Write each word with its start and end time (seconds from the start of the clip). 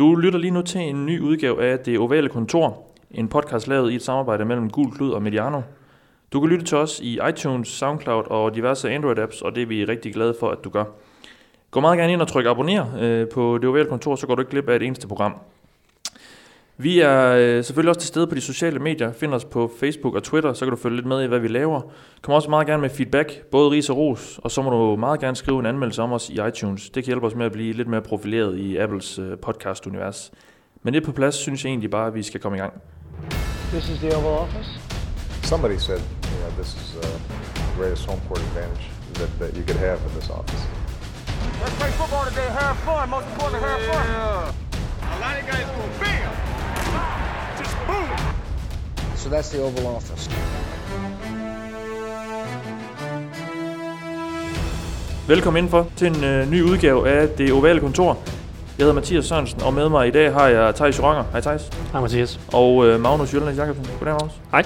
Du 0.00 0.14
lytter 0.14 0.38
lige 0.38 0.50
nu 0.50 0.62
til 0.62 0.80
en 0.80 1.06
ny 1.06 1.20
udgave 1.20 1.64
af 1.64 1.78
Det 1.78 1.98
Ovale 1.98 2.28
Kontor, 2.28 2.82
en 3.10 3.28
podcast 3.28 3.68
lavet 3.68 3.92
i 3.92 3.94
et 3.94 4.02
samarbejde 4.02 4.44
mellem 4.44 4.70
Gul 4.70 4.92
Klud 4.92 5.10
og 5.10 5.22
Mediano. 5.22 5.60
Du 6.32 6.40
kan 6.40 6.50
lytte 6.50 6.64
til 6.64 6.76
os 6.76 7.00
i 7.00 7.18
iTunes, 7.28 7.68
SoundCloud 7.68 8.24
og 8.26 8.54
diverse 8.54 8.94
Android-apps, 8.96 9.42
og 9.44 9.54
det 9.54 9.62
er 9.62 9.66
vi 9.66 9.84
rigtig 9.84 10.14
glade 10.14 10.34
for, 10.40 10.50
at 10.50 10.64
du 10.64 10.70
gør. 10.70 10.84
Gå 11.70 11.80
meget 11.80 11.98
gerne 11.98 12.12
ind 12.12 12.20
og 12.20 12.28
tryk 12.28 12.46
abonner 12.46 12.86
øh, 13.00 13.28
på 13.28 13.58
Det 13.58 13.68
Ovale 13.68 13.88
Kontor, 13.88 14.16
så 14.16 14.26
går 14.26 14.34
du 14.34 14.40
ikke 14.40 14.50
glip 14.50 14.68
af 14.68 14.76
et 14.76 14.82
eneste 14.82 15.08
program. 15.08 15.34
Vi 16.82 17.00
er 17.00 17.32
øh, 17.32 17.64
selvfølgelig 17.64 17.88
også 17.88 18.00
til 18.00 18.08
stede 18.08 18.26
på 18.26 18.34
de 18.34 18.40
sociale 18.40 18.78
medier. 18.78 19.12
Find 19.12 19.34
os 19.34 19.44
på 19.44 19.70
Facebook 19.80 20.14
og 20.14 20.22
Twitter, 20.22 20.52
så 20.52 20.64
kan 20.64 20.70
du 20.70 20.76
følge 20.76 20.96
lidt 20.96 21.06
med 21.06 21.22
i, 21.22 21.26
hvad 21.26 21.38
vi 21.38 21.48
laver. 21.48 21.80
Kom 22.22 22.34
også 22.34 22.50
meget 22.50 22.66
gerne 22.66 22.80
med 22.80 22.90
feedback, 22.90 23.42
både 23.50 23.70
ris 23.70 23.90
og 23.90 23.96
ros, 23.96 24.40
og 24.44 24.50
så 24.50 24.62
må 24.62 24.70
du 24.70 24.96
meget 24.96 25.20
gerne 25.20 25.36
skrive 25.36 25.60
en 25.60 25.66
anmeldelse 25.66 26.02
om 26.02 26.12
os 26.12 26.30
i 26.30 26.38
iTunes. 26.48 26.90
Det 26.90 27.04
kan 27.04 27.10
hjælpe 27.10 27.26
os 27.26 27.34
med 27.34 27.46
at 27.46 27.52
blive 27.52 27.72
lidt 27.72 27.88
mere 27.88 28.02
profileret 28.02 28.58
i 28.58 28.76
Apples 28.76 29.18
øh, 29.18 29.38
podcast-univers. 29.46 30.30
Men 30.82 30.94
det 30.94 31.02
på 31.02 31.12
plads 31.12 31.34
synes 31.34 31.64
jeg 31.64 31.70
egentlig 31.70 31.90
bare, 31.90 32.06
at 32.06 32.14
vi 32.14 32.22
skal 32.22 32.40
komme 32.40 32.58
i 32.58 32.60
gang. 32.60 32.72
This 33.72 33.88
is 33.88 33.98
the 33.98 34.16
Oval 34.16 34.38
Office. 34.38 34.70
Somebody 35.42 35.78
said, 35.78 36.00
you 36.30 36.38
know, 36.40 36.50
this 36.60 36.70
is 36.80 36.96
uh, 36.96 37.02
the 37.54 37.76
greatest 37.78 38.06
home 38.06 38.20
court 38.28 38.40
advantage 38.40 38.84
that, 39.14 39.30
that 39.40 39.50
you 39.58 39.64
could 39.68 39.80
have 39.88 39.98
in 40.06 40.12
this 40.18 40.30
office. 40.30 40.62
Let's 41.62 41.76
play 41.80 41.90
football 42.00 42.24
today. 42.30 42.48
Have 42.60 42.76
fun. 42.88 43.10
Most 43.10 43.28
important, 43.32 43.62
have 43.68 43.82
fun. 43.90 44.06
A 45.02 45.16
lot 45.24 45.34
of 45.40 45.44
guys 45.50 45.66
go 45.76 45.82
bam. 46.00 46.49
So 49.20 49.28
that's 49.28 49.50
the 49.50 49.62
Oval 49.62 49.86
Office. 49.96 50.30
Velkommen 55.28 55.58
indenfor 55.58 55.86
til 55.96 56.06
en 56.06 56.24
øh, 56.24 56.50
ny 56.50 56.62
udgave 56.62 57.08
af 57.08 57.28
Det 57.28 57.52
Ovale 57.52 57.80
Kontor. 57.80 58.18
Jeg 58.78 58.84
hedder 58.84 58.92
Mathias 58.92 59.24
Sørensen, 59.24 59.62
og 59.62 59.74
med 59.74 59.88
mig 59.88 60.08
i 60.08 60.10
dag 60.10 60.32
har 60.32 60.48
jeg 60.48 60.74
Thijs 60.74 60.98
Joranger. 60.98 61.24
Hej 61.32 61.40
Thijs. 61.40 61.70
Hej 61.92 62.00
Mathias. 62.00 62.40
Og 62.52 62.86
øh, 62.86 63.00
Magnus 63.00 63.34
Jyllands 63.34 63.58
Jakobsen. 63.58 63.86
Goddag 63.98 64.14
Magnus. 64.14 64.32
Hej. 64.50 64.62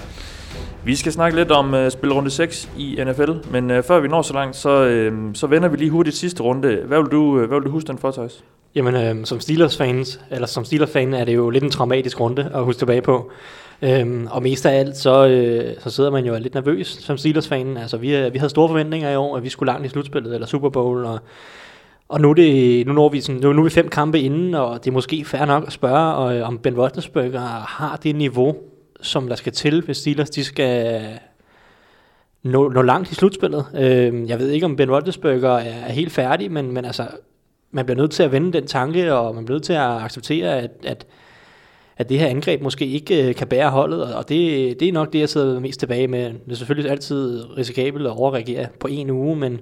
Vi 0.85 0.97
skal 0.97 1.13
snakke 1.13 1.37
lidt 1.37 1.51
om 1.51 1.75
øh, 1.75 1.91
spilrunde 1.91 2.31
6 2.31 2.71
i 2.77 3.05
NFL, 3.07 3.31
men 3.51 3.71
øh, 3.71 3.83
før 3.83 4.01
vi 4.01 4.09
når 4.09 4.23
så 4.23 4.35
langt, 4.35 4.57
så, 4.57 4.85
øh, 4.85 5.35
så 5.35 5.47
vender 5.47 5.69
vi 5.69 5.77
lige 5.77 5.91
hurtigt 5.91 6.17
sidste 6.17 6.43
runde. 6.43 6.83
Hvad 6.87 6.99
vil 6.99 7.11
du, 7.11 7.39
øh, 7.39 7.49
hvad 7.49 7.59
vil 7.59 7.67
du 7.67 7.71
huske 7.71 7.87
den 7.87 7.99
for, 7.99 8.11
Thijs? 8.11 8.45
Jamen, 8.75 8.95
øh, 8.95 9.27
som 9.27 9.41
Steelers-fans, 9.41 10.21
eller 10.31 10.47
som 10.47 10.65
Steelers-fan, 10.65 11.15
er 11.15 11.25
det 11.25 11.35
jo 11.35 11.51
lidt 11.51 11.65
en 11.65 11.71
traumatisk 11.71 12.21
runde 12.21 12.51
at 12.55 12.65
huske 12.65 12.79
tilbage 12.79 13.03
på. 13.03 13.31
Øhm, 13.85 14.27
og 14.31 14.43
mest 14.43 14.67
af 14.67 14.79
alt, 14.79 14.97
så, 14.97 15.27
øh, 15.27 15.75
så 15.79 15.91
sidder 15.91 16.11
man 16.11 16.25
jo 16.25 16.39
lidt 16.39 16.55
nervøs 16.55 16.87
som 16.87 17.17
Steelers-fanen. 17.17 17.77
Altså, 17.77 17.97
vi, 17.97 18.17
øh, 18.17 18.33
vi 18.33 18.39
havde 18.39 18.51
store 18.51 18.69
forventninger 18.69 19.11
i 19.11 19.17
år, 19.17 19.37
at 19.37 19.43
vi 19.43 19.49
skulle 19.49 19.73
langt 19.73 19.87
i 19.87 19.89
slutspillet, 19.89 20.35
eller 20.35 20.47
Super 20.47 20.69
Bowl, 20.69 21.05
og, 21.05 21.19
og 22.09 22.21
nu, 22.21 22.33
det, 22.33 22.87
nu, 22.87 22.93
når 22.93 23.09
vi 23.09 23.21
sådan, 23.21 23.41
nu, 23.41 23.53
nu 23.53 23.61
er 23.61 23.65
vi 23.65 23.71
fem 23.71 23.89
kampe 23.89 24.21
inden, 24.21 24.55
og 24.55 24.85
det 24.85 24.91
er 24.91 24.95
måske 24.95 25.25
fair 25.25 25.45
nok 25.45 25.65
at 25.67 25.73
spørge, 25.73 26.15
og, 26.15 26.37
øh, 26.37 26.49
om 26.49 26.59
Ben 26.59 26.79
Roethlisberger 26.79 27.41
har 27.69 27.97
det 28.03 28.17
niveau, 28.17 28.57
som 29.01 29.29
der 29.29 29.35
skal 29.35 29.53
til, 29.53 29.83
hvis 29.83 29.97
Steelers 29.97 30.31
de 30.31 30.45
skal 30.45 31.03
nå, 32.43 32.69
nå 32.69 32.83
langt 32.83 33.11
i 33.11 33.15
slutspillet. 33.15 33.67
Øh, 33.75 34.29
jeg 34.29 34.39
ved 34.39 34.51
ikke, 34.51 34.67
om 34.67 34.77
Ben 34.77 34.91
Roethlisberger 34.91 35.51
er, 35.51 35.85
er 35.87 35.93
helt 35.93 36.13
færdig, 36.13 36.53
men, 36.53 36.73
men 36.73 36.85
altså, 36.85 37.07
man 37.71 37.85
bliver 37.87 38.01
nødt 38.01 38.11
til 38.11 38.23
at 38.23 38.33
vende 38.33 38.53
den 38.53 38.67
tanke, 38.67 39.15
og 39.15 39.35
man 39.35 39.45
bliver 39.45 39.57
nødt 39.57 39.65
til 39.65 39.73
at 39.73 40.03
acceptere, 40.03 40.59
at, 40.59 40.71
at, 40.85 41.07
at 41.97 42.09
det 42.09 42.19
her 42.19 42.27
angreb 42.27 42.63
måske 42.63 42.87
ikke 42.87 43.29
øh, 43.29 43.35
kan 43.35 43.47
bære 43.47 43.71
holdet, 43.71 44.15
og 44.15 44.29
det, 44.29 44.81
det 44.81 44.89
er 44.89 44.93
nok 44.93 45.13
det, 45.13 45.19
jeg 45.19 45.29
sidder 45.29 45.61
mest 45.61 45.81
tilbage 45.81 46.09
med. 46.09 46.25
Det 46.25 46.53
er 46.53 46.55
selvfølgelig 46.55 46.91
altid 46.91 47.45
risikabelt 47.59 48.07
at 48.07 48.13
overreagere 48.13 48.67
på 48.81 48.89
en 48.89 49.11
uge, 49.11 49.37
men, 49.37 49.61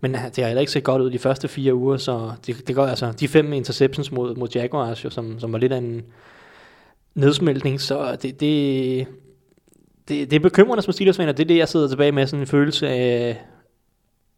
men 0.00 0.12
det 0.12 0.36
har 0.38 0.46
heller 0.46 0.60
ikke 0.60 0.72
set 0.72 0.84
godt 0.84 1.02
ud 1.02 1.10
de 1.10 1.18
første 1.18 1.48
fire 1.48 1.74
uger, 1.74 1.96
så 1.96 2.30
det, 2.46 2.68
det 2.68 2.74
går 2.74 2.86
altså 2.86 3.12
de 3.20 3.28
fem 3.28 3.52
interceptions 3.52 4.12
mod, 4.12 4.34
mod 4.34 4.48
Jaguars, 4.54 5.04
jo, 5.04 5.10
som, 5.10 5.40
som 5.40 5.52
var 5.52 5.58
lidt 5.58 5.72
af 5.72 5.78
en 5.78 6.02
nedsmeltning, 7.14 7.80
så 7.80 8.16
det, 8.22 8.40
det, 8.40 9.06
det, 10.08 10.30
det 10.30 10.36
er 10.36 10.40
bekymrende 10.40 10.82
som 10.82 10.92
Steelers-fan, 10.92 11.28
og 11.28 11.36
det 11.36 11.44
er 11.44 11.48
det, 11.48 11.56
jeg 11.56 11.68
sidder 11.68 11.88
tilbage 11.88 12.12
med, 12.12 12.26
sådan 12.26 12.40
en 12.40 12.46
følelse 12.46 12.88
af, 12.88 13.40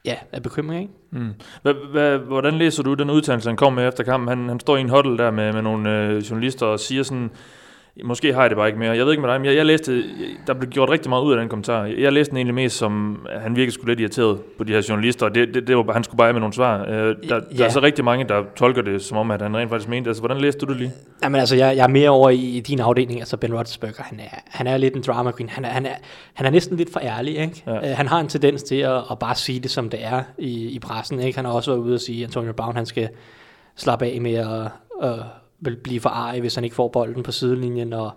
ja, 0.05 0.15
af 0.33 0.43
bekymring, 0.43 0.83
ikke? 0.83 0.95
Mm. 1.11 1.33
Hva, 1.63 2.17
hvordan 2.17 2.55
læser 2.55 2.83
du 2.83 2.95
den 2.95 3.11
udtalelse, 3.11 3.49
han 3.49 3.57
kom 3.57 3.73
med 3.73 3.89
efter 3.89 4.05
kampen? 4.05 4.29
Han, 4.29 4.49
han 4.49 4.61
står 4.61 4.77
i 4.77 4.81
en 4.81 4.89
huddle 4.89 5.19
der 5.19 5.31
med, 5.31 5.53
med 5.53 5.63
nogle 5.63 5.99
øh, 5.99 6.19
journalister 6.19 6.67
og 6.67 6.81
siger 6.81 7.03
sådan, 7.03 7.31
Måske 8.05 8.33
har 8.33 8.41
jeg 8.41 8.51
det 8.51 8.57
bare 8.57 8.67
ikke 8.67 8.79
mere. 8.79 8.91
Jeg 8.91 9.05
ved 9.05 9.13
ikke 9.13 9.21
med 9.21 9.31
dig, 9.31 9.41
men 9.41 9.47
jeg, 9.47 9.57
jeg 9.57 9.67
læste, 9.67 10.03
der 10.47 10.55
blev 10.55 10.71
gjort 10.71 10.91
rigtig 10.91 11.09
meget 11.09 11.23
ud 11.23 11.33
af 11.33 11.39
den 11.39 11.49
kommentar. 11.49 11.85
Jeg 11.85 12.13
læste 12.13 12.31
den 12.31 12.37
egentlig 12.37 12.55
mest 12.55 12.77
som, 12.77 13.27
at 13.31 13.41
han 13.41 13.57
virkelig 13.57 13.73
skulle 13.73 13.91
lidt 13.91 14.01
irriteret 14.01 14.41
på 14.59 14.65
de 14.65 14.73
her 14.73 14.87
journalister, 14.89 15.27
og 15.27 15.35
det, 15.35 15.55
det, 15.55 15.67
det 15.67 15.77
var, 15.77 15.93
han 15.93 16.05
skulle 16.05 16.19
bare 16.19 16.33
med 16.33 16.41
nogle 16.41 16.55
svar. 16.55 16.81
Øh, 16.81 16.95
der, 16.95 17.15
ja. 17.29 17.41
der 17.59 17.65
er 17.65 17.69
så 17.69 17.83
rigtig 17.83 18.05
mange, 18.05 18.25
der 18.25 18.43
tolker 18.57 18.83
det 18.83 19.03
som 19.03 19.19
om, 19.19 19.31
at 19.31 19.43
han 19.43 19.57
rent 19.57 19.71
faktisk 19.71 19.89
mente. 19.89 20.11
Altså, 20.11 20.21
hvordan 20.21 20.39
læste 20.39 20.67
du 20.67 20.73
det 20.73 20.81
lige? 20.81 20.93
Jamen 21.23 21.41
altså, 21.41 21.57
jeg, 21.57 21.77
jeg 21.77 21.85
er 21.85 21.89
mere 21.89 22.11
over 22.11 22.31
i, 22.31 22.37
i 22.37 22.61
din 22.61 22.81
afdeling, 22.81 23.21
altså 23.21 23.37
Ben 23.37 23.55
Roethlisberger, 23.55 24.03
han 24.03 24.21
er, 24.21 24.39
han 24.47 24.67
er 24.67 24.77
lidt 24.77 24.95
en 24.95 25.03
drama 25.07 25.33
queen. 25.37 25.49
Han 25.49 25.65
er, 25.65 25.69
han 25.69 25.87
er, 25.87 25.95
han 26.35 26.47
er 26.47 26.51
næsten 26.51 26.77
lidt 26.77 26.93
for 26.93 27.01
ærlig, 27.01 27.37
ikke? 27.37 27.63
Ja. 27.67 27.79
Uh, 27.79 27.97
han 27.97 28.09
har 28.09 28.21
en 28.21 28.29
tendens 28.29 28.63
til 28.63 28.77
at, 28.77 29.03
at 29.11 29.19
bare 29.19 29.35
sige 29.35 29.61
det, 29.61 29.71
som 29.71 29.91
det 29.91 30.05
er 30.05 30.23
i, 30.39 30.69
i 30.69 30.79
pressen, 30.79 31.21
ikke? 31.21 31.39
Han 31.39 31.45
har 31.45 31.53
også 31.53 31.71
været 31.71 31.81
ude 31.81 31.95
og 31.95 32.01
sige, 32.01 32.23
at 32.23 32.29
Antonio 32.29 32.53
Brown, 32.53 32.77
han 32.77 32.87
skal 32.87 33.09
slappe 33.77 34.07
af 34.07 34.21
med 34.21 34.35
at, 34.35 34.63
at, 35.03 35.19
vil 35.65 35.77
blive 35.77 36.01
for 36.01 36.09
arg, 36.09 36.41
hvis 36.41 36.55
han 36.55 36.65
ikke 36.65 36.77
får 36.77 36.89
bolden 36.89 37.23
på 37.23 37.33
sidelinjen, 37.33 37.93
og 37.93 38.11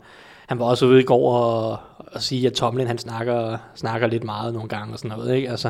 han 0.48 0.60
var 0.60 0.66
også 0.66 0.86
ude 0.86 1.00
i 1.00 1.04
går 1.04 1.34
og, 1.34 1.78
og 1.98 2.22
sige, 2.22 2.48
at 2.48 2.54
Tomlin 2.54 2.88
han 2.88 2.98
snakker, 2.98 3.58
snakker 3.76 4.08
lidt 4.08 4.24
meget 4.24 4.54
nogle 4.54 4.70
gange 4.70 4.94
og 4.94 5.00
sådan 5.00 5.18
noget. 5.18 5.36
Ikke? 5.36 5.50
Altså, 5.50 5.70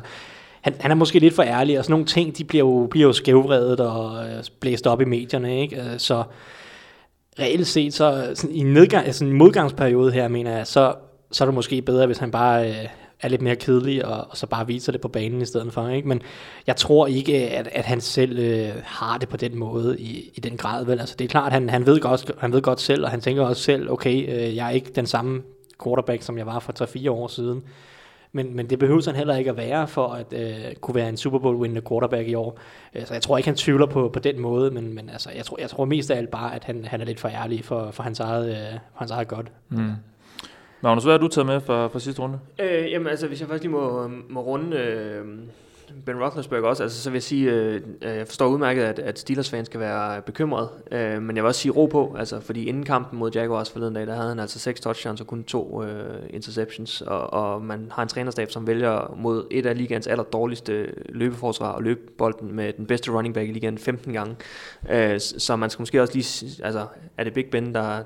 han, 0.61 0.73
han 0.79 0.91
er 0.91 0.95
måske 0.95 1.19
lidt 1.19 1.33
for 1.33 1.43
ærlig, 1.43 1.79
og 1.79 1.85
sådan 1.85 1.93
nogle 1.93 2.05
ting, 2.05 2.37
de 2.37 2.43
bliver 2.43 2.65
jo, 2.65 2.87
bliver 2.91 3.07
jo 3.07 3.13
skævvredet 3.13 3.79
og 3.79 4.25
øh, 4.25 4.43
blæst 4.59 4.87
op 4.87 5.01
i 5.01 5.05
medierne. 5.05 5.61
Ikke? 5.61 5.81
Øh, 5.81 5.97
så 5.97 6.23
reelt 7.39 7.67
set, 7.67 7.93
så 7.93 8.31
sådan 8.33 8.55
i 8.55 8.63
nedgang, 8.63 9.05
altså 9.05 9.25
en 9.25 9.33
modgangsperiode 9.33 10.11
her, 10.11 10.27
mener 10.27 10.57
jeg, 10.57 10.67
så, 10.67 10.93
så 11.31 11.43
er 11.43 11.45
det 11.45 11.55
måske 11.55 11.81
bedre, 11.81 12.05
hvis 12.05 12.17
han 12.17 12.31
bare 12.31 12.69
øh, 12.69 12.87
er 13.21 13.27
lidt 13.27 13.41
mere 13.41 13.55
kedelig, 13.55 14.05
og, 14.05 14.27
og 14.29 14.37
så 14.37 14.47
bare 14.47 14.67
viser 14.67 14.91
det 14.91 15.01
på 15.01 15.07
banen 15.07 15.41
i 15.41 15.45
stedet 15.45 15.73
for. 15.73 15.89
Ikke? 15.89 16.07
Men 16.07 16.21
jeg 16.67 16.75
tror 16.75 17.07
ikke, 17.07 17.49
at, 17.49 17.67
at 17.71 17.85
han 17.85 18.01
selv 18.01 18.39
øh, 18.39 18.71
har 18.83 19.17
det 19.17 19.29
på 19.29 19.37
den 19.37 19.57
måde 19.57 19.99
i, 19.99 20.31
i 20.35 20.39
den 20.39 20.57
grad. 20.57 20.85
Vel? 20.85 20.99
Altså, 20.99 21.15
det 21.19 21.25
er 21.25 21.29
klart, 21.29 21.51
han, 21.51 21.69
han, 21.69 21.85
ved 21.85 21.99
godt, 21.99 22.31
han 22.39 22.53
ved 22.53 22.61
godt 22.61 22.81
selv, 22.81 23.03
og 23.03 23.11
han 23.11 23.21
tænker 23.21 23.43
også 23.43 23.61
selv, 23.61 23.91
okay, 23.91 24.15
øh, 24.29 24.55
jeg 24.55 24.65
er 24.67 24.71
ikke 24.71 24.91
den 24.95 25.05
samme 25.05 25.41
quarterback, 25.83 26.21
som 26.21 26.37
jeg 26.37 26.45
var 26.45 26.59
for 26.59 26.83
3-4 26.83 27.11
år 27.11 27.27
siden. 27.27 27.63
Men, 28.31 28.55
men 28.55 28.69
det 28.69 28.79
behøver 28.79 29.01
han 29.05 29.15
heller 29.15 29.35
ikke 29.35 29.49
at 29.49 29.57
være 29.57 29.87
for 29.87 30.07
at 30.07 30.33
øh, 30.33 30.75
kunne 30.81 30.95
være 30.95 31.09
en 31.09 31.17
Super 31.17 31.39
Bowl-windende 31.39 31.89
quarterback 31.89 32.27
i 32.27 32.33
år. 32.33 32.59
Så 33.05 33.13
jeg 33.13 33.21
tror 33.21 33.37
ikke, 33.37 33.47
han 33.47 33.55
tvivler 33.55 33.85
på, 33.85 34.09
på 34.13 34.19
den 34.19 34.39
måde, 34.39 34.71
men, 34.71 34.93
men 34.93 35.09
altså, 35.09 35.29
jeg, 35.35 35.45
tror, 35.45 35.57
jeg 35.59 35.69
tror 35.69 35.85
mest 35.85 36.11
af 36.11 36.17
alt 36.17 36.29
bare, 36.29 36.55
at 36.55 36.63
han, 36.63 36.85
han 36.85 37.01
er 37.01 37.05
lidt 37.05 37.19
for 37.19 37.29
ærlig 37.29 37.65
for, 37.65 37.91
for, 37.91 38.03
hans, 38.03 38.19
eget, 38.19 38.49
øh, 38.49 38.79
for 38.91 38.99
hans 38.99 39.11
eget 39.11 39.27
godt. 39.27 39.51
Mm. 39.69 39.91
Magnus, 40.81 41.03
hvad 41.03 41.13
har 41.13 41.17
du 41.19 41.27
taget 41.27 41.45
med 41.45 41.61
fra, 41.61 41.87
fra 41.87 41.99
sidste 41.99 42.21
runde? 42.21 42.39
Øh, 42.59 42.91
jamen 42.91 43.07
altså, 43.07 43.27
hvis 43.27 43.39
jeg 43.39 43.47
faktisk 43.47 43.63
lige 43.63 43.71
må, 43.71 44.07
må 44.29 44.41
runde 44.41 44.77
øh, 44.77 45.25
Ben 46.05 46.23
Roethlisberger 46.23 46.67
også, 46.67 46.83
altså, 46.83 47.01
så 47.01 47.09
vil 47.09 47.15
jeg 47.15 47.23
sige, 47.23 47.51
øh, 47.51 47.81
øh 48.01 48.17
jeg 48.17 48.27
forstår 48.27 48.47
udmærket, 48.47 48.83
at, 48.83 48.99
at 48.99 49.19
Steelers-fans 49.19 49.65
skal 49.65 49.79
være 49.79 50.21
bekymret, 50.21 50.69
øh, 50.91 51.21
men 51.21 51.35
jeg 51.35 51.43
vil 51.43 51.47
også 51.47 51.61
sige 51.61 51.71
ro 51.71 51.85
på, 51.85 52.15
altså, 52.19 52.39
fordi 52.39 52.65
inden 52.65 52.83
kampen 52.83 53.19
mod 53.19 53.31
Jaguars 53.31 53.71
forleden 53.71 53.93
dag, 53.93 54.07
der 54.07 54.15
havde 54.15 54.29
han 54.29 54.39
altså 54.39 54.59
seks 54.59 54.81
touchdowns 54.81 55.21
og 55.21 55.27
kun 55.27 55.43
to 55.43 55.83
øh, 55.83 56.23
interceptions, 56.29 57.01
og, 57.01 57.33
og 57.33 57.61
man 57.61 57.91
har 57.91 58.03
en 58.03 58.09
trænerstab, 58.09 58.51
som 58.51 58.67
vælger 58.67 59.15
mod 59.17 59.47
et 59.51 59.65
af 59.65 59.77
ligands 59.77 60.07
aller 60.07 60.23
dårligste 60.23 60.93
løbeforsvar 61.09 61.71
og 61.71 61.83
løbe 61.83 62.01
bolden 62.17 62.55
med 62.55 62.73
den 62.73 62.85
bedste 62.85 63.11
running 63.11 63.33
back 63.33 63.49
i 63.49 63.51
ligaen 63.51 63.77
15 63.77 64.13
gange. 64.13 64.35
Øh, 64.89 65.19
så 65.19 65.55
man 65.55 65.69
skal 65.69 65.81
måske 65.81 66.01
også 66.01 66.13
lige, 66.13 66.63
altså, 66.63 66.85
er 67.17 67.23
det 67.23 67.33
Big 67.33 67.45
Ben, 67.51 67.73
der, 67.75 68.03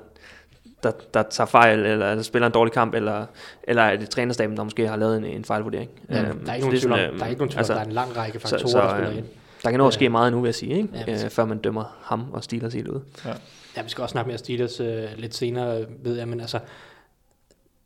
der, 0.82 0.92
der 1.14 1.22
tager 1.22 1.46
fejl, 1.46 1.78
eller 1.78 2.22
spiller 2.22 2.46
en 2.46 2.52
dårlig 2.52 2.72
kamp, 2.72 2.94
eller, 2.94 3.26
eller 3.62 3.82
er 3.82 3.96
det 3.96 4.10
trænerstaben, 4.10 4.56
der 4.56 4.64
måske 4.64 4.88
har 4.88 4.96
lavet 4.96 5.16
en, 5.16 5.24
en 5.24 5.44
fejlvurdering. 5.44 5.90
Ja, 6.10 6.22
øhm, 6.22 6.44
der 6.44 6.50
er 6.50 6.54
ikke 6.54 6.66
nogen 6.66 6.80
tvivl 6.80 6.92
om, 6.92 6.98
der 6.98 7.24
er 7.24 7.28
ikke 7.28 7.38
nogen 7.38 7.50
tvivl 7.50 7.58
altså, 7.58 7.72
der 7.72 7.80
er 7.80 7.84
en 7.84 7.92
lang 7.92 8.16
række 8.16 8.40
faktorer, 8.40 8.60
så, 8.60 8.68
så, 8.68 8.78
der 8.78 8.94
spiller 8.94 9.18
ind. 9.18 9.26
Der 9.62 9.70
kan 9.70 9.78
nå 9.78 9.86
at 9.86 9.94
ske 9.94 10.08
meget 10.08 10.32
nu, 10.32 10.40
vil 10.40 10.48
jeg 10.48 10.54
sige, 10.54 10.76
ikke? 10.76 10.88
Ja, 11.06 11.24
øh, 11.24 11.30
før 11.30 11.44
man 11.44 11.58
dømmer 11.58 11.96
ham 12.02 12.32
og 12.32 12.44
Steelers 12.44 12.74
helt 12.74 12.88
ud. 12.88 13.00
Ja. 13.24 13.32
ja, 13.76 13.82
vi 13.82 13.88
skal 13.88 14.02
også 14.02 14.12
snakke 14.12 14.28
mere 14.28 14.38
Steelers 14.38 14.80
øh, 14.80 15.04
lidt 15.16 15.34
senere, 15.34 15.86
ved 16.04 16.16
jeg, 16.16 16.28
men 16.28 16.40
altså, 16.40 16.58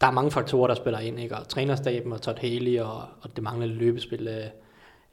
der 0.01 0.07
er 0.07 0.11
mange 0.11 0.31
faktorer, 0.31 0.67
der 0.67 0.75
spiller 0.75 0.99
ind, 0.99 1.21
ikke? 1.21 1.37
Og 1.37 1.49
trænerstaben 1.49 2.13
og 2.13 2.23
Todd 2.23 2.39
Haley 2.39 2.81
og, 2.81 3.03
og 3.21 3.37
det 3.37 3.43
manglende 3.43 3.75
løbespil, 3.75 4.29
øh, 4.29 4.45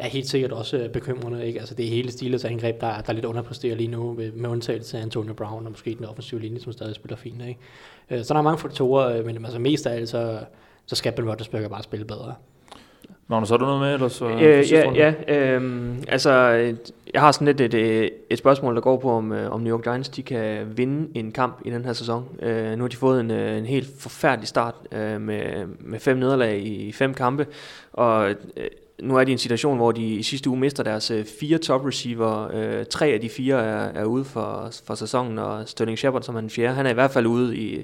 er 0.04 0.10
helt 0.10 0.28
sikkert 0.28 0.52
også 0.52 0.78
øh, 0.78 0.90
bekymrende. 0.90 1.48
Ikke? 1.48 1.60
Altså 1.60 1.76
det 1.76 1.86
er 1.86 1.90
hele 1.90 2.12
Steelers 2.12 2.46
angreb, 2.46 2.82
der, 2.82 2.88
der 2.88 3.10
er 3.10 3.14
lidt 3.14 3.26
underpresterer 3.26 3.76
lige 3.76 3.92
nu, 3.92 4.14
med, 4.14 4.32
med 4.32 4.50
undtagelse 4.50 4.98
af 4.98 5.02
Antonio 5.02 5.34
Brown 5.34 5.66
og 5.66 5.72
måske 5.72 5.96
den 5.98 6.06
offensive 6.06 6.42
linje, 6.42 6.60
som 6.60 6.72
stadig 6.72 6.96
spiller 6.96 7.16
fint. 7.16 7.42
Ikke? 7.48 7.60
Øh, 8.10 8.24
så 8.24 8.34
der 8.34 8.38
er 8.40 8.44
mange 8.44 8.60
faktorer, 8.60 9.18
øh, 9.18 9.26
men 9.26 9.46
altså 9.46 9.60
mest 9.60 9.88
af 9.88 9.96
alt, 9.96 10.10
så, 10.10 10.40
så 10.86 10.96
skal 10.96 11.12
Ben 11.12 11.28
Roethlisberger 11.28 11.70
bare 11.70 11.84
spille 11.84 12.06
bedre. 12.06 12.34
Magnus, 13.28 13.50
har 13.50 13.58
du 13.58 13.66
noget 13.66 13.82
med? 13.82 13.94
Eller 13.94 14.08
så, 14.08 14.30
øh, 14.30 14.72
ja, 14.72 14.94
ja 14.96 15.14
øh, 15.28 15.96
altså, 16.08 16.32
jeg 17.14 17.22
har 17.22 17.32
sådan 17.32 17.46
lidt 17.46 17.62
et, 17.62 17.74
et, 17.74 18.10
et 18.30 18.38
spørgsmål, 18.38 18.76
der 18.76 18.82
går 18.82 18.98
på, 18.98 19.12
om, 19.12 19.32
om 19.32 19.62
New 19.62 19.78
York 19.78 19.84
Giants 19.84 20.10
de 20.10 20.24
kan 20.24 20.78
vinde 20.78 21.10
en 21.20 21.32
kamp 21.32 21.62
i 21.66 21.70
den 21.70 21.86
her 21.86 21.94
sæson. 21.94 22.26
Øh, 22.42 22.72
nu 22.78 22.84
har 22.84 22.88
de 22.88 22.96
fået 22.96 23.20
en, 23.20 23.32
en 23.32 23.66
helt 23.66 23.90
forfærdelig 24.00 24.48
start 24.48 24.76
øh, 24.92 25.22
med, 25.22 25.66
med 25.80 26.00
fem 26.00 26.18
nederlag 26.18 26.62
i 26.62 26.92
fem 26.92 27.14
kampe, 27.14 27.48
og 27.94 28.30
øh, 28.30 28.36
nu 29.02 29.18
er 29.18 29.24
de 29.24 29.32
i 29.32 29.34
en 29.34 29.38
situation, 29.38 29.78
hvor 29.78 29.92
de 29.92 30.06
i 30.06 30.24
sidste 30.24 30.50
uge 30.50 30.60
mister 30.60 30.84
deres 30.84 31.12
øh, 31.12 31.26
fire 31.40 31.58
top 31.58 31.86
receiver. 31.86 32.50
Øh, 32.54 32.86
tre 32.86 33.08
af 33.08 33.22
de 33.22 33.30
fire 33.30 33.56
er, 33.56 34.02
er 34.02 34.06
ude 34.06 34.26
for, 34.26 34.72
for 34.88 34.96
sæsonen, 34.96 35.40
og 35.40 35.70
Sterling 35.70 35.98
Shepard, 35.98 36.22
som 36.22 36.36
er 36.36 36.42
den 36.42 36.50
fjerde, 36.50 36.76
han 36.76 36.86
er 36.86 36.90
i 36.90 36.94
hvert 36.94 37.12
fald 37.12 37.26
ude 37.26 37.58
i, 37.58 37.84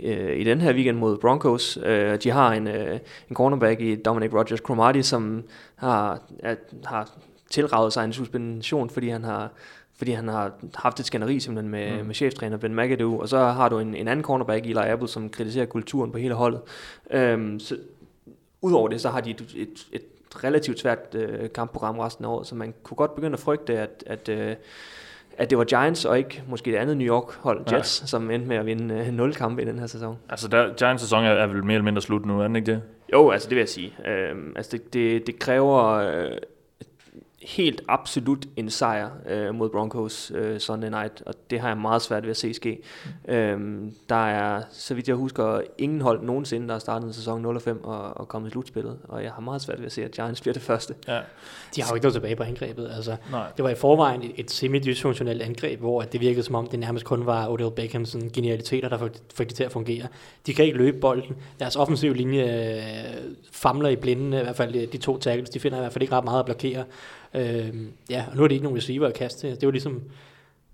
øh, 0.00 0.36
i 0.36 0.44
den 0.44 0.60
her 0.60 0.72
weekend 0.72 0.98
mod 0.98 1.18
Broncos. 1.18 1.78
Øh, 1.84 2.18
de 2.22 2.30
har 2.30 2.52
en, 2.52 2.68
øh, 2.68 2.98
en 3.30 3.36
cornerback 3.36 3.80
i 3.80 3.96
Dominic 3.96 4.32
Rogers 4.32 4.60
Cromartie, 4.60 5.02
som 5.02 5.42
har, 5.76 6.20
er, 6.38 6.54
har 6.84 7.10
tilraget 7.50 7.92
sig 7.92 8.04
en 8.04 8.12
suspension, 8.12 8.90
fordi 8.90 9.08
han 9.08 9.24
har 9.24 9.50
fordi 9.98 10.10
han 10.10 10.28
har 10.28 10.52
haft 10.74 11.00
et 11.00 11.06
skænderi 11.06 11.40
simpelthen 11.40 11.70
med, 11.70 11.98
mm. 11.98 12.06
med 12.06 12.14
cheftræner 12.14 12.56
Ben 12.56 12.76
McAdoo, 12.76 13.18
og 13.18 13.28
så 13.28 13.38
har 13.38 13.68
du 13.68 13.78
en, 13.78 13.94
en 13.94 14.08
anden 14.08 14.24
cornerback, 14.24 14.66
Eli 14.66 14.78
Apple, 14.78 15.08
som 15.08 15.28
kritiserer 15.28 15.66
kulturen 15.66 16.12
på 16.12 16.18
hele 16.18 16.34
holdet. 16.34 16.60
Øhm, 17.10 17.60
så, 17.60 17.76
Udover 18.62 18.88
det, 18.88 19.00
så 19.00 19.08
har 19.08 19.20
de 19.20 19.30
et, 19.30 19.54
et, 19.56 19.86
et 19.92 20.02
relativt 20.44 20.78
svært 20.78 21.14
øh, 21.14 21.50
kampprogram 21.54 21.98
resten 21.98 22.24
af 22.24 22.28
året, 22.28 22.46
så 22.46 22.54
man 22.54 22.74
kunne 22.82 22.96
godt 22.96 23.14
begynde 23.14 23.32
at 23.32 23.40
frygte, 23.40 23.78
at, 23.78 24.04
at, 24.06 24.28
øh, 24.28 24.56
at 25.38 25.50
det 25.50 25.58
var 25.58 25.64
Giants 25.64 26.04
og 26.04 26.18
ikke 26.18 26.42
måske 26.48 26.70
det 26.70 26.76
andet 26.76 26.96
New 26.96 27.06
York-hold, 27.06 27.72
Jets, 27.72 28.00
ja. 28.00 28.06
som 28.06 28.30
endte 28.30 28.48
med 28.48 28.56
at 28.56 28.66
vinde 28.66 28.94
øh, 28.94 29.12
0 29.12 29.34
kampe 29.34 29.62
i 29.62 29.64
den 29.64 29.78
her 29.78 29.86
sæson. 29.86 30.18
Altså, 30.28 30.48
der, 30.48 30.74
Giants 30.74 31.02
sæson 31.02 31.24
er, 31.24 31.30
er 31.30 31.46
vel 31.46 31.64
mere 31.64 31.74
eller 31.74 31.84
mindre 31.84 32.02
slut 32.02 32.26
nu, 32.26 32.40
er 32.40 32.46
den 32.46 32.56
ikke 32.56 32.72
det? 32.72 32.82
Jo, 33.12 33.30
altså 33.30 33.48
det 33.48 33.56
vil 33.56 33.60
jeg 33.60 33.68
sige. 33.68 33.96
Øh, 34.06 34.36
altså 34.56 34.76
det, 34.76 34.94
det, 34.94 35.26
det 35.26 35.38
kræver 35.38 35.84
øh, 35.84 36.30
helt 37.46 37.82
absolut 37.88 38.46
en 38.56 38.70
sejr 38.70 39.10
øh, 39.28 39.54
mod 39.54 39.68
Broncos 39.68 40.32
øh, 40.34 40.60
Sunday 40.60 40.88
night, 40.88 41.22
og 41.26 41.34
det 41.50 41.60
har 41.60 41.68
jeg 41.68 41.78
meget 41.78 42.02
svært 42.02 42.22
ved 42.22 42.30
at 42.30 42.36
se 42.36 42.54
ske. 42.54 42.78
Mm. 43.28 43.34
Øhm, 43.34 43.94
der 44.08 44.26
er, 44.26 44.62
så 44.70 44.94
vidt 44.94 45.08
jeg 45.08 45.16
husker, 45.16 45.60
ingen 45.78 46.00
hold 46.00 46.22
nogensinde, 46.22 46.66
der 46.66 46.74
har 46.74 46.78
startet 46.78 47.06
en 47.06 47.12
sæson 47.12 47.56
0-5 47.56 47.84
og, 47.84 48.16
og 48.16 48.28
kommet 48.28 48.48
i 48.48 48.50
slutspillet, 48.50 48.98
og 49.08 49.22
jeg 49.22 49.32
har 49.32 49.40
meget 49.40 49.62
svært 49.62 49.78
ved 49.78 49.86
at 49.86 49.92
se, 49.92 50.04
at 50.04 50.10
Giants 50.10 50.40
bliver 50.40 50.52
det 50.52 50.62
første. 50.62 50.94
Ja. 51.08 51.20
De 51.76 51.82
har 51.82 51.90
jo 51.90 51.94
ikke 51.94 52.04
noget 52.04 52.14
tilbage 52.14 52.36
på 52.36 52.42
angrebet. 52.42 52.90
Altså, 52.96 53.16
Nej. 53.30 53.46
det 53.56 53.64
var 53.64 53.70
i 53.70 53.74
forvejen 53.74 54.22
et, 54.22 54.32
et 54.36 54.50
semi-dysfunktionelt 54.50 55.42
angreb, 55.42 55.80
hvor 55.80 56.02
det 56.02 56.20
virkede 56.20 56.42
som 56.42 56.54
om, 56.54 56.66
det 56.66 56.78
nærmest 56.78 57.04
kun 57.04 57.26
var 57.26 57.48
Odell 57.48 57.70
Beckhams 57.70 58.16
genialiteter, 58.32 58.88
der 58.88 59.08
fik 59.34 59.48
det 59.48 59.56
til 59.56 59.64
at 59.64 59.72
fungere. 59.72 60.06
De 60.46 60.54
kan 60.54 60.64
ikke 60.64 60.78
løbe 60.78 60.98
bolden. 61.00 61.36
Deres 61.58 61.76
offensive 61.76 62.14
linje 62.14 62.42
øh, 62.42 63.22
famler 63.52 63.88
i 63.88 63.96
blinde, 63.96 64.40
i 64.40 64.42
hvert 64.42 64.56
fald 64.56 64.86
de 64.86 64.98
to 64.98 65.18
tackles. 65.18 65.50
De 65.50 65.60
finder 65.60 65.78
i 65.78 65.80
hvert 65.80 65.92
fald 65.92 66.02
ikke 66.02 66.14
ret 66.14 66.24
meget 66.24 66.38
at 66.38 66.44
blokere. 66.44 66.84
Øh, 67.36 67.74
ja, 68.10 68.24
og 68.30 68.36
nu 68.36 68.42
er 68.44 68.48
det 68.48 68.54
ikke 68.54 68.64
nogen 68.64 68.78
receiver 68.78 69.06
at 69.06 69.14
kaste 69.14 69.40
til. 69.40 69.60
Det 69.60 69.66
var 69.66 69.72
ligesom 69.72 70.02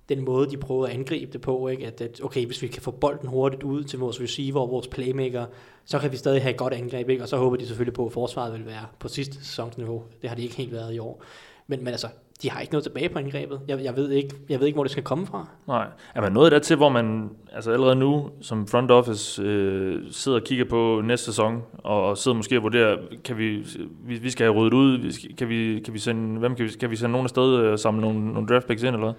den 0.09 0.25
måde, 0.25 0.51
de 0.51 0.57
prøvede 0.57 0.91
at 0.91 0.99
angribe 0.99 1.33
det 1.33 1.41
på, 1.41 1.69
ikke? 1.69 1.87
At, 1.87 2.01
at 2.01 2.21
okay, 2.25 2.47
hvis 2.47 2.63
vi 2.63 2.67
kan 2.67 2.83
få 2.83 2.91
bolden 2.91 3.29
hurtigt 3.29 3.63
ud 3.63 3.85
til 3.85 3.99
vores 3.99 4.21
receiver 4.21 4.61
og 4.61 4.71
vores 4.71 4.89
playmaker, 4.89 5.47
så 5.85 5.99
kan 5.99 6.13
vi 6.13 6.17
stadig 6.17 6.43
have 6.43 6.51
et 6.51 6.57
godt 6.57 6.75
angreb, 6.75 7.09
ikke? 7.09 7.23
og 7.23 7.29
så 7.29 7.37
håber 7.37 7.57
de 7.57 7.67
selvfølgelig 7.67 7.95
på, 7.95 8.07
at 8.07 8.13
forsvaret 8.13 8.53
vil 8.53 8.67
være 8.67 8.87
på 8.99 9.09
sidste 9.09 9.45
sæsonsniveau. 9.45 10.03
Det 10.23 10.29
har 10.29 10.37
de 10.37 10.43
ikke 10.43 10.57
helt 10.57 10.73
været 10.73 10.95
i 10.95 10.99
år. 10.99 11.23
Men, 11.67 11.85
men 11.85 11.89
altså, 11.89 12.09
de 12.43 12.51
har 12.51 12.61
ikke 12.61 12.73
noget 12.73 12.85
tilbage 12.85 13.09
på 13.09 13.19
angrebet. 13.19 13.61
Jeg, 13.69 13.85
jeg, 13.85 13.97
ved 13.97 14.11
ikke, 14.11 14.35
jeg 14.49 14.61
ved 14.61 14.67
ikke, 14.67 14.77
hvor 14.77 14.85
det 14.85 14.91
skal 14.91 15.03
komme 15.03 15.27
fra. 15.27 15.47
Nej. 15.69 15.87
Er 16.15 16.21
man 16.21 16.33
nået 16.33 16.53
der 16.53 16.59
til, 16.59 16.77
hvor 16.77 16.89
man 16.89 17.31
altså 17.53 17.71
allerede 17.73 17.97
nu 17.97 18.31
som 18.41 18.67
front 18.67 18.91
office 18.91 19.43
øh, 19.43 20.03
sidder 20.11 20.39
og 20.39 20.45
kigger 20.45 20.65
på 20.65 21.03
næste 21.05 21.27
sæson, 21.27 21.63
og, 21.79 22.07
og 22.09 22.19
sidder 22.19 22.37
måske 22.37 22.57
og 22.57 22.63
vurderer, 22.63 22.97
kan 23.25 23.39
vi, 23.39 23.67
vi, 24.05 24.15
vi 24.15 24.31
skal 24.31 24.45
have 24.45 24.55
ryddet 24.55 24.75
ud, 24.75 25.13
kan 25.39 25.49
vi, 25.49 25.81
kan 25.85 25.95
vi 25.95 25.99
sende, 25.99 26.39
hvem 26.39 26.55
kan 26.55 26.65
vi, 26.65 26.71
kan 26.81 26.91
vi 26.91 26.97
sende 26.97 27.13
nogen 27.13 27.25
afsted 27.25 27.57
øh, 27.59 27.73
og 27.73 27.79
samle 27.79 28.01
nogle, 28.01 28.33
nogle 28.33 28.49
draft 28.49 28.67
picks 28.67 28.83
ind, 28.83 28.95
eller 28.95 29.07
hvad? 29.07 29.15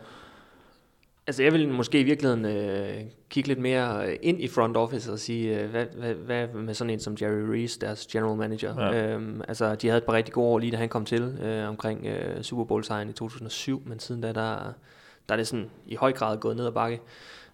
Altså 1.27 1.43
jeg 1.43 1.53
vil 1.53 1.69
måske 1.69 1.99
i 1.99 2.03
virkeligheden 2.03 2.45
øh, 2.45 3.01
kigge 3.29 3.47
lidt 3.47 3.59
mere 3.59 4.15
ind 4.15 4.41
i 4.41 4.47
front 4.47 4.77
office 4.77 5.11
og 5.11 5.19
sige, 5.19 5.59
øh, 5.59 5.69
hvad, 5.69 5.85
hvad, 5.85 6.13
hvad 6.13 6.47
med 6.47 6.73
sådan 6.73 6.89
en 6.89 6.99
som 6.99 7.17
Jerry 7.21 7.51
Reese, 7.51 7.79
deres 7.79 8.07
general 8.07 8.37
manager. 8.37 8.81
Ja. 8.81 9.13
Øhm, 9.13 9.41
altså 9.47 9.75
de 9.75 9.87
havde 9.87 9.97
et 9.97 10.03
par 10.03 10.13
rigtig 10.13 10.33
gode 10.33 10.47
år 10.47 10.59
lige 10.59 10.71
da 10.71 10.77
han 10.77 10.89
kom 10.89 11.05
til, 11.05 11.21
øh, 11.21 11.69
omkring 11.69 12.05
øh, 12.05 12.41
Super 12.43 12.63
Bowl 12.63 12.83
sejren 12.83 13.09
i 13.09 13.13
2007, 13.13 13.81
men 13.85 13.99
siden 13.99 14.21
da, 14.21 14.27
der, 14.27 14.73
der 15.29 15.33
er 15.33 15.35
det 15.35 15.47
sådan 15.47 15.69
i 15.87 15.95
høj 15.95 16.11
grad 16.11 16.37
gået 16.37 16.55
ned 16.55 16.65
ad 16.65 16.71
bakke. 16.71 17.01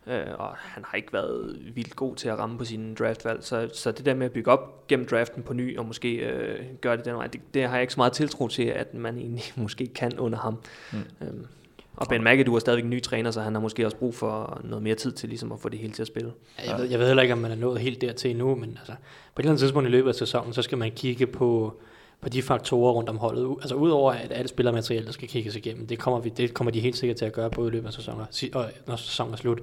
Øh, 0.07 0.25
og 0.37 0.55
han 0.55 0.83
har 0.87 0.97
ikke 0.97 1.13
været 1.13 1.59
vildt 1.75 1.95
god 1.95 2.15
til 2.15 2.29
at 2.29 2.39
ramme 2.39 2.57
på 2.57 2.65
sine 2.65 2.95
draftvalg, 2.95 3.43
så, 3.43 3.69
så 3.73 3.91
det 3.91 4.05
der 4.05 4.13
med 4.13 4.25
at 4.25 4.31
bygge 4.31 4.51
op 4.51 4.87
gennem 4.87 5.07
draften 5.07 5.43
på 5.43 5.53
ny, 5.53 5.77
og 5.77 5.85
måske 5.85 6.15
øh, 6.15 6.65
gøre 6.81 6.97
det 6.97 7.05
den 7.05 7.15
vej, 7.15 7.27
det, 7.27 7.41
det 7.53 7.63
har 7.63 7.73
jeg 7.73 7.81
ikke 7.81 7.93
så 7.93 7.99
meget 7.99 8.13
tiltro 8.13 8.47
til, 8.47 8.63
at 8.63 8.93
man 8.93 9.17
egentlig 9.17 9.43
måske 9.63 9.87
kan 9.87 10.19
under 10.19 10.37
ham. 10.37 10.57
Mm. 10.91 10.97
Øhm, 11.21 11.45
og 11.99 12.07
Ben 12.07 12.23
McAdoo 12.23 12.55
er 12.55 12.59
stadigvæk 12.59 12.83
en 12.83 12.89
ny 12.89 13.01
træner, 13.01 13.31
så 13.31 13.41
han 13.41 13.53
har 13.53 13.61
måske 13.61 13.85
også 13.85 13.97
brug 13.97 14.15
for 14.15 14.61
noget 14.63 14.83
mere 14.83 14.95
tid 14.95 15.11
til 15.11 15.29
ligesom 15.29 15.51
at 15.51 15.59
få 15.59 15.69
det 15.69 15.79
hele 15.79 15.93
til 15.93 16.03
at 16.03 16.07
spille. 16.07 16.31
Ja, 16.59 16.71
jeg, 16.71 16.79
ved, 16.79 16.89
jeg 16.89 16.99
ved 16.99 17.07
heller 17.07 17.23
ikke, 17.23 17.33
om 17.33 17.39
man 17.39 17.51
er 17.51 17.55
nået 17.55 17.79
helt 17.79 18.01
dertil 18.01 18.31
endnu, 18.31 18.55
men 18.55 18.69
altså, 18.77 18.93
på 19.35 19.39
et 19.39 19.43
eller 19.43 19.51
andet 19.51 19.59
tidspunkt 19.59 19.89
i 19.89 19.91
løbet 19.91 20.09
af 20.09 20.15
sæsonen, 20.15 20.53
så 20.53 20.61
skal 20.61 20.77
man 20.77 20.91
kigge 20.91 21.27
på, 21.27 21.79
på 22.21 22.29
de 22.29 22.41
faktorer 22.41 22.91
rundt 22.91 23.09
om 23.09 23.17
holdet. 23.17 23.57
Altså 23.61 23.75
udover 23.75 24.11
at 24.11 24.31
alt 24.31 24.49
spillermateriale, 24.49 25.05
der 25.05 25.11
skal 25.11 25.27
kigges 25.27 25.55
igennem, 25.55 25.87
det 25.87 25.99
kommer, 25.99 26.19
vi, 26.19 26.29
det 26.29 26.53
kommer 26.53 26.71
de 26.71 26.79
helt 26.79 26.97
sikkert 26.97 27.17
til 27.17 27.25
at 27.25 27.33
gøre 27.33 27.49
både 27.49 27.67
i 27.67 27.71
løbet 27.71 27.87
af 27.87 27.93
sæsonen, 27.93 28.21
og 28.53 28.65
når 28.87 28.95
sæsonen 28.95 29.33
er 29.33 29.37
slut. 29.37 29.59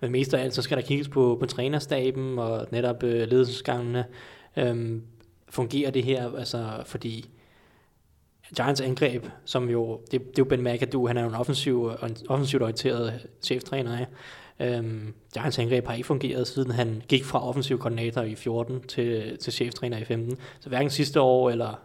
Men 0.00 0.12
mest 0.12 0.34
af 0.34 0.42
alt, 0.42 0.54
så 0.54 0.62
skal 0.62 0.76
der 0.76 0.82
kigges 0.82 1.08
på, 1.08 1.36
på 1.40 1.46
trænerstaben 1.46 2.38
og 2.38 2.66
netop 2.70 3.02
øh, 3.02 3.28
ledelsesgangene. 3.28 4.04
Øhm, 4.56 5.02
fungerer 5.48 5.90
det 5.90 6.04
her, 6.04 6.36
altså 6.38 6.66
fordi 6.86 7.28
Giants 8.56 8.80
angreb, 8.80 9.26
som 9.44 9.70
jo, 9.70 10.00
det, 10.10 10.12
det 10.12 10.28
er 10.28 10.32
jo 10.38 10.44
Ben 10.44 10.64
McAdoo, 10.64 11.06
han 11.06 11.16
er 11.16 11.22
jo 11.22 11.28
en 11.28 11.34
offensiv, 11.34 11.92
en 12.02 12.16
offensivt 12.28 12.62
orienteret 12.62 13.26
cheftræner 13.42 13.98
af. 13.98 14.06
Øhm, 14.60 15.14
Giants 15.34 15.58
angreb 15.58 15.86
har 15.86 15.94
ikke 15.94 16.06
fungeret, 16.06 16.46
siden 16.46 16.70
han 16.70 17.02
gik 17.08 17.24
fra 17.24 17.48
offensiv 17.48 17.78
koordinator 17.78 18.22
i 18.22 18.34
14 18.34 18.80
til, 18.80 19.38
til 19.38 19.52
cheftræner 19.52 19.98
i 19.98 20.04
15. 20.04 20.38
Så 20.60 20.68
hverken 20.68 20.90
sidste 20.90 21.20
år 21.20 21.50
eller 21.50 21.80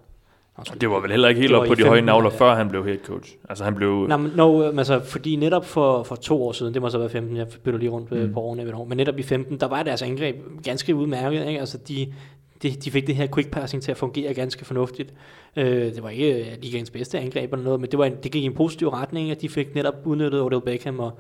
Altså, 0.58 0.74
det 0.82 0.90
var 0.90 1.00
vel 1.00 1.12
heller 1.12 1.30
ikke 1.30 1.42
helt 1.42 1.54
op 1.54 1.68
på 1.68 1.76
de 1.76 1.84
høje 1.84 2.02
navler, 2.02 2.30
ja. 2.32 2.38
før 2.38 2.56
han 2.56 2.70
blev 2.70 2.86
head 2.86 2.98
coach. 3.06 3.36
Altså 3.50 3.64
han 3.64 3.76
blev... 3.76 4.06
Nej, 4.08 4.18
men 4.18 4.32
no, 4.36 4.62
altså, 4.62 5.00
fordi 5.00 5.36
netop 5.36 5.66
for, 5.66 6.04
for 6.04 6.16
to 6.16 6.44
år 6.44 6.52
siden, 6.52 6.74
det 6.74 6.82
må 6.82 6.90
så 6.90 6.98
være 6.98 7.10
15, 7.10 7.38
jeg 7.38 7.48
bytter 7.64 7.80
lige 7.80 7.90
rundt 7.90 8.12
mm. 8.12 8.34
på 8.34 8.40
årene, 8.40 8.86
men 8.88 8.98
netop 8.98 9.20
i 9.20 9.24
15, 9.24 9.60
der 9.60 9.68
var 9.68 9.84
deres 9.84 10.02
angreb 10.02 10.36
ganske 10.64 10.96
udmærket. 10.96 11.48
Ikke? 11.48 11.60
Altså 11.60 11.78
de, 11.78 12.14
de, 12.64 12.72
de 12.72 12.92
fik 12.92 13.08
det 13.08 13.16
her 13.16 13.28
quick 13.34 13.52
passing 13.52 13.84
til 13.84 13.92
at 13.92 13.98
fungere 13.98 14.34
ganske 14.34 14.66
fornuftigt. 14.66 15.14
Øh, 15.56 15.66
det 15.66 16.04
var 16.04 16.10
ikke 16.10 16.52
øh, 16.52 16.58
ligaens 16.62 16.90
bedste 16.90 17.20
angreb 17.20 17.54
eller 17.54 17.64
noget, 17.64 17.80
men 17.80 17.92
det, 17.92 18.00
var 18.00 18.06
en, 18.06 18.16
det 18.24 18.32
gik 18.32 18.44
i 18.44 18.46
en 18.46 18.54
positiv 18.54 18.88
retning, 18.88 19.32
at 19.32 19.42
de 19.42 19.50
fik 19.50 19.76
netop 19.76 19.96
udnyttet 20.06 20.42
Odell 20.42 20.62
Beckham, 20.62 21.00
og 21.00 21.20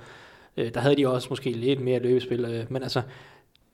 øh, 0.57 0.73
der 0.73 0.79
havde 0.79 0.95
de 0.95 1.07
også 1.07 1.27
måske 1.29 1.51
lidt 1.51 1.81
mere 1.81 1.99
løbespil. 1.99 2.45
Øh, 2.45 2.65
men 2.69 2.83
altså, 2.83 3.01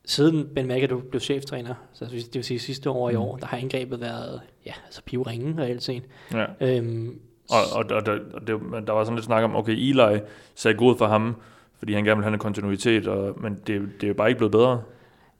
siden 0.05 0.47
Ben 0.55 0.67
McAdoo 0.67 0.99
blev 0.99 1.19
cheftræner, 1.19 1.73
så 1.93 2.05
det 2.05 2.35
vil 2.35 2.43
sige 2.43 2.59
sidste 2.59 2.89
år 2.89 3.09
i 3.09 3.13
mm. 3.13 3.21
år, 3.21 3.37
der 3.37 3.45
har 3.45 3.57
angrebet 3.57 4.01
været, 4.01 4.41
ja, 4.65 4.73
altså 4.85 5.01
pivringen 5.05 5.59
reelt 5.59 5.83
set. 5.83 6.03
Ja. 6.33 6.45
Øhm, 6.61 7.19
og, 7.49 7.57
og, 7.73 7.95
og, 7.95 8.05
der, 8.05 8.19
og 8.33 8.47
det, 8.47 8.59
der 8.87 8.93
var 8.93 9.03
sådan 9.03 9.15
lidt 9.15 9.25
snak 9.25 9.43
om, 9.43 9.55
okay, 9.55 9.73
Eli 9.73 10.19
sagde 10.55 10.77
god 10.77 10.97
for 10.97 11.05
ham, 11.05 11.35
fordi 11.79 11.93
han 11.93 12.03
gerne 12.03 12.17
ville 12.17 12.25
have 12.25 12.33
en 12.33 12.39
kontinuitet, 12.39 13.07
og, 13.07 13.41
men 13.41 13.53
det, 13.67 13.81
det 13.95 14.03
er 14.03 14.07
jo 14.07 14.13
bare 14.13 14.29
ikke 14.29 14.37
blevet 14.37 14.51
bedre. 14.51 14.81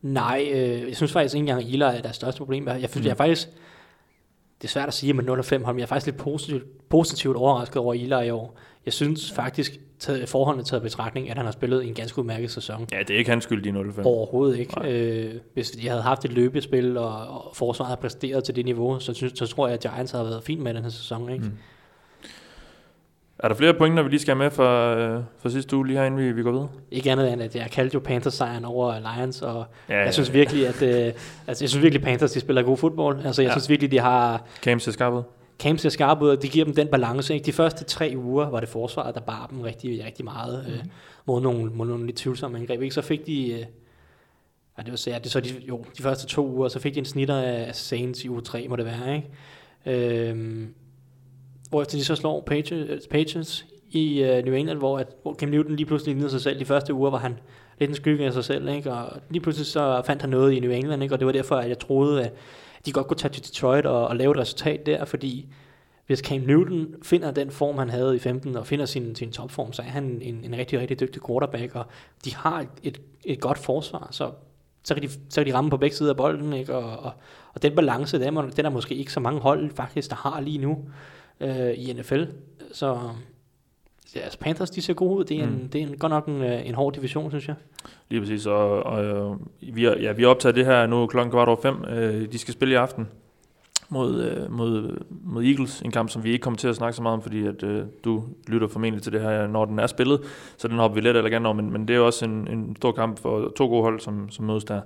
Nej, 0.01 0.49
øh, 0.53 0.87
jeg 0.87 0.95
synes 0.95 1.11
faktisk 1.11 1.35
ikke 1.35 1.41
engang, 1.41 1.61
at 1.61 1.73
Eli 1.73 1.83
er 1.83 2.01
deres 2.01 2.15
største 2.15 2.37
problem. 2.37 2.67
Jeg, 2.67 2.77
synes, 2.79 2.95
mm. 2.95 3.03
jeg 3.03 3.11
er 3.11 3.15
faktisk, 3.15 3.47
det 4.61 4.67
er 4.67 4.71
svært 4.71 4.87
at 4.87 4.93
sige 4.93 5.13
med 5.13 5.23
0 5.23 5.43
5 5.43 5.63
hold, 5.63 5.75
men 5.75 5.79
jeg 5.79 5.85
er 5.85 5.87
faktisk 5.87 6.05
lidt 6.05 6.17
positivt, 6.17 6.89
positivt 6.89 7.35
overrasket 7.35 7.77
over 7.77 7.93
Eli 7.93 8.27
i 8.27 8.29
år. 8.29 8.57
Jeg 8.85 8.93
synes 8.93 9.31
faktisk, 9.31 9.79
taget, 10.01 10.29
forholdene 10.29 10.63
taget 10.63 10.83
betragtning, 10.83 11.29
at 11.29 11.37
han 11.37 11.45
har 11.45 11.51
spillet 11.51 11.87
en 11.87 11.93
ganske 11.93 12.19
udmærket 12.19 12.51
sæson. 12.51 12.87
Ja, 12.91 12.99
det 12.99 13.09
er 13.09 13.17
ikke 13.17 13.29
hans 13.29 13.43
skyld, 13.43 13.63
de 13.63 13.71
0 13.71 13.93
5 13.93 14.05
Overhovedet 14.05 14.59
ikke. 14.59 14.73
Øh, 14.87 15.33
hvis 15.53 15.71
de 15.71 15.87
havde 15.87 16.01
haft 16.01 16.25
et 16.25 16.33
løbespil, 16.33 16.97
og, 16.97 17.27
og 17.27 17.55
forsvaret 17.55 17.87
havde 17.87 18.01
præsteret 18.01 18.43
til 18.43 18.55
det 18.55 18.65
niveau, 18.65 18.99
så, 18.99 19.13
synes, 19.13 19.33
så 19.35 19.47
tror 19.47 19.67
jeg, 19.67 19.73
at 19.73 19.79
Giants 19.79 20.11
havde 20.11 20.25
været 20.25 20.43
fint 20.43 20.61
med 20.61 20.73
den 20.73 20.83
her 20.83 20.89
sæson. 20.89 21.29
Ikke? 21.29 21.45
Mm. 21.45 21.51
Er 23.43 23.47
der 23.47 23.55
flere 23.55 23.73
pointer, 23.73 24.03
vi 24.03 24.09
lige 24.09 24.19
skal 24.19 24.35
have 24.35 24.43
med 24.43 24.51
for, 24.51 24.95
øh, 24.95 25.23
for 25.37 25.49
sidste 25.49 25.75
uge, 25.75 25.87
lige 25.87 25.97
herinde, 25.97 26.17
vi, 26.17 26.31
vi 26.31 26.43
går 26.43 26.51
videre? 26.51 26.69
Ikke 26.91 27.11
andet 27.11 27.33
end, 27.33 27.41
at 27.41 27.55
jeg 27.55 27.69
kaldte 27.71 27.93
jo 27.93 27.99
Panthers 27.99 28.33
sejren 28.33 28.65
over 28.65 28.99
Lions, 28.99 29.41
og 29.41 29.65
ja, 29.89 29.95
ja, 29.95 30.03
jeg 30.03 30.13
synes 30.13 30.33
virkelig, 30.33 30.67
at 30.67 30.81
øh, 30.81 31.13
altså, 31.47 31.63
jeg 31.63 31.69
synes 31.69 31.81
virkelig, 31.81 32.03
Panthers 32.03 32.31
de 32.31 32.39
spiller 32.39 32.61
god 32.61 32.77
fodbold. 32.77 33.25
Altså, 33.25 33.41
jeg 33.41 33.49
ja. 33.49 33.53
synes 33.53 33.69
virkelig, 33.69 33.91
de 33.91 33.99
har... 33.99 34.45
Cam 34.61 34.79
ser 34.79 34.91
skarp 34.91 35.13
ud. 35.13 35.23
Cam 35.59 35.77
ser 35.77 35.89
skarp 35.89 36.21
ud, 36.21 36.29
og 36.29 36.41
de 36.41 36.47
giver 36.47 36.65
dem 36.65 36.75
den 36.75 36.87
balance. 36.87 37.33
Ikke? 37.33 37.45
De 37.45 37.51
første 37.51 37.83
tre 37.83 38.13
uger 38.17 38.49
var 38.49 38.59
det 38.59 38.69
forsvaret, 38.69 39.15
der 39.15 39.21
bar 39.21 39.47
dem 39.51 39.61
rigtig, 39.61 40.05
rigtig 40.05 40.25
meget 40.25 40.65
mm. 40.67 40.73
øh, 40.73 40.79
mod, 41.25 41.41
nogle, 41.41 41.71
mod 41.71 41.87
nogle 41.87 42.05
lidt 42.05 42.17
tvivlsomme 42.17 42.57
angreb. 42.57 42.81
Ikke? 42.81 42.95
Så 42.95 43.01
fik 43.01 43.25
de... 43.25 43.51
Øh, 43.51 43.59
ja, 44.77 44.83
det 44.83 44.91
var 44.91 44.97
så, 44.97 45.09
ja, 45.09 45.19
det 45.19 45.31
så 45.31 45.39
de, 45.39 45.49
jo, 45.67 45.85
de 45.97 46.03
første 46.03 46.27
to 46.27 46.47
uger, 46.47 46.67
så 46.67 46.79
fik 46.79 46.93
de 46.93 46.99
en 46.99 47.05
snitter 47.05 47.37
af 47.37 47.75
Saints 47.75 48.23
i 48.23 48.29
uge 48.29 48.41
3, 48.41 48.67
må 48.69 48.75
det 48.75 48.85
være. 48.85 49.15
Ikke? 49.15 50.29
Øh, 50.29 50.67
hvor 51.71 51.83
de 51.83 52.05
så 52.05 52.15
slår 52.15 52.41
Patriots, 52.41 52.91
øh, 52.91 52.99
Patriots 53.11 53.65
i 53.89 54.23
uh, 54.23 54.45
New 54.45 54.53
England, 54.53 54.77
hvor, 54.77 54.99
at, 54.99 55.07
hvor 55.21 55.33
Cam 55.33 55.49
Newton 55.49 55.75
lige 55.75 55.85
pludselig 55.85 56.15
lignede 56.15 56.31
sig 56.31 56.41
selv. 56.41 56.59
De 56.59 56.65
første 56.65 56.93
uger 56.93 57.09
var 57.09 57.17
han 57.17 57.39
lidt 57.79 57.89
en 57.89 57.95
skygge 57.95 58.25
af 58.25 58.33
sig 58.33 58.43
selv, 58.43 58.69
ikke? 58.69 58.91
og 58.93 59.21
lige 59.29 59.41
pludselig 59.41 59.67
så 59.67 60.01
fandt 60.05 60.21
han 60.21 60.29
noget 60.29 60.53
i 60.53 60.59
New 60.59 60.71
England, 60.71 61.03
ikke? 61.03 61.15
og 61.15 61.19
det 61.19 61.25
var 61.25 61.31
derfor, 61.31 61.55
at 61.55 61.69
jeg 61.69 61.79
troede, 61.79 62.23
at 62.23 62.33
de 62.85 62.91
godt 62.91 63.07
kunne 63.07 63.17
tage 63.17 63.31
til 63.31 63.43
Detroit 63.43 63.85
og, 63.85 64.07
og 64.07 64.15
lave 64.15 64.31
et 64.31 64.37
resultat 64.37 64.85
der, 64.85 65.05
fordi 65.05 65.47
hvis 66.07 66.19
Cam 66.19 66.41
Newton 66.41 66.87
finder 67.03 67.31
den 67.31 67.51
form, 67.51 67.77
han 67.77 67.89
havde 67.89 68.15
i 68.15 68.19
15, 68.19 68.55
og 68.55 68.67
finder 68.67 68.85
sin, 68.85 69.15
sin 69.15 69.31
topform, 69.31 69.73
så 69.73 69.81
er 69.81 69.85
han 69.85 70.19
en, 70.21 70.43
en 70.43 70.57
rigtig, 70.57 70.79
rigtig 70.79 70.99
dygtig 70.99 71.21
quarterback, 71.27 71.75
og 71.75 71.85
de 72.25 72.35
har 72.35 72.65
et, 72.83 73.01
et 73.25 73.39
godt 73.39 73.57
forsvar, 73.57 74.07
så 74.11 74.31
så 74.83 74.93
kan, 74.93 75.03
de, 75.03 75.09
så 75.09 75.35
kan 75.35 75.45
de 75.45 75.53
ramme 75.53 75.69
på 75.69 75.77
begge 75.77 75.95
sider 75.95 76.09
af 76.09 76.17
bolden, 76.17 76.53
ikke? 76.53 76.75
Og, 76.75 76.99
og, 76.99 77.11
og 77.53 77.61
den 77.61 77.75
balance, 77.75 78.19
den 78.19 78.37
er, 78.37 78.41
den 78.41 78.65
er 78.65 78.69
måske 78.69 78.95
ikke 78.95 79.13
så 79.13 79.19
mange 79.19 79.39
hold 79.39 79.71
faktisk, 79.75 80.09
der 80.09 80.15
har 80.15 80.41
lige 80.41 80.57
nu 80.57 80.77
øh, 81.41 81.73
i 81.77 81.93
NFL. 81.93 82.23
Så 82.71 82.97
ja, 84.15 84.19
altså 84.19 84.39
Panthers, 84.39 84.69
de 84.69 84.81
ser 84.81 84.93
gode 84.93 85.19
ud. 85.19 85.23
Det 85.23 85.39
er, 85.39 85.45
mm. 85.45 85.53
en, 85.53 85.69
det 85.73 85.81
er 85.81 85.87
en, 85.87 85.97
godt 85.97 86.09
nok 86.09 86.25
en, 86.25 86.41
øh, 86.41 86.67
en 86.67 86.75
hård 86.75 86.93
division, 86.93 87.31
synes 87.31 87.47
jeg. 87.47 87.55
Lige 88.09 88.21
præcis, 88.21 88.45
og, 88.45 88.83
og 88.83 89.03
øh, 89.03 89.75
vi, 89.75 89.83
har, 89.83 89.95
ja, 89.95 90.11
vi 90.11 90.23
har 90.23 90.29
optaget 90.29 90.55
det 90.55 90.65
her 90.65 90.87
nu 90.87 91.07
klokken 91.07 91.31
kvart 91.31 91.47
over 91.47 91.61
fem. 91.61 91.85
Øh, 91.85 92.31
de 92.31 92.37
skal 92.37 92.53
spille 92.53 92.73
i 92.73 92.75
aften 92.75 93.07
mod, 93.89 94.23
øh, 94.23 94.51
mod, 94.51 94.97
mod 95.09 95.43
Eagles, 95.43 95.81
en 95.81 95.91
kamp, 95.91 96.09
som 96.09 96.23
vi 96.23 96.31
ikke 96.31 96.43
kommer 96.43 96.57
til 96.57 96.67
at 96.67 96.75
snakke 96.75 96.95
så 96.95 97.01
meget 97.01 97.13
om, 97.13 97.21
fordi 97.21 97.47
at, 97.47 97.63
øh, 97.63 97.85
du 98.03 98.23
lytter 98.47 98.67
formentlig 98.67 99.03
til 99.03 99.13
det 99.13 99.21
her, 99.21 99.47
når 99.47 99.65
den 99.65 99.79
er 99.79 99.87
spillet, 99.87 100.21
så 100.57 100.67
den 100.67 100.77
hopper 100.77 100.95
vi 100.95 101.01
lidt 101.01 101.17
eller 101.17 101.29
gerne 101.29 101.47
over, 101.47 101.55
men, 101.55 101.71
men 101.71 101.87
det 101.87 101.95
er 101.95 101.99
også 101.99 102.25
en, 102.25 102.47
en 102.47 102.75
stor 102.75 102.91
kamp 102.91 103.19
for 103.19 103.53
to 103.57 103.67
gode 103.67 103.83
hold, 103.83 103.99
som, 103.99 104.29
som 104.29 104.45
mødes 104.45 104.63
der. 104.63 104.81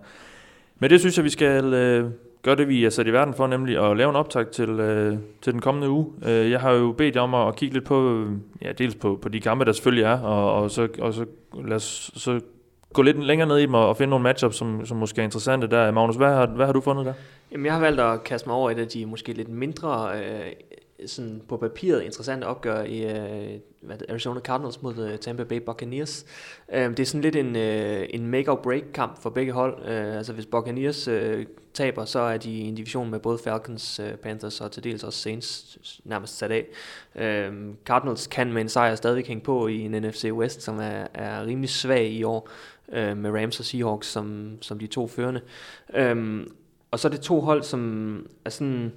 Men 0.80 0.90
det 0.90 1.00
synes 1.00 1.18
jeg, 1.18 1.26
vi 1.26 1.30
skal 1.30 1.74
øh, 1.74 2.12
gør 2.46 2.56
det, 2.56 2.68
vi 2.68 2.86
er 2.86 2.90
sat 2.90 3.08
i 3.08 3.14
verden 3.14 3.34
for, 3.34 3.48
nemlig 3.48 3.90
at 3.90 3.98
lave 3.98 4.10
en 4.10 4.16
optag 4.16 4.48
til, 4.48 4.70
øh, 4.70 5.18
til 5.42 5.54
den 5.54 5.62
kommende 5.62 5.90
uge. 5.90 6.08
Øh, 6.26 6.52
jeg 6.52 6.60
har 6.60 6.72
jo 6.72 6.92
bedt 6.92 7.16
jer 7.16 7.22
om 7.22 7.34
at 7.34 7.56
kigge 7.56 7.74
lidt 7.74 7.86
på, 7.86 8.26
ja, 8.62 8.72
dels 8.72 8.96
på, 8.96 9.20
på 9.22 9.30
de 9.30 9.42
kampe, 9.42 9.66
der 9.66 9.72
selvfølgelig 9.72 10.04
er, 10.04 10.20
og, 10.20 10.62
og, 10.62 10.72
så, 10.72 10.88
og 11.00 11.14
så, 11.14 11.26
lad 11.64 11.76
os, 11.76 12.12
så 12.16 12.40
gå 12.94 13.02
lidt 13.02 13.24
længere 13.24 13.48
ned 13.48 13.58
i 13.58 13.62
dem 13.62 13.74
og, 13.74 13.88
og 13.88 13.98
finde 13.98 14.10
nogle 14.10 14.24
matchups, 14.24 14.56
som, 14.56 14.86
som 14.86 14.98
måske 14.98 15.22
er 15.22 15.24
interessante 15.24 15.68
der. 15.68 15.92
Magnus, 15.92 16.16
hvad 16.16 16.34
har, 16.34 16.46
hvad 16.46 16.66
har 16.66 16.74
du 16.74 16.82
fundet 16.82 17.06
der? 17.06 17.14
Jamen, 17.52 17.66
jeg 17.66 17.74
har 17.74 17.80
valgt 17.80 18.02
at 18.02 18.24
kaste 18.24 18.50
mig 18.50 18.56
over 18.56 18.72
et 18.72 18.80
af 18.80 18.88
de 18.88 19.06
måske 19.06 19.34
lidt 19.34 19.50
mindre 19.50 20.10
øh, 20.16 20.52
sådan 21.06 21.42
på 21.48 21.58
papiret 21.58 22.04
interessant 22.04 22.44
opgør 22.44 22.84
i 22.84 23.04
øh, 23.04 23.60
hvad 23.82 23.98
det, 23.98 24.06
Arizona 24.10 24.40
Cardinals 24.40 24.82
mod 24.82 24.98
uh, 24.98 25.16
Tampa 25.16 25.44
Bay 25.44 25.58
Buccaneers. 25.58 26.26
Uh, 26.68 26.76
det 26.78 27.00
er 27.00 27.06
sådan 27.06 27.22
lidt 27.22 27.36
en, 27.36 27.56
uh, 27.56 28.04
en 28.10 28.28
make-or-break 28.28 28.92
kamp 28.94 29.22
for 29.22 29.30
begge 29.30 29.52
hold. 29.52 29.82
Uh, 29.82 30.18
altså 30.18 30.34
hvis 30.34 30.46
Buccaneers 30.46 31.08
uh, 31.08 31.44
taber, 31.74 32.06
så 32.06 32.20
er 32.20 32.38
de 32.38 32.52
i 32.52 32.62
en 32.62 32.76
division 32.76 33.10
med 33.10 33.20
både 33.20 33.38
Falcons, 33.38 34.00
uh, 34.00 34.20
Panthers 34.20 34.62
og 34.62 34.72
til 34.72 34.84
dels 34.84 35.04
også 35.04 35.20
Saints 35.20 35.78
nærmest 36.04 36.38
sat 36.38 36.52
af. 36.52 36.66
Uh, 37.16 37.76
Cardinals 37.86 38.28
kan 38.28 38.54
med 38.54 38.62
en 38.62 38.70
sejr 38.70 38.96
stadig 38.96 39.26
hænge 39.26 39.44
på 39.44 39.68
i 39.68 39.80
en 39.80 39.92
NFC 39.92 40.30
West, 40.32 40.62
som 40.62 40.80
er, 40.80 41.08
er 41.14 41.46
rimelig 41.46 41.70
svag 41.70 42.12
i 42.12 42.24
år, 42.24 42.50
uh, 42.88 43.18
med 43.18 43.32
Rams 43.32 43.60
og 43.60 43.66
Seahawks 43.66 44.08
som, 44.08 44.58
som 44.62 44.80
de 44.80 44.88
to 44.88 45.08
førende. 45.08 45.42
Uh, 46.00 46.44
og 46.92 47.00
så 47.00 47.08
er 47.08 47.12
det 47.12 47.22
to 47.22 47.42
hold, 47.42 47.64
som 47.64 48.28
er 48.46 48.50
sådan 48.50 48.94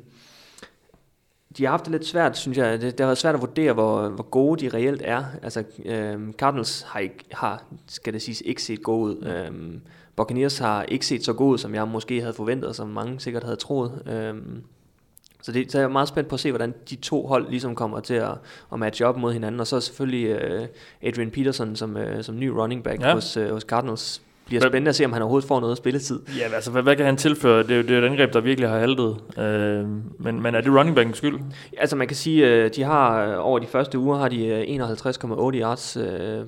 de 1.57 1.65
har 1.65 1.71
haft 1.71 1.85
det 1.85 1.93
lidt 1.93 2.07
svært, 2.07 2.39
synes 2.39 2.59
jeg. 2.59 2.73
Det, 2.73 2.83
det 2.83 3.01
har 3.01 3.07
været 3.07 3.19
svært 3.19 3.35
at 3.35 3.41
vurdere, 3.41 3.73
hvor, 3.73 4.09
hvor 4.09 4.25
gode 4.25 4.61
de 4.61 4.77
reelt 4.77 5.03
er. 5.05 5.25
Altså, 5.43 5.65
øhm, 5.85 6.33
Cardinals 6.33 6.83
har, 6.83 7.01
ikke, 7.01 7.25
har, 7.33 7.63
skal 7.87 8.13
det 8.13 8.23
siges, 8.23 8.43
ikke 8.45 8.63
set 8.63 8.83
gode 8.83 9.03
ud. 9.03 9.27
Øhm, 9.27 9.81
Buccaneers 10.17 10.59
har 10.59 10.83
ikke 10.83 11.07
set 11.07 11.25
så 11.25 11.33
god 11.33 11.53
ud, 11.53 11.59
som 11.59 11.75
jeg 11.75 11.89
måske 11.89 12.21
havde 12.21 12.35
forventet, 12.35 12.77
som 12.77 12.89
mange 12.89 13.21
sikkert 13.21 13.45
havde 13.45 13.57
troet. 13.57 14.03
Øhm, 14.07 14.63
så, 15.43 15.53
det, 15.53 15.73
så 15.73 15.79
jeg 15.79 15.85
er 15.85 15.89
meget 15.89 16.09
spændt 16.09 16.29
på 16.29 16.35
at 16.35 16.41
se, 16.41 16.51
hvordan 16.51 16.75
de 16.91 16.97
to 16.97 17.27
hold 17.27 17.51
ligesom 17.51 17.75
kommer 17.75 18.01
til 18.01 18.15
at, 18.15 18.35
at 18.73 18.79
matche 18.79 19.07
op 19.07 19.17
mod 19.17 19.33
hinanden. 19.33 19.61
Og 19.61 19.67
så 19.67 19.81
selvfølgelig 19.81 20.27
øh, 20.27 20.67
Adrian 21.03 21.31
Peterson 21.31 21.77
som, 21.77 21.97
øh, 21.97 22.25
som 22.25 22.39
ny 22.39 22.49
running 22.49 22.85
back 22.85 23.01
ja. 23.01 23.15
hos, 23.15 23.37
øh, 23.37 23.51
hos 23.51 23.63
Cardinals 23.63 24.23
bliver 24.49 24.61
spændende 24.61 24.89
at 24.89 24.95
se, 24.95 25.05
om 25.05 25.13
han 25.13 25.23
overhovedet 25.23 25.49
får 25.49 25.61
noget 25.61 25.77
spilletid. 25.77 26.21
Ja, 26.39 26.55
altså 26.55 26.71
hvad, 26.71 26.83
hvad 26.83 26.97
kan 26.97 27.07
han 27.07 27.17
tilføre? 27.17 27.63
Det 27.63 27.71
er 27.71 27.77
jo 27.77 27.83
det 27.83 27.91
er 27.91 27.99
et 27.99 28.05
angreb, 28.05 28.33
der 28.33 28.41
virkelig 28.41 28.69
har 28.69 28.79
haltet. 28.79 29.17
Øh, 29.39 29.89
men, 30.19 30.43
men 30.43 30.55
er 30.55 30.61
det 30.61 30.75
running 30.75 30.97
backens 30.97 31.17
skyld? 31.17 31.41
Altså 31.79 31.97
man 31.97 32.07
kan 32.07 32.17
sige, 32.17 32.47
at 32.47 32.77
de 32.77 32.83
har 32.83 33.35
over 33.37 33.59
de 33.59 33.67
første 33.67 33.99
uger 33.99 34.19
har 34.19 34.29
de 34.29 34.65
51,8 34.65 35.61
yards 35.61 35.97
øh, 35.97 36.41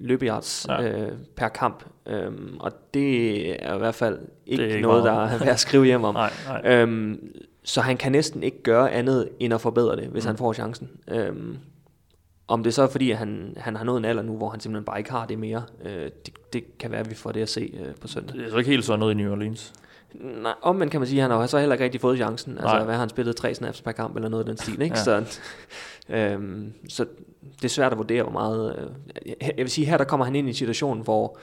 løbeyards 0.00 0.66
ja. 0.68 0.82
øh, 0.82 1.12
per 1.36 1.48
kamp. 1.48 1.84
Øhm, 2.06 2.56
og 2.60 2.72
det 2.94 3.50
er 3.66 3.74
i 3.74 3.78
hvert 3.78 3.94
fald 3.94 4.18
ikke, 4.46 4.68
ikke 4.68 4.80
noget, 4.80 5.04
meget. 5.04 5.30
der 5.30 5.34
er 5.34 5.38
værd 5.38 5.48
at 5.48 5.60
skrive 5.60 5.84
hjem 5.84 6.04
om. 6.04 6.14
nej, 6.24 6.30
nej. 6.48 6.72
Øhm, 6.72 7.18
så 7.64 7.80
han 7.80 7.96
kan 7.96 8.12
næsten 8.12 8.42
ikke 8.42 8.62
gøre 8.62 8.92
andet 8.92 9.28
end 9.40 9.54
at 9.54 9.60
forbedre 9.60 9.96
det, 9.96 10.04
hvis 10.04 10.24
mm. 10.24 10.26
han 10.26 10.36
får 10.36 10.52
chancen. 10.52 10.90
Øhm, 11.10 11.56
om 12.48 12.62
det 12.62 12.74
så 12.74 12.82
er 12.82 12.86
fordi, 12.86 13.10
at 13.10 13.18
han, 13.18 13.54
han 13.56 13.76
har 13.76 13.84
nået 13.84 13.98
en 13.98 14.04
alder 14.04 14.22
nu, 14.22 14.36
hvor 14.36 14.48
han 14.48 14.60
simpelthen 14.60 14.84
bare 14.84 14.98
ikke 14.98 15.10
har 15.10 15.26
det 15.26 15.38
mere, 15.38 15.62
øh, 15.84 16.10
det, 16.26 16.52
det 16.52 16.78
kan 16.78 16.90
være, 16.90 17.00
at 17.00 17.10
vi 17.10 17.14
får 17.14 17.32
det 17.32 17.42
at 17.42 17.48
se 17.48 17.74
øh, 17.80 17.94
på 18.00 18.08
søndag. 18.08 18.36
Det 18.36 18.46
er 18.46 18.50
så 18.50 18.56
ikke 18.56 18.70
helt 18.70 18.84
sådan 18.84 19.00
noget 19.00 19.14
i 19.14 19.16
New 19.16 19.32
Orleans. 19.32 19.72
Nej, 20.14 20.54
omvendt 20.62 20.90
kan 20.90 21.00
man 21.00 21.08
sige, 21.08 21.22
at 21.22 21.30
han 21.30 21.40
har 21.40 21.46
så 21.46 21.58
heller 21.58 21.74
ikke 21.74 21.84
rigtig 21.84 22.00
fået 22.00 22.16
chancen. 22.16 22.52
Altså, 22.52 22.66
Nej. 22.66 22.84
Hvad 22.84 22.94
har 22.94 23.00
han 23.00 23.08
spillet? 23.08 23.36
Tre 23.36 23.54
snaps 23.54 23.82
per 23.82 23.92
kamp, 23.92 24.16
eller 24.16 24.28
noget 24.28 24.44
af 24.44 24.46
den 24.46 24.56
stil, 24.56 24.82
ikke? 24.82 24.96
ja. 24.96 25.02
så, 25.02 25.40
øhm, 26.16 26.72
så 26.88 27.06
det 27.56 27.64
er 27.64 27.68
svært 27.68 27.92
at 27.92 27.98
vurdere, 27.98 28.22
hvor 28.22 28.32
meget... 28.32 28.76
Øh, 29.26 29.32
jeg 29.40 29.54
vil 29.56 29.70
sige, 29.70 29.86
her 29.86 29.96
der 29.96 30.04
kommer 30.04 30.26
han 30.26 30.36
ind 30.36 30.46
i 30.46 30.50
en 30.50 30.54
situation, 30.54 31.00
hvor, 31.00 31.38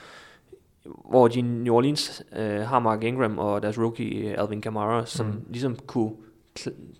hvor 1.09 1.27
de 1.27 1.41
New 1.41 1.73
Orleans 1.73 2.23
øh, 2.35 2.61
har 2.61 2.79
Mark 2.79 3.03
Ingram 3.03 3.39
og 3.39 3.61
deres 3.63 3.77
rookie 3.77 4.39
Alvin 4.39 4.61
Kamara, 4.61 5.05
som 5.05 5.25
mm. 5.25 5.45
ligesom 5.49 5.75
kunne 5.87 6.11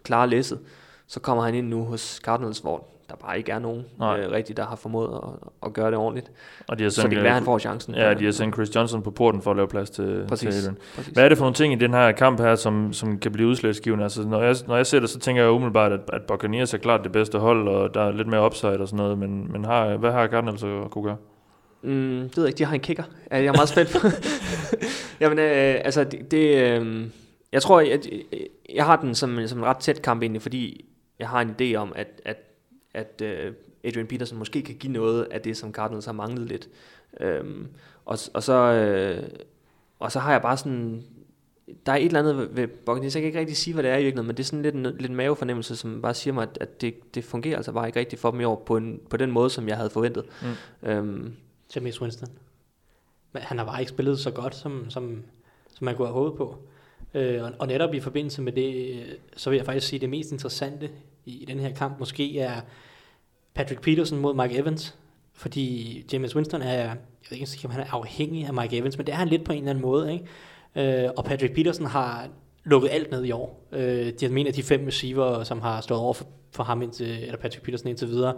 klare 0.03 0.29
læsset. 0.29 0.59
Så 1.07 1.19
kommer 1.19 1.43
han 1.43 1.55
ind 1.55 1.67
nu 1.67 1.83
hos 1.83 2.19
Cardinals, 2.23 2.59
hvor 2.59 2.87
der 3.11 3.17
bare 3.25 3.37
ikke 3.37 3.51
er 3.51 3.59
nogen 3.59 3.79
øh, 3.79 4.31
rigtig, 4.31 4.57
der 4.57 4.65
har 4.65 4.75
formået 4.75 5.19
at, 5.23 5.49
at 5.65 5.73
gøre 5.73 5.91
det 5.91 5.97
ordentligt. 5.97 6.31
Og 6.67 6.79
de 6.79 6.83
har 6.83 6.89
så 6.89 7.01
det 7.01 7.11
kan 7.11 7.23
være, 7.23 7.33
han 7.33 7.43
får 7.43 7.59
chancen. 7.59 7.95
Ja, 7.95 8.13
de 8.13 8.25
har 8.25 8.31
sendt 8.31 8.55
Chris 8.55 8.75
Johnson 8.75 9.03
på 9.03 9.11
porten 9.11 9.41
for 9.41 9.51
at 9.51 9.57
lave 9.57 9.67
plads 9.67 9.89
til, 9.89 10.25
præcis, 10.27 10.55
til 10.55 10.73
Præcis. 10.95 11.13
Hvad 11.13 11.23
er 11.23 11.29
det 11.29 11.37
for 11.37 11.45
nogle 11.45 11.55
ting 11.55 11.73
i 11.73 11.75
den 11.75 11.93
her 11.93 12.11
kamp 12.11 12.39
her, 12.39 12.55
som, 12.55 12.93
som 12.93 13.19
kan 13.19 13.31
blive 13.31 13.47
udslagsgivende? 13.47 14.03
Altså, 14.03 14.27
når, 14.27 14.41
jeg, 14.41 14.55
når 14.67 14.75
jeg 14.75 14.85
ser 14.85 14.99
det, 14.99 15.09
så 15.09 15.19
tænker 15.19 15.41
jeg 15.41 15.51
umiddelbart, 15.51 15.91
at, 15.91 15.99
at 16.13 16.21
Buccaneers 16.21 16.73
er 16.73 16.77
klart 16.77 17.03
det 17.03 17.11
bedste 17.11 17.39
hold, 17.39 17.67
og 17.67 17.93
der 17.93 18.01
er 18.01 18.11
lidt 18.11 18.27
mere 18.27 18.45
upside 18.45 18.79
og 18.79 18.87
sådan 18.87 18.97
noget, 18.97 19.17
men, 19.17 19.51
men 19.51 19.65
har, 19.65 19.97
hvad 19.97 20.11
har 20.11 20.27
Cardinals 20.27 20.63
at 20.63 20.91
kunne 20.91 21.03
gøre? 21.03 21.17
Mm, 21.83 22.29
det 22.29 22.37
ved 22.37 22.43
jeg 22.43 22.47
ikke, 22.47 22.57
de 22.57 22.65
har 22.65 22.73
en 22.73 22.81
kicker. 22.81 23.03
Jeg 23.31 23.45
er 23.45 23.53
meget 23.53 23.69
spændt 23.69 23.91
på. 23.91 24.07
Jamen, 25.21 25.39
øh, 25.39 25.81
altså, 25.85 26.03
det, 26.03 26.31
det 26.31 26.57
øh, 26.57 27.07
jeg 27.51 27.61
tror, 27.61 27.79
jeg, 27.79 27.99
jeg 28.75 28.85
har 28.85 28.95
den 28.95 29.15
som, 29.15 29.47
som 29.47 29.59
en 29.59 29.65
ret 29.65 29.77
tæt 29.77 30.01
kamp 30.01 30.21
egentlig, 30.21 30.41
fordi 30.41 30.85
jeg 31.19 31.29
har 31.29 31.41
en 31.41 31.55
idé 31.61 31.75
om, 31.75 31.93
at, 31.95 32.21
at 32.25 32.37
at 32.93 33.21
øh, 33.23 33.53
Adrian 33.83 34.07
Peterson 34.07 34.37
måske 34.37 34.61
kan 34.61 34.75
give 34.75 34.93
noget 34.93 35.27
af 35.31 35.41
det, 35.41 35.57
som 35.57 35.73
Cardinals 35.73 36.05
har 36.05 36.11
manglet 36.11 36.47
lidt. 36.47 36.69
Øhm, 37.19 37.67
og, 38.05 38.17
og, 38.33 38.43
så, 38.43 38.53
øh, 38.53 39.29
og 39.99 40.11
så 40.11 40.19
har 40.19 40.31
jeg 40.31 40.41
bare 40.41 40.57
sådan... 40.57 41.03
Der 41.85 41.91
er 41.91 41.95
et 41.95 42.05
eller 42.05 42.19
andet 42.19 42.55
ved 42.55 42.67
Buccaneers, 42.67 43.15
jeg 43.15 43.21
kan 43.21 43.27
ikke 43.27 43.39
rigtig 43.39 43.57
sige, 43.57 43.73
hvad 43.73 43.83
det 43.83 43.91
er 43.91 43.97
i 43.97 44.03
virkeligheden, 44.03 44.27
men 44.27 44.37
det 44.37 44.43
er 44.43 44.47
sådan 44.47 44.61
lidt 44.61 44.75
en, 44.75 44.83
lidt 44.99 45.11
mavefornemmelse, 45.11 45.75
som 45.75 46.01
bare 46.01 46.13
siger 46.13 46.33
mig, 46.33 46.43
at, 46.43 46.57
at 46.61 46.81
det, 46.81 47.15
det 47.15 47.23
fungerer 47.23 47.57
altså 47.57 47.71
bare 47.71 47.87
ikke 47.87 47.99
rigtigt 47.99 48.21
for 48.21 48.31
dem 48.31 48.39
i 48.39 48.43
år, 48.43 48.63
på, 48.65 48.77
en, 48.77 49.01
på 49.09 49.17
den 49.17 49.31
måde, 49.31 49.49
som 49.49 49.67
jeg 49.67 49.77
havde 49.77 49.89
forventet. 49.89 50.25
Mm. 50.41 50.89
Øhm, 50.89 51.33
James 51.75 52.01
Winston. 52.01 52.29
Men 53.31 53.43
han 53.43 53.57
har 53.57 53.65
bare 53.65 53.79
ikke 53.79 53.89
spillet 53.89 54.19
så 54.19 54.31
godt, 54.31 54.55
som, 54.55 54.89
som, 54.89 55.23
som 55.75 55.85
man 55.85 55.95
kunne 55.95 56.07
have 56.07 56.13
håbet 56.13 56.37
på. 56.37 56.57
Øh, 57.13 57.43
og, 57.43 57.51
og 57.59 57.67
netop 57.67 57.93
i 57.93 57.99
forbindelse 57.99 58.41
med 58.41 58.51
det, 58.51 59.03
så 59.35 59.49
vil 59.49 59.57
jeg 59.57 59.65
faktisk 59.65 59.87
sige, 59.87 59.97
at 59.97 60.01
det 60.01 60.09
mest 60.09 60.31
interessante 60.31 60.89
i, 61.25 61.41
i 61.41 61.45
den 61.45 61.59
her 61.59 61.73
kamp 61.73 61.99
måske 61.99 62.39
er 62.39 62.61
Patrick 63.53 63.81
Peterson 63.81 64.19
mod 64.19 64.33
Mike 64.33 64.57
Evans, 64.57 64.95
fordi 65.33 66.03
James 66.13 66.35
Winston 66.35 66.61
er, 66.61 66.73
jeg 66.73 66.97
ved 67.29 67.37
ikke, 67.37 67.65
om 67.65 67.71
han 67.71 67.81
er 67.81 67.93
afhængig 67.93 68.45
af 68.45 68.53
Mike 68.53 68.77
Evans, 68.77 68.97
men 68.97 69.07
det 69.07 69.13
er 69.13 69.17
han 69.17 69.27
lidt 69.27 69.43
på 69.43 69.51
en 69.51 69.57
eller 69.57 69.69
anden 69.69 69.81
måde, 69.81 70.13
ikke? 70.13 70.25
Øh, 71.03 71.09
og 71.17 71.25
Patrick 71.25 71.55
Peterson 71.55 71.85
har 71.85 72.29
lukket 72.63 72.89
alt 72.89 73.11
ned 73.11 73.25
i 73.25 73.31
år. 73.31 73.67
Øh, 73.71 74.13
de 74.19 74.29
mener, 74.29 74.51
de 74.51 74.63
fem 74.63 74.85
receiver, 74.87 75.43
som 75.43 75.61
har 75.61 75.81
stået 75.81 75.99
over 75.99 76.13
for, 76.13 76.27
for 76.51 76.63
ham 76.63 76.81
indtil, 76.81 77.23
eller 77.23 77.37
Patrick 77.37 77.63
Peterson 77.65 77.87
indtil 77.87 78.07
videre, 78.07 78.33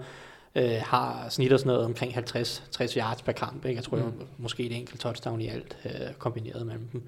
øh, 0.56 0.82
har 0.82 1.30
snitter 1.30 1.58
sådan 1.58 1.68
noget 1.68 1.86
omkring 1.86 2.14
50-60 2.14 2.98
yards 2.98 3.22
per 3.22 3.32
kamp. 3.32 3.66
Ikke? 3.66 3.78
Jeg 3.78 3.84
tror, 3.84 3.98
mm. 3.98 4.04
jeg, 4.04 4.12
måske 4.38 4.64
et 4.64 4.76
enkelt 4.76 5.02
touchdown 5.02 5.42
i 5.42 5.48
alt 5.48 5.78
øh, 5.86 6.14
kombineret 6.18 6.68
mellem 6.68 6.88
dem. 6.88 7.04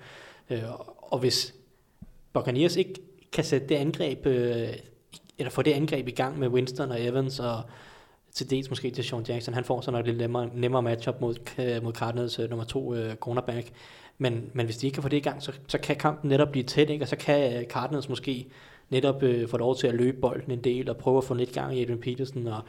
Øh, 0.49 0.63
og 0.97 1.19
hvis 1.19 1.55
Buccaneers 2.33 2.75
ikke 2.75 2.93
kan 3.33 3.43
sætte 3.43 3.67
det 3.67 3.75
angreb 3.75 4.25
øh, 4.25 4.67
eller 5.37 5.51
få 5.51 5.61
det 5.61 5.71
angreb 5.71 6.07
i 6.07 6.11
gang 6.11 6.39
med 6.39 6.47
Winston 6.47 6.91
og 6.91 7.03
Evans, 7.03 7.39
og 7.39 7.61
til 8.35 8.49
dels 8.49 8.69
måske 8.69 8.91
til 8.91 9.03
Sean 9.03 9.25
Jackson. 9.27 9.53
Han 9.53 9.63
får 9.63 9.81
så 9.81 9.91
nok 9.91 10.05
lidt 10.05 10.17
nemmere, 10.17 10.49
nemmere 10.53 10.81
matchup 10.81 11.21
mod, 11.21 11.35
øh, 11.59 11.83
mod 11.83 11.93
Cardinals 11.93 12.39
øh, 12.39 12.49
nummer 12.49 12.65
to 12.65 12.95
øh, 12.95 13.15
cornerback. 13.15 13.71
Men, 14.17 14.49
men 14.53 14.65
hvis 14.65 14.77
de 14.77 14.87
ikke 14.87 14.95
kan 14.95 15.03
få 15.03 15.09
det 15.09 15.17
i 15.17 15.19
gang, 15.19 15.43
så, 15.43 15.51
så 15.67 15.77
kan 15.77 15.95
kampen 15.95 16.29
netop 16.29 16.51
blive 16.51 16.63
tæt, 16.63 16.89
ikke? 16.89 17.03
og 17.03 17.07
så 17.07 17.15
kan 17.15 17.57
uh, 17.57 17.63
Cardinals 17.63 18.09
måske 18.09 18.47
netop 18.89 19.23
øh, 19.23 19.47
få 19.47 19.57
lov 19.57 19.75
til 19.75 19.87
at 19.87 19.93
løbe 19.93 20.17
bolden 20.21 20.51
en 20.51 20.63
del, 20.63 20.89
og 20.89 20.97
prøve 20.97 21.17
at 21.17 21.23
få 21.23 21.33
lidt 21.33 21.51
gang 21.51 21.77
i 21.77 21.81
Adrian 21.81 21.99
Peterson, 21.99 22.47
og 22.47 22.61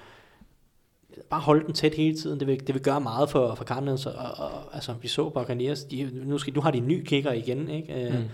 bare 1.31 1.41
holde 1.41 1.67
den 1.67 1.75
tæt 1.75 1.95
hele 1.95 2.17
tiden. 2.17 2.41
Det 2.41 2.49
vil, 2.49 2.67
det 2.67 2.75
vil 2.75 2.83
gøre 2.83 3.01
meget 3.01 3.31
for, 3.31 3.55
for 3.55 3.65
Cardinals, 3.65 4.07
og, 4.07 4.15
og, 4.15 4.75
altså 4.75 4.95
vi 5.03 5.09
så 5.09 5.31
Buccaneers, 5.31 5.85
de, 5.85 6.11
nu, 6.13 6.39
skal, 6.39 6.55
nu 6.55 6.61
har 6.61 6.71
de 6.71 6.79
en 6.79 6.89
ny 6.89 7.05
kicker 7.05 7.33
igen, 7.33 7.69
ikke? 7.69 8.11
Mm 8.13 8.29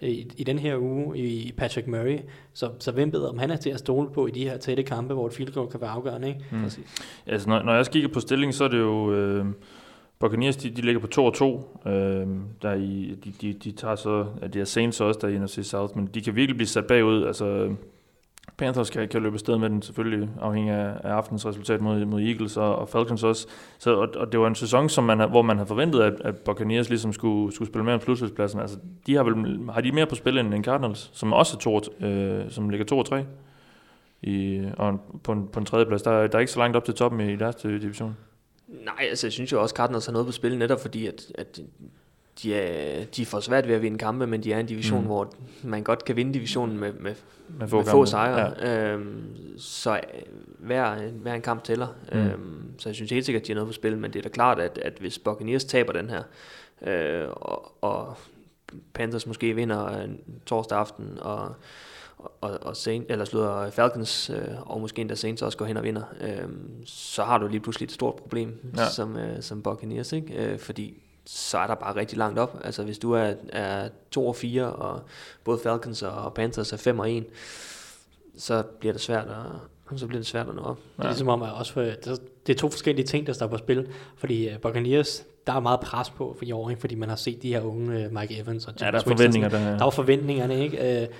i, 0.00 0.30
i 0.36 0.44
den 0.44 0.58
her 0.58 0.76
uge 0.76 1.18
i 1.18 1.52
Patrick 1.56 1.86
Murray. 1.86 2.18
Så, 2.52 2.70
så 2.78 2.92
hvem 2.92 3.12
ved, 3.12 3.24
om 3.24 3.38
han 3.38 3.50
er 3.50 3.56
til 3.56 3.70
at 3.70 3.78
stole 3.78 4.10
på 4.10 4.26
i 4.26 4.30
de 4.30 4.44
her 4.44 4.56
tætte 4.56 4.82
kampe, 4.82 5.14
hvor 5.14 5.26
et 5.26 5.32
field 5.32 5.52
goal 5.52 5.70
kan 5.70 5.80
være 5.80 5.90
afgørende. 5.90 6.28
Ikke? 6.28 6.40
Mm. 6.50 6.62
Præcis. 6.62 6.84
Altså, 7.26 7.48
når, 7.48 7.62
når 7.62 7.74
jeg 7.74 7.86
kigger 7.86 8.08
på 8.08 8.20
stillingen, 8.20 8.52
så 8.52 8.64
er 8.64 8.68
det 8.68 8.78
jo... 8.78 9.12
Øh, 9.12 9.46
Buccaneers, 10.18 10.56
de, 10.56 10.70
de 10.70 10.80
ligger 10.80 11.00
på 11.00 11.06
2 11.06 11.24
og 11.24 11.34
2. 11.34 11.78
Øh, 11.86 12.26
der 12.62 12.74
i, 12.74 13.18
de, 13.24 13.32
de, 13.40 13.52
de 13.52 13.72
tager 13.72 13.96
så, 13.96 14.26
at 14.42 14.54
de 14.54 14.60
er 14.60 14.64
Saints 14.64 15.00
også, 15.00 15.20
der 15.22 15.28
er 15.28 15.32
i 15.32 15.38
NFC 15.38 15.58
South, 15.62 15.96
men 15.96 16.06
de 16.14 16.20
kan 16.20 16.36
virkelig 16.36 16.56
blive 16.56 16.68
sat 16.68 16.86
bagud. 16.86 17.24
Altså, 17.24 17.74
Panthers 18.56 18.90
kan, 18.90 19.08
kan 19.08 19.22
løbe 19.22 19.34
afsted 19.34 19.58
med 19.58 19.70
den, 19.70 19.82
selvfølgelig 19.82 20.28
afhængig 20.40 20.72
af, 20.72 20.92
af 21.04 21.10
aftens 21.12 21.46
resultat 21.46 21.80
mod, 21.80 22.04
mod 22.04 22.22
Eagles 22.22 22.56
og, 22.56 22.76
og 22.76 22.88
Falcons 22.88 23.22
også. 23.24 23.46
Så, 23.78 23.94
og, 23.94 24.08
og 24.16 24.32
det 24.32 24.40
var 24.40 24.46
en 24.46 24.54
sæson, 24.54 24.88
som 24.88 25.04
man, 25.04 25.30
hvor 25.30 25.42
man 25.42 25.56
havde 25.56 25.66
forventet, 25.68 26.00
at, 26.00 26.14
at 26.20 26.36
Buccaneers 26.36 26.88
ligesom 26.88 27.12
skulle, 27.12 27.54
skulle 27.54 27.68
spille 27.68 27.84
mere 27.84 27.94
om 27.94 28.00
slutspilspladsen. 28.00 28.60
Altså, 28.60 28.78
de 29.06 29.14
har, 29.14 29.22
vel, 29.22 29.60
har 29.72 29.80
de 29.80 29.92
mere 29.92 30.06
på 30.06 30.14
spil 30.14 30.38
end, 30.38 30.54
end 30.54 30.64
Cardinals, 30.64 31.10
som 31.12 31.32
også 31.32 31.56
er 31.56 31.60
to, 31.60 31.80
øh, 32.06 32.50
som 32.50 32.68
ligger 32.70 32.86
2 32.86 32.98
og 32.98 33.06
3 33.06 33.24
i, 34.22 34.64
og 34.76 35.00
på 35.22 35.32
en, 35.32 35.48
på 35.52 35.60
en 35.60 35.66
tredje 35.66 35.86
plads. 35.86 36.02
Der, 36.02 36.10
er- 36.10 36.26
der 36.26 36.34
er 36.36 36.40
ikke 36.40 36.52
så 36.52 36.58
langt 36.58 36.76
op 36.76 36.84
til 36.84 36.94
toppen 36.94 37.20
i 37.20 37.36
deres 37.36 37.54
division. 37.56 38.16
Nej, 38.68 39.06
altså 39.10 39.26
jeg 39.26 39.32
synes 39.32 39.52
jo 39.52 39.62
også, 39.62 39.72
at 39.72 39.76
Cardinals 39.76 40.06
har 40.06 40.12
noget 40.12 40.26
på 40.26 40.32
spil, 40.32 40.58
netop 40.58 40.80
fordi, 40.80 41.06
at, 41.06 41.22
at 41.34 41.60
de, 42.42 42.54
er, 42.54 43.04
de 43.04 43.26
får 43.26 43.40
svært 43.40 43.68
ved 43.68 43.74
at 43.74 43.82
vinde 43.82 43.98
kampe, 43.98 44.26
men 44.26 44.42
de 44.42 44.52
er 44.52 44.60
en 44.60 44.66
division, 44.66 45.00
Mm. 45.00 45.06
hvor 45.06 45.32
man 45.62 45.82
godt 45.82 46.04
kan 46.04 46.16
vinde 46.16 46.34
divisionen 46.34 46.78
med, 46.78 46.92
med, 46.92 47.14
Med 47.48 47.68
få, 47.68 47.76
med 47.76 47.84
få 47.84 48.06
sejre. 48.06 48.54
Ja. 48.60 48.92
Øhm, 48.92 49.22
så 49.58 49.94
øh, 49.94 50.00
hver, 50.58 50.94
hver 51.10 51.34
en 51.34 51.42
kamp 51.42 51.64
tæller. 51.64 51.86
Mm. 52.12 52.18
Øhm, 52.18 52.62
så 52.78 52.88
jeg 52.88 52.96
synes 52.96 53.10
helt 53.10 53.24
sikkert, 53.26 53.40
at 53.42 53.46
de 53.46 53.52
har 53.52 53.54
noget 53.54 53.68
på 53.68 53.72
spil, 53.72 53.98
men 53.98 54.12
det 54.12 54.18
er 54.18 54.22
da 54.22 54.28
klart, 54.28 54.58
at, 54.58 54.78
at 54.78 54.92
hvis 55.00 55.18
Buccaneers 55.18 55.64
taber 55.64 55.92
den 55.92 56.10
her, 56.10 56.22
øh, 56.86 57.28
og, 57.30 57.72
og 57.80 58.16
Panthers 58.94 59.26
måske 59.26 59.54
vinder 59.54 59.98
øh, 60.02 60.08
torsdag 60.46 60.78
aften, 60.78 61.18
og 61.20 61.54
og, 62.40 62.58
og 62.62 62.76
Saint, 62.76 63.10
eller 63.10 63.24
slutter 63.24 63.70
Falcons, 63.70 64.30
øh, 64.30 64.70
og 64.70 64.80
måske 64.80 65.00
endda 65.00 65.14
Saints 65.14 65.42
også 65.42 65.58
går 65.58 65.64
hen 65.64 65.76
og 65.76 65.82
vinder, 65.84 66.02
øh, 66.20 66.48
så 66.86 67.24
har 67.24 67.38
du 67.38 67.46
lige 67.48 67.60
pludselig 67.60 67.86
et 67.86 67.92
stort 67.92 68.14
problem 68.14 68.72
ja. 68.76 68.88
som, 68.90 69.16
øh, 69.16 69.42
som 69.42 69.62
Buccaneers, 69.62 70.12
ikke? 70.12 70.34
Øh, 70.52 70.58
fordi 70.58 71.02
så 71.30 71.58
er 71.58 71.66
der 71.66 71.74
bare 71.74 71.96
rigtig 71.96 72.18
langt 72.18 72.38
op. 72.38 72.60
Altså 72.64 72.82
hvis 72.82 72.98
du 72.98 73.12
er, 73.12 73.34
er 73.48 73.88
2 74.10 74.26
og 74.26 74.36
4, 74.36 74.72
og 74.72 75.00
både 75.44 75.58
Falcons 75.62 76.02
og 76.02 76.34
Panthers 76.34 76.72
er 76.72 76.76
5 76.76 76.98
og 76.98 77.10
1, 77.12 77.26
så 78.36 78.62
bliver 78.62 78.92
det 78.92 79.02
svært 79.02 79.26
at, 79.26 79.98
så 79.98 80.06
bliver 80.06 80.18
det 80.18 80.26
svært 80.26 80.48
at 80.48 80.54
nå 80.54 80.62
op. 80.62 80.78
Det 80.96 81.04
er 81.04 81.08
ligesom 81.08 81.28
om, 81.28 81.42
at 81.42 81.52
også 81.52 81.72
for, 81.72 81.80
det 81.80 82.20
det 82.48 82.54
er 82.54 82.58
to 82.58 82.70
forskellige 82.70 83.06
ting, 83.06 83.26
der 83.26 83.32
står 83.32 83.46
på 83.46 83.56
spil. 83.58 83.86
Fordi 84.16 84.48
uh, 84.48 84.60
Buccaneers, 84.60 85.24
der 85.46 85.52
er 85.52 85.60
meget 85.60 85.80
pres 85.80 86.10
på 86.10 86.34
for 86.38 86.44
i 86.44 86.52
år, 86.52 86.70
ikke? 86.70 86.80
fordi 86.80 86.94
man 86.94 87.08
har 87.08 87.16
set 87.16 87.42
de 87.42 87.48
her 87.48 87.60
unge 87.60 88.06
uh, 88.06 88.14
Mike 88.14 88.38
Evans 88.38 88.66
og 88.66 88.74
Ja, 88.80 88.86
James 88.86 89.04
der 89.04 89.10
er 89.10 89.16
forventninger, 89.16 89.48
der, 89.48 89.76
Der 89.76 89.84
var 89.84 89.90
forventningerne, 89.90 90.62
ikke? 90.62 91.02
Uh, 91.02 91.14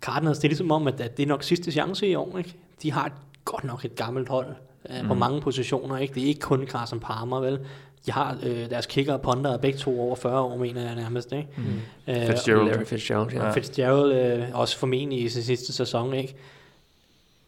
Cardinals, 0.00 0.38
det 0.38 0.44
er 0.44 0.48
ligesom 0.48 0.70
om, 0.70 0.86
at, 0.86 1.00
at 1.00 1.16
det 1.16 1.22
er 1.22 1.26
nok 1.26 1.42
sidste 1.42 1.72
chance 1.72 2.08
i 2.08 2.14
år, 2.14 2.38
ikke? 2.38 2.54
De 2.82 2.92
har 2.92 3.12
godt 3.44 3.64
nok 3.64 3.84
et 3.84 3.96
gammelt 3.96 4.28
hold 4.28 4.46
uh, 4.90 5.02
mm. 5.02 5.08
på 5.08 5.14
mange 5.14 5.40
positioner, 5.40 5.98
ikke? 5.98 6.14
Det 6.14 6.22
er 6.22 6.26
ikke 6.26 6.40
kun 6.40 6.66
Carson 6.66 7.00
Palmer, 7.00 7.40
vel? 7.40 7.58
De 8.06 8.12
har 8.12 8.38
øh, 8.42 8.70
deres 8.70 8.86
kicker 8.86 9.12
og 9.12 9.20
punter 9.20 9.50
er 9.52 9.56
begge 9.58 9.78
to 9.78 10.00
over 10.00 10.16
40 10.16 10.40
år, 10.40 10.56
mener 10.56 10.82
jeg 10.82 10.94
nærmest, 10.94 11.32
ikke? 11.32 11.48
Mm. 11.56 12.12
Øh, 12.12 12.26
Fitzgerald. 12.26 12.68
Larry 12.70 12.84
Fitzgerald, 12.84 13.32
ja. 13.32 13.50
Fitzgerald 13.50 14.12
øh, 14.12 14.44
også 14.54 14.78
formentlig 14.78 15.22
i 15.22 15.28
sin 15.28 15.42
sidste 15.42 15.72
sæson, 15.72 16.14
ikke? 16.14 16.34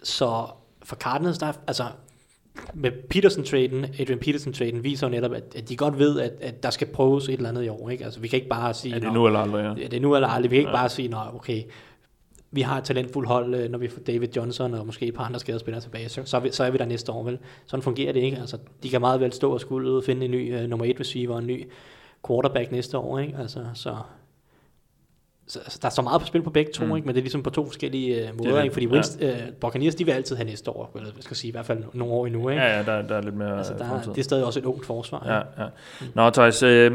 Så 0.02 0.46
for 0.82 0.96
Cardinals, 0.96 1.38
der 1.38 1.46
er, 1.46 1.52
altså 1.66 1.84
med 2.75 2.90
Peterson-traden, 3.11 3.84
Adrian 4.00 4.18
Peterson-traden, 4.18 4.82
viser 4.84 5.06
jo 5.06 5.11
netop, 5.11 5.32
at, 5.32 5.42
at 5.56 5.68
de 5.68 5.76
godt 5.76 5.99
ved, 5.99 6.20
at, 6.20 6.32
at 6.40 6.62
der 6.62 6.70
skal 6.70 6.87
prøves 6.87 7.28
et 7.28 7.32
eller 7.34 7.49
andet 7.49 7.64
i 7.64 7.68
år, 7.68 7.90
ikke? 7.90 8.04
Altså 8.04 8.20
vi 8.20 8.28
kan 8.28 8.37
ikke 8.37 8.49
bare 8.49 8.75
sige, 8.75 8.94
Er 8.94 8.99
det 8.99 9.08
"Nå, 9.08 9.14
nu 9.14 9.26
eller 9.26 9.40
aldrig? 9.40 9.62
Ja. 9.62 9.68
Ja, 9.82 9.87
det 9.88 9.94
er 9.94 10.00
nu 10.00 10.14
eller 10.14 10.28
aldrig. 10.28 10.50
Vi 10.50 10.56
kan 10.56 10.61
ikke 10.61 10.70
ja. 10.70 10.76
bare 10.76 10.88
sige, 10.88 11.08
nej, 11.08 11.26
okay, 11.34 11.62
vi 12.54 12.61
har 12.61 12.78
et 12.78 12.84
talentfuldt 12.84 13.28
hold, 13.28 13.54
øh, 13.54 13.70
når 13.70 13.78
vi 13.78 13.88
får 13.88 14.00
David 14.00 14.28
Johnson 14.37 14.75
og 14.75 14.87
måske 14.87 15.06
et 15.06 15.14
par 15.14 15.25
andre 15.25 15.40
skadespillere 15.40 15.80
tilbage, 15.82 16.08
så, 16.08 16.23
så, 16.25 16.37
er 16.37 16.40
vi, 16.40 16.50
så 16.50 16.64
er 16.64 16.70
vi 16.70 16.78
der 16.78 16.84
næste 16.84 17.12
år, 17.12 17.23
vel? 17.23 17.38
Sådan 17.66 17.82
fungerer 17.82 18.12
det 18.12 18.20
ikke. 18.20 18.37
Altså, 18.37 18.58
de 18.82 18.88
kan 18.90 19.00
meget 19.00 19.20
vel 19.20 19.32
stå 19.32 19.52
og 19.52 19.61
skulle 19.61 19.90
ud 19.90 19.96
og 19.96 20.04
finde 20.04 20.25
en 20.25 20.30
ny 20.30 20.56
uh, 20.62 20.70
nummer 20.70 20.87
et 20.87 21.00
receiver 21.00 21.34
og 21.34 21.40
en 21.40 21.46
ny 21.46 21.68
quarterback 22.28 22.73
næste 22.73 22.99
år, 22.99 23.18
ikke? 23.18 23.37
Altså, 23.38 23.61
så, 23.75 23.96
så, 25.46 25.58
så 25.68 25.78
der 25.82 25.87
er 25.88 25.90
så 25.92 26.02
meget 26.02 26.20
på 26.20 26.26
spil 26.26 26.42
på 26.42 26.50
begge 26.50 26.73
to, 26.73 26.84
Mm. 26.84 26.90
mm. 26.90 26.96
ikke? 26.96 27.06
men 27.06 27.14
det 27.14 27.20
er 27.20 27.25
ligesom 27.25 27.42
på 27.42 27.50
to 27.50 27.66
forskellige 27.66 28.23
uh, 28.23 28.28
Det 28.28 28.37
måder, 28.37 28.58
er 28.58 28.62
ikke? 28.62 28.73
fordi 28.73 28.87
det, 28.87 28.92
Winst, 28.92 29.18
uh, 29.23 29.28
Buccaneers, 29.61 29.94
de 29.94 30.04
vil 30.04 30.12
altid 30.12 30.37
have 30.37 30.46
næste 30.46 30.70
år, 30.70 30.90
eller 30.96 31.11
jeg 31.16 31.23
skal 31.23 31.37
sige, 31.37 31.49
i 31.49 31.52
hvert 31.52 31.66
fald 31.66 31.84
nogle 31.92 32.14
år 32.14 32.26
endnu, 32.26 32.49
ikke? 32.49 32.62
Ja, 32.62 32.76
ja, 32.76 32.82
der, 32.82 33.02
der 33.02 33.16
er 33.16 33.23
lidt 33.23 33.34
mere 33.37 33.58
altså, 33.58 33.73
der, 33.73 33.88
fremtid. 33.88 34.11
det 34.12 34.18
er 34.18 34.23
stadig 34.25 34.44
også 34.44 34.61
et 34.61 34.64
ungt 34.64 34.87
forsvar. 34.87 35.23
Ja, 35.26 35.38
ikke? 35.38 35.50
ja. 35.62 35.66
Nå, 36.14 36.30
Thijs, 36.30 36.62
øh, 36.62 36.92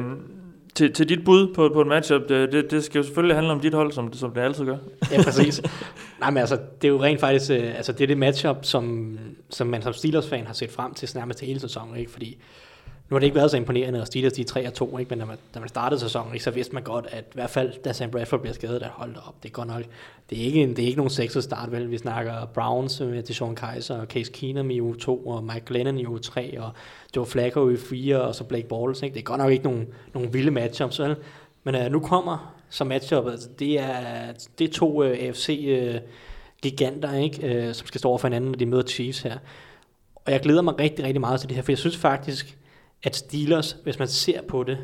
til, 0.76 0.94
til 0.94 1.10
dit 1.10 1.26
bud 1.26 1.54
på, 1.54 1.70
på 1.74 1.82
en 1.82 1.90
matchup, 1.90 2.22
det, 2.30 2.52
det, 2.52 2.72
det 2.72 2.84
skal 2.84 3.00
jo 3.00 3.04
selvfølgelig 3.04 3.36
handle 3.36 3.52
om 3.52 3.60
dit 3.60 3.74
hold, 3.74 3.92
som, 3.92 4.14
som 4.14 4.32
det 4.32 4.42
altid 4.42 4.66
gør. 4.66 4.78
Ja, 5.12 5.24
præcis. 5.24 5.62
Nej, 6.20 6.30
men 6.30 6.38
altså, 6.38 6.56
det 6.82 6.88
er 6.88 6.92
jo 6.92 7.04
rent 7.04 7.20
faktisk, 7.20 7.52
øh, 7.52 7.76
altså 7.76 7.92
det 7.92 8.02
er 8.02 8.08
det 8.08 8.18
matchup, 8.18 8.58
som, 8.62 9.18
som 9.50 9.68
man 9.68 9.82
som 9.82 9.94
Steelers-fan 9.94 10.46
har 10.46 10.54
set 10.54 10.72
frem 10.72 10.94
til 10.94 11.10
nærmest 11.16 11.40
hele 11.42 11.60
sæsonen, 11.60 11.98
ikke? 11.98 12.12
Fordi 12.12 12.38
nu 13.10 13.16
har 13.16 13.20
det 13.20 13.26
ikke 13.26 13.36
været 13.36 13.52
så 13.52 13.58
imponerende, 13.58 14.02
at 14.02 14.08
Steelers 14.08 14.34
de 14.34 14.44
3 14.44 14.68
og 14.68 14.74
2, 14.74 14.98
ikke? 14.98 15.10
men 15.10 15.20
da 15.20 15.26
man, 15.26 15.38
da 15.54 15.60
man 15.60 15.70
startede 15.70 16.00
sæsonen, 16.00 16.34
ikke, 16.34 16.44
så 16.44 16.52
vidste 16.52 16.74
man 16.74 16.84
godt, 16.84 17.08
at 17.12 17.24
i 17.24 17.32
hvert 17.34 17.50
fald, 17.50 17.74
da 17.84 17.94
Sam 17.94 18.12
Bradford 18.12 18.40
bliver 18.40 18.54
skadet, 18.54 18.84
at 18.84 18.90
hold 18.90 19.16
op, 19.28 19.44
det 19.44 19.50
er 19.50 19.54
godt 19.54 19.68
nok, 19.68 19.84
det 20.30 20.42
er 20.42 20.46
ikke, 20.46 20.64
en, 20.64 20.70
det 20.70 20.80
er 20.80 20.86
ikke 20.86 20.98
nogen 20.98 21.10
sexet 21.10 21.44
start, 21.44 21.72
vel? 21.72 21.92
Vi 21.92 21.98
snakker 21.98 22.46
Browns 22.54 23.00
med 23.00 23.24
Deshaun 23.24 23.56
Kaiser, 23.56 23.98
og 24.02 24.08
Case 24.08 24.32
Keenum 24.32 24.72
i 24.72 24.82
uge 24.82 24.96
2, 24.96 25.18
og 25.18 25.44
Mike 25.44 25.66
Glennon 25.66 26.00
i 26.00 26.06
uge 26.06 26.20
3, 26.20 26.62
og 26.62 26.72
Joe 27.16 27.26
Flacco 27.26 27.70
i 27.70 27.78
4, 27.78 28.22
og 28.22 28.36
så 28.36 28.44
Blake 28.44 28.68
Bortles, 28.68 29.02
ikke? 29.02 29.14
Det 29.14 29.20
er 29.20 29.24
godt 29.24 29.40
nok 29.40 29.52
ikke 29.52 29.64
nogen, 29.64 29.88
nogen 30.14 30.34
vilde 30.34 30.52
matchups, 30.52 31.00
vel? 31.00 31.16
Men 31.64 31.76
uh, 31.76 31.92
nu 31.92 32.00
kommer 32.00 32.56
så 32.70 32.84
matchuppet, 32.84 33.32
altså, 33.32 33.50
det 33.60 33.80
er, 33.80 34.34
det 34.60 34.70
er 34.70 34.74
to 34.74 35.04
øh, 35.04 35.12
uh, 35.12 35.26
AFC 35.26 35.66
uh, 35.68 35.96
øh, 35.96 36.02
giganter, 36.62 37.14
ikke? 37.14 37.68
Uh, 37.68 37.74
som 37.74 37.88
skal 37.88 38.00
stå 38.00 38.10
over 38.10 38.18
for 38.18 38.28
hinanden, 38.28 38.52
når 38.52 38.58
de 38.58 38.66
møder 38.66 38.84
Chiefs 38.84 39.22
her. 39.22 39.38
Og 40.16 40.32
jeg 40.32 40.40
glæder 40.40 40.62
mig 40.62 40.80
rigtig, 40.80 41.06
rigtig 41.06 41.22
meget 41.22 41.40
til 41.40 41.50
det 41.50 41.56
her, 41.56 41.64
for 41.64 41.72
jeg 41.72 41.78
synes 41.78 41.98
faktisk, 41.98 42.58
at 43.04 43.16
Steelers, 43.16 43.78
hvis 43.84 44.00
man 44.00 44.08
ser 44.08 44.42
på 44.42 44.64
det, 44.64 44.78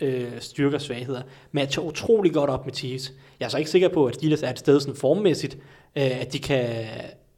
øh, 0.00 0.40
styrker 0.40 0.76
og 0.76 0.82
svagheder, 0.82 1.22
matcher 1.52 1.82
utrolig 1.82 2.32
godt 2.32 2.50
op 2.50 2.66
med 2.66 2.74
Chiefs. 2.74 3.12
Jeg 3.40 3.46
er 3.46 3.50
så 3.50 3.58
ikke 3.58 3.70
sikker 3.70 3.88
på, 3.88 4.06
at 4.06 4.14
Steelers 4.14 4.42
er 4.42 4.50
et 4.50 4.58
sted 4.58 4.80
sådan 4.80 4.96
formmæssigt, 4.96 5.54
øh, 5.96 6.20
at 6.20 6.32
de 6.32 6.38
kan, 6.38 6.86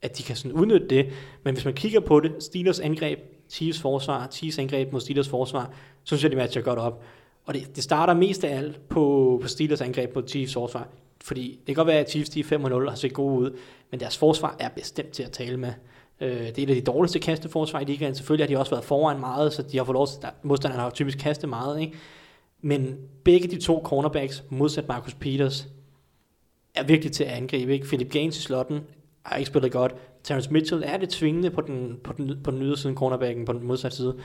at 0.02 0.18
de 0.18 0.22
kan 0.22 0.37
sådan 0.37 0.52
udnytte 0.52 0.88
det. 0.88 1.07
Men 1.44 1.54
hvis 1.54 1.64
man 1.64 1.74
kigger 1.74 2.00
på 2.00 2.20
det, 2.20 2.33
Steelers 2.40 2.81
angreb, 2.81 3.18
Chiefs 3.50 3.81
forsvar, 3.81 4.28
Chiefs 4.33 4.59
angreb 4.59 4.92
mod 4.92 5.00
Steelers 5.00 5.28
forsvar, 5.28 5.64
så 6.04 6.16
synes 6.16 6.22
jeg, 6.22 6.31
de 6.31 6.37
matcher 6.37 6.62
godt 6.62 6.78
op. 6.78 7.02
Og 7.46 7.54
det, 7.54 7.76
det 7.76 7.85
starter 7.85 8.14
mest 8.14 8.44
af 8.44 8.57
alt 8.57 8.88
på, 8.88 9.38
på 9.42 9.48
Steelers 9.48 9.81
angreb 9.81 10.12
på 10.12 10.22
Chiefs 10.26 10.54
forsvar. 10.54 10.88
Fordi 11.24 11.50
det 11.50 11.66
kan 11.66 11.74
godt 11.74 11.87
være, 11.87 11.98
at 11.98 12.11
Chiefs 12.11 12.31
de 12.31 12.40
er 12.40 12.44
5-0 12.44 12.72
og 12.72 12.90
har 12.90 12.96
set 12.96 13.12
gode 13.12 13.38
ud, 13.38 13.59
men 13.90 14.00
deres 14.00 14.18
forsvar 14.18 14.57
er 14.59 14.68
bestemt 14.68 15.11
til 15.11 15.22
at 15.22 15.33
tale 15.33 15.57
med. 15.57 15.72
Øh, 16.20 16.31
det 16.31 16.59
er 16.59 16.62
et 16.62 16.70
af 16.70 16.76
de 16.76 16.81
dårligste 16.81 17.18
kasteforsvar 17.18 17.81
i 17.81 17.85
ligaen. 17.85 18.14
Selvfølgelig 18.14 18.46
har 18.46 18.54
de 18.54 18.61
også 18.61 18.70
været 18.70 18.85
foran 18.85 19.20
meget, 19.20 19.52
så 19.52 19.62
de 19.62 19.76
har 19.76 19.85
fået 19.85 19.94
lov 19.94 20.07
til, 20.07 20.18
modstanderne 20.42 20.83
har 20.83 20.90
typisk 20.90 21.18
kastet 21.18 21.48
meget, 21.48 21.81
ikke? 21.81 21.96
Men 22.61 22.96
begge 23.24 23.48
de 23.48 23.61
to 23.61 23.83
cornerbacks, 23.85 24.44
modsat 24.50 24.88
Marcus 24.88 25.14
Peters, 25.14 25.68
er 26.74 26.85
virkelig 26.85 27.12
til 27.12 27.24
at 27.24 27.31
angribe. 27.31 27.72
Ikke? 27.72 27.87
Philip 27.87 28.11
Gaines 28.11 28.38
i 28.38 28.42
slotten 28.42 28.81
har 29.22 29.37
ikke 29.37 29.48
spillet 29.48 29.72
godt. 29.72 29.94
Terrence 30.24 30.52
Mitchell 30.52 30.83
er 30.87 30.96
det 30.96 31.09
tvingende 31.09 31.50
på 31.50 31.61
den, 31.61 31.96
på 32.04 32.12
den, 32.12 32.38
på 32.44 32.50
den 32.50 32.62
yderside 32.62 32.94
cornerbacken, 32.94 33.44
på 33.44 33.52
den 33.52 33.66
modsatte 33.66 33.96
side. 33.96 34.16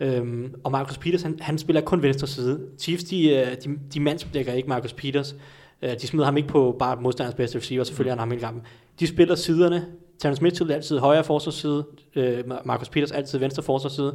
Øhm, 0.00 0.54
og 0.64 0.72
Marcus 0.72 0.98
Peters, 0.98 1.22
han, 1.22 1.38
han 1.40 1.58
spiller 1.58 1.80
kun 1.82 2.02
venstre 2.02 2.26
side. 2.26 2.60
Chiefs, 2.78 3.04
de, 3.04 3.28
øh, 3.28 3.46
de, 3.64 3.78
de 3.94 4.00
mandsdækker 4.00 4.52
ikke 4.52 4.68
Marcus 4.68 4.92
Peters. 4.92 5.36
Øh, 5.82 5.90
de 6.00 6.06
smider 6.06 6.24
ham 6.24 6.36
ikke 6.36 6.48
på 6.48 6.76
bare 6.78 6.96
modstanders 7.00 7.34
bedste 7.34 7.58
receiver, 7.58 7.84
selvfølgelig 7.84 8.10
er 8.10 8.14
han 8.14 8.18
ham 8.18 8.30
hele 8.30 8.40
kampen. 8.40 8.62
De 9.00 9.06
spiller 9.06 9.34
siderne. 9.34 9.86
Terrence 10.18 10.42
Mitchell 10.42 10.70
er 10.70 10.74
altid 10.74 10.98
højre 10.98 11.24
forsvarsside, 11.24 11.84
øh, 12.14 12.44
Marcus 12.64 12.88
Peters 12.88 13.12
altid 13.12 13.38
venstre 13.38 13.62
forsvarsside. 13.62 14.12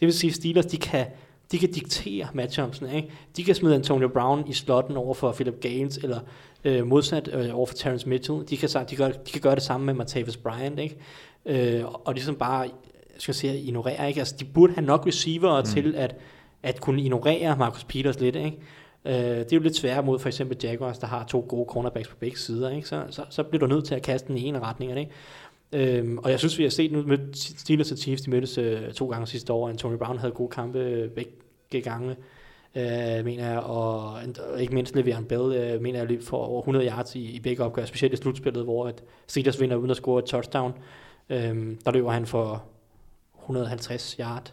Det 0.00 0.06
vil 0.06 0.12
sige, 0.12 0.28
at 0.28 0.34
Steelers, 0.34 0.66
de 0.66 0.76
kan, 0.76 1.06
de 1.52 1.58
kan 1.58 1.72
diktere 1.72 2.28
matchupsen. 2.34 2.90
Ikke? 2.90 3.10
De 3.36 3.44
kan 3.44 3.54
smide 3.54 3.74
Antonio 3.74 4.08
Brown 4.08 4.48
i 4.48 4.52
slotten 4.52 4.96
over 4.96 5.14
for 5.14 5.32
Philip 5.32 5.60
Gaines, 5.60 5.96
eller 5.96 6.20
øh, 6.64 6.86
modsat 6.86 7.28
øh, 7.32 7.56
over 7.56 7.66
for 7.66 7.74
Terrence 7.74 8.08
Mitchell. 8.08 8.38
De 8.50 8.56
kan, 8.56 8.68
de, 8.90 8.96
gør, 8.96 9.08
de 9.08 9.32
kan 9.32 9.40
gøre 9.40 9.54
det 9.54 9.62
samme 9.62 9.86
med 9.86 9.94
Martavis 9.94 10.36
Bryant. 10.36 10.78
Ikke? 10.78 10.96
Øh, 11.46 11.84
og 11.84 12.14
ligesom 12.14 12.34
bare 12.34 12.60
jeg 13.20 13.22
skal 13.22 13.34
sige, 13.34 13.60
ignorere. 13.60 14.08
Ikke? 14.08 14.20
Altså, 14.20 14.34
de 14.40 14.44
burde 14.44 14.72
have 14.74 14.86
nok 14.86 15.06
receiver 15.06 15.60
mm. 15.60 15.66
til 15.66 15.94
at, 15.96 16.16
at 16.62 16.80
kunne 16.80 17.02
ignorere 17.02 17.56
Marcus 17.56 17.84
Peters 17.84 18.20
lidt. 18.20 18.36
Ikke? 18.36 18.58
Øh, 19.04 19.14
det 19.14 19.52
er 19.52 19.56
jo 19.56 19.60
lidt 19.60 19.76
sværere 19.76 20.02
mod 20.02 20.18
for 20.18 20.28
eksempel 20.28 20.56
Jaguars, 20.62 20.98
der 20.98 21.06
har 21.06 21.24
to 21.24 21.46
gode 21.48 21.66
cornerbacks 21.68 22.08
på 22.08 22.16
begge 22.16 22.38
sider. 22.38 22.70
Ikke? 22.70 22.88
Så, 22.88 23.04
så, 23.10 23.22
så 23.30 23.42
bliver 23.42 23.60
du 23.60 23.74
nødt 23.74 23.84
til 23.84 23.94
at 23.94 24.02
kaste 24.02 24.28
den 24.28 24.36
i 24.36 24.42
en 24.42 24.56
af 24.56 24.60
retningerne. 24.60 25.00
Ikke? 25.00 25.12
Øhm, 25.72 26.18
og 26.18 26.30
jeg 26.30 26.38
synes, 26.38 26.58
vi 26.58 26.62
har 26.62 26.70
set 26.70 26.92
nu 26.92 27.02
med 27.02 27.18
Steelers 27.34 27.92
og 27.92 27.98
Chiefs, 27.98 28.22
de 28.22 28.30
mødtes 28.30 28.58
øh, 28.58 28.92
to 28.92 29.06
gange 29.06 29.26
sidste 29.26 29.52
år, 29.52 29.64
og 29.64 29.70
Antonio 29.70 29.98
Brown 29.98 30.18
havde 30.18 30.32
gode 30.32 30.50
kampe 30.50 31.08
begge 31.14 31.90
gange, 31.90 32.16
øh, 32.74 33.24
mener 33.24 33.50
jeg, 33.50 33.58
og, 33.58 34.12
og 34.52 34.62
ikke 34.62 34.74
mindst 34.74 34.96
Le'Veon 34.96 35.24
Bell, 35.24 35.52
øh, 35.52 35.82
mener 35.82 35.98
jeg, 35.98 36.08
løb 36.08 36.22
for 36.22 36.36
over 36.36 36.60
100 36.60 36.86
yards 36.86 37.14
i, 37.14 37.30
i 37.30 37.40
begge 37.40 37.64
opgør, 37.64 37.84
specielt 37.84 38.14
i 38.14 38.16
slutspillet, 38.16 38.64
hvor 38.64 38.88
at 38.88 39.02
Steelers 39.26 39.60
vinder 39.60 39.76
uden 39.76 39.90
at 39.90 39.96
score 39.96 40.18
et 40.18 40.24
touchdown. 40.24 40.72
Øhm, 41.30 41.78
der 41.84 41.92
løber 41.92 42.10
han 42.10 42.26
for 42.26 42.64
150 43.40 44.16
yard 44.20 44.52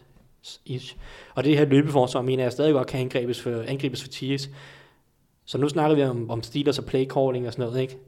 ish. 0.64 0.96
Og 1.34 1.44
det 1.44 1.58
her 1.58 1.64
løbeforsvar, 1.64 2.22
mener 2.22 2.42
jeg, 2.42 2.52
stadig 2.52 2.72
godt 2.72 2.86
kan 2.86 3.00
angribes 3.00 3.40
for, 3.40 3.62
angribes 3.68 4.02
for 4.02 4.08
Chiefs. 4.08 4.50
Så 5.44 5.58
nu 5.58 5.68
snakker 5.68 5.96
vi 5.96 6.02
om, 6.02 6.30
om 6.30 6.42
Steelers 6.42 6.78
og 6.78 6.84
play 6.84 7.06
calling 7.06 7.46
og 7.46 7.52
sådan 7.52 7.66
noget, 7.66 7.82
ikke? 7.82 7.98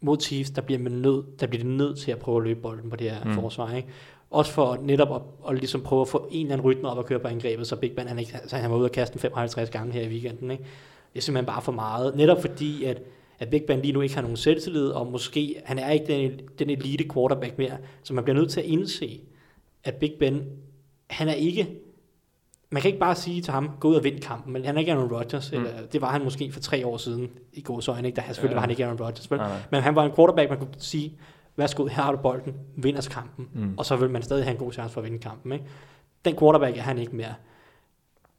Mod 0.00 0.20
Chiefs, 0.20 0.50
der 0.50 0.62
bliver, 0.62 0.78
man 0.78 0.92
nød, 0.92 1.24
der 1.40 1.46
bliver 1.46 1.62
det 1.64 1.72
nødt 1.72 1.98
til 1.98 2.10
at 2.12 2.18
prøve 2.18 2.36
at 2.36 2.44
løbe 2.44 2.60
bolden 2.60 2.90
på 2.90 2.96
det 2.96 3.10
her 3.10 3.24
Mm. 3.24 3.34
forsvar, 3.34 3.74
ikke? 3.76 3.88
Også 4.30 4.52
for 4.52 4.78
netop 4.82 5.14
at, 5.14 5.22
at 5.52 5.58
ligesom 5.58 5.80
prøve 5.82 6.00
at 6.02 6.08
få 6.08 6.28
en 6.30 6.46
eller 6.46 6.52
anden 6.54 6.66
rytme 6.66 6.88
op 6.88 6.98
at 6.98 7.06
køre 7.06 7.18
på 7.18 7.28
angrebet, 7.28 7.66
så 7.66 7.76
Big 7.76 7.92
Ben, 7.96 8.08
han, 8.08 8.18
ikke, 8.18 8.32
altså 8.34 8.56
han 8.56 8.70
var 8.70 8.76
ude 8.76 8.84
og 8.84 8.92
kaste 8.92 9.12
den 9.12 9.20
55 9.20 9.70
gange 9.70 9.92
her 9.92 10.02
i 10.02 10.08
weekenden, 10.08 10.50
ikke? 10.50 10.64
Det 11.12 11.18
er 11.18 11.22
simpelthen 11.22 11.46
bare 11.46 11.62
for 11.62 11.72
meget. 11.72 12.16
Netop 12.16 12.40
fordi, 12.40 12.84
at, 12.84 13.02
at 13.38 13.50
Big 13.50 13.62
Ben 13.66 13.80
lige 13.80 13.92
nu 13.92 14.00
ikke 14.00 14.14
har 14.14 14.22
nogen 14.22 14.36
selvtillid, 14.36 14.88
og 14.88 15.06
måske 15.06 15.56
han 15.64 15.78
er 15.78 15.90
ikke 15.90 16.06
den, 16.06 16.40
den 16.58 16.70
elite 16.70 17.04
quarterback 17.14 17.58
mere. 17.58 17.76
Så 18.02 18.14
man 18.14 18.24
bliver 18.24 18.36
nødt 18.38 18.50
til 18.50 18.60
at 18.60 18.66
indse, 18.66 19.20
at 19.84 19.94
Big 19.94 20.12
Ben, 20.20 20.42
han 21.10 21.28
er 21.28 21.32
ikke 21.34 21.68
man 22.70 22.82
kan 22.82 22.88
ikke 22.88 23.00
bare 23.00 23.14
sige 23.14 23.42
til 23.42 23.52
ham, 23.52 23.70
gå 23.80 23.88
ud 23.88 23.94
og 23.94 24.04
vind 24.04 24.20
kampen, 24.20 24.52
men 24.52 24.64
han 24.64 24.76
er 24.76 24.80
ikke 24.80 24.92
Aaron 24.92 25.12
Rodgers, 25.12 25.52
mm. 25.52 25.58
eller 25.58 25.86
det 25.92 26.00
var 26.00 26.10
han 26.10 26.24
måske 26.24 26.52
for 26.52 26.60
tre 26.60 26.86
år 26.86 26.96
siden 26.96 27.30
i 27.52 27.60
gåsøjne, 27.60 28.08
ikke? 28.08 28.16
Der 28.16 28.22
selvfølgelig 28.22 28.50
ja. 28.50 28.54
var 28.54 28.60
han 28.60 28.70
ikke 28.70 28.84
Aaron 28.84 29.00
Rodgers, 29.00 29.30
men, 29.30 29.40
men 29.70 29.82
han 29.82 29.94
var 29.94 30.04
en 30.04 30.12
quarterback, 30.12 30.50
man 30.50 30.58
kunne 30.58 30.74
sige, 30.78 31.12
værsgo, 31.56 31.86
her 31.86 32.02
har 32.02 32.12
du 32.12 32.18
bolden, 32.18 32.54
vinder 32.76 33.08
kampen, 33.10 33.48
mm. 33.54 33.74
og 33.78 33.86
så 33.86 33.96
vil 33.96 34.10
man 34.10 34.22
stadig 34.22 34.44
have 34.44 34.52
en 34.52 34.58
god 34.58 34.72
chance 34.72 34.94
for 34.94 35.00
at 35.00 35.04
vinde 35.04 35.18
kampen. 35.18 35.52
Ikke? 35.52 35.64
Den 36.24 36.36
quarterback 36.38 36.76
er 36.76 36.82
han 36.82 36.98
ikke 36.98 37.16
mere. 37.16 37.34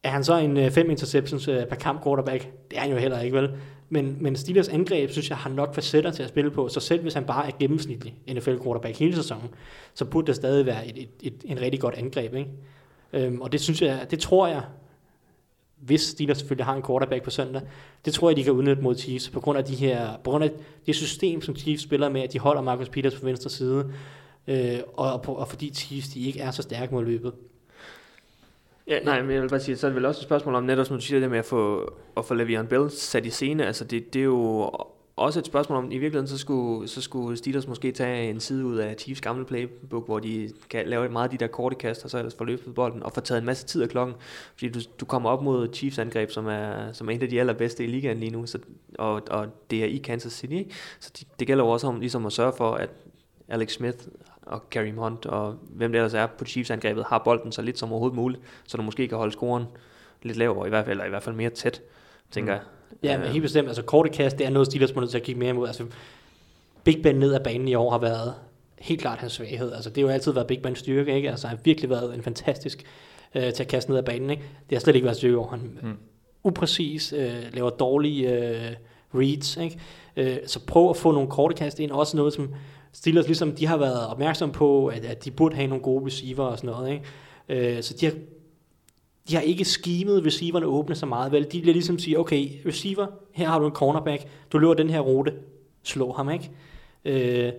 Er 0.04 0.10
han 0.10 0.24
så 0.24 0.38
en 0.38 0.58
uh, 0.58 0.70
fem 0.70 0.90
interceptions 0.90 1.48
uh, 1.48 1.56
per 1.70 1.76
kamp 1.76 2.04
quarterback? 2.04 2.52
Det 2.72 2.78
er 2.78 2.82
han 2.82 2.92
jo 2.92 2.98
heller 2.98 3.20
ikke, 3.20 3.38
vel? 3.38 3.52
Men, 3.90 4.18
men 4.22 4.36
Steelers 4.36 4.68
angreb, 4.68 5.10
synes 5.10 5.30
jeg, 5.30 5.38
har 5.38 5.50
nok 5.50 5.76
facetter 5.76 6.12
til 6.12 6.24
at 6.24 6.30
spille 6.30 6.52
på, 6.52 6.68
så 6.70 6.80
selv 6.80 7.02
hvis 7.02 7.14
han 7.14 7.26
bare 7.26 7.48
er 7.48 7.52
gennemsnitlig 7.60 8.16
NFL 8.34 8.58
quarterback 8.64 9.00
hele 9.00 9.16
sæsonen, 9.16 9.50
så 9.94 10.06
burde 10.06 10.28
det 10.28 10.36
stadig 10.36 10.66
være 10.66 10.88
et, 10.88 10.98
et, 10.98 11.10
et, 11.24 11.34
en 11.46 11.62
rigtig 11.62 11.80
godt 11.80 11.96
angreb, 11.96 12.34
ikke? 12.34 12.50
Øhm, 13.18 13.42
og 13.42 13.52
det 13.52 13.62
synes 13.62 13.82
jeg, 13.82 14.08
det 14.12 14.20
tror 14.20 14.48
jeg, 14.48 14.62
hvis 15.76 16.02
Steelers 16.02 16.38
selvfølgelig 16.38 16.66
har 16.66 16.76
en 16.76 16.84
quarterback 16.84 17.24
på 17.24 17.30
søndag, 17.30 17.62
det 18.06 18.14
tror 18.14 18.30
jeg, 18.30 18.38
de 18.38 18.44
kan 18.44 18.54
udnytte 18.54 18.82
mod 18.82 18.98
Chiefs, 18.98 19.30
på 19.30 19.40
grund 19.40 19.58
af, 19.58 19.66
de 19.66 19.76
her, 19.76 20.18
på 20.24 20.30
grund 20.30 20.44
af 20.44 20.52
det 20.86 20.96
system, 20.96 21.42
som 21.42 21.56
Chiefs 21.56 21.84
spiller 21.84 22.10
med, 22.10 22.22
at 22.22 22.34
de 22.34 22.40
holder 22.40 22.62
Marcus 22.62 22.90
Peters 22.90 23.16
på 23.16 23.26
venstre 23.26 23.50
side, 23.50 23.92
øh, 24.48 24.80
og, 24.94 25.14
og, 25.14 25.38
og 25.38 25.48
fordi 25.48 25.74
Chiefs 25.74 26.08
de 26.08 26.22
ikke 26.22 26.40
er 26.40 26.52
så 26.52 26.62
stærke 26.62 26.94
mod 26.94 27.06
løbet. 27.06 27.34
Ja, 28.88 29.00
nej, 29.00 29.22
men 29.22 29.32
jeg 29.32 29.42
vil 29.42 29.50
bare 29.50 29.60
sige, 29.60 29.78
så 29.78 29.88
er 29.88 29.90
det 29.90 29.96
vel 29.96 30.06
også 30.06 30.20
et 30.20 30.24
spørgsmål 30.24 30.56
om 30.56 30.64
netop, 30.64 30.86
som 30.86 30.98
du 30.98 31.02
siger 31.02 31.20
det 31.20 31.30
med 31.30 31.40
at 31.40 31.46
få, 31.46 31.94
at 32.18 32.26
få 32.26 32.34
Le'Veon 32.34 32.68
Bell 32.68 32.92
sat 32.92 33.26
i 33.26 33.30
scene. 33.30 33.66
Altså 33.66 33.84
det, 33.84 34.14
det 34.14 34.20
er 34.20 34.24
jo 34.24 34.72
også 35.18 35.40
et 35.40 35.46
spørgsmål 35.46 35.78
om, 35.78 35.86
i 35.86 35.98
virkeligheden, 35.98 36.28
så 36.28 36.38
skulle, 36.38 36.88
så 36.88 37.02
skulle 37.02 37.38
Steelers 37.38 37.68
måske 37.68 37.92
tage 37.92 38.30
en 38.30 38.40
side 38.40 38.66
ud 38.66 38.78
af 38.78 38.96
Chiefs 39.00 39.22
gamle 39.22 39.46
playbook, 39.46 40.06
hvor 40.06 40.20
de 40.20 40.50
kan 40.70 40.88
lave 40.88 41.10
meget 41.10 41.24
af 41.24 41.30
de 41.30 41.38
der 41.38 41.48
korte 41.48 41.76
kast, 41.76 42.04
og 42.04 42.10
så 42.10 42.18
ellers 42.18 42.36
få 42.36 42.44
løbet 42.44 42.76
bolden, 42.76 43.04
og 43.04 43.12
få 43.14 43.22
taget 43.22 43.40
en 43.40 43.46
masse 43.46 43.66
tid 43.66 43.82
af 43.82 43.90
klokken. 43.90 44.16
Fordi 44.54 44.70
du, 44.70 44.80
du 45.00 45.06
kommer 45.06 45.30
op 45.30 45.42
mod 45.42 45.74
Chiefs 45.74 46.00
angreb, 46.00 46.32
som 46.32 46.48
er, 46.48 46.92
som 46.92 47.10
er 47.10 47.14
en 47.14 47.22
af 47.22 47.30
de 47.30 47.40
allerbedste 47.40 47.84
i 47.84 47.88
ligaen 47.88 48.18
lige 48.20 48.32
nu, 48.32 48.46
så, 48.46 48.60
og, 49.00 49.22
og 49.30 49.48
det 49.72 49.84
er 49.84 49.88
i 49.88 49.98
Kansas 49.98 50.34
City. 50.34 50.54
Ikke? 50.54 50.76
Så 51.00 51.12
de, 51.20 51.26
det 51.40 51.48
gælder 51.48 51.64
jo 51.64 51.70
også 51.70 51.88
om 51.88 52.00
ligesom 52.00 52.26
at 52.26 52.34
sørge 52.34 52.54
for, 52.58 52.74
at 52.74 52.90
Alex 53.48 53.72
Smith 53.74 53.98
og 54.42 54.70
Kareem 54.70 54.98
Hunt 54.98 55.26
og 55.26 55.56
hvem 55.70 55.92
det 55.92 56.00
ellers 56.00 56.14
er 56.14 56.28
på 56.28 56.46
Chiefs 56.46 56.72
angrebet, 56.72 57.06
har 57.10 57.18
bolden 57.18 57.52
så 57.52 57.62
lidt 57.62 57.80
som 57.80 57.92
overhovedet 57.92 58.16
muligt, 58.16 58.42
så 58.68 58.78
du 58.78 58.84
måske 58.84 59.08
kan 59.08 59.18
holde 59.18 59.32
scoren 59.32 59.64
lidt 60.24 60.38
lavere, 60.38 60.68
i 60.68 60.70
hvert 60.70 60.86
fald, 60.86 60.92
eller 60.92 61.06
i 61.06 61.10
hvert 61.10 61.24
fald 61.24 61.36
mere 61.36 61.50
tæt, 61.50 61.82
tænker 62.32 62.54
mm. 62.54 62.58
jeg. 62.58 62.77
Ja, 63.04 63.18
men 63.18 63.28
helt 63.28 63.42
bestemt. 63.42 63.68
Altså 63.68 63.82
korte 63.82 64.10
kast, 64.10 64.38
det 64.38 64.46
er 64.46 64.50
noget, 64.50 64.66
Steelers 64.66 64.96
må 64.96 65.02
nødt 65.02 65.12
til 65.12 65.18
at 65.18 65.24
kigge 65.24 65.40
mere 65.40 65.50
imod. 65.50 65.68
Altså, 65.68 65.84
Big 66.84 67.04
Ben 67.04 67.16
ned 67.16 67.34
ad 67.34 67.40
banen 67.40 67.68
i 67.68 67.76
år 67.76 67.92
har 67.92 67.98
været 67.98 68.34
helt 68.80 69.02
klart 69.02 69.20
hans 69.20 69.34
svaghed. 69.34 69.74
Altså, 69.74 69.90
det 69.90 69.98
har 69.98 70.02
jo 70.02 70.14
altid 70.14 70.32
været 70.32 70.48
Big 70.48 70.62
Bens 70.62 70.80
styrke, 70.80 71.16
ikke? 71.16 71.30
Altså, 71.30 71.48
han 71.48 71.58
har 71.58 71.64
virkelig 71.64 71.90
været 71.90 72.16
en 72.16 72.22
fantastisk 72.22 72.84
øh, 73.36 73.54
til 73.54 73.64
at 73.64 73.68
kaste 73.68 73.92
ned 73.92 73.98
ad 73.98 74.04
banen, 74.04 74.30
ikke? 74.30 74.44
Det 74.70 74.76
har 74.76 74.80
slet 74.80 74.96
ikke 74.96 75.06
været 75.06 75.18
styrke 75.18 75.38
over. 75.38 75.50
Han 75.50 75.80
mm. 75.82 75.98
upræcis, 76.44 77.14
øh, 77.14 77.44
laver 77.54 77.70
dårlige 77.70 78.34
øh, 78.34 78.76
reads, 79.14 79.58
ikke? 79.58 79.80
Øh, 80.18 80.38
så 80.46 80.60
prøv 80.66 80.90
at 80.90 80.98
få 80.98 81.12
nogle 81.12 81.30
korte 81.30 81.56
kast 81.56 81.80
ind. 81.80 81.92
Også 81.92 82.18
noget, 82.18 82.34
som 82.34 82.54
Steelers 82.94 83.26
ligesom, 83.26 83.52
de 83.52 83.68
har 83.68 83.78
været 83.78 84.08
opmærksom 84.08 84.52
på, 84.52 84.88
at, 84.88 85.06
at 85.06 85.26
de 85.26 85.32
burde 85.32 85.56
have 85.56 85.68
nogle 85.68 85.84
gode 85.84 86.06
receiver 86.06 86.44
og 86.44 86.58
sådan 86.58 86.70
noget, 86.70 86.92
ikke? 86.92 87.76
Øh, 87.76 87.84
så 87.84 87.94
de 88.02 88.06
har 88.06 88.14
de 89.30 89.36
har 89.36 89.42
ikke 89.42 89.66
skimet 89.66 90.26
receiverne 90.26 90.66
åbne 90.66 90.96
så 90.96 91.06
meget, 91.06 91.32
vel? 91.32 91.52
De 91.52 91.62
vil 91.62 91.74
ligesom 91.74 92.00
sige, 92.00 92.20
okay, 92.20 92.50
receiver, 92.66 93.08
her 93.32 93.48
har 93.48 93.60
du 93.60 93.66
en 93.66 93.72
cornerback, 93.72 94.28
du 94.52 94.58
løber 94.58 94.74
den 94.74 94.90
her 94.90 95.00
rute, 95.00 95.34
slå 95.84 96.12
ham, 96.12 96.30
ikke? 96.30 96.52
Øh, 97.06 97.52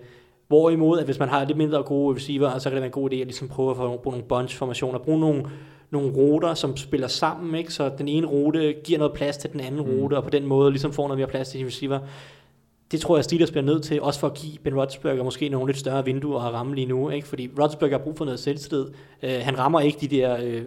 hvorimod, 0.47 0.99
at 0.99 1.05
hvis 1.05 1.19
man 1.19 1.29
har 1.29 1.45
lidt 1.45 1.57
mindre 1.57 1.83
gode 1.83 2.15
receiver, 2.15 2.57
så 2.57 2.69
kan 2.69 2.75
det 2.75 2.81
være 2.81 2.85
en 2.85 2.91
god 2.91 3.11
idé 3.11 3.15
at 3.15 3.27
ligesom 3.27 3.47
prøve 3.47 3.71
at 3.71 3.77
få 3.77 3.97
bruge 3.97 4.17
nogle 4.17 4.27
bunch-formationer, 4.27 4.97
bruge 4.97 5.19
nogle, 5.19 5.45
nogle 5.91 6.11
ruter, 6.11 6.53
som 6.53 6.77
spiller 6.77 7.07
sammen, 7.07 7.55
ikke? 7.55 7.73
så 7.73 7.91
den 7.97 8.07
ene 8.07 8.27
rute 8.27 8.73
giver 8.83 8.99
noget 8.99 9.13
plads 9.13 9.37
til 9.37 9.51
den 9.51 9.59
anden 9.59 9.85
mm. 9.85 9.91
rute, 9.91 10.17
og 10.17 10.23
på 10.23 10.29
den 10.29 10.45
måde 10.45 10.71
ligesom 10.71 10.93
får 10.93 11.07
noget 11.07 11.17
mere 11.17 11.27
plads 11.27 11.49
til 11.49 11.59
de 11.59 11.65
receiver. 11.65 11.99
Det 12.91 13.01
tror 13.01 13.17
jeg, 13.17 13.23
Steelers 13.23 13.51
bliver 13.51 13.63
nødt 13.63 13.83
til, 13.83 14.01
også 14.01 14.19
for 14.19 14.27
at 14.27 14.33
give 14.33 14.57
Ben 14.63 14.75
Roethlisberger 14.75 15.23
måske 15.23 15.49
nogle 15.49 15.67
lidt 15.67 15.77
større 15.77 16.05
vinduer 16.05 16.41
at 16.41 16.53
ramme 16.53 16.75
lige 16.75 16.87
nu, 16.87 17.09
ikke? 17.09 17.27
fordi 17.27 17.49
Roethlisberger 17.59 17.97
har 17.97 18.03
brug 18.03 18.17
for 18.17 18.25
noget 18.25 18.39
selvtillid. 18.39 18.85
Uh, 19.23 19.29
han 19.29 19.59
rammer 19.59 19.79
ikke 19.79 19.97
de 20.01 20.07
der 20.07 20.57
uh, 20.57 20.61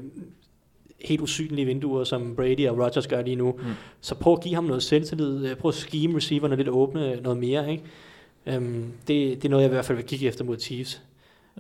helt 1.05 1.21
usynlige 1.21 1.67
vinduer, 1.67 2.05
som 2.05 2.37
Brady 2.37 2.69
og 2.69 2.79
Rodgers 2.79 3.07
gør 3.07 3.23
lige 3.23 3.37
nu. 3.37 3.53
Mm. 3.53 3.65
Så 4.01 4.15
prøv 4.15 4.33
at 4.33 4.43
give 4.43 4.55
ham 4.55 4.65
noget 4.65 4.83
selvtillid. 4.83 5.47
Øh, 5.47 5.57
prøv 5.57 5.69
at 5.69 5.75
scheme 5.75 6.17
receiverne 6.17 6.57
lidt 6.57 6.69
åbne 6.69 7.17
noget 7.17 7.39
mere. 7.39 7.71
Ikke? 7.71 8.57
Um, 8.57 8.93
det, 9.09 9.43
det 9.43 9.45
er 9.45 9.49
noget, 9.49 9.63
jeg 9.63 9.71
i 9.71 9.75
hvert 9.75 9.85
fald 9.85 9.97
vil 9.97 10.07
kigge 10.07 10.27
efter 10.27 10.45
mod 10.45 10.59
Chiefs. 10.59 11.03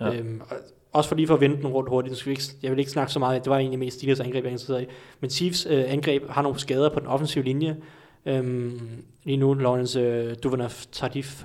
Ja. 0.00 0.20
Um, 0.20 0.42
også 0.92 1.09
for 1.09 1.16
lige 1.16 1.26
for 1.26 1.35
at 1.35 1.40
vente 1.40 1.57
den 1.57 1.66
rundt 1.66 1.88
hurtigt. 1.88 2.16
Skal 2.16 2.31
vi 2.31 2.33
ikke, 2.33 2.42
jeg 2.62 2.70
vil 2.70 2.78
ikke 2.78 2.90
snakke 2.90 3.12
så 3.12 3.18
meget. 3.18 3.44
Det 3.44 3.50
var 3.50 3.59
egentlig 3.59 3.78
mest 3.78 3.96
Steelers 3.96 4.20
angreb, 4.20 4.44
jeg 4.44 4.52
er 4.52 4.78
i. 4.78 4.87
Men 5.20 5.31
Chiefs 5.31 5.66
uh, 5.66 5.72
angreb 5.72 6.28
har 6.28 6.42
nogle 6.42 6.59
skader 6.59 6.88
på 6.88 7.00
den 7.00 7.09
offensive 7.09 7.44
linje. 7.44 7.76
Um, 8.26 8.81
lige 9.24 9.37
nu, 9.37 9.55
Lawrence 9.55 10.26
uh, 10.26 10.35
Duvernaf 10.42 10.85
Tardif, 10.92 11.42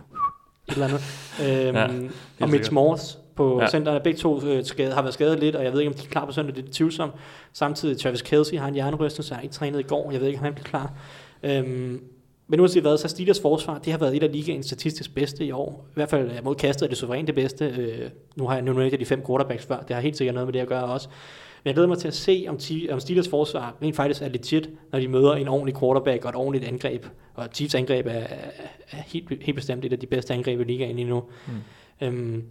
et 0.67 0.73
eller 0.73 0.87
andet. 0.87 1.01
Um, 1.39 1.75
ja, 2.39 2.45
og 2.45 2.49
Mitch 2.49 2.73
Morse 2.73 3.17
på 3.37 3.61
ja. 3.61 3.67
centerne. 3.67 3.99
Begge 3.99 4.19
to 4.19 4.41
øh, 4.45 4.65
skade, 4.65 4.93
har 4.93 5.01
været 5.01 5.13
skadet 5.13 5.39
lidt, 5.39 5.55
og 5.55 5.63
jeg 5.63 5.73
ved 5.73 5.79
ikke, 5.79 5.89
om 5.89 5.95
de 5.95 6.03
er 6.05 6.09
klar 6.09 6.25
på 6.25 6.31
søndag. 6.31 6.55
Det 6.55 6.65
er 6.65 6.71
tvivlsomt. 6.71 7.13
Samtidig 7.53 7.97
Travis 7.97 8.21
Kelsey 8.21 8.57
har 8.57 8.67
en 8.67 8.73
hjernerystelse, 8.73 9.27
så 9.27 9.35
han 9.35 9.43
ikke 9.43 9.53
trænet 9.53 9.79
i 9.79 9.83
går. 9.83 10.11
Jeg 10.11 10.19
ved 10.19 10.27
ikke, 10.27 10.39
om 10.39 10.43
han 10.43 10.53
bliver 10.53 10.65
klar. 10.65 10.93
Øhm, 11.43 12.01
men 12.47 12.59
uanset 12.59 12.81
hvad, 12.81 12.97
så 12.97 13.07
Steelers 13.07 13.41
forsvar, 13.41 13.77
det 13.77 13.91
har 13.91 13.99
været 13.99 14.15
et 14.15 14.23
af 14.23 14.31
ligaens 14.31 14.65
statistisk 14.65 15.15
bedste 15.15 15.45
i 15.45 15.51
år. 15.51 15.85
I 15.89 15.93
hvert 15.93 16.09
fald 16.09 16.31
mod 16.43 16.55
kastet 16.55 16.85
er 16.85 16.89
det 16.89 16.97
suverænt 16.97 17.27
det 17.27 17.35
bedste. 17.35 17.65
Øh, 17.65 18.09
nu 18.35 18.47
har 18.47 18.53
jeg 18.53 18.63
nu 18.63 18.81
af 18.81 18.91
de 18.99 19.05
fem 19.05 19.25
quarterbacks 19.27 19.65
før. 19.65 19.79
Det 19.79 19.95
har 19.95 20.01
helt 20.01 20.17
sikkert 20.17 20.33
noget 20.33 20.47
med 20.47 20.53
det 20.53 20.59
at 20.59 20.67
gøre 20.67 20.83
også. 20.83 21.09
Men 21.63 21.67
jeg 21.69 21.73
glæder 21.73 21.87
mig 21.87 21.97
til 21.97 22.07
at 22.07 22.13
se, 22.13 22.45
om, 22.49 22.57
om 22.91 22.99
Steelers 22.99 23.29
forsvar 23.29 23.75
rent 23.81 23.95
faktisk 23.95 24.21
er 24.21 24.29
legit, 24.29 24.69
når 24.91 24.99
de 24.99 25.07
møder 25.07 25.33
en 25.33 25.47
ordentlig 25.47 25.79
quarterback 25.79 26.25
og 26.25 26.29
et 26.29 26.35
ordentligt 26.35 26.65
angreb. 26.65 27.05
Og 27.33 27.47
Chiefs 27.53 27.75
angreb 27.75 28.05
er, 28.05 28.11
er, 28.11 28.25
er 28.91 29.01
helt, 29.07 29.43
helt 29.43 29.55
bestemt 29.55 29.85
et 29.85 29.93
af 29.93 29.99
de 29.99 30.05
bedste 30.05 30.33
angreb 30.33 30.59
i 30.59 30.63
ligaen 30.63 30.95
lige 30.95 31.07
nu. 31.07 31.23
Mm. 31.47 32.07
Øhm, 32.07 32.43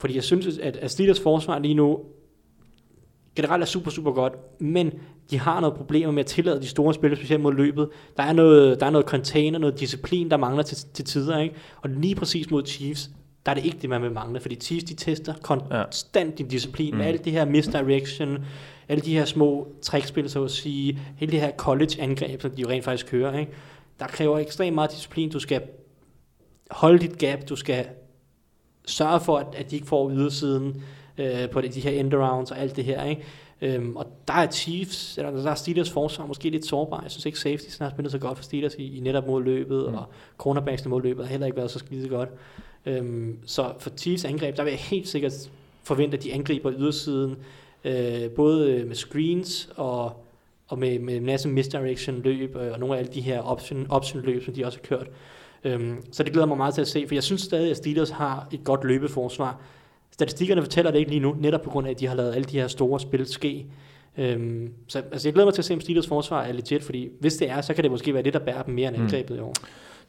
fordi 0.00 0.14
jeg 0.14 0.24
synes, 0.24 0.58
at, 0.58 0.76
at 0.76 0.90
Steelers 0.90 1.20
forsvar 1.20 1.58
lige 1.58 1.74
nu 1.74 2.00
generelt 3.36 3.62
er 3.62 3.66
super, 3.66 3.90
super 3.90 4.12
godt, 4.12 4.60
men 4.60 4.92
de 5.30 5.38
har 5.38 5.60
noget 5.60 5.76
problemer 5.76 6.12
med 6.12 6.20
at 6.20 6.26
tillade 6.26 6.60
de 6.60 6.66
store 6.66 6.94
spillere, 6.94 7.16
specielt 7.16 7.42
mod 7.42 7.54
løbet. 7.54 7.88
Der 8.16 8.22
er 8.22 8.32
noget, 8.32 8.80
der 8.80 8.86
er 8.86 8.90
noget 8.90 9.06
container, 9.06 9.58
noget 9.58 9.80
disciplin, 9.80 10.30
der 10.30 10.36
mangler 10.36 10.62
til, 10.62 10.76
til 10.94 11.04
tider, 11.04 11.38
ikke? 11.38 11.54
Og 11.82 11.90
lige 11.90 12.14
præcis 12.14 12.50
mod 12.50 12.66
Chiefs, 12.66 13.10
der 13.46 13.52
er 13.52 13.54
det 13.54 13.64
ikke 13.64 13.78
det, 13.82 13.90
man 13.90 14.02
vil 14.02 14.12
mangle, 14.12 14.40
fordi 14.40 14.54
Chiefs, 14.54 14.84
de 14.84 14.94
tester 14.94 15.34
konstant 15.42 16.30
ja. 16.30 16.36
din 16.36 16.48
disciplin, 16.48 16.90
mm. 16.90 16.98
med 16.98 17.06
alt 17.06 17.24
det 17.24 17.32
her 17.32 17.44
misdirection, 17.44 18.38
alle 18.88 19.04
de 19.04 19.14
her 19.14 19.24
små 19.24 19.68
trickspil, 19.82 20.30
så 20.30 20.44
at 20.44 20.50
sige, 20.50 20.98
hele 21.16 21.32
det 21.32 21.40
her 21.40 21.50
college-angreb, 21.50 22.42
som 22.42 22.50
de 22.50 22.62
jo 22.62 22.68
rent 22.68 22.84
faktisk 22.84 23.06
kører, 23.06 23.38
ikke? 23.38 23.52
Der 23.98 24.06
kræver 24.06 24.38
ekstremt 24.38 24.74
meget 24.74 24.90
disciplin, 24.90 25.30
du 25.30 25.38
skal 25.38 25.62
holde 26.70 26.98
dit 26.98 27.18
gap, 27.18 27.48
du 27.48 27.56
skal 27.56 27.86
sørge 28.86 29.20
for, 29.20 29.36
at, 29.36 29.46
at 29.56 29.70
de 29.70 29.76
ikke 29.76 29.86
får 29.86 30.10
ydersiden 30.10 30.82
øh, 31.18 31.50
på 31.50 31.60
de, 31.60 31.68
de 31.68 31.80
her 31.80 31.90
endarounds 31.90 32.50
og 32.50 32.58
alt 32.58 32.76
det 32.76 32.84
her. 32.84 33.04
Ikke? 33.04 33.22
Øhm, 33.60 33.96
og 33.96 34.06
der 34.28 34.34
er 34.34 34.50
Chiefs, 34.50 35.18
eller 35.18 35.30
der 35.30 35.50
er 35.50 35.54
Steelers 35.54 35.90
forsvar 35.90 36.26
måske 36.26 36.50
lidt 36.50 36.66
sårbar. 36.66 37.02
Jeg 37.02 37.10
synes 37.10 37.26
ikke 37.26 37.38
safety 37.38 37.82
har 37.82 37.90
spillet 37.90 38.12
så 38.12 38.18
godt 38.18 38.38
for 38.38 38.44
Steelers 38.44 38.74
i, 38.74 38.96
i 38.96 39.00
netop 39.00 39.26
mod 39.26 39.42
løbet, 39.42 39.88
mm. 39.88 39.94
og 39.94 40.04
cornerbacksene 40.38 40.90
mod 40.90 41.02
løbet 41.02 41.24
har 41.24 41.30
heller 41.30 41.46
ikke 41.46 41.56
været 41.56 41.70
så 41.70 41.78
skide 41.78 42.08
godt. 42.08 42.28
Øhm, 42.86 43.38
så 43.46 43.72
for 43.78 43.90
Chiefs 43.96 44.24
angreb, 44.24 44.56
der 44.56 44.62
vil 44.62 44.70
jeg 44.70 44.80
helt 44.80 45.08
sikkert 45.08 45.50
forvente, 45.82 46.16
at 46.16 46.22
de 46.22 46.32
angriber 46.32 46.72
ydersiden, 46.72 47.36
øh, 47.84 48.30
både 48.30 48.84
med 48.84 48.94
screens 48.94 49.68
og, 49.76 50.24
og 50.68 50.78
med, 50.78 50.98
med 50.98 51.16
en 51.16 51.26
masse 51.26 51.48
misdirection 51.48 52.20
løb, 52.22 52.56
øh, 52.56 52.72
og 52.72 52.80
nogle 52.80 52.94
af 52.94 52.98
alle 52.98 53.12
de 53.12 53.20
her 53.20 53.40
option, 53.40 53.86
option 53.90 54.22
løb, 54.22 54.44
som 54.44 54.54
de 54.54 54.66
også 54.66 54.78
har 54.78 54.96
kørt. 54.96 55.08
Øhm, 55.66 56.02
så 56.12 56.22
det 56.22 56.32
glæder 56.32 56.46
mig 56.46 56.56
meget 56.56 56.74
til 56.74 56.80
at 56.80 56.88
se, 56.88 57.04
for 57.08 57.14
jeg 57.14 57.22
synes 57.22 57.40
stadig, 57.42 57.70
at 57.70 57.76
Steelers 57.76 58.10
har 58.10 58.48
et 58.52 58.64
godt 58.64 58.84
løbeforsvar. 58.84 59.60
Statistikkerne 60.10 60.62
fortæller 60.62 60.90
det 60.90 60.98
ikke 60.98 61.10
lige 61.10 61.20
nu, 61.20 61.36
netop 61.40 61.62
på 61.62 61.70
grund 61.70 61.86
af, 61.86 61.90
at 61.90 62.00
de 62.00 62.06
har 62.06 62.14
lavet 62.14 62.34
alle 62.34 62.44
de 62.44 62.58
her 62.58 62.68
store 62.68 63.00
spil 63.00 63.26
ske. 63.26 63.66
Øhm, 64.18 64.72
så 64.88 65.02
altså, 65.12 65.28
jeg 65.28 65.34
glæder 65.34 65.46
mig 65.46 65.54
til 65.54 65.60
at 65.60 65.64
se, 65.64 65.74
om 65.74 65.80
Steelers 65.80 66.06
forsvar 66.06 66.42
er 66.42 66.52
legit, 66.52 66.82
fordi 66.82 67.08
hvis 67.20 67.36
det 67.36 67.50
er, 67.50 67.60
så 67.60 67.74
kan 67.74 67.84
det 67.84 67.90
måske 67.90 68.14
være 68.14 68.22
det, 68.22 68.32
der 68.32 68.38
bærer 68.38 68.62
dem 68.62 68.74
mere 68.74 68.88
end 68.88 68.96
mm. 68.96 69.02
angrebet 69.02 69.30
mm. 69.30 69.36
i 69.36 69.40
år 69.40 69.54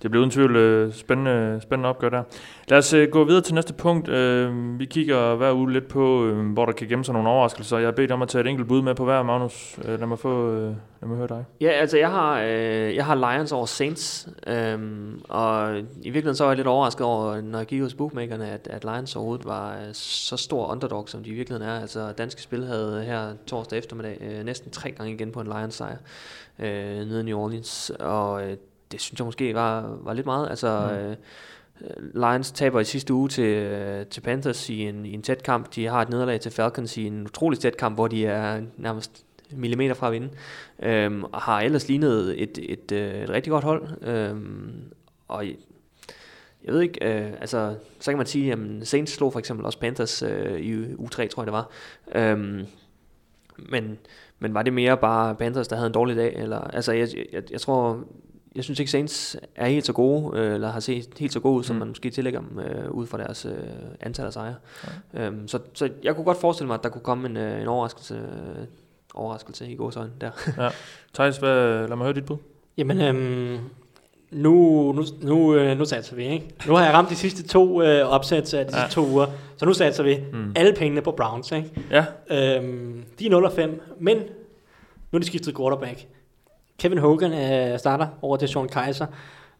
det 0.01 0.11
bliver 0.11 0.21
uden 0.21 0.31
tvivl 0.31 0.55
øh, 0.55 0.93
spændende, 0.93 1.59
spændende 1.61 1.89
opgør 1.89 2.09
der. 2.09 2.23
Lad 2.67 2.77
os 2.77 2.93
øh, 2.93 3.09
gå 3.09 3.23
videre 3.23 3.41
til 3.41 3.55
næste 3.55 3.73
punkt. 3.73 4.09
Øh, 4.09 4.79
vi 4.79 4.85
kigger 4.85 5.35
hver 5.35 5.53
uge 5.53 5.73
lidt 5.73 5.87
på, 5.87 6.25
øh, 6.25 6.51
hvor 6.51 6.65
der 6.65 6.73
kan 6.73 6.87
gemme 6.87 7.05
sig 7.05 7.13
nogle 7.13 7.29
overraskelser. 7.29 7.77
Jeg 7.77 7.87
har 7.87 7.91
bedt 7.91 8.11
om 8.11 8.21
at 8.21 8.27
tage 8.27 8.41
et 8.41 8.47
enkelt 8.47 8.67
bud 8.67 8.81
med 8.81 8.95
på 8.95 9.05
hver, 9.05 9.23
Magnus. 9.23 9.79
Øh, 9.85 9.99
lad, 9.99 10.07
mig 10.07 10.19
få, 10.19 10.51
øh, 10.51 10.61
lad 11.01 11.07
mig 11.07 11.17
høre 11.17 11.27
dig. 11.27 11.45
Ja, 11.61 11.69
altså 11.69 11.97
jeg 11.97 12.09
har, 12.09 12.41
øh, 12.41 12.95
jeg 12.95 13.05
har 13.05 13.15
Lions 13.15 13.51
over 13.51 13.65
Saints, 13.65 14.29
øh, 14.47 14.79
og 15.29 15.79
i 15.79 15.81
virkeligheden 16.09 16.35
så 16.35 16.43
var 16.43 16.51
jeg 16.51 16.57
lidt 16.57 16.67
overrasket 16.67 17.05
over, 17.05 17.41
når 17.41 17.57
jeg 17.57 17.67
gik 17.67 17.81
hos 17.81 17.93
bookmakerne, 17.93 18.49
at, 18.49 18.67
at 18.71 18.83
Lions 18.83 19.15
overhovedet 19.15 19.45
var 19.45 19.73
øh, 19.73 19.93
så 19.93 20.37
stor 20.37 20.71
underdog, 20.71 21.09
som 21.09 21.23
de 21.23 21.29
i 21.29 21.33
virkeligheden 21.33 21.69
er. 21.69 21.81
Altså 21.81 22.11
danske 22.11 22.41
spil 22.41 22.65
havde 22.65 23.03
her 23.03 23.33
torsdag 23.47 23.77
eftermiddag 23.77 24.17
øh, 24.21 24.45
næsten 24.45 24.71
tre 24.71 24.91
gange 24.91 25.13
igen 25.13 25.31
på 25.31 25.41
en 25.41 25.47
Lions 25.47 25.75
sejr 25.75 25.97
øh, 26.59 27.07
nede 27.07 27.19
i 27.19 27.23
New 27.23 27.39
Orleans, 27.39 27.91
og 27.99 28.49
øh, 28.49 28.57
det 28.91 29.01
synes 29.01 29.19
jeg 29.19 29.25
måske 29.25 29.53
var, 29.53 29.97
var 30.01 30.13
lidt 30.13 30.25
meget. 30.25 30.49
Altså, 30.49 30.89
Mm. 30.91 31.07
øh, 31.07 31.15
Lions 32.13 32.51
taber 32.51 32.79
i 32.79 32.83
sidste 32.83 33.13
uge 33.13 33.29
til, 33.29 33.43
øh, 33.55 34.05
til 34.05 34.21
Panthers 34.21 34.69
i 34.69 34.79
en, 34.81 35.05
i 35.05 35.13
en 35.13 35.21
tæt 35.21 35.43
kamp. 35.43 35.75
De 35.75 35.85
har 35.85 36.01
et 36.01 36.09
nederlag 36.09 36.39
til 36.39 36.51
Falcons 36.51 36.97
i 36.97 37.03
en 37.07 37.25
utrolig 37.25 37.59
tæt 37.59 37.77
kamp, 37.77 37.95
hvor 37.95 38.07
de 38.07 38.25
er 38.25 38.61
nærmest 38.77 39.25
millimeter 39.51 39.93
fra 39.93 40.07
at 40.07 40.13
vinde. 40.13 40.29
Øhm, 40.79 41.23
og 41.23 41.41
har 41.41 41.61
ellers 41.61 41.87
lignet 41.87 42.41
et, 42.43 42.59
et, 42.61 42.91
øh, 42.91 43.13
et 43.23 43.29
rigtig 43.29 43.51
godt 43.51 43.63
hold. 43.63 43.87
Øhm, 44.07 44.71
og 45.27 45.45
jeg, 45.47 45.55
jeg 46.63 46.73
ved 46.73 46.81
ikke, 46.81 47.05
øh, 47.25 47.31
altså, 47.41 47.75
så 47.99 48.11
kan 48.11 48.17
man 48.17 48.25
sige, 48.27 48.51
at 48.51 48.59
Saints 48.83 49.11
slog 49.13 49.31
for 49.33 49.39
eksempel 49.39 49.65
også 49.65 49.79
Panthers 49.79 50.23
øh, 50.23 50.59
i 50.59 50.93
u 50.95 51.07
3, 51.09 51.27
tror 51.27 51.43
jeg 51.43 51.47
det 51.47 51.53
var. 51.53 51.69
Øhm, 52.15 52.65
men, 53.57 53.97
men 54.39 54.53
var 54.53 54.63
det 54.63 54.73
mere 54.73 54.97
bare 54.97 55.35
Panthers, 55.35 55.67
der 55.67 55.75
havde 55.75 55.87
en 55.87 55.93
dårlig 55.93 56.15
dag? 56.15 56.33
Eller, 56.35 56.59
altså, 56.59 56.91
jeg, 56.91 57.07
jeg, 57.33 57.51
jeg 57.51 57.61
tror, 57.61 58.03
jeg 58.57 58.63
synes 58.63 58.79
ikke 58.79 58.91
Saints 58.91 59.37
er 59.55 59.67
helt 59.67 59.85
så 59.85 59.93
gode, 59.93 60.37
øh, 60.39 60.53
eller 60.53 60.71
har 60.71 60.79
set 60.79 61.07
helt 61.19 61.33
så 61.33 61.39
gode 61.39 61.57
ud, 61.57 61.63
som 61.63 61.75
Mm. 61.75 61.79
man 61.79 61.87
måske 61.87 62.09
tillægger 62.09 62.39
dem 62.41 62.59
øh, 62.59 62.91
ud 62.91 63.07
fra 63.07 63.17
deres 63.17 63.45
øh, 63.45 63.53
antal 64.01 64.25
af 64.25 64.33
sejre. 64.33 64.55
Ja. 65.13 65.25
Øhm, 65.25 65.47
så, 65.47 65.59
så 65.73 65.89
jeg 66.03 66.15
kunne 66.15 66.25
godt 66.25 66.37
forestille 66.41 66.67
mig, 66.67 66.73
at 66.73 66.83
der 66.83 66.89
kunne 66.89 67.01
komme 67.01 67.29
en, 67.29 67.37
øh, 67.37 67.61
en 67.61 67.67
overraskelse, 67.67 68.13
øh, 68.15 68.65
overraskelse 69.13 69.67
i 69.71 69.75
gåsøjne 69.75 70.11
der. 70.21 70.31
Thijs, 71.13 71.37
hvad, 71.37 71.87
lad 71.87 71.95
mig 71.95 72.05
høre 72.05 72.13
dit 72.15 72.25
bud. 72.25 72.37
Jamen, 72.77 73.01
øhm, 73.01 73.57
nu, 74.31 74.51
nu, 74.91 75.03
nu, 75.21 75.55
øh, 75.55 75.77
nu 75.77 75.85
satser 75.85 76.15
vi, 76.15 76.25
ikke? 76.27 76.49
Nu 76.67 76.73
har 76.75 76.83
jeg 76.85 76.93
ramt 76.93 77.09
de 77.09 77.15
sidste 77.15 77.43
to 77.47 77.81
øh, 77.81 78.07
opsættelser 78.07 78.59
af 78.59 78.65
de 78.65 78.77
Ja. 78.77 78.83
sidste 78.83 79.01
to 79.01 79.07
uger, 79.07 79.25
så 79.57 79.65
nu 79.65 79.73
satser 79.73 80.03
vi 80.03 80.17
Mm. 80.33 80.51
alle 80.55 80.73
pengene 80.73 81.01
på 81.01 81.11
Browns, 81.11 81.51
ikke? 81.51 81.71
Ja, 81.91 82.05
Øhm, 82.31 83.03
de 83.19 83.25
er 83.25 83.29
0 83.29 83.45
og 83.45 83.51
5, 83.51 83.81
men 83.99 84.17
nu 85.11 85.17
er 85.17 85.19
de 85.19 85.25
skiftet 85.25 85.57
quarterback. 85.57 86.05
Kevin 86.79 86.97
Hogan 86.97 87.33
er 87.33 87.77
starter 87.77 88.07
over 88.21 88.37
til 88.37 88.47
Sean 88.47 88.67
Kaiser, 88.67 89.05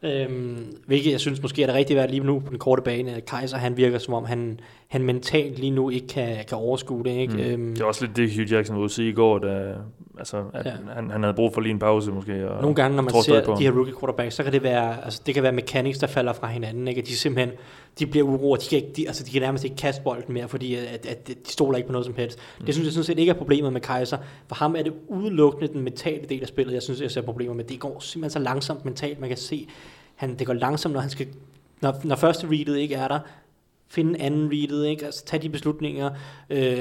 øhm, 0.02 0.76
hvilket 0.86 1.12
jeg 1.12 1.20
synes 1.20 1.42
måske 1.42 1.62
er 1.62 1.66
det 1.66 1.74
rigtige 1.74 1.96
værd 1.96 2.10
lige 2.10 2.24
nu 2.24 2.38
på 2.38 2.50
den 2.50 2.58
korte 2.58 2.82
bane. 2.82 3.20
Kaiser 3.20 3.56
han 3.56 3.76
virker 3.76 3.98
som 3.98 4.14
om, 4.14 4.24
han, 4.24 4.60
han 4.88 5.02
mentalt 5.02 5.58
lige 5.58 5.70
nu 5.70 5.90
ikke 5.90 6.06
kan, 6.06 6.36
kan 6.48 6.58
overskue 6.58 7.04
det. 7.04 7.10
Ikke? 7.10 7.32
Mm. 7.34 7.40
Øhm, 7.40 7.74
det 7.74 7.80
var 7.80 7.86
også 7.88 8.04
lidt 8.04 8.16
det, 8.16 8.34
Hugh 8.34 8.52
Jackson 8.52 8.80
var 8.80 8.88
sige 8.88 9.08
i 9.08 9.12
går, 9.12 9.38
da, 9.38 9.74
altså, 10.18 10.44
at 10.54 10.66
Ja. 10.66 10.72
han, 10.94 11.10
han 11.10 11.22
havde 11.22 11.34
brug 11.34 11.54
for 11.54 11.60
lige 11.60 11.72
en 11.72 11.78
pause 11.78 12.10
måske. 12.12 12.50
Og 12.50 12.62
Nogle 12.62 12.74
gange, 12.74 12.96
når 12.96 13.02
man 13.02 13.22
ser 13.22 13.44
på 13.44 13.54
de 13.58 13.62
her 13.62 13.70
rookie 13.70 13.94
quarterbacks, 14.00 14.34
så 14.34 14.42
kan 14.42 14.52
det 14.52 14.62
være, 14.62 15.04
altså, 15.04 15.22
det 15.26 15.34
kan 15.34 15.42
være 15.42 15.52
mechanics, 15.52 15.98
der 15.98 16.06
falder 16.06 16.32
fra 16.32 16.46
hinanden, 16.46 16.88
ikke? 16.88 17.00
At 17.00 17.06
de 17.06 17.16
simpelthen, 17.16 17.56
de 17.98 18.06
bliver 18.06 18.26
uro, 18.26 18.56
de 18.56 18.68
kan, 18.68 18.76
ikke, 18.78 18.92
de, 18.96 19.06
altså, 19.06 19.24
de 19.24 19.30
kan 19.30 19.42
nærmest 19.42 19.64
ikke 19.64 19.76
kaste 19.76 20.02
bolden 20.02 20.34
mere, 20.34 20.48
fordi 20.48 20.74
at, 20.74 21.06
at, 21.08 21.28
de 21.28 21.34
stoler 21.44 21.76
ikke 21.76 21.86
på 21.86 21.92
noget 21.92 22.06
som 22.06 22.14
helst. 22.16 22.38
Mm. 22.58 22.64
Det 22.66 22.74
synes 22.74 22.86
jeg 22.86 22.92
sådan 22.92 23.04
set 23.04 23.18
ikke 23.18 23.30
er 23.30 23.36
problemet 23.36 23.72
med 23.72 23.80
Kaiser. 23.80 24.18
For 24.48 24.54
ham 24.54 24.76
er 24.78 24.82
det 24.82 24.92
udelukkende 25.08 25.72
den 25.72 25.80
mentale 25.80 26.24
del 26.28 26.42
af 26.42 26.48
spillet, 26.48 26.74
jeg 26.74 26.82
synes, 26.82 27.00
jeg 27.00 27.10
ser 27.10 27.22
problemer 27.22 27.54
med. 27.54 27.64
Det 27.64 27.80
går 27.80 28.00
simpelthen 28.00 28.30
så 28.30 28.38
langsomt 28.38 28.84
mentalt, 28.84 29.20
man 29.20 29.28
kan 29.28 29.38
se, 29.38 29.66
han, 30.14 30.34
det 30.38 30.46
går 30.46 30.54
langsomt, 30.54 30.94
når 30.94 31.00
han 31.00 31.10
skal, 31.10 31.26
når, 31.80 31.94
når 32.04 32.16
første 32.16 32.46
readet 32.46 32.78
ikke 32.78 32.94
er 32.94 33.08
der, 33.08 33.18
finde 33.88 34.20
anden 34.20 34.50
readet, 34.52 34.86
ikke? 34.86 35.04
Altså, 35.06 35.24
tage 35.24 35.42
de 35.42 35.48
beslutninger, 35.48 36.10
øh, 36.50 36.78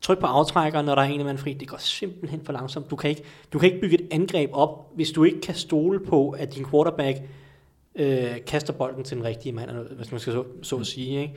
tryk 0.00 0.18
på 0.18 0.26
aftrækkeren, 0.26 0.86
når 0.86 0.94
der 0.94 1.02
er 1.02 1.06
en 1.06 1.20
af 1.20 1.26
mand 1.26 1.38
fri. 1.38 1.52
Det 1.52 1.68
går 1.68 1.76
simpelthen 1.76 2.40
for 2.44 2.52
langsomt. 2.52 2.90
Du 2.90 2.96
kan, 2.96 3.10
ikke, 3.10 3.22
du 3.52 3.58
kan 3.58 3.68
ikke 3.68 3.80
bygge 3.80 4.00
et 4.00 4.08
angreb 4.10 4.50
op, 4.52 4.90
hvis 4.94 5.10
du 5.10 5.24
ikke 5.24 5.40
kan 5.40 5.54
stole 5.54 6.00
på, 6.00 6.30
at 6.30 6.54
din 6.54 6.64
quarterback 6.70 7.18
øh, 7.94 8.44
kaster 8.46 8.72
bolden 8.72 9.04
til 9.04 9.16
den 9.16 9.24
rigtige 9.24 9.52
mand, 9.52 9.70
eller 9.70 9.82
hvis 9.94 10.10
man 10.10 10.20
skal 10.20 10.32
så, 10.32 10.44
så 10.62 10.76
at 10.76 10.86
sige. 10.86 11.20
Ikke? 11.22 11.34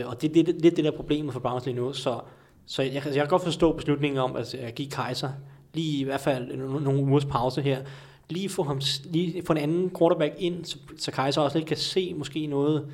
Øh, 0.00 0.08
og 0.08 0.22
det 0.22 0.30
er 0.30 0.44
lidt, 0.44 0.62
lidt 0.62 0.76
det 0.76 0.84
der 0.84 0.90
problemet 0.90 1.32
for 1.32 1.40
Browns 1.40 1.66
lige 1.66 1.76
nu. 1.76 1.92
Så, 1.92 2.20
så 2.66 2.82
jeg, 2.82 2.92
jeg 2.94 3.14
kan 3.14 3.28
godt 3.28 3.42
forstå 3.42 3.72
beslutningen 3.72 4.18
om 4.18 4.36
at, 4.36 4.54
at 4.54 4.74
give 4.74 4.90
Kaiser 4.90 5.30
lige 5.74 6.00
i 6.00 6.04
hvert 6.04 6.20
fald 6.20 6.50
no- 6.50 6.82
nogle 6.82 7.02
ugers 7.02 7.24
pause 7.24 7.62
her. 7.62 7.82
Lige 8.28 8.48
få, 8.48 8.62
ham, 8.62 8.80
lige 9.04 9.42
få 9.46 9.52
en 9.52 9.58
anden 9.58 9.90
quarterback 9.98 10.34
ind, 10.38 10.64
så, 10.64 10.78
så 10.98 11.10
Kaiser 11.10 11.40
også 11.40 11.58
lidt 11.58 11.68
kan 11.68 11.76
se 11.76 12.14
måske 12.14 12.46
noget, 12.46 12.86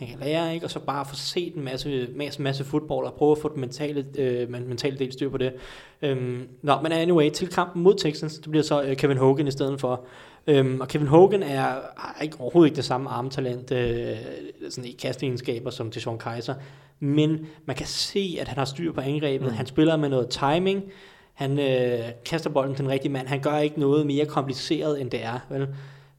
han 0.00 0.08
kan 0.08 0.18
lære, 0.26 0.54
ikke? 0.54 0.66
og 0.66 0.70
så 0.70 0.78
bare 0.78 1.04
få 1.04 1.14
set 1.14 1.54
en 1.54 1.64
masse, 1.64 2.08
masse, 2.16 2.42
masse 2.42 2.64
fodbold 2.64 3.06
og 3.06 3.14
prøve 3.14 3.32
at 3.32 3.38
få 3.38 3.52
den 3.52 3.60
mentale, 3.60 4.06
øh, 4.18 4.50
men- 4.50 4.68
mentale 4.68 4.98
del 4.98 5.12
styr 5.12 5.30
på 5.30 5.38
det. 5.38 5.52
Øhm, 6.02 6.48
nå, 6.62 6.80
men 6.82 6.92
anyway, 6.92 7.30
til 7.30 7.48
kampen 7.48 7.82
mod 7.82 7.94
Texans, 7.94 8.38
det 8.38 8.50
bliver 8.50 8.64
så 8.64 8.82
øh, 8.82 8.96
Kevin 8.96 9.16
Hogan 9.16 9.46
i 9.46 9.50
stedet 9.50 9.80
for. 9.80 10.04
Øhm, 10.46 10.80
og 10.80 10.88
Kevin 10.88 11.06
Hogan 11.06 11.42
er, 11.42 11.58
har 11.96 12.16
ikke, 12.22 12.40
overhovedet 12.40 12.68
ikke 12.70 12.76
det 12.76 12.84
samme 12.84 13.10
armtalent 13.10 13.72
øh, 13.72 14.16
sådan 14.70 14.90
i 14.90 14.92
kasteegenskaber 14.92 15.70
som 15.70 15.92
Sean 15.92 16.18
Kaiser, 16.18 16.54
men 17.00 17.46
man 17.66 17.76
kan 17.76 17.86
se, 17.86 18.36
at 18.40 18.48
han 18.48 18.58
har 18.58 18.64
styr 18.64 18.92
på 18.92 19.00
angrebet. 19.00 19.48
Mm. 19.48 19.54
Han 19.54 19.66
spiller 19.66 19.96
med 19.96 20.08
noget 20.08 20.28
timing, 20.28 20.82
han 21.34 21.58
øh, 21.58 21.98
kaster 22.24 22.50
bolden 22.50 22.74
til 22.74 22.84
den 22.84 22.92
rigtige 22.92 23.12
mand. 23.12 23.26
Han 23.26 23.40
gør 23.40 23.58
ikke 23.58 23.80
noget 23.80 24.06
mere 24.06 24.26
kompliceret, 24.26 25.00
end 25.00 25.10
det 25.10 25.24
er. 25.24 25.38
Vel? 25.50 25.68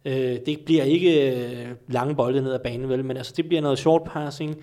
Øh, 0.06 0.38
det 0.46 0.60
bliver 0.66 0.84
ikke 0.84 1.32
øh, 1.32 1.68
lange 1.88 2.16
bolde 2.16 2.42
ned 2.42 2.54
ad 2.54 2.60
banen, 2.60 2.90
vel? 2.90 3.06
men 3.06 3.18
altså, 3.18 3.34
det 3.38 3.48
bliver 3.48 3.62
noget 3.62 3.80
short 3.80 4.04
passing, 4.04 4.58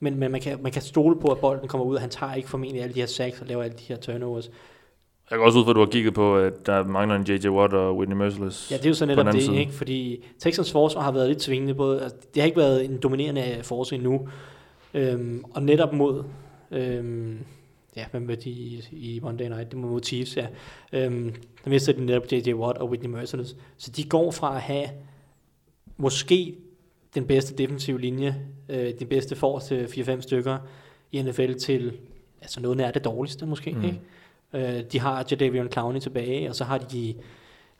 men, 0.00 0.18
men 0.18 0.32
man, 0.32 0.40
kan, 0.40 0.62
man 0.62 0.72
kan 0.72 0.82
stole 0.82 1.20
på, 1.20 1.28
at 1.28 1.38
bolden 1.38 1.68
kommer 1.68 1.86
ud, 1.86 1.94
og 1.94 2.00
han 2.00 2.10
tager 2.10 2.34
ikke 2.34 2.48
formentlig 2.48 2.82
alle 2.82 2.94
de 2.94 3.00
her 3.00 3.06
sacks 3.06 3.40
og 3.40 3.46
laver 3.46 3.62
alle 3.62 3.76
de 3.76 3.84
her 3.88 3.96
turnovers. 3.96 4.50
Jeg 5.30 5.38
går 5.38 5.46
også 5.46 5.58
ud 5.58 5.64
fra, 5.64 5.70
at 5.70 5.74
du 5.74 5.80
har 5.80 5.86
kigget 5.86 6.14
på, 6.14 6.36
at 6.36 6.66
der 6.66 6.84
mangler 6.84 7.16
en 7.16 7.22
J.J. 7.22 7.48
Watt 7.48 7.72
og 7.72 7.96
Whitney 7.96 8.16
Merciless. 8.16 8.70
Ja, 8.70 8.76
det 8.76 8.84
er 8.84 8.90
jo 8.90 8.94
så 8.94 9.06
netop 9.06 9.26
det, 9.26 9.42
side. 9.42 9.56
ikke? 9.56 9.72
fordi 9.72 10.24
Texans 10.38 10.72
forsvar 10.72 11.02
har 11.02 11.12
været 11.12 11.28
lidt 11.28 11.42
svingende. 11.42 11.74
Både, 11.74 12.02
altså, 12.02 12.16
det 12.34 12.42
har 12.42 12.46
ikke 12.46 12.58
været 12.58 12.84
en 12.84 12.98
dominerende 12.98 13.58
forsvar 13.62 13.96
endnu, 13.96 14.28
øhm, 14.94 15.44
og 15.54 15.62
netop 15.62 15.92
mod, 15.92 16.24
øhm, 16.70 17.38
ja, 17.96 18.04
hvem 18.10 18.28
var 18.28 18.34
de 18.34 18.50
i, 18.50 18.84
i 18.92 19.20
Monday 19.22 19.48
Night? 19.48 19.70
Det 19.72 19.82
var 19.82 19.88
mod 19.88 20.02
Chiefs, 20.02 20.36
ja. 20.36 20.46
Øhm, 20.92 21.34
der 21.64 21.70
mistede 21.70 22.00
de 22.00 22.04
netop 22.06 22.32
J.J. 22.32 22.54
Watt 22.54 22.78
og 22.78 22.88
Whitney 22.88 23.10
Merciless. 23.10 23.56
Så 23.76 23.90
de 23.90 24.04
går 24.04 24.30
fra 24.30 24.54
at 24.56 24.60
have 24.62 24.88
måske 25.96 26.56
den 27.14 27.26
bedste 27.26 27.54
defensive 27.54 28.00
linje, 28.00 28.36
øh, 28.68 28.92
de 29.00 29.04
bedste 29.06 29.36
forreste 29.36 29.84
4-5 29.84 30.20
stykker 30.20 30.58
i 31.12 31.22
NFL 31.22 31.52
til 31.54 31.92
altså 32.40 32.60
noget 32.60 32.76
nær 32.76 32.90
det 32.90 33.04
dårligste 33.04 33.46
måske. 33.46 33.72
Mm. 33.72 33.84
Ikke? 33.84 34.00
Øh, 34.78 34.84
de 34.92 34.98
har 35.00 35.26
Jadavion 35.30 35.72
Clowney 35.72 36.00
tilbage, 36.00 36.48
og 36.48 36.54
så 36.54 36.64
har 36.64 36.78
de 36.78 37.14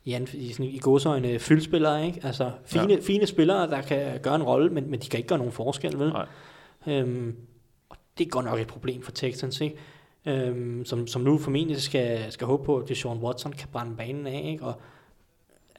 i, 0.05 0.13
an- 0.13 0.29
i, 0.35 0.53
sådan, 0.53 0.67
i 0.67 0.79
godsøjne 0.79 1.39
fyldspillere, 1.39 2.07
ikke? 2.07 2.21
Altså 2.23 2.51
fine, 2.65 2.93
ja. 2.95 2.99
fine 3.03 3.27
spillere, 3.27 3.71
der 3.71 3.81
kan 3.83 4.21
gøre 4.23 4.35
en 4.35 4.43
rolle, 4.43 4.71
men, 4.71 4.91
men 4.91 5.01
de 5.01 5.09
kan 5.09 5.19
ikke 5.19 5.29
gøre 5.29 5.39
nogen 5.39 5.53
forskel, 5.53 5.99
vel? 5.99 6.09
Nej. 6.09 6.27
Øhm, 6.87 7.37
og 7.89 7.97
det 8.19 8.27
er 8.27 8.29
godt 8.31 8.45
nok 8.45 8.61
et 8.61 8.67
problem 8.67 9.03
for 9.03 9.13
Texans, 9.13 9.61
ikke? 9.61 9.77
Øhm, 10.27 10.85
som, 10.85 11.07
som 11.07 11.23
nu 11.23 11.39
formentlig 11.39 11.83
skal, 11.83 12.33
skal 12.33 12.47
håbe 12.47 12.65
på, 12.65 12.77
at 12.77 12.89
Deshaun 12.89 13.19
Watson 13.19 13.53
kan 13.53 13.69
brænde 13.73 13.97
banen 13.97 14.27
af, 14.27 14.43
ikke? 14.53 14.65
Og 14.65 14.75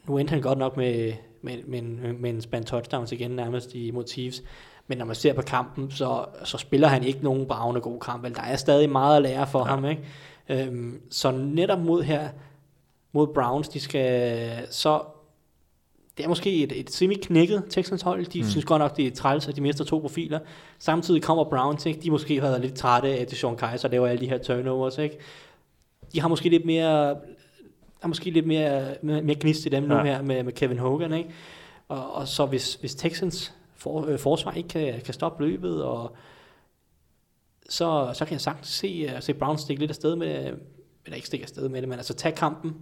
nu 0.07 0.17
endte 0.17 0.31
han 0.31 0.41
godt 0.41 0.57
nok 0.57 0.77
med, 0.77 1.13
med, 1.41 1.57
med, 1.67 1.79
en, 1.79 2.21
med 2.21 2.29
en 2.29 2.41
spand 2.41 2.65
touchdowns 2.65 3.11
igen 3.11 3.31
nærmest 3.31 3.73
i, 3.73 3.93
Chiefs. 4.07 4.43
Men 4.87 4.97
når 4.97 5.05
man 5.05 5.15
ser 5.15 5.33
på 5.33 5.41
kampen, 5.41 5.91
så, 5.91 6.25
så 6.43 6.57
spiller 6.57 6.87
han 6.87 7.03
ikke 7.03 7.23
nogen 7.23 7.47
bravende 7.47 7.81
god 7.81 7.99
kamp. 7.99 8.23
Vel, 8.23 8.35
der 8.35 8.41
er 8.41 8.55
stadig 8.55 8.89
meget 8.89 9.15
at 9.15 9.21
lære 9.21 9.47
for 9.47 9.59
ja. 9.59 9.65
ham. 9.65 9.85
Ikke? 9.85 10.03
Øhm, 10.49 11.01
så 11.09 11.31
netop 11.31 11.79
mod 11.79 12.03
her, 12.03 12.29
mod 13.11 13.27
Browns, 13.27 13.69
de 13.69 13.79
skal 13.79 14.51
så... 14.69 15.01
Det 16.17 16.23
er 16.23 16.27
måske 16.27 16.63
et, 16.63 16.79
et 16.79 16.91
semi-knækket 16.91 17.63
Texans 17.69 18.01
hold. 18.01 18.25
De 18.25 18.41
mm. 18.41 18.47
synes 18.47 18.65
godt 18.65 18.79
nok, 18.79 18.97
det 18.97 19.07
er 19.07 19.11
træls, 19.11 19.47
at 19.47 19.55
de 19.55 19.61
mister 19.61 19.83
to 19.83 19.99
profiler. 19.99 20.39
Samtidig 20.79 21.23
kommer 21.23 21.43
Browns, 21.43 21.85
ikke? 21.85 22.01
de 22.01 22.11
måske 22.11 22.41
har 22.41 22.47
været 22.47 22.61
lidt 22.61 22.73
trætte 22.73 23.09
af, 23.09 23.21
at 23.21 23.31
Sean 23.31 23.57
Kaiser 23.57 23.87
laver 23.87 24.07
alle 24.07 24.21
de 24.21 24.29
her 24.29 24.37
turnovers. 24.37 24.97
Ikke? 24.97 25.17
De 26.13 26.21
har 26.21 26.27
måske 26.27 26.49
lidt 26.49 26.65
mere 26.65 27.15
er 28.01 28.07
måske 28.07 28.31
lidt 28.31 28.47
mere, 28.47 28.95
mere, 29.01 29.21
mere 29.21 29.35
gnist 29.39 29.65
i 29.65 29.69
dem 29.69 29.83
ja. 29.83 29.89
nu 29.89 30.03
her 30.03 30.21
med, 30.21 30.43
med 30.43 30.53
Kevin 30.53 30.77
Hogan. 30.77 31.13
Ikke? 31.13 31.29
Og, 31.87 32.13
og 32.13 32.27
så 32.27 32.45
hvis, 32.45 32.75
hvis 32.75 32.95
Texans 32.95 33.53
for, 33.75 34.05
øh, 34.05 34.19
forsvar 34.19 34.51
ikke 34.51 34.69
kan, 34.69 35.01
kan 35.01 35.13
stoppe 35.13 35.45
løbet, 35.45 35.83
og 35.83 36.15
så, 37.69 38.11
så 38.13 38.25
kan 38.25 38.33
jeg 38.33 38.41
sagtens 38.41 38.67
se, 38.67 39.11
uh, 39.15 39.21
se 39.21 39.33
Browns 39.33 39.61
stikke 39.61 39.79
lidt 39.79 39.91
afsted 39.91 40.15
med, 40.15 40.57
eller 41.05 41.15
ikke 41.15 41.27
stikke 41.27 41.43
afsted 41.43 41.69
med 41.69 41.81
det, 41.81 41.89
men 41.89 41.97
altså 41.97 42.13
tage 42.13 42.35
kampen, 42.35 42.75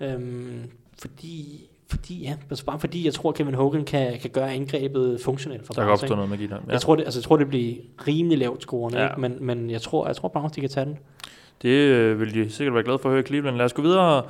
øhm, 0.00 0.70
fordi, 0.98 1.70
fordi, 1.90 2.22
ja, 2.22 2.34
altså 2.50 2.64
bare 2.64 2.78
fordi 2.78 3.04
jeg 3.04 3.14
tror, 3.14 3.32
Kevin 3.32 3.54
Hogan 3.54 3.84
kan, 3.84 4.18
kan 4.20 4.30
gøre 4.30 4.52
angrebet 4.52 5.20
funktionelt 5.24 5.66
for 5.66 5.74
Der 5.74 5.82
kan 5.82 5.90
opstå 5.92 6.14
noget 6.14 6.30
der. 6.30 6.46
Ja. 6.66 6.72
Jeg, 6.72 6.80
tror, 6.80 6.96
det, 6.96 7.04
altså, 7.04 7.20
jeg 7.20 7.24
tror, 7.24 7.36
det 7.36 7.48
bliver 7.48 7.74
rimelig 8.08 8.38
lavt 8.38 8.62
scorende, 8.62 8.98
Ja. 8.98 9.08
ikke? 9.08 9.20
Men, 9.20 9.36
men 9.40 9.70
jeg 9.70 9.80
tror, 9.82 10.06
jeg 10.06 10.16
tror 10.16 10.28
Browns, 10.28 10.52
de 10.52 10.60
kan 10.60 10.70
tage 10.70 10.86
den. 10.86 10.98
Det 11.62 11.68
øh, 11.68 12.20
vil 12.20 12.34
de 12.34 12.50
sikkert 12.50 12.74
være 12.74 12.84
glade 12.84 12.98
for 12.98 13.08
at 13.08 13.12
høre 13.12 13.20
i 13.20 13.26
Cleveland. 13.26 13.56
Lad 13.56 13.64
os 13.64 13.72
gå 13.72 13.82
videre. 13.82 14.22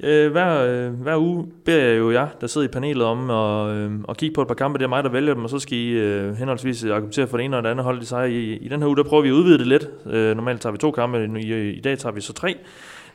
Øh, 0.00 0.30
hver, 0.32 0.64
øh, 0.64 0.92
hver 0.92 1.16
uge 1.16 1.46
beder 1.64 1.84
jeg 1.84 1.98
jo 1.98 2.10
jer, 2.10 2.28
der 2.40 2.46
sidder 2.46 2.66
i 2.68 2.70
panelet 2.70 3.02
om 3.04 3.30
at, 3.30 3.76
øh, 3.76 3.92
at 4.08 4.16
kigge 4.16 4.34
på 4.34 4.42
et 4.42 4.48
par 4.48 4.54
kampe. 4.54 4.78
Det 4.78 4.84
er 4.84 4.88
mig, 4.88 5.04
der 5.04 5.10
vælger 5.10 5.34
dem, 5.34 5.44
og 5.44 5.50
så 5.50 5.58
skal 5.58 5.78
I 5.78 5.90
øh, 5.90 6.34
henholdsvis 6.36 6.84
argumentere 6.84 7.26
for 7.26 7.36
det 7.36 7.44
ene 7.44 7.56
og 7.56 7.62
det 7.62 7.68
andet 7.68 7.84
hold. 7.84 8.02
Sig. 8.02 8.30
I, 8.30 8.56
I 8.56 8.68
den 8.68 8.80
her 8.80 8.88
uge, 8.88 8.96
der 8.96 9.02
prøver 9.02 9.22
vi 9.22 9.28
at 9.28 9.32
udvide 9.32 9.58
det 9.58 9.66
lidt. 9.66 9.88
Øh, 10.06 10.36
normalt 10.36 10.60
tager 10.60 10.72
vi 10.72 10.78
to 10.78 10.90
kampe, 10.90 11.40
i, 11.40 11.70
i 11.70 11.80
dag 11.80 11.98
tager 11.98 12.12
vi 12.12 12.20
så 12.20 12.32
tre. 12.32 12.56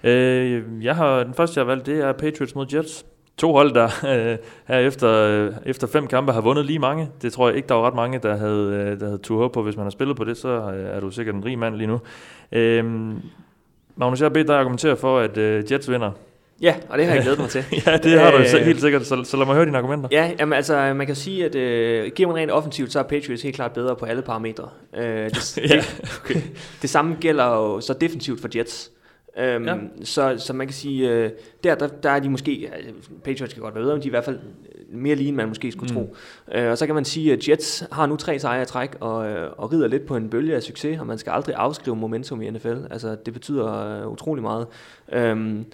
Øh, 0.04 0.64
jeg 0.82 0.96
har, 0.96 1.24
den 1.24 1.34
første, 1.34 1.60
jeg 1.60 1.66
har 1.66 1.72
valgt, 1.72 1.86
det 1.86 2.00
er 2.04 2.12
Patriots 2.12 2.56
mod 2.56 2.66
Jets. 2.74 3.06
To 3.38 3.54
hold, 3.54 3.74
der 3.74 3.86
øh, 3.86 4.38
her 4.68 4.80
efter, 4.80 5.10
øh, 5.10 5.52
efter 5.66 5.88
fem 5.88 6.08
kampe 6.08 6.32
har 6.32 6.42
vundet 6.42 6.66
lige 6.66 6.80
mange. 6.80 7.10
Det 7.22 7.34
tror 7.34 7.48
jeg 7.48 7.58
ikke, 7.58 7.68
der 7.68 7.76
var 7.76 7.88
ret 7.88 7.96
mange, 7.96 8.20
der 8.20 8.38
havde, 8.38 8.74
øh, 8.74 9.00
der 9.00 9.06
havde 9.06 9.18
tur 9.18 9.48
på. 9.48 9.64
Hvis 9.64 9.76
man 9.76 9.86
har 9.86 9.90
spillet 9.92 10.18
på 10.18 10.24
det, 10.24 10.38
så 10.38 10.48
øh, 10.48 10.96
er 10.96 11.00
du 11.00 11.12
sikkert 11.12 11.36
en 11.36 11.46
rig 11.46 11.60
mand 11.60 11.76
lige 11.76 11.88
nu. 11.88 12.00
Øh, 12.52 12.86
Magnus, 13.96 14.20
jeg 14.20 14.26
har 14.26 14.30
bedt 14.34 14.48
dig 14.48 14.60
argumentere 14.60 14.98
for, 14.98 15.20
at 15.20 15.38
øh, 15.38 15.72
Jets 15.72 15.92
vinder. 15.92 16.12
Ja, 16.62 16.76
og 16.90 16.98
det 16.98 17.06
har 17.06 17.14
jeg 17.14 17.24
glædet 17.24 17.40
mig 17.40 17.50
til. 17.50 17.66
ja, 17.86 17.98
det 17.98 18.20
har 18.20 18.32
du 18.32 18.38
Øh, 18.38 18.46
øh, 18.60 18.66
helt 18.66 18.82
sikkert, 18.82 19.06
så, 19.06 19.24
så 19.24 19.38
lad 19.38 19.46
mig 19.46 19.56
høre 19.56 19.66
dine 19.66 19.78
argumenter. 19.78 20.10
Ja, 20.12 20.32
jamen, 20.40 20.54
altså 20.54 20.94
man 20.94 21.08
kan 21.08 21.16
sige, 21.16 21.46
at 21.46 21.56
øh, 21.56 22.12
giver 22.16 22.30
man 22.30 22.38
rent 22.38 22.52
offensivt, 22.52 22.92
så 22.92 23.00
er 23.00 23.04
Patriots 23.04 23.44
helt 23.44 23.56
klart 23.56 23.72
bedre 23.72 23.96
på 23.96 24.06
alle 24.06 24.22
parametre. 24.22 24.70
Øh, 24.98 25.30
det, 25.30 25.58
Ja, 25.70 25.84
det, 26.28 26.44
det 26.82 26.90
samme 26.90 27.18
gælder 27.22 27.46
jo 27.46 27.82
så 27.82 27.94
defensivt 27.94 28.42
for 28.42 28.50
Jets. 28.56 28.92
Øhm, 29.38 29.66
Ja. 29.66 29.76
så, 30.04 30.36
så 30.38 30.54
man 30.54 30.68
kan 30.68 30.74
sige, 30.74 31.10
øh, 31.12 31.30
der, 31.64 31.76
der, 31.76 31.88
der 31.88 32.10
er 32.10 32.20
de 32.20 32.30
måske, 32.30 32.72
øh, 32.80 32.94
Patriots 33.24 33.54
kan 33.54 33.64
godt 33.64 33.76
være 33.76 33.84
bedre, 33.84 33.96
men 33.96 34.02
de 34.04 34.08
er 34.08 34.10
i 34.10 34.16
hvert 34.16 34.26
fald 34.26 34.40
mere 34.90 35.16
lige, 35.16 35.28
end 35.28 35.36
man 35.38 35.48
måske 35.48 35.72
skulle 35.72 35.94
Mm. 35.96 36.00
mm. 36.02 36.08
tro. 36.08 36.16
Øh, 36.58 36.70
og 36.72 36.78
så 36.78 36.86
kan 36.86 36.96
man 36.96 37.06
sige, 37.06 37.34
at 37.34 37.48
Jets 37.50 37.84
har 37.92 38.06
nu 38.06 38.16
tre 38.16 38.40
sejre 38.40 38.62
i 38.62 38.66
træk, 38.66 38.96
og, 39.00 39.28
øh, 39.30 39.52
og 39.58 39.74
rider 39.74 39.88
lidt 39.88 40.06
på 40.06 40.16
en 40.16 40.30
bølge 40.30 40.56
af 40.56 40.64
succes, 40.64 41.00
og 41.00 41.08
man 41.08 41.18
skal 41.18 41.32
aldrig 41.32 41.56
afskrive 41.56 41.96
momentum 41.96 42.42
i 42.42 42.50
NFL. 42.50 42.76
Altså, 42.92 43.16
det 43.26 43.34
betyder 43.34 44.02
øh, 44.02 44.12
utrolig 44.12 44.42
meget. 44.42 44.68
Øhm, 45.12 45.66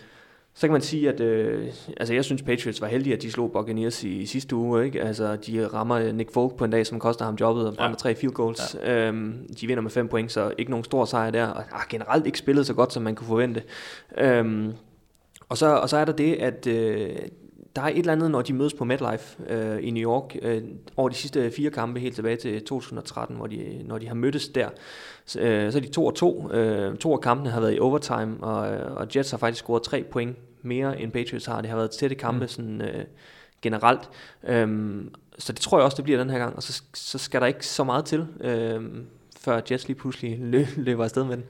så 0.54 0.68
kan 0.68 0.72
man 0.72 0.82
sige, 0.82 1.10
at 1.10 1.20
øh, 1.20 1.68
altså 1.98 2.14
jeg 2.14 2.26
synes, 2.26 2.42
Patriots 2.42 2.82
var 2.82 2.88
heldige, 2.88 3.16
at 3.16 3.22
de 3.22 3.32
slog 3.32 3.52
Buccaneers 3.52 4.04
i, 4.04 4.18
i 4.18 4.26
sidste 4.26 4.56
uge. 4.56 4.86
Ikke? 4.86 5.02
Altså, 5.02 5.36
de 5.36 5.68
rammer 5.68 6.12
Nick 6.12 6.34
Folk 6.34 6.56
på 6.56 6.66
en 6.66 6.72
dag, 6.72 6.88
som 6.88 7.00
koster 7.00 7.26
ham 7.26 7.36
jobbet, 7.36 7.68
og 7.68 7.74
brænder 7.76 7.90
Ja. 7.90 7.96
tre 7.96 8.16
field 8.16 8.34
goals. 8.34 8.76
Ja. 8.84 9.08
Øhm, 9.08 9.48
de 9.62 9.68
vinder 9.68 9.82
med 9.82 9.92
fem 9.92 10.08
point, 10.08 10.32
så 10.32 10.54
ikke 10.58 10.72
nogen 10.72 10.84
stor 10.84 11.06
sejr 11.06 11.32
der. 11.32 11.48
Og 11.48 11.64
har 11.72 11.86
generelt 11.90 12.26
ikke 12.26 12.38
spillet 12.38 12.66
så 12.68 12.74
godt, 12.74 12.94
som 12.94 13.04
man 13.04 13.16
kunne 13.16 13.28
forvente. 13.28 13.64
Øhm, 14.18 14.72
og, 15.50 15.58
så, 15.58 15.76
og 15.76 15.90
så 15.90 15.98
er 15.98 16.06
der 16.06 16.14
det, 16.14 16.34
at 16.36 16.68
øh, 16.68 17.10
der 17.76 17.82
er 17.82 17.88
et 17.88 17.98
eller 17.98 18.14
andet, 18.14 18.32
når 18.32 18.42
de 18.42 18.54
mødes 18.54 18.74
på 18.74 18.84
MetLife 18.84 19.44
øh, 19.50 19.84
i 19.88 19.92
New 19.92 20.12
York, 20.12 20.36
øh, 20.42 20.64
over 20.98 21.10
de 21.10 21.16
sidste 21.16 21.52
fire 21.52 21.70
kampe, 21.70 22.00
helt 22.00 22.16
tilbage 22.16 22.36
til 22.36 22.66
2013, 22.66 23.36
hvor 23.36 23.48
de, 23.48 23.82
når 23.86 23.98
de 23.98 24.08
har 24.08 24.16
mødtes 24.16 24.48
der, 24.48 24.70
så, 25.26 25.40
øh, 25.40 25.72
så 25.72 25.78
er 25.78 25.82
de 25.82 25.88
to 25.88 26.06
og 26.06 26.16
to. 26.16 26.52
Øh, 26.52 26.98
to 26.98 27.14
af 27.14 27.22
kampene 27.22 27.50
har 27.50 27.60
været 27.62 27.76
i 27.76 27.80
overtime, 27.80 28.38
og, 28.42 28.58
og 28.98 29.08
Jets 29.16 29.32
har 29.32 29.38
faktisk 29.38 29.64
scoret 29.64 29.84
tre 29.84 30.04
point 30.12 30.38
mere, 30.62 31.02
end 31.02 31.12
Patriots 31.12 31.46
har. 31.46 31.62
Det 31.62 31.70
har 31.70 31.78
været 31.78 31.92
tætte 31.92 32.16
kampe 32.16 32.42
Mm. 32.42 32.48
sådan, 32.48 32.82
øh, 32.82 33.06
generelt. 33.62 34.10
Øhm, 34.44 35.14
så 35.38 35.54
det 35.54 35.62
tror 35.62 35.78
jeg 35.78 35.86
også, 35.86 35.96
det 35.98 36.04
bliver 36.04 36.20
den 36.20 36.30
her 36.30 36.38
gang, 36.38 36.56
og 36.56 36.64
så, 36.64 36.84
så 36.94 37.18
skal 37.18 37.42
der 37.42 37.48
ikke 37.48 37.66
så 37.68 37.84
meget 37.84 38.06
til, 38.06 38.28
øh, 38.42 38.84
før 39.40 39.62
Jets 39.72 39.88
lige 39.88 39.98
pludselig 39.98 40.38
lø, 40.52 40.66
løber 40.78 41.04
afsted 41.04 41.24
med 41.24 41.38
den. 41.38 41.46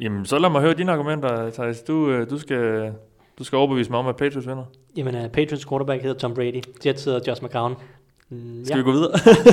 Jamen, 0.00 0.26
så 0.26 0.38
lad 0.38 0.50
mig 0.50 0.60
høre 0.60 0.74
dine 0.74 0.92
argumenter, 0.92 1.50
Thijs. 1.50 1.82
Du, 1.82 2.10
øh, 2.10 2.30
du, 2.30 2.38
skal, 2.38 2.92
du 3.38 3.44
skal 3.44 3.56
overbevise 3.56 3.90
mig 3.90 3.98
om, 3.98 4.06
at 4.06 4.16
Patriots 4.16 4.48
vinder. 4.48 4.64
Jamen, 4.96 5.14
uh, 5.14 5.30
Patriots 5.30 5.64
quarterback 5.64 6.02
hedder 6.02 6.18
Tom 6.18 6.34
Brady. 6.34 6.62
Jets 6.86 7.04
hedder 7.04 7.20
Josh 7.28 7.44
McCown. 7.44 7.74
Mm, 8.28 8.64
Skal 8.64 8.78
vi 8.78 8.82
gå 8.82 8.92
videre? 8.92 9.12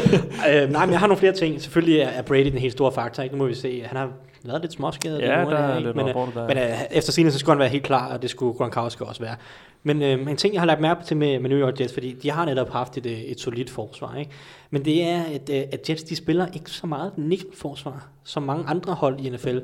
øh, 0.63 0.69
nej, 0.71 0.85
men 0.85 0.91
jeg 0.91 0.99
har 0.99 1.07
nogle 1.07 1.19
flere 1.19 1.33
ting. 1.33 1.61
Selvfølgelig 1.61 1.99
er, 1.99 2.21
Brady 2.21 2.45
den 2.45 2.57
helt 2.57 2.73
store 2.73 2.91
faktor. 2.91 3.23
Ikke? 3.23 3.35
Nu 3.35 3.43
må 3.43 3.47
vi 3.47 3.53
se. 3.53 3.83
Han 3.85 3.97
har 3.97 4.11
været 4.43 4.61
lidt 4.61 4.73
småskadet. 4.73 5.21
ja, 5.21 5.27
der 5.27 5.57
er 5.57 5.79
lidt 5.79 5.95
men, 5.95 6.07
øh, 6.09 6.15
rapporter 6.15 6.47
der. 6.47 6.47
men 6.47 6.57
øh, 6.57 6.79
efter 6.91 7.11
sine 7.11 7.31
så 7.31 7.39
skulle 7.39 7.53
han 7.53 7.59
være 7.59 7.69
helt 7.69 7.83
klar, 7.83 8.13
og 8.13 8.21
det 8.21 8.29
skulle 8.29 8.57
Gronkowski 8.57 9.03
også 9.03 9.21
være. 9.21 9.35
Men 9.83 10.01
øh, 10.01 10.31
en 10.31 10.37
ting, 10.37 10.53
jeg 10.53 10.61
har 10.61 10.65
lagt 10.65 10.81
mærke 10.81 11.05
til 11.05 11.17
med, 11.17 11.39
med 11.39 11.49
New 11.49 11.59
York 11.59 11.79
Jets, 11.79 11.93
fordi 11.93 12.13
de 12.13 12.31
har 12.31 12.45
netop 12.45 12.69
haft 12.69 12.97
et, 12.97 13.05
øh, 13.05 13.19
et 13.19 13.39
solidt 13.39 13.69
forsvar, 13.69 14.15
ikke? 14.15 14.31
men 14.69 14.85
det 14.85 15.03
er, 15.03 15.23
at, 15.23 15.49
at 15.49 15.89
Jets 15.89 16.03
de 16.03 16.15
spiller 16.15 16.47
ikke 16.53 16.69
så 16.69 16.87
meget 16.87 17.11
nickel-forsvar, 17.17 18.07
som 18.23 18.43
mange 18.43 18.65
andre 18.67 18.93
hold 18.93 19.19
i 19.19 19.29
NFL. 19.29 19.57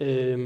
Øh, 0.00 0.38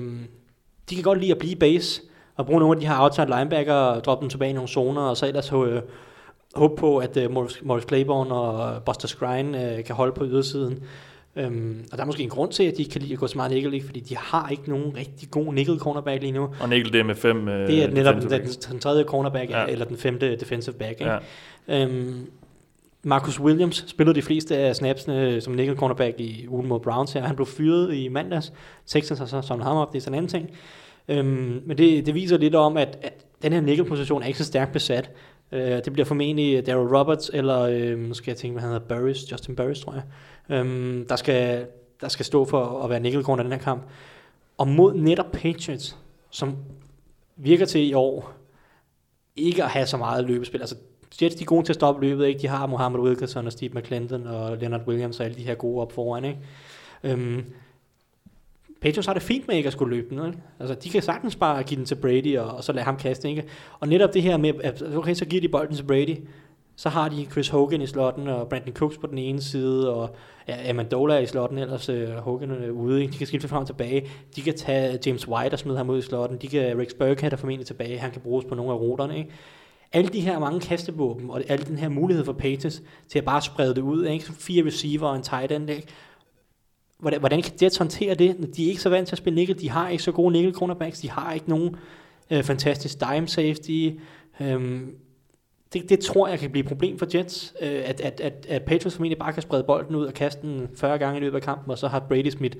de 0.90 0.94
kan 0.94 1.04
godt 1.04 1.20
lide 1.20 1.32
at 1.32 1.38
blive 1.38 1.56
base, 1.56 2.00
og 2.38 2.46
bruge 2.46 2.60
nogle 2.60 2.76
af 2.76 2.80
de 2.80 2.86
her 2.86 3.00
outside 3.00 3.26
linebacker, 3.26 3.74
og 3.74 4.04
droppe 4.04 4.22
dem 4.22 4.30
tilbage 4.30 4.50
i 4.50 4.54
nogle 4.54 4.68
zoner, 4.68 5.00
og 5.02 5.16
så 5.16 5.26
ellers 5.26 5.52
øh, 5.52 5.82
håbe 6.54 6.76
på, 6.76 6.98
at 6.98 7.16
øh, 7.16 7.30
Morris, 7.62 7.84
Claiborne 7.88 8.34
og 8.34 8.82
Buster 8.82 9.08
Skrine 9.08 9.76
øh, 9.76 9.84
kan 9.84 9.94
holde 9.94 10.12
på 10.12 10.24
ydersiden. 10.24 10.82
Øhm, 11.36 11.84
og 11.92 11.98
der 11.98 12.02
er 12.02 12.06
måske 12.06 12.22
en 12.22 12.28
grund 12.28 12.52
til, 12.52 12.62
at 12.64 12.76
de 12.76 12.82
ikke 12.82 12.92
kan 12.92 13.00
lide 13.02 13.12
at 13.12 13.18
gå 13.18 13.26
så 13.26 13.38
meget 13.38 13.52
nickel, 13.52 13.74
ikke? 13.74 13.86
fordi 13.86 14.00
de 14.00 14.16
har 14.16 14.48
ikke 14.48 14.70
nogen 14.70 14.96
rigtig 14.96 15.30
god 15.30 15.52
nickel 15.54 15.78
cornerback 15.78 16.20
lige 16.22 16.32
nu. 16.32 16.48
Og 16.60 16.68
Nikkel, 16.68 16.92
det 16.92 17.00
er 17.00 17.04
med 17.04 17.14
fem 17.14 17.48
øh, 17.48 17.66
Det 17.68 17.84
er 17.84 17.88
netop 17.90 18.14
den, 18.14 18.30
den, 18.30 18.42
den 18.70 18.78
tredje 18.78 19.04
cornerback, 19.04 19.50
Ja. 19.50 19.64
eller 19.66 19.84
den 19.84 19.96
femte 19.96 20.36
defensive 20.36 20.74
back. 20.74 21.00
Ikke? 21.00 21.12
Ja. 21.68 21.82
Øhm, 21.84 22.26
Marcus 23.02 23.40
Williams 23.40 23.84
spillede 23.88 24.16
de 24.16 24.22
fleste 24.22 24.56
af 24.56 24.76
snapsene 24.76 25.40
som 25.40 25.52
nickel 25.52 25.76
cornerback 25.76 26.20
i 26.20 26.46
ugen 26.48 26.68
mod 26.68 26.80
Browns 26.80 27.12
her. 27.12 27.22
Han 27.22 27.36
blev 27.36 27.46
fyret 27.46 27.94
i 27.94 28.08
mandags. 28.08 28.52
Texans 28.86 29.18
har 29.18 29.26
så 29.26 29.42
samlet 29.42 29.66
ham 29.66 29.76
op, 29.76 29.92
det 29.92 29.98
er 29.98 30.02
sådan 30.02 30.14
en 30.14 30.18
anden 30.18 30.30
ting. 30.30 30.50
Øhm, 31.08 31.62
men 31.66 31.78
det, 31.78 32.06
det 32.06 32.14
viser 32.14 32.38
lidt 32.38 32.54
om, 32.54 32.76
at, 32.76 32.98
at 33.02 33.26
den 33.42 33.52
her 33.52 33.60
nickel-position 33.60 34.22
er 34.22 34.26
ikke 34.26 34.38
så 34.38 34.44
stærkt 34.44 34.72
besat. 34.72 35.10
Øh, 35.52 35.60
det 35.84 35.92
bliver 35.92 36.06
formentlig 36.06 36.66
Daryl 36.66 36.96
Roberts, 36.96 37.30
eller 37.34 37.60
øh, 37.60 37.98
nu 37.98 38.14
skal 38.14 38.30
jeg 38.30 38.36
tænke, 38.36 38.52
hvad 38.52 38.62
han 38.62 38.72
hedder, 38.72 38.96
Burris, 38.96 39.32
Justin 39.32 39.56
Burris, 39.56 39.80
tror 39.80 39.92
jeg, 39.92 40.02
øhm, 40.56 41.06
der, 41.08 41.16
skal, 41.16 41.66
der 42.00 42.08
skal 42.08 42.24
stå 42.24 42.44
for 42.44 42.82
at 42.84 42.90
være 42.90 43.00
nickel 43.00 43.24
af 43.28 43.40
i 43.40 43.42
den 43.42 43.52
her 43.52 43.58
kamp. 43.58 43.82
Og 44.58 44.68
mod 44.68 44.94
netop 44.94 45.32
Patriots, 45.32 45.96
som 46.30 46.56
virker 47.36 47.66
til 47.66 47.90
i 47.90 47.94
år 47.94 48.32
ikke 49.36 49.64
at 49.64 49.70
have 49.70 49.86
så 49.86 49.96
meget 49.96 50.24
løbespil. 50.24 50.60
Altså, 50.60 50.76
Jets 51.22 51.34
de 51.34 51.42
er 51.42 51.46
gode 51.46 51.66
til 51.66 51.72
at 51.72 51.74
stoppe 51.74 52.06
løbet, 52.06 52.26
ikke? 52.26 52.40
De 52.40 52.48
har 52.48 52.66
Mohammed 52.66 53.00
Wilkerson 53.00 53.46
og 53.46 53.52
Steve 53.52 53.70
McClendon 53.74 54.26
og 54.26 54.56
Leonard 54.56 54.86
Williams 54.88 55.20
og 55.20 55.26
alle 55.26 55.36
de 55.36 55.42
her 55.42 55.54
gode 55.54 55.82
op 55.82 55.92
foran, 55.92 56.24
ikke? 56.24 56.38
Øhm, 57.04 57.44
Patriots 58.80 59.06
har 59.06 59.14
det 59.14 59.22
fint 59.22 59.48
med 59.48 59.56
ikke 59.56 59.66
at 59.66 59.72
skulle 59.72 59.96
løbe 59.96 60.14
den, 60.14 60.26
ikke? 60.26 60.38
Altså, 60.60 60.74
de 60.74 60.90
kan 60.90 61.02
sagtens 61.02 61.36
bare 61.36 61.62
give 61.62 61.78
den 61.78 61.84
til 61.84 61.94
Brady 61.94 62.38
og, 62.38 62.50
og 62.50 62.64
så 62.64 62.72
lade 62.72 62.84
ham 62.84 62.96
kaste, 62.96 63.28
ikke? 63.28 63.44
Og 63.80 63.88
netop 63.88 64.14
det 64.14 64.22
her 64.22 64.36
med, 64.36 64.52
at 64.60 64.82
okay, 64.96 65.14
så 65.14 65.24
giver 65.24 65.40
de 65.40 65.48
bolden 65.48 65.76
til 65.76 65.84
Brady, 65.84 66.16
så 66.78 66.88
har 66.88 67.08
de 67.08 67.26
Chris 67.30 67.48
Hogan 67.48 67.82
i 67.82 67.86
slotten, 67.86 68.28
og 68.28 68.48
Brandon 68.48 68.74
Cooks 68.74 68.98
på 68.98 69.06
den 69.06 69.18
ene 69.18 69.42
side, 69.42 69.94
og 69.94 70.16
ja, 70.48 70.68
Amandola 70.70 71.14
er 71.14 71.18
i 71.18 71.26
slotten, 71.26 71.58
ellers 71.58 71.88
uh, 71.88 72.08
Hogan 72.08 72.50
er 72.50 72.70
ude. 72.70 73.00
Ikke? 73.02 73.12
De 73.12 73.18
kan 73.18 73.26
skifte 73.26 73.48
frem 73.48 73.60
og 73.60 73.66
tilbage. 73.66 74.06
De 74.36 74.42
kan 74.42 74.54
tage 74.54 74.92
øh, 74.92 74.98
James 75.06 75.28
White 75.28 75.52
og 75.52 75.58
smide 75.58 75.76
ham 75.76 75.90
ud 75.90 75.98
i 75.98 76.02
slotten. 76.02 76.38
De 76.38 76.48
kan, 76.48 76.78
Rex 76.78 76.94
Burkhead 76.98 77.32
er 77.32 77.36
formentlig 77.36 77.66
tilbage. 77.66 77.98
Han 77.98 78.10
kan 78.10 78.20
bruges 78.20 78.44
på 78.44 78.54
nogle 78.54 78.72
af 78.72 78.76
ruterne. 78.76 79.18
Ikke? 79.18 79.30
Alle 79.92 80.08
de 80.08 80.20
her 80.20 80.38
mange 80.38 80.60
kastevåben, 80.60 81.30
og 81.30 81.42
alle 81.48 81.64
den 81.64 81.78
her 81.78 81.88
mulighed 81.88 82.24
for 82.24 82.32
Patriots 82.32 82.82
til 83.08 83.18
at 83.18 83.24
bare 83.24 83.42
sprede 83.42 83.74
det 83.74 83.82
ud. 83.82 84.06
Ikke? 84.06 84.24
Fire 84.24 84.66
receiver 84.66 85.06
og 85.06 85.16
en 85.16 85.22
tight 85.22 85.52
end. 85.52 85.70
Ikke? 85.70 85.86
hvordan, 86.98 87.20
hvordan 87.20 87.42
kan 87.42 87.52
Jets 87.62 87.76
håndtere 87.76 88.14
det? 88.14 88.56
De 88.56 88.64
er 88.64 88.68
ikke 88.68 88.82
så 88.82 88.88
vant 88.88 89.08
til 89.08 89.14
at 89.14 89.18
spille 89.18 89.34
nickel, 89.34 89.60
de 89.60 89.70
har 89.70 89.88
ikke 89.88 90.02
så 90.02 90.12
gode 90.12 90.32
nickel 90.32 90.54
cornerbacks, 90.54 91.00
de 91.00 91.10
har 91.10 91.32
ikke 91.32 91.48
nogen 91.48 91.76
øh, 92.30 92.42
fantastisk 92.42 93.00
dime 93.00 93.28
safety. 93.28 93.90
Øh, 94.40 94.80
det, 95.72 95.88
det 95.88 96.00
tror 96.00 96.28
jeg 96.28 96.38
kan 96.38 96.50
blive 96.50 96.62
et 96.62 96.68
problem 96.68 96.98
for 96.98 97.06
Jets, 97.14 97.54
øh, 97.62 97.82
at, 97.84 98.00
at, 98.00 98.20
at, 98.20 98.46
at 98.48 98.62
Patriots 98.62 98.96
formentlig 98.96 99.18
bare 99.18 99.32
kan 99.32 99.42
sprede 99.42 99.64
bolden 99.64 99.96
ud 99.96 100.04
og 100.04 100.14
kaste 100.14 100.42
den 100.42 100.68
40 100.76 100.98
gange 100.98 101.18
i 101.18 101.20
løbet 101.20 101.36
af 101.36 101.42
kampen, 101.42 101.70
og 101.70 101.78
så 101.78 101.88
har 101.88 102.00
Brady 102.08 102.30
smidt, 102.30 102.56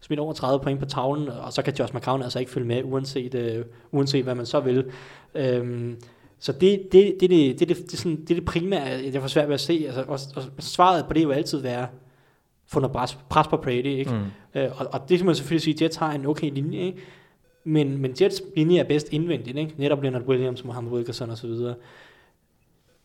smidt 0.00 0.20
over 0.20 0.32
30 0.32 0.60
point 0.60 0.80
på 0.80 0.86
tavlen, 0.86 1.28
og 1.28 1.52
så 1.52 1.62
kan 1.62 1.74
Josh 1.78 1.94
McCown 1.94 2.22
altså 2.22 2.38
ikke 2.38 2.50
følge 2.50 2.66
med, 2.66 2.84
uanset, 2.84 3.34
øh, 3.34 3.64
uanset 3.92 4.24
hvad 4.24 4.34
man 4.34 4.46
så 4.46 4.60
vil. 4.60 4.84
Øh, 5.34 5.94
så 6.38 6.52
det, 6.52 6.88
det, 6.92 7.16
det, 7.20 7.30
det, 7.30 7.58
det, 7.60 7.68
det, 7.68 7.90
det, 7.90 7.98
sådan, 7.98 8.16
det, 8.16 8.28
det 8.28 8.44
primære, 8.44 9.10
jeg 9.12 9.20
får 9.20 9.28
svært 9.28 9.48
ved 9.48 9.54
at 9.54 9.60
se. 9.60 9.82
Altså, 9.86 10.04
og, 10.08 10.18
og 10.36 10.42
svaret 10.58 11.04
på 11.06 11.12
det 11.12 11.28
vil 11.28 11.34
altid 11.34 11.58
være, 11.58 11.86
få 12.72 12.80
noget 12.80 12.96
pres, 12.96 13.18
pres 13.28 13.48
på 13.48 13.56
Brady, 13.56 13.86
ikke? 13.86 14.10
Mm. 14.10 14.60
Øh, 14.60 14.80
og, 14.80 14.86
og 14.92 15.08
det 15.08 15.18
kan 15.18 15.26
man 15.26 15.34
selvfølgelig 15.34 15.62
sige, 15.62 15.74
at 15.74 15.82
Jets 15.82 15.96
har 15.96 16.12
en 16.12 16.26
okay 16.26 16.50
linje, 16.50 16.78
ikke? 16.78 16.98
Men, 17.64 17.98
men 17.98 18.14
Jets 18.20 18.42
linje 18.56 18.78
er 18.78 18.84
bedst 18.84 19.12
indvendigt, 19.12 19.58
ikke? 19.58 19.74
Netop 19.76 20.02
Leonard 20.02 20.22
Williams, 20.22 20.64
Mohamed 20.64 20.92
Wilkerson 20.92 21.30
og 21.30 21.38
så 21.38 21.46
videre. 21.46 21.74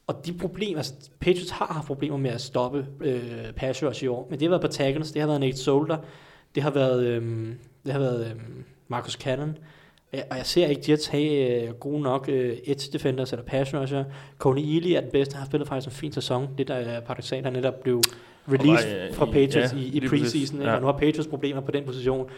Og 0.07 0.25
de 0.25 0.33
problemer, 0.33 0.77
altså 0.77 0.93
Patriots 1.19 1.51
har 1.51 1.65
haft 1.65 1.87
problemer 1.87 2.17
med 2.17 2.31
at 2.31 2.41
stoppe 2.41 2.85
øh, 3.01 3.53
pass 3.55 3.83
rush 3.83 4.03
i 4.03 4.07
år, 4.07 4.27
men 4.29 4.39
det 4.39 4.45
har 4.45 4.49
været 4.49 4.61
på 4.61 4.67
tackles, 4.67 5.11
det 5.11 5.21
har 5.21 5.27
været 5.27 5.39
Nate 5.39 5.57
Solder, 5.57 5.97
det 6.55 6.63
har 6.63 6.71
været, 6.71 7.03
øh, 7.03 7.47
det 7.85 7.93
har 7.93 7.99
været 7.99 8.25
øh, 8.25 8.41
Marcus 8.87 9.13
Cannon, 9.13 9.57
og 10.13 10.37
jeg 10.37 10.45
ser 10.45 10.67
ikke 10.67 10.91
Jets 10.91 11.07
have 11.07 11.63
øh, 11.63 11.73
gode 11.73 12.01
nok 12.01 12.29
øh, 12.29 12.57
edge 12.63 12.93
defenders 12.93 13.31
eller 13.33 13.45
pass 13.45 13.73
rusher. 13.73 14.03
Coney 14.37 14.61
Ely 14.61 14.91
er 14.91 15.01
den 15.01 15.11
bedste, 15.11 15.33
han 15.33 15.39
har 15.39 15.45
spillet 15.45 15.67
faktisk 15.67 15.87
en 15.87 15.99
fin 15.99 16.11
sæson. 16.11 16.47
Det 16.57 16.67
der 16.67 16.75
er 16.75 16.99
paradoxalt, 16.99 17.45
han 17.45 17.53
netop 17.53 17.83
blev 17.83 18.01
released 18.51 18.91
Og 18.93 18.99
var, 18.99 19.07
øh, 19.07 19.13
fra 19.13 19.25
i- 19.25 19.31
Patriots 19.31 19.73
ja, 19.73 19.77
i, 19.79 19.85
i 20.03 20.07
preseason? 20.07 20.61
Ja. 20.61 20.73
og 20.75 20.79
nu 20.81 20.85
har 20.85 20.93
Patriots 20.93 21.27
problemer 21.27 21.61
på 21.61 21.71
den 21.71 21.83
position. 21.85 22.29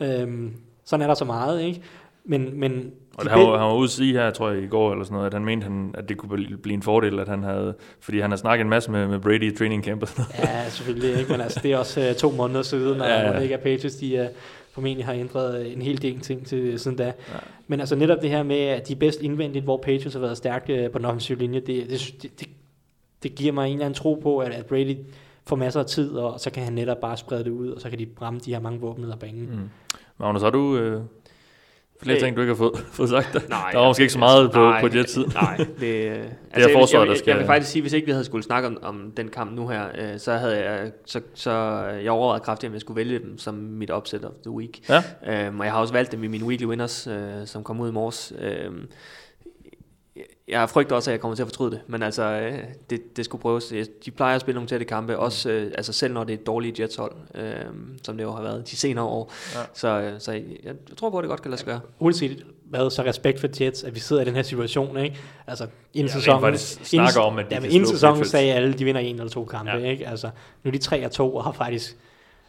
Øhm, 0.00 0.52
sådan 0.84 1.02
er 1.02 1.06
der 1.06 1.14
så 1.14 1.24
meget, 1.24 1.62
ikke? 1.62 1.80
Men, 2.24 2.60
men 2.60 2.72
Og 3.16 3.24
de 3.24 3.28
det, 3.28 3.30
han, 3.38 3.46
var, 3.46 3.58
han 3.58 3.66
var 3.66 3.74
ude 3.74 3.84
at 3.84 3.90
sige 3.90 4.12
her, 4.12 4.30
tror 4.30 4.50
jeg, 4.50 4.62
i 4.62 4.66
går 4.66 4.92
eller 4.92 5.04
sådan 5.04 5.14
noget, 5.14 5.26
at 5.26 5.32
han 5.34 5.44
mente, 5.44 5.64
han, 5.64 5.94
at 5.98 6.08
det 6.08 6.16
kunne 6.16 6.46
blive- 6.62 6.74
en 6.74 6.82
fordel, 6.82 7.18
at 7.20 7.28
han 7.28 7.42
havde, 7.42 7.74
fordi 8.00 8.20
han 8.20 8.30
har 8.30 8.36
snakket 8.36 8.64
en 8.64 8.70
masse 8.70 8.90
med, 8.90 9.08
med 9.08 9.18
Brady 9.20 9.52
i 9.52 9.56
training 9.56 9.84
camp 9.84 10.02
og 10.02 10.08
sådan 10.08 10.24
noget. 10.38 10.48
Ja, 10.48 10.68
selvfølgelig 10.70 11.18
ikke, 11.18 11.32
men 11.32 11.40
altså, 11.40 11.60
det 11.62 11.72
er 11.72 11.78
også 11.78 12.08
uh, 12.10 12.16
to 12.16 12.30
måneder 12.30 12.62
siden, 12.62 13.00
og 13.00 13.06
Ja, 13.06 13.30
ja, 13.30 13.38
ikke 13.38 13.54
er 13.54 13.58
Patriots, 13.58 13.96
de 13.96 14.20
uh, 14.20 14.36
formentlig 14.72 15.06
har 15.06 15.12
ændret 15.12 15.60
øh, 15.66 15.72
en 15.72 15.82
hel 15.82 16.02
del 16.02 16.20
ting 16.20 16.46
til 16.46 16.78
siden 16.78 16.96
da. 16.96 17.04
Ja. 17.04 17.12
Men 17.66 17.80
altså 17.80 17.96
netop 17.96 18.22
det 18.22 18.30
her 18.30 18.42
med, 18.42 18.60
at 18.60 18.88
de 18.88 18.92
er 18.92 18.96
bedst 18.96 19.20
indvendigt, 19.20 19.64
hvor 19.64 19.76
Patriots 19.76 20.14
har 20.14 20.20
været 20.20 20.36
stærke 20.36 20.84
øh, 20.84 20.90
på 20.90 20.98
den 20.98 21.06
offensive 21.06 21.38
linje, 21.38 21.60
det, 21.60 21.66
det, 21.90 22.14
det, 22.22 22.40
det, 22.40 22.48
det 23.22 23.34
giver 23.34 23.52
mig 23.52 23.66
en 23.66 23.72
eller 23.72 23.84
anden 23.86 23.94
tro 23.96 24.14
på, 24.22 24.38
at, 24.38 24.52
at 24.52 24.66
Brady 24.66 24.96
får 25.48 25.56
masser 25.56 25.80
af 25.80 25.86
tid, 25.86 26.10
og 26.10 26.40
så 26.40 26.50
kan 26.50 26.62
han 26.62 26.72
netop 26.72 27.00
bare 27.00 27.16
sprede 27.16 27.44
det 27.44 27.50
ud, 27.50 27.70
og 27.70 27.80
så 27.80 27.90
kan 27.90 27.98
de 27.98 28.08
ramme 28.22 28.40
de 28.44 28.52
her 28.52 28.60
mange 28.60 28.80
våben 28.80 29.04
ned 29.04 29.12
ad 29.12 29.16
banen. 29.16 29.50
Mm. 29.50 29.68
Magnus, 30.18 30.42
har 30.42 30.50
du... 30.50 30.76
Øh, 30.76 31.02
Flere 32.02 32.16
Øh, 32.16 32.22
ting, 32.22 32.36
du 32.36 32.40
ikke 32.40 32.50
har 32.50 32.56
fået, 32.56 32.78
fået 32.98 33.08
sagt. 33.08 33.32
Der, 33.32 33.40
Nej, 33.48 33.70
der 33.72 33.78
var 33.78 33.86
måske 33.86 34.02
ikke 34.02 34.12
så 34.12 34.18
meget 34.18 34.52
på, 34.52 34.58
nej, 34.60 34.80
på 34.80 34.96
Jets 34.96 35.12
side. 35.12 35.28
Nej, 35.34 35.56
det, 35.80 35.86
øh, 35.86 36.10
er 36.10 36.14
jeg 36.60 36.64
vil- 36.64 36.72
forsvaret, 36.72 37.04
jeg, 37.06 37.10
der 37.12 37.18
skal- 37.18 37.30
Jeg 37.30 37.38
vil 37.38 37.46
faktisk 37.46 37.70
sige, 37.72 37.82
hvis 37.82 37.92
ikke 37.92 38.04
vi 38.06 38.12
havde 38.12 38.24
skulle 38.24 38.44
snakke 38.44 38.68
om, 38.68 38.78
om 38.82 39.12
den 39.16 39.28
kamp 39.28 39.52
nu 39.56 39.68
her, 39.68 39.86
øh, 39.98 40.18
så 40.18 40.32
havde 40.32 40.64
jeg, 40.70 40.92
så, 41.06 41.20
så 41.34 41.50
jeg 42.02 42.10
overvejede 42.10 42.44
kraftigt, 42.44 42.70
om 42.70 42.74
jeg 42.74 42.80
skulle 42.80 42.96
vælge 42.96 43.18
dem 43.18 43.38
som 43.38 43.54
mit 43.54 43.90
upset 43.90 44.24
of 44.24 44.32
the 44.42 44.50
week. 44.50 44.88
Ja. 44.88 45.02
Øhm, 45.46 45.58
og 45.60 45.64
jeg 45.66 45.72
har 45.72 45.80
også 45.80 45.92
valgt 45.92 46.12
dem 46.12 46.24
i 46.24 46.26
mine 46.26 46.44
weekly 46.46 46.66
winners, 46.66 47.06
øh, 47.06 47.46
som 47.46 47.64
kom 47.64 47.80
ud 47.80 47.88
i 47.88 47.92
morges. 47.92 48.32
Øhm, 48.40 48.86
jeg 50.50 50.70
frygter 50.70 50.96
også, 50.96 51.10
at 51.10 51.12
jeg 51.12 51.20
kommer 51.20 51.34
til 51.34 51.42
at 51.42 51.46
fortryde 51.48 51.70
det, 51.70 51.80
men 51.86 52.02
altså, 52.02 52.22
øh, 52.22 52.58
det, 52.90 53.16
det 53.16 53.24
skulle 53.24 53.42
prøves. 53.42 53.72
De 54.04 54.10
plejer 54.10 54.34
at 54.34 54.40
spille 54.40 54.54
nogle 54.54 54.68
tætte 54.68 54.84
kampe, 54.84 55.18
også 55.18 55.50
øh, 55.50 55.72
altså 55.76 55.92
selv 55.92 56.14
når 56.14 56.24
det 56.24 56.34
er 56.34 56.38
et 56.38 56.46
dårligt 56.46 56.80
Jets-hold, 56.80 57.12
øh, 57.34 57.52
som 58.02 58.16
det 58.16 58.24
jo 58.24 58.32
har 58.32 58.42
været 58.42 58.70
de 58.70 58.76
senere 58.76 59.04
år. 59.04 59.32
Ja. 59.54 59.60
Så, 59.74 59.88
øh, 59.88 60.12
så 60.20 60.32
jeg, 60.32 60.42
jeg 60.64 60.74
tror 60.96 61.10
på, 61.10 61.18
at 61.18 61.22
det 61.22 61.28
godt 61.28 61.42
kan 61.42 61.50
lade 61.50 61.58
sig 61.60 61.66
gøre. 61.66 61.80
Uanset 61.98 62.44
hvad, 62.64 62.90
så 62.90 63.02
respekt 63.02 63.40
for 63.40 63.48
Jets, 63.60 63.84
at 63.84 63.94
vi 63.94 64.00
sidder 64.00 64.22
i 64.22 64.24
den 64.24 64.34
her 64.34 64.42
situation, 64.42 64.96
ikke? 64.98 65.16
Altså, 65.46 65.66
inden 65.94 66.08
Ja, 66.08 66.12
sæsonen... 66.14 66.40
faktisk 66.40 66.84
snakker 66.84 67.20
om, 67.20 67.38
at 67.38 67.50
de 67.50 67.54
ja, 67.54 67.60
inden 67.68 67.86
sæsonen 67.86 68.24
sagde 68.24 68.52
alle, 68.52 68.72
at 68.72 68.78
de 68.78 68.84
vinder 68.84 69.00
en 69.00 69.16
eller 69.16 69.28
to 69.30 69.44
kampe, 69.44 69.70
Ja. 69.70 69.78
ja. 69.78 69.90
ikke? 69.90 70.08
Altså, 70.08 70.26
nu 70.64 70.68
er 70.68 70.72
de 70.72 70.78
3 70.78 71.04
og 71.04 71.10
2 71.12 71.34
og 71.36 71.44
har 71.44 71.52
faktisk... 71.52 71.96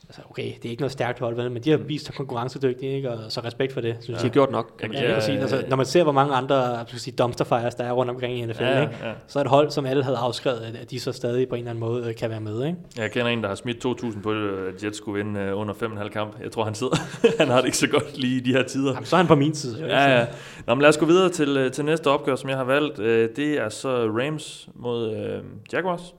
Altså, 0.10 0.22
okay, 0.30 0.44
det 0.44 0.66
er 0.66 0.70
ikke 0.70 0.82
noget 0.82 0.92
stærkt 0.92 1.20
hold, 1.20 1.36
vel, 1.36 1.52
men 1.52 1.64
de 1.64 1.70
har 1.70 1.78
vist 1.78 2.06
sig 2.06 2.16
konkurrencedygtige, 2.16 2.92
ikke? 2.96 3.12
Og 3.12 3.32
så 3.32 3.42
respekt 3.44 3.74
for 3.74 3.82
det, 3.82 3.96
synes 4.00 4.08
De 4.08 4.24
jeg. 4.24 4.30
har 4.30 4.34
gjort 4.34 4.52
nok, 4.52 4.72
kan 4.80 4.90
man 4.90 4.98
Ja, 4.98 5.04
ja, 5.04 5.34
Ja. 5.34 5.40
Altså, 5.42 5.64
når 5.70 5.76
man 5.78 5.86
ser, 5.86 6.04
hvor 6.04 6.12
mange 6.12 6.34
andre 6.36 6.86
sige, 6.88 7.16
dumpster 7.16 7.46
fires, 7.46 7.76
der 7.76 7.84
er 7.84 7.92
rundt 7.92 8.12
omkring 8.12 8.38
i 8.40 8.46
NFL, 8.46 8.64
Ja, 8.64 8.82
ikke? 8.82 8.94
ja. 9.04 9.12
så 9.28 9.40
er 9.40 9.44
et 9.44 9.50
hold, 9.50 9.72
som 9.72 9.86
alle 9.86 10.04
havde 10.04 10.18
afskrevet, 10.18 10.60
at- 10.82 10.92
de 10.92 11.00
så 11.00 11.12
stadig 11.12 11.50
på 11.50 11.56
en 11.56 11.60
eller 11.60 11.70
anden 11.72 11.80
måde 11.80 12.08
øh, 12.10 12.16
kan 12.16 12.30
være 12.30 12.40
med. 12.42 12.66
Ikke? 12.66 12.78
Jeg 12.98 13.12
kender 13.12 13.28
en, 13.28 13.42
der 13.42 13.48
har 13.48 13.56
smidt 13.56 13.86
2.000 13.86 14.22
på, 14.22 14.32
at 14.32 14.84
Jets 14.84 14.98
skulle 14.98 15.24
vinde 15.24 15.40
øh, 15.40 15.58
under 15.58 15.74
5,5 15.74 16.10
kamp. 16.10 16.40
Jeg 16.44 16.52
tror, 16.52 16.64
han 16.64 16.76
sidder. 16.76 16.96
han 17.40 17.48
har 17.48 17.58
det 17.58 17.66
ikke 17.66 17.78
så 17.78 17.88
godt 17.90 18.18
lige 18.18 18.38
i 18.38 18.40
de 18.40 18.52
her 18.54 18.64
tider. 18.64 18.92
Jamen, 18.92 19.06
så 19.06 19.16
er 19.16 19.18
han 19.18 19.28
på 19.28 19.36
min 19.36 19.56
side. 19.56 19.78
ikke? 19.78 19.88
Ja, 19.96 20.20
ja. 20.20 20.26
Nå, 20.68 20.76
men 20.76 20.82
lad 20.82 20.90
os 20.90 20.98
gå 20.98 21.06
videre 21.06 21.30
til, 21.30 21.58
øh, 21.58 21.72
til 21.72 21.86
næste 21.86 22.08
opgør, 22.08 22.36
som 22.36 22.50
jeg 22.50 22.58
har 22.58 22.64
valgt. 22.64 23.00
Øh, 23.00 23.30
Det 23.36 23.54
er 23.60 23.70
så 23.70 23.90
Rams 24.08 24.70
mod 24.76 25.14
øh, 25.16 25.42
Jaguars. 25.74 26.16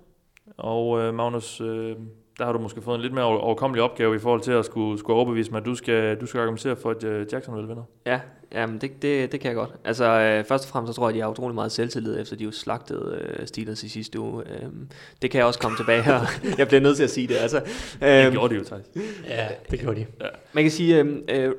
Og 0.58 1.00
øh, 1.00 1.14
Magnus, 1.14 1.60
øh, 1.60 1.96
der 2.40 2.46
har 2.46 2.52
du 2.52 2.58
måske 2.58 2.82
fået 2.82 2.94
en 2.96 3.00
lidt 3.02 3.12
mere 3.12 3.24
over- 3.24 3.38
overkommelig 3.38 3.82
opgave 3.82 4.16
i 4.16 4.18
forhold 4.18 4.40
til 4.40 4.52
at 4.52 4.64
skulle, 4.64 4.98
skulle 4.98 5.16
overbevise 5.16 5.50
mig, 5.50 5.58
at 5.60 5.64
du 5.66 5.74
skal, 5.74 6.16
du 6.20 6.26
skal 6.26 6.40
argumentere 6.40 6.76
for, 6.76 6.90
at 6.90 7.04
øh, 7.04 7.26
Jacksonville 7.32 7.68
vinder. 7.68 7.82
Ja, 8.06 8.20
jamen 8.52 8.78
det, 8.78 9.02
det, 9.02 9.32
det 9.32 9.40
kan 9.40 9.48
jeg 9.48 9.54
godt. 9.56 9.70
Altså 9.84 10.04
øh, 10.04 10.44
først 10.44 10.64
og 10.64 10.70
fremmest 10.70 10.92
så 10.94 10.96
tror 10.96 11.06
jeg, 11.06 11.08
at 11.08 11.14
de 11.14 11.20
har 11.20 11.28
utrolig 11.30 11.54
meget 11.54 11.72
selvtillid, 11.72 12.20
efter 12.20 12.36
de 12.36 12.44
jo 12.44 12.50
slagtede 12.50 13.18
øh, 13.40 13.46
Steelers 13.46 13.82
i 13.82 13.88
sidste 13.88 14.20
uge. 14.20 14.42
Øhm, 14.62 14.88
det 15.22 15.30
kan 15.30 15.38
jeg 15.38 15.46
også 15.46 15.60
komme 15.60 15.76
tilbage 15.76 16.02
her. 16.02 16.20
jeg 16.58 16.68
bliver 16.68 16.80
nødt 16.80 16.96
til 16.96 17.04
at 17.04 17.10
sige 17.10 17.26
det. 17.26 17.36
Altså, 17.36 17.62
Det 18.00 18.24
øhm, 18.26 18.32
gjorde 18.32 18.54
de 18.54 18.58
jo, 18.58 18.64
Thijs. 18.64 18.84
ja, 19.28 19.48
det 19.70 19.80
gjorde 19.80 20.00
de. 20.00 20.06
man 20.52 20.64
kan 20.64 20.70
sige, 20.70 20.98
øh, 21.00 21.16
øh, 21.28 21.52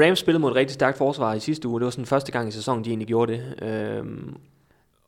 Rams 0.00 0.18
spillede 0.18 0.40
mod 0.40 0.50
et 0.50 0.56
rigtig 0.56 0.74
stærkt 0.74 0.98
forsvar 0.98 1.34
i 1.34 1.40
sidste 1.40 1.68
uge. 1.68 1.80
Det 1.80 1.84
var 1.84 1.90
sådan 1.90 2.06
første 2.06 2.32
gang 2.32 2.48
i 2.48 2.50
sæsonen, 2.52 2.84
de 2.84 2.88
egentlig 2.90 3.08
gjorde 3.08 3.32
det. 3.32 3.62
Øhm, 3.62 4.36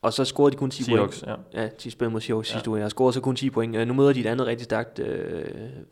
og 0.02 0.12
så 0.12 0.24
scorede 0.24 0.52
de 0.52 0.56
kun 0.56 0.70
10 0.70 0.82
point. 0.90 1.14
Seahawks, 1.14 1.24
ja. 1.54 1.62
Ja, 1.62 1.68
de 1.84 1.90
spillede 1.90 2.12
mod 2.12 2.20
Seahawks 2.20 2.48
Ja. 2.48 2.52
sidste 2.52 2.70
uge. 2.70 2.80
Har 2.80 2.88
scoret 2.88 3.14
så 3.14 3.20
kun 3.20 3.36
10 3.36 3.50
point. 3.50 3.76
Øh, 3.76 3.88
Nu 3.88 3.94
møder 3.94 4.12
de 4.12 4.20
et 4.20 4.26
andet 4.26 4.46
rigtig 4.46 4.64
stærkt 4.64 4.98
øh, 4.98 5.44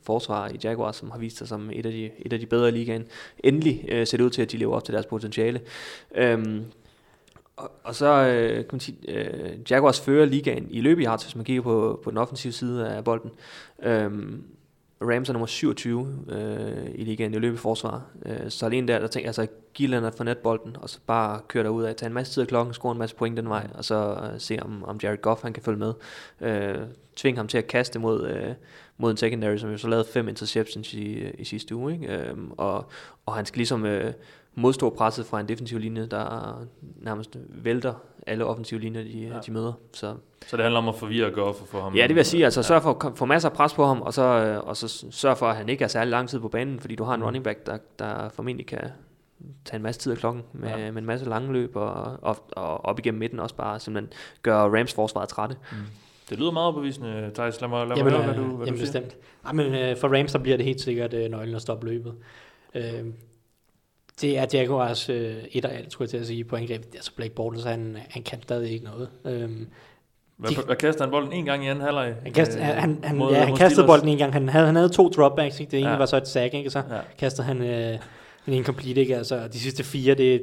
forsvar 0.02 0.48
i 0.48 0.58
Jaguars, 0.64 0.96
som 0.96 1.10
har 1.10 1.18
vist 1.18 1.36
sig 1.36 1.48
som 1.48 1.70
et 1.72 1.86
af 1.86 1.92
de, 1.92 2.10
et 2.18 2.32
af 2.32 2.38
de 2.40 2.46
bedre 2.46 2.68
i 2.68 2.72
ligaen. 2.72 3.04
Endelig 3.44 3.84
øh, 3.88 4.06
ser 4.06 4.16
det 4.16 4.24
ud 4.24 4.30
til, 4.30 4.42
at 4.42 4.52
de 4.52 4.56
lever 4.56 4.76
op 4.76 4.84
til 4.84 4.94
deres 4.94 5.06
potentiale. 5.06 5.60
Øhm, 6.14 6.64
og, 7.56 7.70
og 7.84 7.94
så 7.94 8.06
øh, 8.26 8.54
kan 8.56 8.66
man 8.72 8.80
sige, 8.80 8.98
øh, 9.08 9.58
Jaguars 9.70 10.00
fører 10.00 10.24
ligaen 10.26 10.66
i 10.70 10.80
løb 10.80 10.98
i 11.00 11.06
hvis 11.22 11.36
man 11.36 11.44
kigger 11.44 11.62
på, 11.62 12.00
på 12.04 12.10
den 12.10 12.18
offensive 12.18 12.52
side 12.52 12.88
af 12.88 13.04
bolden. 13.04 13.30
Øhm, 13.82 14.42
Rams 15.00 15.28
er 15.28 15.32
nummer 15.32 15.46
27 15.46 16.24
øh, 16.28 16.90
i 16.94 17.04
ligaen 17.04 17.34
i 17.34 17.38
løbeforsvar. 17.38 18.04
i 18.26 18.28
forsvar. 18.28 18.44
Øh, 18.44 18.50
så 18.50 18.66
alene 18.66 18.88
der, 18.88 18.98
der 18.98 19.06
tænker 19.06 19.24
jeg 19.24 19.38
altså, 19.38 19.46
giv 19.74 19.88
Leonard 19.88 20.16
for 20.16 20.24
netbolden, 20.24 20.76
og 20.80 20.90
så 20.90 20.98
bare 21.06 21.40
køre 21.48 21.64
derud 21.64 21.84
af, 21.84 21.96
tage 21.96 22.06
en 22.06 22.14
masse 22.14 22.32
tid 22.32 22.40
af 22.42 22.48
klokken, 22.48 22.74
score 22.74 22.92
en 22.92 22.98
masse 22.98 23.16
point 23.16 23.36
den 23.36 23.48
vej, 23.48 23.66
og 23.74 23.84
så 23.84 24.30
øh, 24.32 24.40
se 24.40 24.58
om, 24.62 24.84
om 24.84 24.98
Jared 25.02 25.18
Goff 25.18 25.42
han 25.42 25.52
kan 25.52 25.62
følge 25.62 25.78
med. 25.78 25.92
Øh, 26.40 26.78
tvinge 27.16 27.36
ham 27.36 27.48
til 27.48 27.58
at 27.58 27.66
kaste 27.66 27.98
mod, 27.98 28.28
øh, 28.28 28.54
mod 28.96 29.10
en 29.10 29.16
secondary, 29.16 29.56
som 29.56 29.70
jo 29.70 29.78
så 29.78 29.88
lavede 29.88 30.08
fem 30.12 30.28
interceptions 30.28 30.94
i, 30.94 31.30
i 31.30 31.44
sidste 31.44 31.74
uge. 31.74 31.92
Ikke? 31.92 32.16
Øh, 32.16 32.34
og, 32.56 32.90
og 33.26 33.34
han 33.34 33.46
skal 33.46 33.58
ligesom 33.58 33.86
øh, 33.86 34.12
modstå 34.60 34.90
presset 34.90 35.26
fra 35.26 35.40
en 35.40 35.48
defensiv 35.48 35.78
linje, 35.78 36.06
der 36.06 36.58
nærmest 36.96 37.36
vælter 37.48 37.94
alle 38.26 38.44
offensive 38.44 38.80
linjer, 38.80 39.02
de, 39.02 39.08
Ja. 39.10 39.38
de 39.46 39.52
møder. 39.52 39.72
Så 39.92 40.14
Så 40.46 40.56
det 40.56 40.62
handler 40.64 40.78
om 40.80 40.88
at 40.88 40.94
forvirre 40.94 41.30
Goff 41.30 41.60
og 41.62 41.68
få 41.68 41.80
ham... 41.80 41.94
Ja, 41.94 42.02
det 42.02 42.08
vil 42.08 42.16
jeg 42.16 42.26
sige. 42.26 42.44
Altså, 42.44 42.62
sørg 42.62 42.82
for 42.82 43.06
at 43.06 43.18
få 43.18 43.24
masser 43.24 43.48
af 43.48 43.54
pres 43.56 43.74
på 43.74 43.84
ham, 43.86 44.02
og 44.02 44.14
så, 44.14 44.22
øh, 44.22 44.68
og 44.68 44.76
så 44.76 45.06
sørg 45.10 45.38
for, 45.38 45.46
at 45.46 45.56
han 45.56 45.68
ikke 45.68 45.84
er 45.84 45.88
særlig 45.88 46.10
lang 46.10 46.28
tid 46.28 46.40
på 46.40 46.48
banen, 46.48 46.80
fordi 46.80 46.94
du 46.94 47.04
har 47.04 47.14
en 47.14 47.20
Mm. 47.20 47.24
running 47.26 47.44
back, 47.44 47.66
der, 47.66 47.78
der 47.98 48.28
formentlig 48.28 48.66
kan 48.66 48.80
tage 49.64 49.76
en 49.76 49.82
masse 49.82 50.00
tid 50.00 50.12
af 50.12 50.18
klokken 50.18 50.42
med, 50.52 50.68
Ja. 50.68 50.90
med 50.90 51.02
en 51.02 51.06
masse 51.06 51.26
lange 51.28 51.52
løb, 51.52 51.76
og, 51.76 51.92
og, 52.22 52.36
og 52.52 52.84
op 52.84 52.98
igennem 52.98 53.18
midten 53.18 53.40
også 53.40 53.54
bare 53.54 53.80
simpelthen 53.80 54.12
gøre 54.42 54.78
Rams 54.80 54.94
forsvaret 54.94 55.28
trætte. 55.28 55.56
Det 56.30 56.38
lyder 56.38 56.50
meget 56.50 56.64
overbevisende, 56.66 57.30
Thijs. 57.34 57.60
Lad 57.60 57.68
mig, 57.68 57.78
lad 57.78 57.88
mig 57.88 57.96
Jamen, 57.96 58.12
høre, 58.12 58.22
hvad 58.22 58.34
øh, 58.34 58.40
du, 58.50 58.56
hvad 58.56 58.66
jamen 58.66 58.80
du 58.80 58.86
siger. 58.86 59.00
bestemt. 59.02 59.22
Ja, 59.46 59.52
men 59.52 59.74
øh, 59.74 59.96
for 59.96 60.16
Rams, 60.18 60.30
så 60.30 60.38
bliver 60.38 60.56
det 60.56 60.66
helt 60.66 60.80
sikkert 60.80 61.14
øh, 61.14 61.30
nøglen 61.30 61.54
at 61.54 61.62
stoppe 61.62 61.86
løbet. 61.86 62.14
Øh, 62.74 63.04
det 64.20 64.38
er 64.38 64.46
Jaguars 64.52 65.08
øh, 65.08 65.34
et 65.52 65.64
og 65.64 65.72
alt, 65.74 65.92
skulle 65.92 66.06
jeg 66.06 66.10
til 66.10 66.16
at 66.18 66.26
sige, 66.26 66.44
på 66.44 66.56
angreb. 66.56 66.84
Altså 66.94 67.10
Blake 67.16 67.34
Bortles, 67.34 67.64
han, 67.64 67.96
han 68.08 68.22
kan 68.22 68.42
stadig 68.42 68.70
ikke 68.72 68.84
noget. 68.84 69.08
Øh, 69.24 69.50
Hvad, 70.36 70.50
de- 70.50 70.56
hvad 70.66 70.76
kaster 70.76 71.04
han 71.04 71.10
bolden 71.10 71.32
en 71.32 71.44
gang 71.44 71.64
i 71.64 71.68
anden 71.68 71.84
halvleg? 71.84 72.14
han, 72.22 72.32
kast, 72.32 72.56
øh, 72.56 72.62
han, 72.62 72.98
han, 73.04 73.16
mod- 73.16 73.32
ja, 73.32 73.44
han 73.44 73.56
kastede 73.56 73.86
bolden 73.86 74.08
en 74.08 74.18
gang. 74.18 74.32
Han 74.32 74.48
havde, 74.48 74.66
han 74.66 74.76
havde 74.76 74.88
to 74.88 75.08
dropbacks, 75.08 75.60
ikke? 75.60 75.70
det 75.70 75.80
ene 75.80 75.90
Ja. 75.90 75.96
var 75.96 76.06
så 76.06 76.16
et 76.16 76.28
sack, 76.28 76.54
ikke? 76.54 76.70
så 76.70 76.78
Ja. 76.78 76.98
kastede 77.18 77.46
han 77.46 77.62
øh, 77.62 77.98
en 78.46 78.52
incomplete. 78.52 79.00
Ikke? 79.00 79.16
Altså, 79.16 79.48
de 79.52 79.58
sidste 79.60 79.84
fire, 79.84 80.14
det 80.14 80.34
er, 80.34 80.38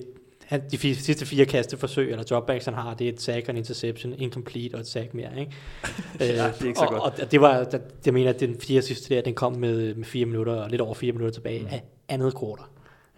han, 0.45 0.61
de 0.71 0.78
fire, 0.78 0.95
sidste 0.95 1.26
fire 1.26 1.45
kasteforsøg, 1.45 2.11
eller 2.11 2.23
dropbacks, 2.23 2.65
han 2.65 2.73
har, 2.73 2.93
det 2.93 3.07
er 3.07 3.11
et 3.11 3.21
sack 3.21 3.45
og 3.47 3.51
en 3.51 3.57
interception, 3.57 4.13
incomplete 4.17 4.73
og 4.73 4.80
et 4.80 4.88
sack 4.88 5.13
mere. 5.13 5.30
Ikke? 5.39 5.51
øh, 6.21 6.28
det 6.28 6.39
er 6.39 6.65
ikke 6.65 6.80
så 6.80 6.86
og, 6.86 7.01
godt. 7.01 7.19
Og, 7.19 7.32
det 7.32 7.41
var, 7.41 7.63
der, 7.63 7.78
jeg 8.05 8.13
mener, 8.13 8.30
at 8.30 8.39
den 8.39 8.55
fire 8.59 8.82
sidste 8.82 9.15
der, 9.15 9.21
den 9.21 9.34
kom 9.34 9.53
med, 9.53 9.95
med 9.95 10.05
fire 10.05 10.26
minutter, 10.26 10.53
og 10.53 10.69
lidt 10.69 10.82
over 10.82 10.93
fire 10.93 11.11
minutter 11.11 11.34
tilbage 11.34 11.59
Mm. 11.61 11.67
af 11.71 11.84
andet 12.09 12.34
quarter. 12.39 12.63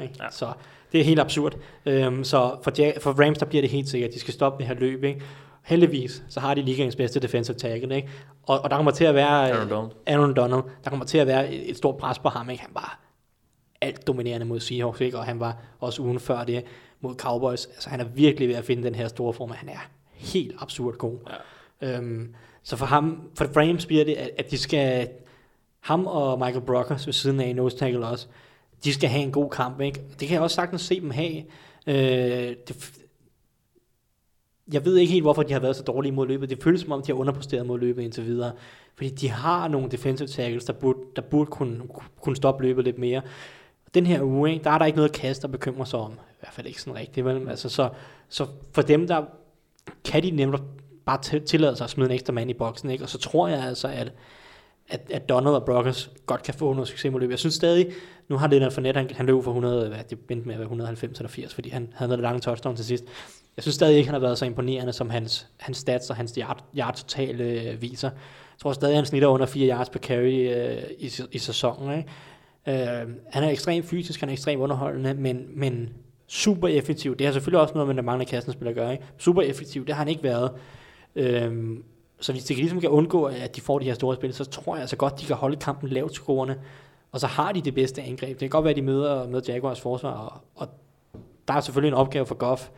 Ikke? 0.01 0.13
Ja. 0.19 0.29
Så 0.31 0.53
det 0.91 0.99
er 0.99 1.03
helt 1.03 1.19
absurd. 1.19 1.55
Øhm, 1.85 2.23
så 2.23 2.55
for, 2.63 2.71
Ja- 2.77 2.97
for 3.01 3.25
Rams, 3.25 3.37
der 3.37 3.45
bliver 3.45 3.61
det 3.61 3.69
helt 3.71 3.89
sikkert, 3.89 4.07
at 4.07 4.13
de 4.13 4.19
skal 4.19 4.33
stoppe 4.33 4.59
det 4.59 4.67
her 4.67 4.75
løb. 4.75 5.03
Ikke? 5.03 5.21
Heldigvis, 5.63 6.23
så 6.29 6.39
har 6.39 6.53
de 6.53 6.61
ligaens 6.61 6.95
bedste 6.95 7.19
defensive 7.19 7.57
tackle, 7.57 7.95
ikke? 7.95 8.09
Og, 8.43 8.61
og 8.61 8.69
der 8.69 8.75
kommer 8.75 8.91
til 8.91 9.03
at 9.03 9.15
være... 9.15 9.51
Aaron 9.51 9.69
Donald. 9.69 9.91
Aaron 10.07 10.33
Donald, 10.35 10.63
der 10.83 10.89
kommer 10.89 11.05
til 11.05 11.17
at 11.17 11.27
være 11.27 11.53
et, 11.53 11.69
et 11.69 11.77
stort 11.77 11.97
pres 11.97 12.19
på 12.19 12.29
ham, 12.29 12.49
ikke? 12.49 12.61
Han 12.61 12.71
var 12.73 12.99
alt 13.81 14.07
dominerende 14.07 14.45
mod 14.45 14.59
Seahawks, 14.59 15.01
ikke? 15.01 15.17
Og 15.17 15.23
han 15.25 15.39
var 15.39 15.57
også 15.79 16.01
ugen 16.01 16.19
før 16.19 16.43
det 16.43 16.63
mod 17.01 17.15
Cowboys. 17.15 17.65
Altså, 17.65 17.89
han 17.89 17.99
er 17.99 18.03
virkelig 18.03 18.47
ved 18.49 18.55
at 18.55 18.63
finde 18.63 18.83
den 18.83 18.95
her 18.95 19.07
store 19.07 19.33
form, 19.33 19.51
han 19.51 19.69
er 19.69 19.89
helt 20.13 20.55
absurd 20.59 20.93
god. 20.97 21.17
Ja. 21.81 21.97
Øhm, 21.97 22.35
så 22.63 22.75
for 22.77 22.85
ham, 22.85 23.21
for 23.37 23.45
Rams 23.45 23.85
bliver 23.85 24.05
det, 24.05 24.13
at, 24.13 24.29
at 24.37 24.51
de 24.51 24.57
skal, 24.57 25.09
ham 25.79 26.07
og 26.07 26.39
Michael 26.39 26.61
Brockers 26.65 27.05
ved 27.07 27.13
siden 27.13 27.39
af 27.39 27.55
nose 27.55 27.77
tackle 27.77 28.05
også, 28.07 28.27
de 28.83 28.93
skal 28.93 29.09
have 29.09 29.23
en 29.23 29.31
god 29.31 29.49
kamp, 29.49 29.81
ikke? 29.81 30.01
Det 30.19 30.27
kan 30.27 30.33
jeg 30.35 30.41
også 30.41 30.55
sagtens 30.55 30.81
se 30.81 31.01
dem 31.01 31.11
have. 31.11 31.43
Øh, 31.87 32.55
det, 32.67 32.93
jeg 34.73 34.85
ved 34.85 34.97
ikke 34.97 35.13
helt, 35.13 35.23
hvorfor 35.23 35.43
de 35.43 35.53
har 35.53 35.59
været 35.59 35.75
så 35.75 35.83
dårlige 35.83 36.11
mod 36.11 36.27
løbet. 36.27 36.49
Det 36.49 36.63
føles 36.63 36.81
som 36.81 36.91
om, 36.91 37.01
de 37.01 37.07
har 37.11 37.13
underpresteret 37.19 37.65
mod 37.65 37.79
løbet 37.79 38.03
indtil 38.03 38.25
videre. 38.25 38.51
Fordi 38.95 39.09
de 39.09 39.29
har 39.29 39.67
nogle 39.67 39.89
defensive 39.89 40.27
tackles, 40.27 40.65
der 40.65 40.73
burde, 40.73 40.99
der 41.15 41.21
burde 41.21 41.51
kunne, 41.51 41.81
kunne 42.21 42.35
stoppe 42.35 42.63
løbet 42.63 42.83
lidt 42.83 42.97
mere. 42.97 43.21
Den 43.93 44.05
her 44.05 44.21
uge, 44.23 44.51
ikke, 44.51 44.63
der 44.63 44.69
er 44.71 44.77
der 44.77 44.85
ikke 44.85 44.95
noget 44.95 45.11
kast, 45.11 45.41
der 45.41 45.47
bekymrer 45.47 45.85
sig 45.85 45.99
om. 45.99 46.11
I 46.11 46.39
hvert 46.39 46.53
fald 46.53 46.67
ikke 46.67 46.81
sådan 46.81 46.99
rigtigt. 46.99 47.25
Vel? 47.25 47.49
Altså, 47.49 47.69
så, 47.69 47.89
så 48.29 48.47
for 48.71 48.81
dem, 48.81 49.07
der 49.07 49.23
kan 50.05 50.23
de 50.23 50.31
nemlig 50.31 50.59
bare 51.05 51.21
til- 51.21 51.45
tillade 51.45 51.75
sig 51.75 51.83
at 51.83 51.89
smide 51.89 52.09
en 52.09 52.15
ekstra 52.15 52.33
mand 52.33 52.49
i 52.49 52.53
boksen. 52.53 52.89
Ikke? 52.89 53.03
Og 53.03 53.09
så 53.09 53.17
tror 53.17 53.47
jeg 53.47 53.63
altså, 53.63 53.87
at, 53.87 54.11
at, 54.89 55.11
at 55.13 55.29
Donald 55.29 55.55
og 55.55 55.65
Brockers 55.65 56.11
godt 56.25 56.43
kan 56.43 56.53
få 56.53 56.73
noget 56.73 56.87
succes 56.87 57.11
mod 57.11 57.19
løbet. 57.19 57.31
Jeg 57.31 57.39
synes 57.39 57.55
stadig, 57.55 57.91
nu 58.27 58.37
har 58.37 58.47
Leonard 58.47 58.71
Fournette, 58.71 58.99
han, 58.99 59.09
han 59.15 59.25
løb 59.25 59.43
for 59.43 59.51
100, 59.51 59.87
hvad, 59.89 59.99
det 60.09 60.19
endte 60.29 60.47
med 60.47 60.55
at 60.55 60.59
være 60.59 60.65
190 60.65 61.19
eller 61.19 61.29
80, 61.29 61.53
fordi 61.53 61.69
han 61.69 61.93
havde 61.95 62.09
noget 62.09 62.21
lange 62.21 62.39
touchdown 62.39 62.75
til 62.75 62.85
sidst. 62.85 63.05
Jeg 63.57 63.63
synes 63.63 63.75
stadig 63.75 63.97
ikke, 63.97 64.07
han 64.07 64.13
har 64.13 64.19
været 64.19 64.37
så 64.37 64.45
imponerende, 64.45 64.93
som 64.93 65.09
hans, 65.09 65.47
hans 65.57 65.77
stats 65.77 66.09
og 66.09 66.15
hans 66.15 66.35
yard, 66.35 66.63
yard 66.77 66.95
totale 66.95 67.43
øh, 67.43 67.81
viser. 67.81 68.09
Jeg 68.09 68.59
tror 68.61 68.73
stadig, 68.73 68.95
han 68.95 69.05
snitter 69.05 69.27
under 69.27 69.45
4 69.45 69.69
yards 69.69 69.89
per 69.89 69.99
carry 69.99 70.55
øh, 70.55 70.83
i, 70.99 71.11
i 71.31 71.37
sæsonen. 71.37 71.97
Ikke? 71.97 72.09
Øh, 72.67 73.07
han 73.29 73.43
er 73.43 73.49
ekstremt 73.49 73.85
fysisk, 73.85 74.19
han 74.19 74.29
er 74.29 74.33
ekstremt 74.33 74.61
underholdende, 74.61 75.13
men, 75.13 75.45
men 75.55 75.89
super 76.27 76.67
effektiv. 76.67 77.15
Det 77.15 77.27
har 77.27 77.33
selvfølgelig 77.33 77.61
også 77.61 77.73
noget 77.73 77.87
med, 77.87 77.97
at 77.97 78.05
mange 78.05 78.25
kassen 78.25 78.53
spiller 78.53 78.73
gør. 78.73 78.91
Ikke? 78.91 79.03
Super 79.17 79.41
effektiv, 79.41 79.85
det 79.85 79.95
har 79.95 80.01
han 80.01 80.09
ikke 80.09 80.23
været. 80.23 80.51
Øh, 81.15 81.77
så 82.19 82.31
hvis 82.31 82.43
de 82.43 82.53
ligesom 82.53 82.81
kan 82.81 82.89
undgå, 82.89 83.23
at 83.25 83.55
de 83.55 83.61
får 83.61 83.79
de 83.79 83.85
her 83.85 83.93
store 83.93 84.15
spil, 84.15 84.33
så 84.33 84.45
tror 84.45 84.75
jeg 84.75 84.81
altså 84.81 84.95
godt, 84.95 85.19
de 85.19 85.25
kan 85.25 85.35
holde 85.35 85.55
kampen 85.55 85.89
lavt 85.89 86.13
scorende. 86.13 86.55
Og 87.11 87.19
så 87.19 87.27
har 87.27 87.51
de 87.51 87.61
det 87.61 87.73
bedste 87.73 88.01
angreb. 88.01 88.29
Det 88.29 88.39
kan 88.39 88.49
godt 88.49 88.63
være, 88.63 88.71
at 88.71 88.77
de 88.77 88.81
møder, 88.81 89.27
møder 89.27 89.53
Jaguars 89.53 89.81
forsvar, 89.81 90.11
og, 90.11 90.41
og 90.55 90.67
der 91.47 91.53
er 91.53 91.61
selvfølgelig 91.61 91.87
en 91.87 91.93
opgave 91.93 92.25
for 92.25 92.35
Goff. 92.35 92.69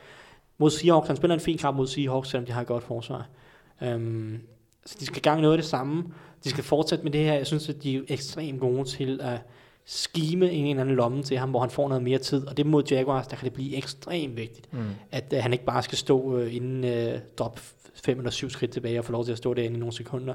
Mod 0.58 0.70
Seahawks, 0.70 1.08
han 1.08 1.16
spiller 1.16 1.34
en 1.34 1.40
fin 1.40 1.58
kamp 1.58 1.78
mod 1.78 1.88
Seahawks, 1.88 2.30
selvom 2.30 2.46
de 2.46 2.52
har 2.52 2.62
et 2.62 2.68
godt 2.68 2.84
forsvar. 2.84 3.28
Um, 3.96 4.40
så 4.86 4.96
de 5.00 5.06
skal 5.06 5.22
gang 5.22 5.42
noget 5.42 5.54
af 5.54 5.58
det 5.58 5.70
samme. 5.70 6.04
De 6.44 6.50
skal 6.50 6.64
fortsætte 6.64 7.04
med 7.04 7.12
det 7.12 7.22
her. 7.22 7.34
Jeg 7.34 7.48
synes, 7.48 7.70
at 7.70 7.84
de 7.84 7.96
er 7.96 8.02
ekstremt 8.08 8.60
gode 8.60 8.84
til 8.84 9.20
at 9.22 9.40
skime 9.86 10.52
en 10.52 10.66
eller 10.66 10.82
anden 10.82 10.96
lomme 10.96 11.24
til 11.24 11.38
ham, 11.38 11.50
hvor 11.50 11.60
han 11.60 11.70
får 11.70 11.88
noget 11.88 12.04
mere 12.04 12.18
tid, 12.18 12.48
og 12.48 12.58
det 12.58 12.66
mod 12.66 12.84
Jaguars, 12.92 13.28
der 13.28 13.36
kan 13.36 13.46
det 13.46 13.54
blive 13.54 13.76
ekstremt 13.76 14.36
vigtigt, 14.36 14.74
mm. 14.74 14.80
at 15.12 15.34
uh, 15.34 15.40
han 15.40 15.54
ikke 15.54 15.66
bare 15.66 15.84
skal 15.84 15.98
stå 15.98 16.22
uh, 16.22 16.56
inden 16.56 16.84
uh, 16.84 17.20
drop 17.38 17.60
fem 18.02 18.18
eller 18.18 18.32
syv 18.32 18.50
skridt 18.50 18.72
tilbage 18.72 19.00
og 19.00 19.06
få 19.06 19.12
lov 19.12 19.26
til 19.26 19.32
at 19.32 19.38
stå 19.38 19.54
derinde 19.54 19.76
i 19.76 19.80
nogle 19.80 19.94
sekunder. 19.94 20.34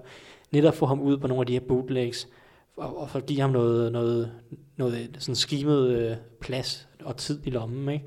Netop 0.50 0.74
få 0.74 0.86
ham 0.86 1.00
ud 1.00 1.18
på 1.18 1.26
nogle 1.26 1.42
af 1.42 1.46
de 1.46 1.52
her 1.52 1.60
bootlegs, 1.60 2.28
og, 2.76 2.98
og 3.00 3.10
for 3.10 3.18
at 3.18 3.26
give 3.26 3.40
ham 3.40 3.50
noget, 3.50 3.92
noget, 3.92 4.32
noget 4.76 5.16
sådan 5.18 5.34
skimet 5.34 5.88
øh, 5.88 6.16
plads 6.40 6.88
og 7.04 7.16
tid 7.16 7.40
i 7.46 7.50
lommen. 7.50 7.88
Ikke? 7.88 8.04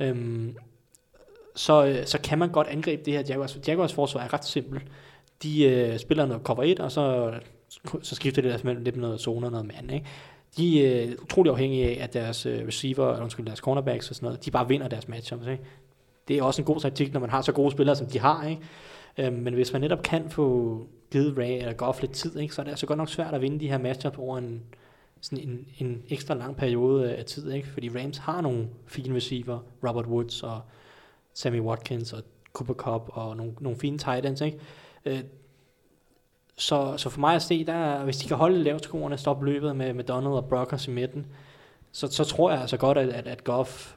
Øhm, 0.00 0.56
så, 1.54 1.86
øh, 1.86 2.06
så 2.06 2.20
kan 2.20 2.38
man 2.38 2.50
godt 2.50 2.66
angribe 2.66 3.02
det 3.04 3.12
her 3.12 3.22
Jaguars. 3.28 3.58
Jaguars 3.68 3.92
forsvar 3.92 4.20
er 4.20 4.32
ret 4.32 4.44
simpelt. 4.44 4.82
De 5.42 5.64
øh, 5.64 5.98
spiller 5.98 6.26
noget 6.26 6.42
cover 6.42 6.62
1, 6.62 6.80
og 6.80 6.92
så, 6.92 7.34
så 8.02 8.14
skifter 8.14 8.42
det 8.42 8.50
deres 8.50 8.64
mellem 8.64 8.84
lidt 8.84 8.96
noget 8.96 9.20
zone 9.20 9.46
og 9.46 9.50
noget 9.50 9.66
mand. 9.66 9.92
Ikke? 9.92 10.06
De 10.56 10.86
er 10.86 11.06
øh, 11.06 11.12
utrolig 11.22 11.50
afhængige 11.50 11.88
af, 11.88 12.04
at 12.04 12.12
deres 12.14 12.46
øh, 12.46 12.66
receiver, 12.66 13.22
undskyld, 13.22 13.46
deres 13.46 13.58
cornerbacks 13.58 14.10
og 14.10 14.16
sådan 14.16 14.26
noget, 14.26 14.44
de 14.44 14.50
bare 14.50 14.68
vinder 14.68 14.88
deres 14.88 15.08
matchups. 15.08 15.46
Ikke? 15.46 15.62
Det 16.28 16.38
er 16.38 16.42
også 16.42 16.62
en 16.62 16.66
god 16.66 16.80
taktik, 16.80 17.12
når 17.12 17.20
man 17.20 17.30
har 17.30 17.42
så 17.42 17.52
gode 17.52 17.70
spillere, 17.70 17.96
som 17.96 18.06
de 18.06 18.18
har. 18.18 18.46
Ikke? 18.46 18.62
Øhm, 19.18 19.36
men 19.36 19.54
hvis 19.54 19.72
man 19.72 19.80
netop 19.80 20.02
kan 20.02 20.30
få 20.30 20.78
givet 21.10 21.38
Ray 21.38 21.58
eller 21.58 21.72
Goff 21.72 22.00
lidt 22.00 22.12
tid, 22.12 22.38
ikke, 22.38 22.54
så 22.54 22.62
er 22.62 22.64
det 22.64 22.70
altså 22.70 22.86
godt 22.86 22.96
nok 22.96 23.08
svært 23.08 23.34
at 23.34 23.40
vinde 23.40 23.60
de 23.60 23.68
her 23.68 23.78
matchups 23.78 24.18
over 24.18 24.38
en, 24.38 24.62
sådan 25.20 25.48
en, 25.48 25.66
en 25.78 26.02
ekstra 26.08 26.34
lang 26.34 26.56
periode 26.56 27.14
af 27.14 27.24
tid, 27.24 27.52
ikke? 27.52 27.68
fordi 27.68 27.88
Rams 27.88 28.18
har 28.18 28.40
nogle 28.40 28.68
fine 28.86 29.16
receiver, 29.16 29.58
Robert 29.88 30.06
Woods 30.06 30.42
og 30.42 30.60
Sammy 31.34 31.60
Watkins 31.60 32.12
og 32.12 32.22
Cooper 32.52 32.74
Cup 32.74 33.08
og 33.12 33.36
nogle, 33.36 33.52
nogle 33.60 33.78
fine 33.78 33.98
tight 33.98 34.26
ends. 34.26 34.40
Ikke? 34.40 34.58
Øh, 35.04 35.20
så, 36.56 36.94
så 36.96 37.10
for 37.10 37.20
mig 37.20 37.34
at 37.34 37.42
se, 37.42 37.64
der, 37.64 38.04
hvis 38.04 38.16
de 38.16 38.28
kan 38.28 38.36
holde 38.36 38.62
lavt 38.62 38.84
skoene 38.84 39.14
og 39.14 39.18
stoppe 39.18 39.46
løbet 39.46 39.76
med, 39.76 39.92
med 39.92 40.04
Donald 40.04 40.34
og 40.34 40.48
Brockers 40.48 40.88
i 40.88 40.90
midten, 40.90 41.26
så, 41.92 42.06
så 42.10 42.24
tror 42.24 42.50
jeg 42.50 42.60
altså 42.60 42.76
godt, 42.76 42.98
at, 42.98 43.08
at, 43.08 43.26
at 43.26 43.44
Goff 43.44 43.96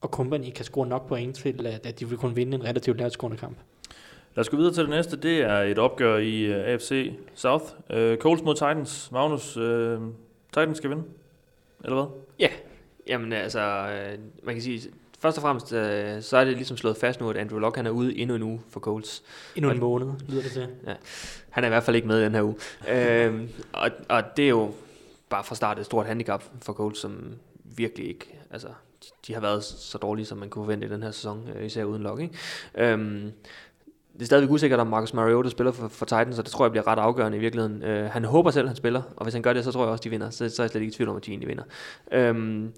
og 0.00 0.08
company 0.08 0.52
kan 0.52 0.64
score 0.64 0.86
nok 0.86 1.08
point 1.08 1.36
til, 1.36 1.66
at, 1.66 1.86
at 1.86 2.00
de 2.00 2.08
vil 2.08 2.18
kunne 2.18 2.34
vinde 2.34 2.54
en 2.54 2.64
relativt 2.64 2.98
lavt 2.98 3.18
kamp. 3.18 3.58
Lad 4.34 4.40
os 4.40 4.48
gå 4.48 4.56
videre 4.56 4.74
til 4.74 4.82
det 4.82 4.90
næste. 4.90 5.16
Det 5.16 5.40
er 5.40 5.58
et 5.58 5.78
opgør 5.78 6.16
i 6.16 6.50
uh, 6.50 6.56
øh, 6.56 6.64
AFC 6.64 7.12
South. 7.34 7.64
Uh, 7.96 8.16
Coles 8.16 8.42
mod 8.42 8.54
Titans. 8.54 9.12
Magnus, 9.12 9.56
uh, 9.56 10.02
Titans 10.52 10.76
skal 10.76 10.90
vinde? 10.90 11.02
Eller 11.84 11.96
hvad? 11.96 12.20
Ja, 12.38 12.48
jamen 13.08 13.32
altså, 13.32 13.60
uh, 13.60 14.46
man 14.46 14.54
kan 14.54 14.62
sige, 14.62 14.80
først 15.18 15.38
og 15.38 15.42
fremmest, 15.42 15.72
uh, 15.72 15.78
så 16.22 16.36
er 16.36 16.44
det 16.44 16.54
ligesom 16.56 16.76
slået 16.76 16.96
fast 16.96 17.20
nu, 17.20 17.30
at 17.30 17.36
Andrew 17.36 17.58
Locke 17.58 17.78
han 17.78 17.86
er 17.86 17.90
ude 17.90 18.16
endnu 18.16 18.36
en 18.36 18.42
uge 18.42 18.60
for 18.70 18.80
Colts. 18.80 19.22
Endnu 19.56 19.70
en 19.70 19.80
måned, 19.80 20.08
lyder 20.28 20.42
det 20.42 20.52
til. 20.52 20.68
Ja, 20.86 20.94
han 21.50 21.64
er 21.64 21.68
i 21.68 21.70
hvert 21.70 21.82
fald 21.82 21.96
ikke 21.96 22.08
med 22.08 22.20
i 22.20 22.24
den 22.24 22.34
her 22.34 22.42
uge. 22.42 22.54
uh, 23.30 23.40
og, 23.72 23.90
og 24.08 24.22
det 24.36 24.44
er 24.44 24.48
jo 24.48 24.72
bare 25.28 25.44
fra 25.44 25.54
start 25.54 25.78
et 25.78 25.86
stort 25.86 26.06
handicap 26.06 26.44
for 26.62 26.72
Colts, 26.72 27.00
som 27.00 27.34
virkelig 27.64 28.08
ikke, 28.08 28.38
altså, 28.50 28.68
de, 29.26 29.34
har 29.34 29.40
været 29.40 29.64
så 29.64 29.98
dårlige, 29.98 30.26
som 30.26 30.38
man 30.38 30.48
kunne 30.48 30.64
forvente 30.64 30.86
i 30.86 30.90
den 30.90 31.02
her 31.02 31.10
sæson, 31.10 31.48
øh, 31.56 31.66
især 31.66 31.84
uden 31.84 32.02
Locke. 32.02 32.22
Ikke? 32.22 32.94
Um, 32.94 33.32
det 34.14 34.22
er 34.22 34.26
stadigvæk 34.26 34.50
usikkert, 34.50 34.80
om 34.80 34.86
Marcus 34.86 35.14
Mariota 35.14 35.48
spiller 35.48 35.72
for, 35.72 35.88
for 35.88 36.04
Titans, 36.04 36.36
så 36.36 36.42
det 36.42 36.50
tror 36.50 36.64
jeg 36.64 36.70
bliver 36.70 36.86
ret 36.86 36.98
afgørende 36.98 37.38
i 37.38 37.40
virkeligheden. 37.40 37.82
Øh, 37.82 38.10
han 38.10 38.24
håber 38.24 38.50
selv, 38.50 38.64
at 38.64 38.68
han 38.68 38.76
spiller, 38.76 39.02
og 39.16 39.24
hvis 39.24 39.34
han 39.34 39.42
gør 39.42 39.52
det, 39.52 39.64
så 39.64 39.72
tror 39.72 39.82
jeg 39.82 39.90
også, 39.90 40.02
de 40.02 40.10
vinder. 40.10 40.30
Så, 40.30 40.48
så 40.48 40.62
er 40.62 40.64
jeg 40.64 40.70
slet 40.70 40.80
ikke 40.80 40.92
i 40.92 40.94
tvivl 40.94 41.08
om, 41.08 41.16
at 41.16 41.26
de 41.26 41.30
egentlig 41.30 41.48
vinder. 41.48 41.64
Øhm, 42.12 42.72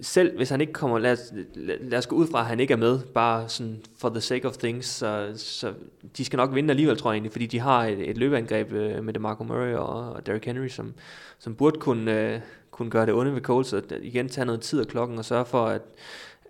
selv 0.00 0.36
hvis 0.36 0.50
han 0.50 0.60
ikke 0.60 0.72
kommer, 0.72 0.98
lad 0.98 1.12
os, 1.12 1.32
lad 1.54 1.98
os 1.98 2.06
gå 2.06 2.16
ud 2.16 2.26
fra, 2.26 2.40
at 2.40 2.46
han 2.46 2.60
ikke 2.60 2.72
er 2.72 2.78
med, 2.78 2.98
bare 2.98 3.48
sådan 3.48 3.80
for 3.98 4.08
the 4.08 4.20
sake 4.20 4.48
of 4.48 4.56
things, 4.56 4.86
så, 4.86 5.32
så 5.36 5.72
de 6.16 6.24
skal 6.24 6.36
nok 6.36 6.54
vinde 6.54 6.70
alligevel, 6.70 6.96
tror 6.96 7.10
jeg 7.10 7.16
egentlig, 7.16 7.32
fordi 7.32 7.46
de 7.46 7.58
har 7.60 7.84
et, 7.84 8.10
et 8.10 8.18
løbeangreb 8.18 8.72
øh, 8.72 9.04
med 9.04 9.12
DeMarco 9.14 9.44
Murray 9.44 9.74
og, 9.74 10.12
og 10.12 10.26
Derrick 10.26 10.44
Henry, 10.44 10.68
som, 10.68 10.94
som 11.38 11.54
burde 11.54 11.80
kunne, 11.80 12.12
Øh, 12.12 12.40
kunne 12.72 12.90
gøre 12.90 13.06
det 13.06 13.14
onde 13.14 13.34
ved 13.34 13.40
Colts, 13.40 13.72
og 13.72 13.82
igen 14.02 14.28
tage 14.28 14.44
noget 14.44 14.60
tid 14.60 14.80
af 14.80 14.86
klokken 14.86 15.18
og 15.18 15.24
sørge 15.24 15.44
for, 15.44 15.66
at 15.66 15.82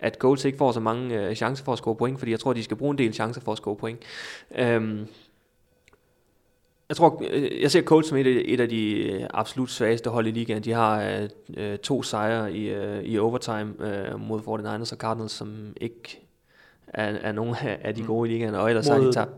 at 0.03 0.19
Goals 0.19 0.45
ikke 0.45 0.57
får 0.57 0.71
så 0.71 0.79
mange 0.79 1.21
øh, 1.21 1.35
chancer 1.35 1.65
for 1.65 1.71
at 1.71 1.77
score 1.77 1.95
point, 1.95 2.19
fordi 2.19 2.31
jeg 2.31 2.39
tror, 2.39 2.53
de 2.53 2.63
skal 2.63 2.77
bruge 2.77 2.91
en 2.91 2.97
del 2.97 3.13
chancer 3.13 3.41
for 3.41 3.51
at 3.51 3.57
score 3.57 3.75
point. 3.75 3.99
Um, 4.49 5.07
jeg 6.89 6.97
tror, 6.97 7.23
øh, 7.29 7.61
jeg 7.61 7.71
ser 7.71 7.81
Colts 7.81 8.07
som 8.07 8.17
et, 8.17 8.53
et 8.53 8.59
af 8.59 8.69
de 8.69 8.93
øh, 8.93 9.27
absolut 9.33 9.69
svageste 9.69 10.09
hold 10.09 10.27
i 10.27 10.31
ligaen. 10.31 10.63
De 10.63 10.71
har 10.71 11.27
øh, 11.57 11.77
to 11.77 12.03
sejre 12.03 12.53
i, 12.53 12.69
øh, 12.69 13.03
i 13.03 13.19
overtime 13.19 13.73
øh, 13.79 14.19
mod 14.19 14.39
49ers 14.39 14.91
og 14.91 14.97
Cardinals, 14.97 15.31
som 15.31 15.73
ikke 15.81 16.21
er, 16.87 17.05
er 17.05 17.31
nogen 17.31 17.55
af 17.61 17.95
de 17.95 18.01
mm. 18.01 18.07
gode 18.07 18.29
i 18.29 18.33
ligaen, 18.33 18.55
og 18.55 18.69
ellers 18.69 18.89
mod 18.89 18.95
har 18.95 19.03
de 19.03 19.13
tabt. 19.13 19.31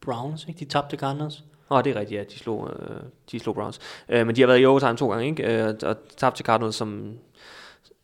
Browns, 0.00 0.44
ikke? 0.48 0.60
De 0.60 0.64
tabte 0.64 0.96
Cardinals. 0.96 1.44
Oh, 1.70 1.84
det 1.84 1.96
er 1.96 2.00
rigtigt, 2.00 2.18
ja. 2.18 2.24
De 2.24 2.38
slog, 2.38 2.70
øh, 2.80 2.96
de 3.30 3.38
slog 3.40 3.54
Browns. 3.54 3.80
Øh, 4.08 4.26
men 4.26 4.36
de 4.36 4.40
har 4.40 4.46
været 4.46 4.60
i 4.60 4.66
overtime 4.66 4.96
to 4.96 5.10
gange, 5.10 5.26
ikke? 5.26 5.62
Øh, 5.62 5.74
og 5.82 5.96
tabt 6.16 6.36
til 6.36 6.44
Cardinals, 6.44 6.76
som 6.76 7.12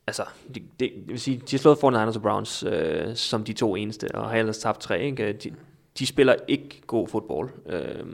altså, 0.07 0.23
det, 0.55 0.63
det, 0.81 0.93
det 0.97 1.09
vil 1.09 1.21
sige, 1.21 1.37
de 1.37 1.51
har 1.51 1.59
slået 1.59 1.77
49ers 1.77 2.17
og 2.17 2.23
Browns 2.23 2.65
øh, 2.69 3.15
som 3.15 3.45
de 3.45 3.53
to 3.53 3.77
eneste, 3.77 4.15
og 4.15 4.31
har 4.31 4.37
ellers 4.37 4.59
tabt 4.59 4.81
tre. 4.81 5.03
Ikke? 5.03 5.33
De, 5.33 5.51
de 5.99 6.07
spiller 6.07 6.35
ikke 6.49 6.83
god 6.87 7.09
fodbold. 7.09 7.51
Øh, 7.67 8.05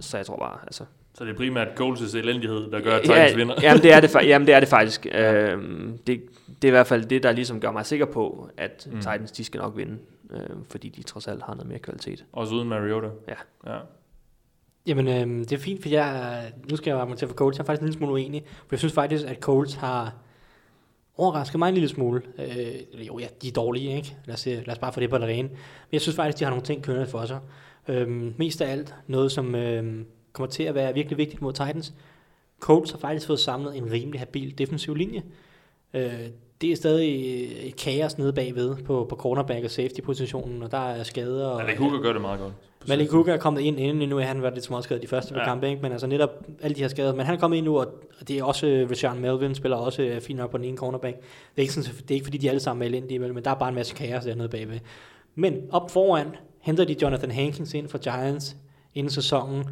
så 0.00 0.16
jeg 0.16 0.26
tror 0.26 0.36
bare, 0.36 0.58
altså... 0.62 0.84
Så 1.14 1.24
det 1.24 1.32
er 1.32 1.36
primært 1.36 1.68
Coles' 1.80 2.16
elendighed, 2.16 2.70
der 2.70 2.80
gør, 2.80 2.96
at 2.96 3.02
Titans 3.02 3.32
ja, 3.32 3.36
vinder? 3.36 3.54
jamen, 3.62 3.82
det 3.82 3.92
er 3.92 4.00
det, 4.00 4.14
jamen, 4.28 4.46
det 4.46 4.54
er 4.54 4.60
det 4.60 4.68
faktisk. 4.68 5.06
Ja. 5.06 5.52
Øhm, 5.52 5.98
det, 6.06 6.22
det 6.46 6.64
er 6.64 6.68
i 6.68 6.70
hvert 6.70 6.86
fald 6.86 7.04
det, 7.04 7.22
der 7.22 7.32
ligesom 7.32 7.60
gør 7.60 7.70
mig 7.70 7.86
sikker 7.86 8.06
på, 8.06 8.48
at 8.56 8.88
mm. 8.90 8.96
Titans, 8.96 9.32
de 9.32 9.44
skal 9.44 9.60
nok 9.60 9.76
vinde. 9.76 9.98
Øh, 10.32 10.56
fordi 10.70 10.88
de 10.88 11.02
trods 11.02 11.28
alt 11.28 11.42
har 11.42 11.54
noget 11.54 11.68
mere 11.68 11.78
kvalitet. 11.78 12.24
Også 12.32 12.54
uden 12.54 12.68
Mariota? 12.68 13.08
Ja. 13.28 13.34
ja. 13.72 13.78
Jamen, 14.86 15.08
øh, 15.08 15.40
det 15.40 15.52
er 15.52 15.58
fint, 15.58 15.82
for 15.82 15.88
jeg, 15.88 16.52
nu 16.70 16.76
skal 16.76 16.90
jeg 16.90 17.00
argumentere 17.00 17.28
for 17.28 17.36
Coles. 17.36 17.58
Jeg 17.58 17.62
er 17.62 17.66
faktisk 17.66 17.80
en 17.80 17.86
lille 17.86 17.98
smule 17.98 18.12
uenig, 18.12 18.44
for 18.46 18.66
jeg 18.70 18.78
synes 18.78 18.94
faktisk, 18.94 19.26
at 19.26 19.40
Coles 19.40 19.74
har 19.74 20.14
overrasket 21.16 21.58
mig 21.58 21.68
en 21.68 21.74
lille 21.74 21.88
smule. 21.88 22.22
Øh, 22.38 23.06
jo, 23.06 23.18
ja, 23.18 23.26
de 23.42 23.48
er 23.48 23.52
dårlige, 23.52 23.96
ikke? 23.96 24.16
Lad 24.24 24.34
os, 24.34 24.46
lad 24.46 24.68
os 24.68 24.78
bare 24.78 24.92
få 24.92 25.00
det 25.00 25.10
på 25.10 25.18
det 25.18 25.26
rene. 25.26 25.48
Men 25.48 25.58
jeg 25.92 26.00
synes 26.00 26.16
faktisk, 26.16 26.38
de 26.38 26.44
har 26.44 26.50
nogle 26.50 26.64
ting 26.64 26.82
kørende 26.82 27.06
for 27.06 27.26
sig. 27.26 27.40
Øh, 27.88 28.38
mest 28.38 28.62
af 28.62 28.72
alt 28.72 28.94
noget, 29.06 29.32
som 29.32 29.54
øh, 29.54 30.04
kommer 30.32 30.50
til 30.50 30.62
at 30.62 30.74
være 30.74 30.94
virkelig 30.94 31.18
vigtigt 31.18 31.42
mod 31.42 31.52
Titans. 31.52 31.94
Colts 32.60 32.90
har 32.90 32.98
faktisk 32.98 33.26
fået 33.26 33.40
samlet 33.40 33.76
en 33.76 33.92
rimelig 33.92 34.20
habil 34.20 34.58
defensiv 34.58 34.94
linje. 34.94 35.22
Øh, 35.94 36.28
det 36.60 36.72
er 36.72 36.76
stadig 36.76 37.42
et 37.68 37.76
kaos 37.76 38.18
nede 38.18 38.32
bagved 38.32 38.76
på, 38.76 39.06
på 39.08 39.16
cornerback 39.16 39.64
og 39.64 39.70
safety 39.70 40.00
positionen, 40.00 40.62
og 40.62 40.70
der 40.70 40.90
er 40.90 41.02
skader. 41.02 41.46
Og, 41.46 41.62
Malik 41.62 41.78
Hooker 41.78 41.98
gør 41.98 42.12
det 42.12 42.20
meget 42.20 42.40
godt. 42.40 42.52
Malik 42.88 43.10
Hooker 43.10 43.32
er 43.32 43.38
kommet 43.38 43.60
ind 43.60 43.80
inden, 43.80 44.08
nu 44.08 44.18
er 44.18 44.22
han 44.22 44.42
været 44.42 44.54
lidt 44.54 44.64
småskadet 44.64 45.02
de 45.02 45.08
første 45.08 45.34
ja. 45.34 45.44
kampe, 45.44 45.68
ikke? 45.68 45.82
men 45.82 45.92
altså 45.92 46.06
netop 46.06 46.30
alle 46.62 46.74
de 46.74 46.80
her 46.80 46.88
skader. 46.88 47.14
Men 47.14 47.26
han 47.26 47.34
er 47.34 47.38
kommet 47.38 47.56
ind 47.56 47.66
nu, 47.66 47.78
og 47.78 47.86
det 48.28 48.38
er 48.38 48.44
også 48.44 48.66
uh, 48.66 48.90
Richard 48.90 49.16
Melvin 49.16 49.54
spiller 49.54 49.76
også 49.76 50.12
uh, 50.16 50.22
fint 50.22 50.40
op 50.40 50.50
på 50.50 50.58
den 50.58 50.64
ene 50.64 50.76
cornerback. 50.76 51.16
Det 51.16 51.24
er, 51.56 51.60
ikke 51.60 51.72
sådan, 51.72 51.92
det 52.02 52.10
er 52.10 52.14
ikke 52.14 52.24
fordi, 52.24 52.38
de 52.38 52.48
alle 52.48 52.60
sammen 52.60 52.82
er 52.82 52.86
elendige, 52.86 53.18
men 53.18 53.44
der 53.44 53.50
er 53.50 53.54
bare 53.54 53.68
en 53.68 53.74
masse 53.74 53.94
kaos 53.94 54.24
dernede 54.24 54.48
bagved. 54.48 54.78
Men 55.34 55.56
op 55.70 55.90
foran 55.90 56.26
henter 56.60 56.84
de 56.84 56.96
Jonathan 57.02 57.30
Hankins 57.30 57.74
ind 57.74 57.88
fra 57.88 57.98
Giants 57.98 58.56
inden 58.94 59.10
sæsonen. 59.10 59.64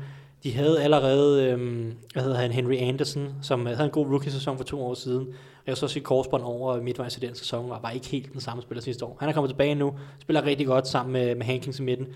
De 0.43 0.53
havde 0.53 0.83
allerede, 0.83 1.45
øhm, 1.45 1.93
hvad 2.13 2.23
hedder 2.23 2.39
han, 2.39 2.53
Henry 2.53 2.75
Anderson, 2.75 3.35
som 3.43 3.67
havde 3.67 3.85
en 3.85 3.91
god 3.91 4.07
rookie-sæson 4.07 4.57
for 4.57 4.65
to 4.65 4.83
år 4.83 4.95
siden. 4.95 5.27
Jeg 5.69 5.77
så 5.77 5.89
sit 5.89 6.05
korsbånd 6.05 6.43
over 6.43 6.83
midtvejs 6.83 7.17
i 7.17 7.21
den 7.21 7.35
sæson, 7.35 7.71
og 7.71 7.83
var 7.83 7.91
ikke 7.91 8.07
helt 8.07 8.33
den 8.33 8.41
samme 8.41 8.63
spiller 8.63 8.83
sidste 8.83 9.05
år. 9.05 9.17
Han 9.21 9.29
er 9.29 9.33
kommet 9.33 9.51
tilbage 9.51 9.75
nu, 9.75 9.95
spiller 10.21 10.45
rigtig 10.45 10.67
godt 10.67 10.89
sammen 10.89 11.13
med, 11.13 11.35
med 11.35 11.47
Hankins 11.47 11.79
i 11.79 11.83
midten. 11.83 12.07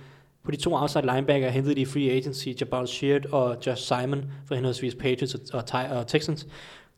På 0.45 0.51
de 0.51 0.57
to 0.57 0.75
outside 0.75 1.07
linebacker 1.15 1.49
hentede 1.49 1.75
de 1.75 1.87
free 1.87 2.11
agency 2.11 2.49
Jabal 2.61 2.89
Sheard 2.89 3.27
og 3.33 3.57
Josh 3.67 3.83
Simon 3.83 4.25
for 4.47 4.55
henholdsvis 4.55 4.95
Patriots 4.95 5.35
og, 5.35 5.65
og, 5.73 5.99
og 5.99 6.07
Texans. 6.07 6.45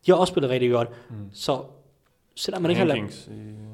De 0.05 0.11
har 0.11 0.15
også 0.15 0.31
spillet 0.31 0.51
rigtig 0.51 0.71
godt. 0.71 0.89
Mm. 1.09 1.15
Så 1.33 1.61
selvom 2.35 2.61
man 2.61 2.71
ikke 2.71 2.79
har 2.79 2.87
lavet 2.87 3.29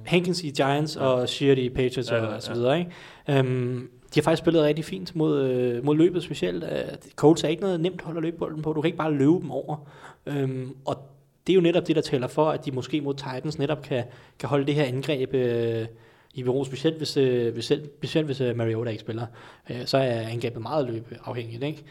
Hankins 0.05 0.43
i 0.43 0.49
Giants 0.49 0.95
ja. 0.95 1.01
og 1.01 1.29
Sheard 1.29 1.57
i 1.57 1.69
Patriots 1.69 2.11
ja, 2.11 2.25
og, 2.25 2.27
og 2.27 2.41
så 2.41 2.53
videre, 2.53 2.79
ikke? 2.79 3.39
Um, 3.39 3.89
de 4.15 4.19
har 4.19 4.23
faktisk 4.23 4.43
spillet 4.43 4.63
rigtig 4.63 4.85
fint 4.85 5.15
mod, 5.15 5.41
øh, 5.41 5.85
mod 5.85 5.95
løbet 5.95 6.23
specielt. 6.23 6.63
Uh, 6.63 6.69
Colts 7.15 7.43
er 7.43 7.47
ikke 7.47 7.61
noget 7.61 7.79
nemt 7.79 8.01
hold 8.01 8.17
at 8.17 8.23
løbe 8.23 8.37
bolden 8.37 8.61
på. 8.61 8.73
Du 8.73 8.81
kan 8.81 8.87
ikke 8.87 8.97
bare 8.97 9.13
løbe 9.13 9.39
dem 9.41 9.51
over. 9.51 9.87
Um, 10.25 10.75
og 10.85 11.10
det 11.47 11.53
er 11.53 11.55
jo 11.55 11.61
netop 11.61 11.87
det, 11.87 11.95
der 11.95 12.01
taler 12.01 12.27
for, 12.27 12.49
at 12.49 12.65
de 12.65 12.71
måske 12.71 13.01
mod 13.01 13.13
Titans 13.13 13.59
netop 13.59 13.81
kan, 13.81 14.03
kan 14.39 14.49
holde 14.49 14.65
det 14.65 14.75
her 14.75 14.83
angreb 14.83 15.33
øh, 15.33 15.85
i 16.33 16.43
bero, 16.43 16.63
specielt 16.63 16.97
hvis, 16.97 17.17
øh, 17.17 17.53
hvis, 17.53 17.65
specielt 17.97 18.25
hvis 18.25 18.41
øh, 18.41 18.55
Mariota 18.55 18.89
ikke 18.89 19.01
spiller. 19.01 19.25
Øh, 19.69 19.85
så 19.85 19.97
er 19.97 20.27
angrebet 20.27 20.61
meget 20.61 20.87
løbe 20.87 21.17
afhængigt. 21.25 21.63
Ikke? 21.63 21.83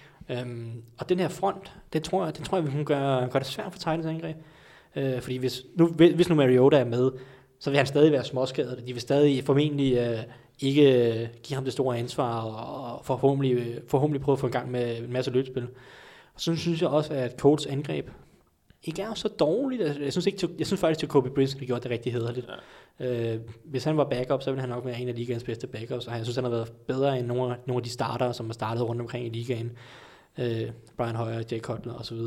Um, 0.43 0.83
og 0.99 1.09
den 1.09 1.21
her 1.21 1.29
front, 1.29 1.73
det 1.93 2.03
tror 2.03 2.25
jeg, 2.25 2.37
det 2.37 2.45
tror 2.45 2.59
jeg, 2.59 2.67
vi 2.67 2.71
kan 2.71 2.85
gøre, 2.85 3.29
gøre 3.29 3.41
det 3.41 3.47
svært 3.47 3.73
for 3.73 3.79
Titans 3.79 4.07
angreb. 4.07 4.37
Øh, 4.97 5.21
fordi 5.21 5.37
hvis 5.37 5.63
nu, 5.75 5.87
hvis 5.87 6.29
nu 6.29 6.35
Mariota 6.35 6.79
er 6.79 6.85
med, 6.85 7.11
så 7.59 7.71
vil 7.71 7.77
han 7.77 7.87
stadig 7.87 8.13
være 8.13 8.25
småskadet. 8.25 8.87
De 8.87 8.93
vil 8.93 9.01
stadig 9.01 9.45
formentlig 9.45 9.97
øh, 9.97 10.19
ikke 10.61 11.11
øh, 11.23 11.29
give 11.43 11.55
ham 11.55 11.65
det 11.65 11.73
store 11.73 11.99
ansvar, 11.99 12.41
og, 12.41 12.95
og 12.95 13.05
forhåbentlig, 13.05 13.53
øh, 13.53 13.77
forhåbentlig 13.89 14.23
prøve 14.23 14.35
at 14.35 14.39
få 14.39 14.47
en 14.47 14.53
gang 14.53 14.71
med 14.71 14.99
en 14.99 15.13
masse 15.13 15.31
løbspil. 15.31 15.63
Og 16.35 16.41
så 16.41 16.57
synes 16.57 16.83
jeg 16.83 16.89
også, 16.89 17.15
at 17.15 17.35
Colts 17.39 17.67
angreb 17.67 18.09
ikke 18.85 19.03
er 19.03 19.15
så 19.15 19.29
dårligt. 19.29 19.83
Altså, 19.83 20.03
jeg 20.03 20.13
synes, 20.13 20.27
ikke, 20.27 20.49
jeg 20.59 20.67
synes 20.67 20.81
faktisk, 20.81 21.03
at 21.03 21.09
Kobe 21.09 21.31
Bryant 21.31 21.57
gjort 21.57 21.83
det 21.83 21.91
rigtig 21.91 22.13
hederligt. 22.13 22.49
Ja. 23.01 23.35
Øh, 23.35 23.41
hvis 23.65 23.85
han 23.85 23.97
var 23.97 24.05
backup, 24.05 24.43
så 24.43 24.51
ville 24.51 24.61
han 24.61 24.69
nok 24.69 24.85
være 24.85 25.01
en 25.01 25.09
af 25.09 25.15
ligaens 25.15 25.45
bedste 25.45 25.67
backups, 25.67 26.07
og 26.07 26.17
jeg 26.17 26.25
synes, 26.25 26.37
han 26.37 26.45
har 26.45 26.51
været 26.51 26.73
bedre 26.87 27.19
end 27.19 27.27
nogle, 27.27 27.57
nogle 27.67 27.81
af 27.81 27.85
de 27.85 27.91
starter, 27.91 28.33
som 28.33 28.47
har 28.47 28.53
startet 28.53 28.89
rundt 28.89 29.01
omkring 29.01 29.27
i 29.27 29.29
ligaen. 29.29 29.73
Øh, 30.39 30.71
Brian 30.97 31.17
Hoyer, 31.17 31.43
Jay 31.53 31.61
Cutler 31.61 31.95
osv. 31.95 32.19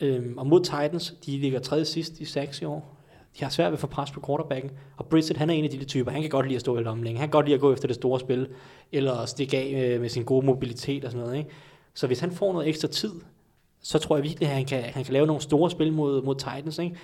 Øhm, 0.00 0.38
og 0.38 0.46
mod 0.46 0.64
Titans, 0.64 1.14
de 1.26 1.38
ligger 1.38 1.60
tredje 1.60 1.84
sidst 1.84 2.20
i 2.20 2.24
sacks 2.24 2.62
i 2.62 2.64
år. 2.64 2.96
De 3.38 3.44
har 3.44 3.50
svært 3.50 3.66
ved 3.66 3.72
at 3.72 3.80
få 3.80 3.86
pres 3.86 4.10
på 4.10 4.22
quarterbacken. 4.26 4.70
Og 4.96 5.06
Brissett, 5.06 5.38
han 5.38 5.50
er 5.50 5.54
en 5.54 5.64
af 5.64 5.70
de 5.70 5.78
der 5.78 5.84
typer. 5.84 6.10
Han 6.10 6.20
kan 6.20 6.30
godt 6.30 6.46
lide 6.46 6.56
at 6.56 6.60
stå 6.60 6.78
i 6.78 6.82
lommen 6.82 7.04
længe. 7.04 7.18
Han 7.18 7.28
kan 7.28 7.32
godt 7.32 7.46
lide 7.46 7.54
at 7.54 7.60
gå 7.60 7.72
efter 7.72 7.86
det 7.86 7.94
store 7.94 8.20
spil. 8.20 8.48
Eller 8.92 9.26
stikke 9.26 9.58
af 9.58 9.94
øh, 9.94 10.00
med 10.00 10.08
sin 10.08 10.24
gode 10.24 10.46
mobilitet 10.46 11.04
og 11.04 11.10
sådan 11.10 11.26
noget. 11.26 11.38
Ikke? 11.38 11.50
Så 11.94 12.06
hvis 12.06 12.20
han 12.20 12.32
får 12.32 12.52
noget 12.52 12.68
ekstra 12.68 12.88
tid, 12.88 13.12
så 13.82 13.98
tror 13.98 14.16
jeg 14.16 14.24
virkelig, 14.24 14.48
at 14.48 14.54
han 14.54 14.64
kan, 14.64 14.82
han 14.82 15.04
kan 15.04 15.12
lave 15.12 15.26
nogle 15.26 15.42
store 15.42 15.70
spil 15.70 15.92
mod, 15.92 16.22
mod 16.22 16.34
Titans. 16.34 16.78
Ikke? 16.78 16.96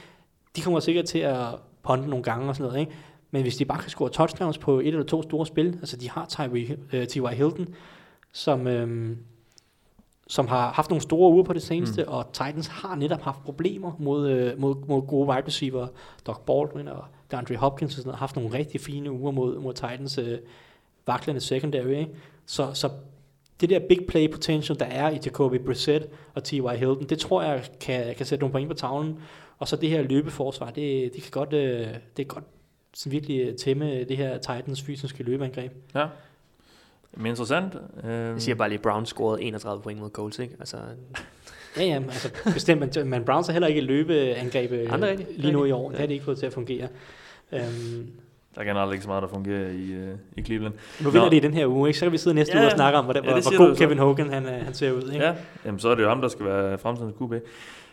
De 0.56 0.60
kommer 0.60 0.80
sikkert 0.80 1.04
til 1.04 1.18
at 1.18 1.46
ponde 1.82 2.08
nogle 2.08 2.22
gange 2.22 2.48
og 2.48 2.56
sådan 2.56 2.68
noget. 2.68 2.80
Ikke? 2.80 2.92
Men 3.30 3.42
hvis 3.42 3.56
de 3.56 3.64
bare 3.64 3.80
kan 3.80 3.90
score 3.90 4.10
touchdowns 4.10 4.58
på 4.58 4.80
et 4.80 4.86
eller 4.86 5.02
to 5.02 5.22
store 5.22 5.46
spil, 5.46 5.66
altså 5.66 5.96
de 5.96 6.10
har 6.10 6.26
T.Y. 6.26 6.72
Uh, 6.72 7.04
T.Y. 7.04 7.34
Hilton, 7.34 7.68
som, 8.32 8.66
øhm, 8.66 9.18
som 10.28 10.48
har 10.48 10.72
haft 10.72 10.90
nogle 10.90 11.02
store 11.02 11.32
uger 11.32 11.44
på 11.44 11.52
det 11.52 11.62
seneste, 11.62 12.02
mm. 12.02 12.12
og 12.12 12.32
Titans 12.32 12.66
har 12.66 12.94
netop 12.94 13.22
haft 13.22 13.44
problemer 13.44 13.92
mod, 13.98 14.30
øh, 14.30 14.60
mod, 14.60 14.76
mod 14.86 15.06
gode 15.06 15.28
wide 15.28 15.46
receiver, 15.46 15.86
Doc 16.26 16.38
Baldwin 16.46 16.88
og 16.88 17.04
DeAndre 17.30 17.56
Hopkins 17.56 17.92
og 17.92 17.96
sådan 17.96 18.08
noget, 18.08 18.18
har 18.18 18.26
haft 18.26 18.36
nogle 18.36 18.52
rigtig 18.52 18.80
fine 18.80 19.12
uger 19.12 19.32
mod, 19.32 19.58
mod 19.58 19.74
Titans 19.74 20.18
øh, 20.18 20.38
vaklende 21.06 21.40
secondary. 21.40 21.88
Ikke? 21.88 22.10
Så, 22.46 22.74
så 22.74 22.90
det 23.60 23.70
der 23.70 23.78
big 23.88 24.06
play 24.08 24.30
potential, 24.30 24.78
der 24.78 24.84
er 24.86 25.10
i 25.10 25.18
Jacoby 25.24 25.54
Brissett 25.60 26.06
og 26.34 26.44
T.Y. 26.44 26.60
Hilton, 26.76 27.04
det 27.04 27.18
tror 27.18 27.42
jeg 27.42 27.62
kan, 27.80 28.14
kan 28.14 28.26
sætte 28.26 28.40
nogle 28.42 28.52
point 28.52 28.68
på 28.68 28.74
tavlen. 28.74 29.18
Og 29.58 29.68
så 29.68 29.76
det 29.76 29.88
her 29.88 30.02
løbeforsvar, 30.02 30.70
det, 30.70 31.14
det 31.14 31.22
kan 31.22 31.30
godt, 31.30 31.52
øh, 31.52 31.86
det 31.86 31.96
kan 32.16 32.26
godt 32.26 32.44
sådan 32.94 33.12
virkelig 33.12 33.56
tæmme 33.56 34.04
det 34.04 34.16
her 34.16 34.38
Titans 34.38 34.82
fysiske 34.82 35.22
løbeangreb. 35.22 35.72
Ja. 35.94 36.06
Men 37.16 37.26
interessant. 37.26 37.74
Øh, 38.04 38.10
Jeg 38.10 38.42
siger 38.42 38.54
bare 38.54 38.68
lige, 38.68 38.78
Brown 38.78 39.06
scorede 39.06 39.42
31 39.42 39.82
point 39.82 40.00
mod 40.00 40.10
Colts, 40.10 40.38
ikke? 40.38 40.56
Altså, 40.60 40.76
Ja, 41.76 41.84
ja, 41.84 41.94
altså 42.02 42.30
bestemt, 42.54 42.96
men, 42.96 43.10
men 43.10 43.24
Browns 43.24 43.46
har 43.46 43.52
heller 43.52 43.68
ikke 43.68 43.80
løbeangreb 43.80 44.72
øh, 44.72 45.18
lige 45.30 45.52
nu 45.52 45.64
i 45.64 45.70
år. 45.70 45.84
Ja. 45.84 45.92
Det 45.92 46.00
har 46.00 46.06
det 46.06 46.14
ikke 46.14 46.24
fået 46.24 46.38
til 46.38 46.46
at 46.46 46.52
fungere. 46.52 46.88
Um, 47.52 48.10
der 48.58 48.64
er 48.64 48.68
generelt 48.68 48.92
ikke 48.92 49.02
så 49.02 49.08
meget, 49.08 49.22
der 49.22 49.28
fungerer 49.28 49.68
i, 49.70 49.92
øh, 49.92 50.14
i 50.36 50.42
Cleveland. 50.42 50.74
nu 51.00 51.10
vinder 51.10 51.28
de 51.30 51.36
i 51.36 51.40
den 51.40 51.54
her 51.54 51.66
uge, 51.66 51.88
ikke? 51.88 51.98
så 51.98 52.04
kan 52.04 52.12
vi 52.12 52.18
sidde 52.18 52.34
næste 52.34 52.56
Ja, 52.56 52.62
uge 52.62 52.66
og 52.66 52.72
snakke 52.72 52.98
om, 52.98 53.04
hvordan, 53.04 53.24
ja, 53.24 53.30
hvor, 53.30 53.56
god. 53.56 53.76
Kevin 53.76 53.98
Hogan 53.98 54.30
han, 54.30 54.46
øh, 54.46 54.64
han 54.64 54.74
ser 54.74 54.92
ud. 54.92 55.10
Ikke? 55.12 55.24
Ja, 55.24 55.34
jamen, 55.64 55.78
så 55.78 55.88
er 55.88 55.94
det 55.94 56.02
jo 56.02 56.08
ham, 56.08 56.20
der 56.20 56.28
skal 56.28 56.46
være 56.46 56.78
fremtidens 56.78 57.14
QB. 57.22 57.32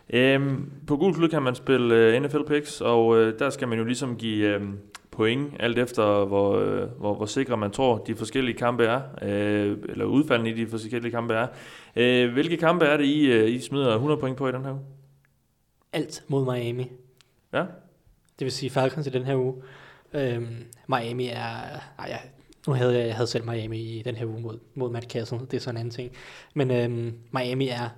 Øhm, 0.09 0.71
på 0.87 0.97
gul 0.97 1.13
klud 1.13 1.29
kan 1.29 1.41
man 1.41 1.55
spille 1.55 2.17
uh, 2.17 2.23
NFL 2.23 2.43
picks, 2.47 2.81
og 2.81 3.07
uh, 3.07 3.17
der 3.39 3.49
skal 3.49 3.67
man 3.67 3.77
jo 3.77 3.83
ligesom 3.83 4.15
give 4.15 4.57
um, 4.57 4.77
point, 5.11 5.53
alt 5.59 5.79
efter 5.79 6.25
hvor, 6.25 6.57
uh, 6.57 6.99
hvor, 6.99 7.13
hvor 7.13 7.25
sikre 7.25 7.57
man 7.57 7.71
tror, 7.71 7.97
de 7.97 8.15
forskellige 8.15 8.57
kampe 8.57 8.85
er, 8.85 9.01
uh, 9.21 9.27
eller 9.89 10.05
udfaldene 10.05 10.49
i 10.49 10.53
de 10.53 10.67
forskellige 10.67 11.11
kampe 11.11 11.33
er. 11.33 11.47
Uh, 11.95 12.33
hvilke 12.33 12.57
kampe 12.57 12.85
er 12.85 12.97
det, 12.97 13.05
I, 13.05 13.43
uh, 13.43 13.49
I 13.49 13.59
smider 13.59 13.93
100 13.93 14.19
point 14.19 14.37
på 14.37 14.47
i 14.47 14.51
den 14.51 14.65
her 14.65 14.71
uge? 14.71 14.81
Alt 15.93 16.23
mod 16.27 16.53
Miami. 16.53 16.91
Ja, 17.53 17.59
Det 18.39 18.45
vil 18.45 18.51
sige 18.51 18.69
Falcons 18.69 19.07
i 19.07 19.09
den 19.09 19.23
her 19.23 19.35
uge. 19.35 19.53
Um, 20.15 20.47
Miami 20.87 21.27
er... 21.27 21.79
Ej, 21.99 22.05
jeg, 22.09 22.21
nu 22.67 22.73
havde 22.73 22.97
jeg, 22.97 23.07
jeg 23.07 23.15
havde 23.15 23.27
selv 23.27 23.45
Miami 23.45 23.79
i 23.79 24.01
den 24.01 24.15
her 24.15 24.25
uge 24.25 24.41
mod, 24.41 24.59
mod 24.75 24.91
Matt 24.91 25.11
Castle. 25.11 25.39
Det 25.39 25.53
er 25.53 25.59
sådan 25.59 25.75
en 25.75 25.79
anden 25.79 25.91
ting. 25.91 26.11
Men 26.53 26.71
um, 26.71 27.13
Miami 27.31 27.67
er 27.67 27.89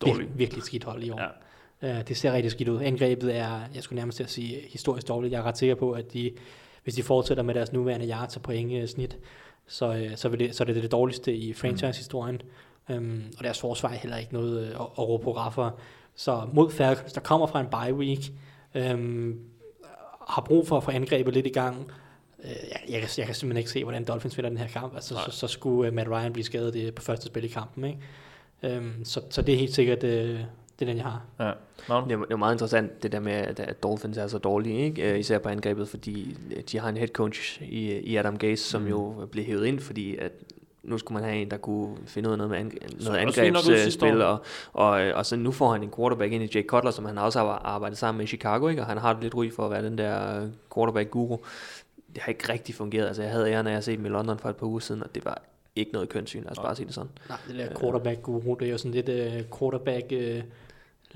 dårlig. 0.00 0.28
virkelig, 0.34 0.62
skidt 0.62 0.84
hold 0.84 1.02
i 1.02 1.10
år. 1.10 1.20
Ja. 1.82 1.98
Uh, 1.98 2.04
det 2.08 2.16
ser 2.16 2.32
rigtig 2.32 2.50
skidt 2.50 2.68
ud. 2.68 2.82
Angrebet 2.82 3.36
er, 3.36 3.60
jeg 3.74 3.82
skulle 3.82 3.96
nærmest 3.96 4.16
til 4.16 4.24
at 4.24 4.30
sige, 4.30 4.60
historisk 4.68 5.08
dårligt. 5.08 5.32
Jeg 5.32 5.38
er 5.38 5.42
ret 5.42 5.58
sikker 5.58 5.74
på, 5.74 5.92
at 5.92 6.12
de, 6.12 6.30
hvis 6.82 6.94
de 6.94 7.02
fortsætter 7.02 7.42
med 7.42 7.54
deres 7.54 7.72
nuværende 7.72 8.08
yards 8.08 8.36
og 8.36 8.42
point 8.42 8.72
øh, 8.72 8.88
snit, 8.88 9.18
så, 9.66 9.94
øh, 9.94 10.16
så, 10.16 10.28
vil 10.28 10.38
det, 10.38 10.54
så 10.54 10.64
er 10.64 10.66
det 10.66 10.82
det 10.82 10.92
dårligste 10.92 11.34
i 11.34 11.52
franchise-historien. 11.52 12.40
Um, 12.88 13.22
og 13.38 13.44
deres 13.44 13.60
forsvar 13.60 13.88
er 13.88 13.94
heller 13.94 14.16
ikke 14.16 14.32
noget 14.32 14.60
øh, 14.62 14.68
at, 14.68 14.80
at 14.80 14.98
råbe 14.98 15.24
på 15.24 15.36
raffer. 15.36 15.70
Så 16.14 16.48
mod 16.52 16.70
Falcons, 16.70 17.12
der 17.12 17.20
kommer 17.20 17.46
fra 17.46 17.60
en 17.60 17.66
bye 17.66 17.94
week, 17.94 18.32
um, 18.94 19.38
har 20.28 20.42
brug 20.42 20.68
for 20.68 20.76
at 20.76 20.84
få 20.84 20.90
angrebet 20.90 21.34
lidt 21.34 21.46
i 21.46 21.50
gang. 21.50 21.92
Uh, 22.38 22.44
jeg, 22.44 22.80
jeg, 22.88 23.00
kan, 23.00 23.08
jeg 23.18 23.26
kan 23.26 23.34
simpelthen 23.34 23.58
ikke 23.58 23.70
se, 23.70 23.84
hvordan 23.84 24.04
Dolphins 24.04 24.36
vinder 24.36 24.50
den 24.50 24.58
her 24.58 24.68
kamp. 24.68 24.94
Altså, 24.94 25.14
så, 25.14 25.30
så 25.30 25.46
skulle 25.46 25.88
uh, 25.88 25.94
Matt 25.94 26.08
Ryan 26.08 26.32
blive 26.32 26.44
skadet 26.44 26.76
øh, 26.76 26.92
på 26.92 27.02
første 27.02 27.26
spil 27.26 27.44
i 27.44 27.48
kampen. 27.48 27.84
Ikke? 27.84 28.78
Um, 28.78 29.04
så, 29.04 29.20
så 29.30 29.42
det 29.42 29.54
er 29.54 29.58
helt 29.58 29.74
sikkert, 29.74 30.04
uh, 30.04 30.10
det 30.78 30.80
er 30.80 30.86
den, 30.86 30.96
jeg 30.96 31.04
har. 31.04 31.22
ja. 31.40 31.52
Magnus? 31.88 32.08
Det 32.08 32.14
er, 32.14 32.24
det 32.24 32.32
er 32.32 32.36
meget 32.36 32.54
interessant, 32.54 33.02
det 33.02 33.12
der 33.12 33.20
med, 33.20 33.32
at, 33.32 33.82
Dolphins 33.82 34.18
er 34.18 34.26
så 34.26 34.38
dårlige, 34.38 34.84
ikke? 34.84 35.12
Øh, 35.12 35.18
især 35.18 35.38
på 35.38 35.48
angrebet, 35.48 35.88
fordi 35.88 36.36
øh, 36.56 36.62
de 36.72 36.78
har 36.78 36.88
en 36.88 36.96
head 36.96 37.08
coach 37.08 37.62
i, 37.62 37.98
i 37.98 38.16
Adam 38.16 38.38
Gase, 38.38 38.64
som 38.64 38.82
mm. 38.82 38.88
jo 38.88 39.28
blev 39.32 39.44
hævet 39.44 39.66
ind, 39.66 39.80
fordi 39.80 40.16
at 40.16 40.32
nu 40.84 40.98
skulle 40.98 41.20
man 41.20 41.30
have 41.30 41.42
en, 41.42 41.50
der 41.50 41.56
kunne 41.56 41.96
finde 42.06 42.28
ud 42.28 42.32
af 42.32 42.38
noget 42.38 42.50
med 42.50 42.58
ang- 42.58 43.04
noget 43.04 43.18
angrebsspil, 43.18 44.22
og, 44.22 44.38
og, 44.72 45.02
øh, 45.02 45.16
og 45.16 45.26
så 45.26 45.36
nu 45.36 45.52
får 45.52 45.72
han 45.72 45.82
en 45.82 45.90
quarterback 45.96 46.32
ind 46.32 46.42
i 46.44 46.50
Jake 46.54 46.66
Cutler, 46.68 46.90
som 46.90 47.04
han 47.04 47.18
også 47.18 47.38
har 47.38 47.46
arbejdet 47.64 47.98
sammen 47.98 48.18
med 48.18 48.24
i 48.24 48.28
Chicago, 48.28 48.68
ikke? 48.68 48.82
og 48.82 48.86
han 48.86 48.98
har 48.98 49.12
det 49.12 49.22
lidt 49.22 49.34
ry 49.34 49.50
for 49.52 49.64
at 49.64 49.70
være 49.70 49.84
den 49.84 49.98
der 49.98 50.40
øh, 50.42 50.48
quarterback-guru. 50.74 51.36
Det 52.14 52.22
har 52.22 52.28
ikke 52.28 52.52
rigtig 52.52 52.74
fungeret. 52.74 53.06
Altså, 53.06 53.22
jeg 53.22 53.30
havde 53.32 53.50
æren 53.50 53.66
af 53.66 53.76
at 53.76 53.84
se 53.84 53.96
dem 53.96 54.06
i 54.06 54.08
London 54.08 54.38
for 54.38 54.48
et 54.48 54.56
par 54.56 54.66
uger 54.66 54.80
siden, 54.80 55.02
og 55.02 55.14
det 55.14 55.24
var 55.24 55.42
ikke 55.76 55.92
noget 55.92 56.08
kønssyn, 56.08 56.42
lad 56.42 56.50
os 56.50 56.58
bare 56.58 56.76
sige 56.76 56.86
det 56.86 56.94
sådan. 56.94 57.10
Nej, 57.28 57.38
det 57.48 57.58
der 57.58 57.80
quarterback-guru, 57.80 58.54
det 58.60 58.66
er 58.66 58.72
jo 58.72 58.78
sådan 58.78 58.92
lidt 59.04 59.08
uh, 59.08 59.58
quarterback... 59.58 60.04
Uh, 60.12 60.42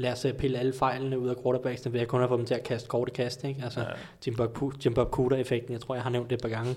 lad 0.01 0.13
os 0.13 0.27
pille 0.39 0.59
alle 0.59 0.73
fejlene 0.73 1.19
ud 1.19 1.29
af 1.29 1.35
quarterbacksene, 1.43 1.93
ved 1.93 2.01
at 2.01 2.09
kun 2.09 2.21
have 2.21 2.29
fået 2.29 2.39
dem 2.39 2.47
til 2.47 2.55
at 2.55 2.63
kaste 2.65 2.89
korte 2.89 3.11
kast, 3.13 3.45
ikke? 3.45 3.61
Altså, 3.65 3.81
Ja. 3.81 3.87
Jim 4.27 4.37
Bob, 4.37 4.59
Jim 4.85 4.95
Bob 4.95 5.11
Cooter-effekten, 5.11 5.73
jeg 5.73 5.81
tror, 5.81 5.95
jeg 5.95 6.03
har 6.03 6.11
nævnt 6.11 6.31
det 6.31 6.37
et 6.37 6.43
par 6.43 6.49
gange. 6.49 6.77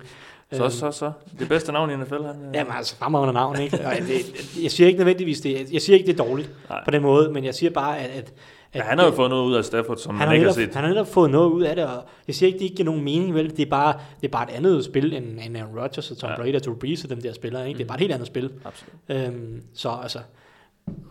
Så, 0.53 0.63
Øhm, 0.63 0.71
så, 0.71 0.91
så. 0.91 1.11
Det 1.39 1.49
bedste 1.49 1.71
navn 1.71 1.89
i 1.91 1.95
NFL, 1.95 2.13
han. 2.13 2.25
øh, 2.25 2.53
Jamen 2.55 2.73
altså, 2.77 2.95
fremragende 2.95 3.33
navn, 3.33 3.59
ikke? 3.59 3.79
Og 3.85 3.93
det, 4.07 4.63
jeg 4.63 4.71
siger 4.71 4.87
ikke 4.87 4.97
nødvendigvis 4.97 5.41
det, 5.41 5.73
jeg 5.73 5.81
siger 5.81 5.97
ikke, 5.97 6.07
det 6.11 6.19
er 6.19 6.23
dårligt 6.25 6.49
Nej. 6.69 6.81
på 6.85 6.91
den 6.91 7.01
måde, 7.01 7.31
men 7.31 7.43
jeg 7.45 7.55
siger 7.55 7.69
bare, 7.69 7.99
at... 7.99 8.09
at 8.09 8.33
Ja, 8.75 8.81
han 8.81 8.99
har 8.99 9.05
jo 9.05 9.11
fået 9.11 9.29
noget 9.29 9.43
ud 9.45 9.53
af 9.55 9.65
Stafford, 9.65 9.97
som 9.97 10.15
han 10.17 10.27
man 10.27 10.35
ikke 10.35 10.45
har 10.47 10.53
set. 10.53 10.75
han 10.75 10.83
har 10.83 10.89
netop 10.89 11.07
fået 11.07 11.31
noget 11.31 11.49
ud 11.49 11.61
af 11.63 11.75
det, 11.75 11.85
og 11.85 12.03
jeg 12.27 12.35
siger 12.35 12.47
ikke, 12.47 12.57
det 12.59 12.63
ikke 12.63 12.75
giver 12.75 12.85
nogen 12.85 13.03
mening, 13.03 13.33
vel? 13.33 13.49
Det 13.57 13.59
er 13.65 13.69
bare, 13.69 13.93
det 14.21 14.27
er 14.27 14.31
bare 14.31 14.51
et 14.51 14.55
andet 14.55 14.85
spil 14.85 15.13
end, 15.13 15.25
end 15.45 15.57
Aaron 15.57 15.79
Rodgers 15.79 16.11
og 16.11 16.17
Tom 16.17 16.29
Ja. 16.29 16.33
ja. 16.33 16.41
Brady 16.41 16.55
og 16.55 16.63
Drew 16.63 16.75
Brees 16.75 17.03
og 17.03 17.09
dem 17.09 17.21
der 17.21 17.33
spillere, 17.33 17.67
ikke? 17.67 17.77
Det 17.77 17.83
er 17.83 17.87
bare 17.87 17.97
et 17.97 18.01
helt 18.01 18.13
andet 18.13 18.27
spil. 18.27 18.51
Absolut. 18.65 19.27
Øhm, 19.27 19.61
så 19.73 19.89
altså, 20.03 20.19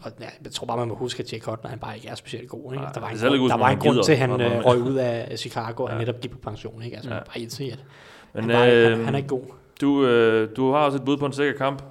og, 0.02 0.12
ja, 0.20 0.24
jeg 0.44 0.52
tror 0.52 0.66
bare, 0.66 0.76
man 0.76 0.88
må 0.88 0.94
huske, 0.94 1.22
at 1.22 1.32
Jake 1.32 1.44
Cutler, 1.44 1.70
han 1.70 1.78
bare 1.78 1.96
ikke 1.96 2.08
er 2.08 2.14
specielt 2.14 2.48
god. 2.48 2.72
Ikke? 2.72 2.84
Nej, 2.84 2.92
der 2.92 3.00
var 3.00 3.08
en, 3.08 3.18
grund, 3.38 3.50
der 3.50 3.56
var 3.56 3.68
en 3.70 3.78
grund 3.78 4.04
til, 4.04 4.12
at 4.12 4.18
han 4.18 4.40
øh, 4.40 4.64
røg 4.66 4.78
ud 4.82 4.94
af 4.94 5.38
Chicago, 5.38 5.82
og 5.82 5.88
Ja. 5.88 5.94
han 5.94 6.06
netop 6.06 6.20
gik 6.20 6.30
på 6.30 6.38
pension. 6.38 6.82
Ikke? 6.82 6.96
Altså, 6.96 7.10
Ja. 7.10 7.16
ja. 7.16 7.22
bare 7.22 7.38
helt 7.40 7.52
sikkert. 7.52 7.84
Men 8.34 8.50
han, 8.50 8.52
var, 8.60 8.66
øh, 8.66 8.90
han, 8.90 9.04
han 9.04 9.14
er 9.14 9.18
ikke 9.18 9.28
god. 9.28 9.42
du, 9.80 10.06
øh, 10.06 10.48
du 10.56 10.72
har 10.72 10.78
også 10.78 10.98
et 10.98 11.04
bud 11.04 11.16
på 11.16 11.26
en 11.26 11.32
sikker 11.32 11.52
kamp. 11.58 11.82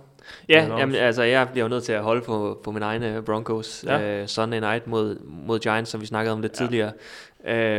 Ja, 0.50 0.78
jamen, 0.78 0.96
altså 0.96 1.24
jeg 1.24 1.48
bliver 1.52 1.66
jo 1.66 1.70
nødt 1.70 1.84
til 1.84 1.94
at 1.94 2.02
holde 2.04 2.22
på, 2.22 2.62
på 2.64 2.72
min 2.72 2.82
egne 2.84 3.22
Broncos 3.26 3.86
Ja. 3.88 4.22
uh, 4.22 4.28
Sunday 4.28 4.60
night 4.60 4.88
mod, 4.88 5.20
mod 5.24 5.60
Giants, 5.60 5.92
som 5.92 6.02
vi 6.02 6.06
snakkede 6.06 6.34
om 6.34 6.42
lidt 6.42 6.60
Ja. 6.62 6.66
tidligere. 6.66 6.92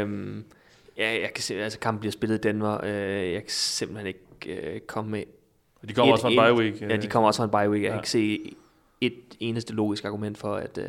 Um, 0.04 0.44
ja, 0.96 1.20
jeg 1.22 1.30
kan 1.34 1.42
se, 1.42 1.62
altså 1.62 1.78
kampen 1.78 2.00
bliver 2.00 2.12
spillet 2.12 2.36
i 2.36 2.40
Denver. 2.48 2.78
Uh, 2.82 2.88
jeg 3.32 3.40
kan 3.40 3.48
simpelthen 3.48 4.06
ikke 4.06 4.70
uh, 4.74 4.78
komme 4.86 5.10
med... 5.10 5.22
De 5.88 5.92
kommer 5.94 6.08
et 6.08 6.12
også 6.12 6.22
fra 6.36 6.48
en 6.48 6.54
bye 6.56 6.62
week. 6.64 6.80
Ja, 6.80 6.86
øh, 6.96 7.02
de 7.02 7.06
kommer 7.06 7.26
også 7.26 7.48
fra 7.48 7.60
en 7.62 7.66
bye 7.68 7.70
week. 7.70 7.82
Jeg 7.82 7.88
Ja. 7.88 7.92
kan 7.94 7.98
ikke 7.98 8.10
se 8.10 8.52
eneste 9.40 9.72
logisk 9.74 10.04
argument 10.04 10.38
for, 10.38 10.54
at, 10.54 10.78
uh, 10.78 10.84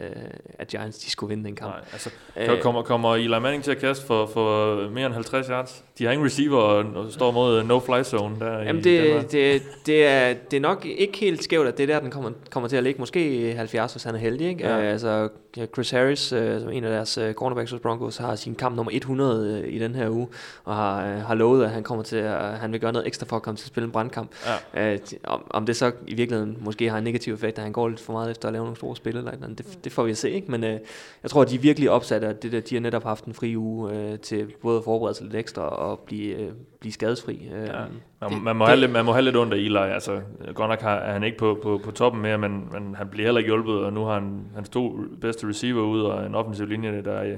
at 0.59 0.67
Giants 0.67 0.97
de 0.97 1.09
skulle 1.09 1.29
vinde 1.29 1.43
den 1.43 1.55
kamp. 1.55 1.71
Nej, 1.71 1.81
altså, 1.93 2.09
Øh, 2.37 2.61
kommer, 2.61 2.81
kommer 2.81 3.15
Eli 3.15 3.27
Manning 3.39 3.63
til 3.63 3.71
at 3.71 3.77
kaste 3.77 4.05
for, 4.05 4.25
for 4.25 4.75
mere 4.89 5.05
end 5.05 5.13
50 5.13 5.47
yards? 5.47 5.83
De 5.97 6.05
har 6.05 6.11
ingen 6.11 6.25
receiver 6.25 6.57
og, 6.57 7.11
står 7.11 7.31
mod 7.31 7.63
no-fly 7.63 8.03
zone 8.03 8.35
der 8.39 8.57
Jamen 8.57 8.79
i 8.79 8.81
det, 8.81 9.31
det, 9.31 9.61
det, 9.85 10.05
er, 10.07 10.33
det 10.33 10.57
er 10.57 10.61
nok 10.61 10.85
ikke 10.85 11.17
helt 11.17 11.43
skævt, 11.43 11.67
at 11.67 11.77
det 11.77 11.83
er 11.83 11.87
der, 11.87 11.99
den 11.99 12.11
kommer, 12.11 12.31
kommer 12.49 12.69
til 12.69 12.77
at 12.77 12.83
ligge. 12.83 12.99
Måske 12.99 13.53
70, 13.57 13.91
hvis 13.91 14.03
han 14.03 14.15
er 14.15 14.19
heldig. 14.19 14.47
Ikke? 14.47 14.67
Ja. 14.67 14.77
Ja. 14.77 14.83
Altså, 14.83 15.29
Chris 15.73 15.91
Harris, 15.91 16.33
øh, 16.33 16.61
som 16.61 16.69
en 16.69 16.83
af 16.83 16.89
deres 16.89 17.17
øh, 17.17 17.33
cornerbacks 17.33 17.71
hos 17.71 17.79
Broncos, 17.79 18.17
har 18.17 18.35
sin 18.35 18.55
kamp 18.55 18.75
nummer 18.75 18.91
100 18.93 19.61
øh, 19.63 19.73
i 19.73 19.79
den 19.79 19.95
her 19.95 20.09
uge, 20.09 20.27
og 20.63 20.75
har, 20.75 21.07
øh, 21.07 21.21
har 21.21 21.35
lovet, 21.35 21.63
at 21.63 21.69
han 21.69 21.83
kommer 21.83 22.03
til 22.03 22.15
at, 22.15 22.57
han 22.57 22.71
vil 22.71 22.79
gøre 22.79 22.93
noget 22.93 23.07
ekstra 23.07 23.25
for 23.25 23.35
at 23.35 23.41
komme 23.41 23.57
til 23.57 23.63
at 23.63 23.67
spille 23.67 23.85
en 23.85 23.91
brandkamp. 23.91 24.31
Ja. 24.75 24.93
Øh, 24.93 24.99
om, 25.23 25.43
om 25.49 25.65
det 25.65 25.75
så 25.75 25.91
i 26.07 26.13
virkeligheden 26.13 26.57
måske 26.61 26.89
har 26.89 26.97
en 26.97 27.03
negativ 27.03 27.33
effekt, 27.33 27.57
at 27.57 27.63
han 27.63 27.73
går 27.73 27.87
lidt 27.87 27.99
for 27.99 28.13
meget 28.13 28.31
efter 28.31 28.47
at 28.47 28.53
lave 28.53 28.63
nogle 28.63 28.77
store 28.77 28.95
spil, 28.95 29.17
eller 29.17 29.31
et 29.31 29.33
eller 29.33 29.45
andet, 29.45 29.57
det, 29.57 29.83
det 29.83 29.91
får 29.91 30.03
vi 30.03 30.11
at 30.11 30.17
se. 30.17 30.29
Ikke? 30.31 30.51
Men 30.51 30.63
øh, 30.63 30.79
jeg 31.23 31.31
tror, 31.31 31.41
at 31.41 31.49
de 31.49 31.55
er 31.55 31.59
virkelig 31.59 31.89
opsat 31.89 32.23
af 32.23 32.35
det 32.35 32.51
der, 32.51 32.59
de 32.59 32.75
har 32.75 32.81
netop 32.81 33.03
haft 33.03 33.25
en 33.25 33.33
fri 33.33 33.57
uge 33.57 33.93
øh, 33.93 34.19
til 34.19 34.53
både 34.61 34.77
at 34.77 34.83
forberede 34.83 35.15
sig 35.15 35.25
lidt 35.25 35.35
ekstra 35.35 35.61
og 35.61 35.99
blive, 35.99 36.35
øh, 36.35 36.51
blive 36.81 36.93
skadesfri. 36.93 37.49
Øh, 37.55 37.67
Ja. 37.67 38.29
Man, 38.29 38.41
man, 38.43 38.55
må 38.55 38.65
have 38.65 38.77
lidt, 38.79 38.91
man 38.91 39.05
må 39.05 39.11
have 39.11 39.21
lidt 39.21 39.35
ondt 39.37 39.53
af 39.53 39.57
Eli. 39.57 39.77
Altså, 39.77 40.21
godt 40.53 40.69
nok 40.69 40.81
har, 40.81 40.95
er 40.95 41.13
han 41.13 41.23
ikke 41.23 41.37
på, 41.37 41.59
på, 41.63 41.81
på 41.83 41.91
toppen 41.91 42.21
mere, 42.21 42.37
men, 42.37 42.67
men 42.71 42.95
han 42.95 43.07
bliver 43.07 43.27
heller 43.27 43.39
ikke 43.39 43.49
hjulpet, 43.49 43.75
og 43.85 43.93
nu 43.93 44.03
har 44.05 44.13
han 44.13 44.41
hans 44.55 44.69
to 44.69 44.99
bedste 45.21 45.47
receiver 45.47 45.81
ud, 45.83 46.01
og 46.01 46.25
en 46.25 46.35
offensiv 46.35 46.65
linje, 46.65 47.01
der 47.05 47.11
er, 47.13 47.37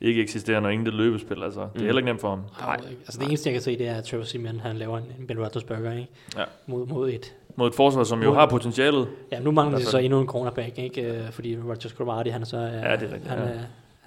ikke 0.00 0.22
eksisterer, 0.22 0.60
når 0.60 0.68
ingen 0.68 0.86
det 0.86 0.94
løbespil. 0.94 1.42
Altså, 1.42 1.60
det 1.60 1.66
er 1.66 1.70
Mm. 1.74 1.84
heller 1.84 1.98
ikke 1.98 2.06
nemt 2.06 2.20
for 2.20 2.28
ham. 2.28 2.40
Nej. 2.60 2.76
Altså, 3.06 3.18
det 3.20 3.28
eneste, 3.28 3.48
jeg 3.48 3.54
kan 3.54 3.62
se, 3.62 3.78
det 3.78 3.88
er, 3.88 3.94
at 3.94 4.04
Trevor 4.04 4.24
Simeon, 4.24 4.60
han 4.60 4.76
laver 4.76 4.98
en, 4.98 5.04
en 5.20 5.26
Ben 5.26 5.38
Roethlisberger, 5.40 5.92
ikke? 5.92 6.08
Ja. 6.36 6.42
Mod, 6.66 6.86
mod 6.86 7.08
et. 7.08 7.34
Mod 7.56 7.68
et 7.68 7.74
forsvar, 7.74 8.04
som 8.04 8.22
jo 8.22 8.28
Mod- 8.28 8.34
har 8.36 8.46
potentialet. 8.46 9.08
Ja, 9.32 9.40
nu 9.40 9.50
mangler 9.50 9.76
de 9.78 9.82
Derfor- 9.82 9.90
så 9.90 9.98
endnu 9.98 10.20
en 10.20 10.26
cornerback, 10.26 10.78
ikke? 10.78 11.02
Øh, 11.02 11.30
Fordi 11.30 11.58
Rodgers 11.58 11.92
Cromartie, 11.92 12.32
han 12.32 12.42
er 12.42 12.46
så... 12.46 12.56
øh, 12.56 12.62
Ja, 12.62 12.76
det 12.76 12.82
er 12.82 12.92
rigtigt, 12.92 13.26
Han, 13.26 13.38
ja. 13.38 13.44
er, 13.44 13.58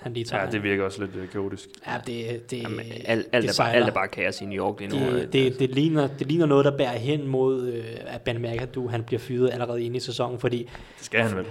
han 0.06 0.14
lige 0.14 0.24
tager. 0.24 0.44
Ja, 0.44 0.52
det 0.52 0.64
virker 0.64 0.84
også 0.84 1.02
lidt 1.02 1.16
øh, 1.16 1.30
kaotisk. 1.30 1.70
Ja, 1.88 1.94
det, 2.08 2.52
det, 2.52 2.64
Jamen, 2.64 2.80
alt, 3.06 3.26
det 3.26 3.30
alt, 3.34 3.46
er 3.50 3.64
bare, 3.64 3.74
alt 3.74 3.88
er 3.88 3.92
bare 3.94 4.08
kaos 4.08 4.42
i 4.42 4.46
New 4.46 4.58
York 4.66 4.80
lige 4.80 5.00
nu. 5.00 5.06
det, 5.18 5.34
det, 5.34 5.60
det, 5.60 5.70
ligner, 5.70 6.08
det 6.20 6.28
ligner 6.28 6.46
noget, 6.46 6.66
der 6.66 6.78
bærer 6.78 6.98
hen 6.98 7.28
mod, 7.28 7.68
øh, 7.68 7.84
at 8.06 8.22
Ben 8.22 8.42
McAdoo, 8.42 8.88
han 8.88 9.04
bliver 9.04 9.20
fyret 9.20 9.50
allerede 9.54 9.84
inde 9.84 9.98
i 9.98 10.00
sæsonen, 10.00 10.40
fordi 10.40 10.58
Det 10.98 11.06
skal 11.06 11.20
han 11.22 11.38
vel. 11.38 11.46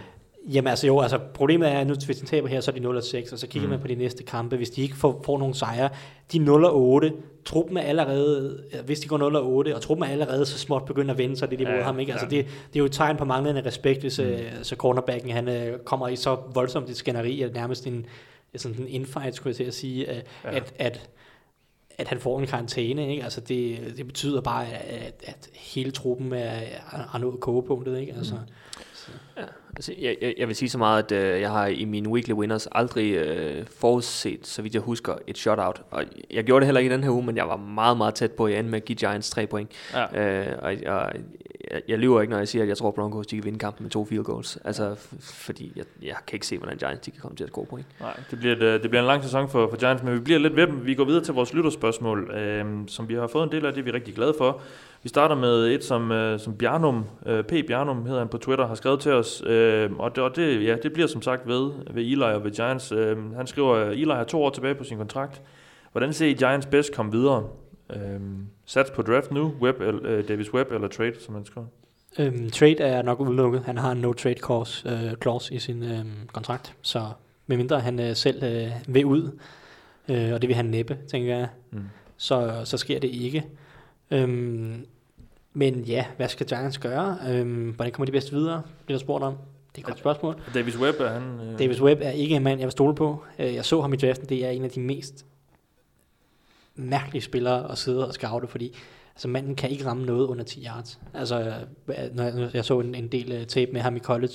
Jamen 0.53 0.69
altså 0.69 0.87
jo, 0.87 1.01
altså 1.01 1.19
problemet 1.35 1.69
er, 1.69 1.79
at 1.79 1.87
nu 1.87 1.95
hvis 2.07 2.17
de 2.19 2.27
taber 2.27 2.49
her, 2.49 2.61
så 2.61 2.71
er 2.71 2.75
de 2.75 2.81
0-6, 2.99 3.33
og 3.33 3.39
så 3.39 3.47
kigger 3.47 3.67
Mm. 3.67 3.71
man 3.71 3.81
på 3.81 3.87
de 3.89 3.95
næste 3.95 4.23
kampe. 4.23 4.57
Hvis 4.57 4.71
de 4.71 4.83
ikke 4.83 4.97
får, 4.97 5.23
får 5.27 5.39
nogle 5.39 5.55
sejre, 5.55 5.89
de 6.33 6.37
er 6.39 7.09
0-8, 7.11 7.15
truppen 7.45 7.77
er 7.77 7.81
allerede, 7.83 8.63
hvis 8.87 9.01
de 9.01 9.09
går 9.09 9.19
0-8, 9.71 9.75
og 9.75 9.83
truppen 9.83 10.07
er 10.07 10.11
allerede 10.11 10.47
så 10.47 10.59
småt 10.59 10.85
begyndt 10.85 11.11
at 11.11 11.19
vende 11.19 11.37
sig 11.37 11.49
lidt 11.49 11.61
imod 11.61 11.73
Ja, 11.75 11.83
ham. 11.83 11.99
Ikke? 12.01 12.13
Altså 12.13 12.27
ja. 12.31 12.37
det, 12.37 12.47
det 12.47 12.77
er 12.77 12.79
jo 12.79 12.85
et 12.85 12.93
tegn 12.93 13.17
på 13.17 13.25
manglende 13.25 13.63
respekt, 13.67 14.01
hvis 14.01 14.19
mm. 14.21 14.27
så 14.63 14.77
cornerbacken 14.77 15.31
han, 15.31 15.49
øh, 15.49 15.79
kommer 15.79 16.09
i 16.09 16.17
så 16.17 16.37
voldsomt 16.55 16.91
et 16.91 16.97
skænderi, 16.97 17.43
at 17.43 17.55
nærmest 17.55 17.87
en, 17.87 18.07
sådan 18.57 18.81
en 18.81 18.89
infight, 18.89 19.35
skulle 19.35 19.51
jeg 19.51 19.57
til 19.57 19.65
at 19.65 19.75
sige, 19.75 20.09
at, 20.09 20.27
Ja. 20.45 20.57
at, 20.57 20.75
at 20.79 21.11
at 21.99 22.09
han 22.09 22.19
får 22.21 22.41
en 22.41 22.47
karantæne, 22.47 23.11
ikke? 23.11 23.25
Altså 23.25 23.41
det, 23.41 23.79
det 23.97 24.07
betyder 24.07 24.41
bare, 24.41 24.67
at, 24.73 25.15
at 25.27 25.49
hele 25.55 25.91
truppen 25.91 26.33
er, 26.33 26.61
er 27.15 27.19
nået 27.19 27.41
kogepunktet, 27.41 27.99
ikke? 28.01 28.13
Altså, 28.13 28.35
Ja, 29.37 29.43
altså, 29.77 29.95
jeg, 29.99 30.17
jeg, 30.23 30.35
jeg 30.39 30.49
vil 30.49 30.57
sige 30.57 30.69
så 30.69 30.79
meget, 30.79 31.13
at 31.13 31.19
øh, 31.35 31.41
jeg 31.41 31.51
har 31.51 31.67
i 31.67 31.85
mine 31.85 32.09
weekly 32.11 32.33
winners 32.33 32.69
aldrig 32.73 33.13
øh, 33.13 33.67
forudset, 33.67 34.47
så 34.47 34.63
vidt 34.63 34.75
jeg 34.75 34.83
husker, 34.83 35.15
et 35.27 35.39
shutout. 35.39 35.83
Og 35.91 36.05
jeg 36.31 36.45
gjorde 36.45 36.61
det 36.61 36.67
heller 36.67 36.81
ikke 36.81 36.91
i 36.91 36.95
den 36.95 37.03
her 37.05 37.11
uge, 37.11 37.23
men 37.27 37.37
jeg 37.37 37.49
var 37.49 37.57
meget, 37.57 37.97
meget 37.97 38.15
tæt 38.15 38.33
på, 38.33 38.47
at 38.47 38.53
jeg 38.53 38.59
endte 38.59 38.71
med 38.71 38.79
at 38.81 38.85
give 38.85 38.97
Giants 38.97 39.31
tre 39.31 39.47
point. 39.47 39.71
Ja. 39.95 40.21
Øh, 40.51 40.59
og 40.63 40.75
og 40.95 41.13
jeg, 41.71 41.83
jeg 41.89 41.99
lyver 41.99 42.21
ikke, 42.21 42.31
når 42.31 42.39
jeg 42.39 42.49
siger, 42.49 42.63
at 42.63 42.69
jeg 42.69 42.77
tror, 42.77 42.91
Broncos 42.91 43.27
de 43.27 43.37
kan 43.37 43.45
vinde 43.45 43.59
kampen 43.59 43.85
med 43.85 43.91
to 43.91 44.05
field 44.05 44.25
goals. 44.25 44.59
Altså, 44.65 44.95
fordi 45.21 45.73
jeg, 45.77 45.85
jeg 46.03 46.17
kan 46.27 46.37
ikke 46.37 46.47
se, 46.47 46.59
hvordan 46.59 46.79
Giants 46.79 47.01
de 47.01 47.11
kan 47.11 47.21
komme 47.21 47.37
til 47.37 47.45
at 47.45 47.51
score 47.51 47.67
point. 47.67 47.87
Nej, 48.01 48.21
det 48.31 48.39
bliver, 48.39 48.57
et, 48.57 48.63
øh, 48.63 48.83
det 48.83 48.91
bliver 48.91 49.03
en 49.03 49.07
lang 49.07 49.23
sæson 49.23 49.49
for, 49.49 49.69
for 49.71 49.77
Giants, 49.77 50.03
men 50.03 50.15
vi 50.15 50.21
bliver 50.21 50.39
lidt 50.39 50.57
ved 50.57 50.67
dem. 50.67 50.87
Vi 50.87 50.95
går 50.95 51.05
videre 51.05 51.25
til 51.25 51.35
vores 51.35 51.55
lytterspørgsmål, 51.55 52.31
øh, 52.31 52.65
som 52.87 53.09
vi 53.09 53.15
har 53.15 53.27
fået 53.27 53.45
en 53.45 53.53
del 53.53 53.67
af, 53.67 53.73
det 53.73 53.85
vi 53.85 53.91
er 53.91 53.95
rigtig 53.95 54.15
glade 54.15 54.35
for. 54.39 54.61
Vi 55.03 55.09
starter 55.09 55.35
med 55.35 55.67
et, 55.67 55.85
som, 55.85 56.13
øh, 56.13 56.41
som 56.41 56.57
Bjarnum, 56.57 57.05
øh, 57.27 57.45
P. 57.45 57.53
Bjarnum 57.67 58.07
hedder 58.07 58.19
han 58.19 58.29
på 58.29 58.39
Twitter, 58.39 58.67
har 58.67 58.75
skrevet 58.75 59.01
til 59.01 59.13
os, 59.13 59.43
øh, 59.47 59.91
og, 59.99 60.17
det, 60.17 60.25
og 60.25 60.37
det, 60.37 60.65
ja, 60.65 60.77
det 60.83 60.93
bliver 60.93 61.07
som 61.07 61.23
sagt 61.23 61.49
ved, 61.49 61.71
ved 61.91 62.03
Eli 62.03 62.23
og 62.23 62.45
ved 62.45 62.51
Giants. 62.51 62.93
Øh, 62.93 63.35
han 63.37 63.47
skriver, 63.47 63.75
at 63.75 63.93
Eli 63.93 64.05
har 64.05 64.25
to 64.25 64.43
år 64.43 64.51
tilbage 64.51 64.75
på 64.75 64.85
sin 64.85 64.99
kontrakt. 64.99 65.43
Hvordan 65.93 66.13
ser 66.13 66.27
I 66.27 66.33
Giants 66.33 66.67
bedst 66.67 66.95
komme 66.95 67.13
videre? 67.13 67.45
Øh, 67.91 68.21
sats 68.65 68.91
på 68.91 69.03
draft 69.03 69.31
nu, 69.31 69.55
Webb, 69.61 69.81
el- 69.81 70.07
øh, 70.07 70.29
Davis 70.29 70.55
Webb 70.55 70.73
eller 70.73 70.89
trade, 70.89 71.15
som 71.21 71.35
han 71.35 71.45
skriver. 71.45 71.67
Øhm, 72.19 72.51
trade 72.51 72.77
er 72.79 73.03
nok 73.03 73.21
udelukket. 73.21 73.63
Han 73.65 73.79
har 73.79 73.93
en 73.93 73.99
no 73.99 74.13
trade 74.13 74.35
clause, 74.45 74.89
øh, 74.91 75.13
clause 75.23 75.55
i 75.55 75.59
sin 75.59 75.83
øh, 75.83 76.05
kontrakt, 76.33 76.75
så 76.83 77.07
medmindre 77.47 77.81
han 77.81 78.01
øh, 78.01 78.17
selv 78.17 78.43
øh, 78.43 78.67
vil 78.89 79.05
ud, 79.05 79.39
øh, 80.09 80.33
og 80.33 80.43
det 80.43 80.49
vil 80.49 80.57
han 80.57 80.65
næppe, 80.65 80.99
tænker 81.11 81.37
jeg, 81.37 81.49
Mm. 81.71 81.81
så, 82.17 82.61
så 82.65 82.77
sker 82.77 83.01
det 83.01 83.09
ikke. 83.11 83.45
Øhm, 84.11 84.87
men 85.53 85.81
ja, 85.81 86.05
hvad 86.17 86.29
skal 86.29 86.47
Giants 86.47 86.79
gøre? 86.79 87.19
Øhm, 87.29 87.71
hvordan 87.71 87.93
kommer 87.93 88.07
de 88.07 88.13
bedst 88.13 88.33
videre? 88.33 88.63
Bliver 88.87 88.99
der 88.99 89.05
spurgt 89.05 89.25
om. 89.25 89.35
Det 89.77 89.77
er 89.77 89.83
et 89.83 89.87
godt 89.87 89.99
spørgsmål. 89.99 90.41
Davis 90.55 90.79
Webb 90.79 91.01
er 91.01 91.09
han... 91.09 91.23
Øh, 91.53 91.59
Davis 91.59 91.83
Webb 91.83 92.01
er 92.05 92.11
ikke 92.11 92.35
en 92.37 92.43
mand, 92.43 92.61
jeg 92.61 92.67
vil 92.67 92.73
stole 92.73 92.95
på. 92.95 93.25
Øh, 93.39 93.55
Jeg 93.55 93.65
så 93.65 93.81
ham 93.81 93.93
i 93.93 93.97
draften. 93.97 94.29
Det 94.29 94.45
er 94.47 94.51
en 94.51 94.65
af 94.65 94.71
de 94.71 94.81
mest 94.81 95.27
mærkelige 96.77 97.23
spillere 97.23 97.71
at 97.73 97.79
sidde 97.79 98.07
og 98.07 98.15
scoute, 98.15 98.47
fordi 98.47 98.77
altså, 99.15 99.29
manden 99.29 99.57
kan 99.57 99.71
ikke 99.71 99.87
ramme 99.87 100.07
noget 100.07 100.27
under 100.27 100.45
10 100.45 100.65
yards. 100.67 101.01
Altså, 101.15 101.41
øh, 101.89 101.95
når 102.15 102.25
jeg, 102.25 102.51
jeg 102.55 102.65
så 102.65 102.81
en, 102.81 102.95
en 102.95 103.09
del 103.09 103.41
uh, 103.41 103.47
tape 103.47 103.73
med 103.73 103.81
ham 103.81 103.97
i 103.97 104.01
college, 104.01 104.35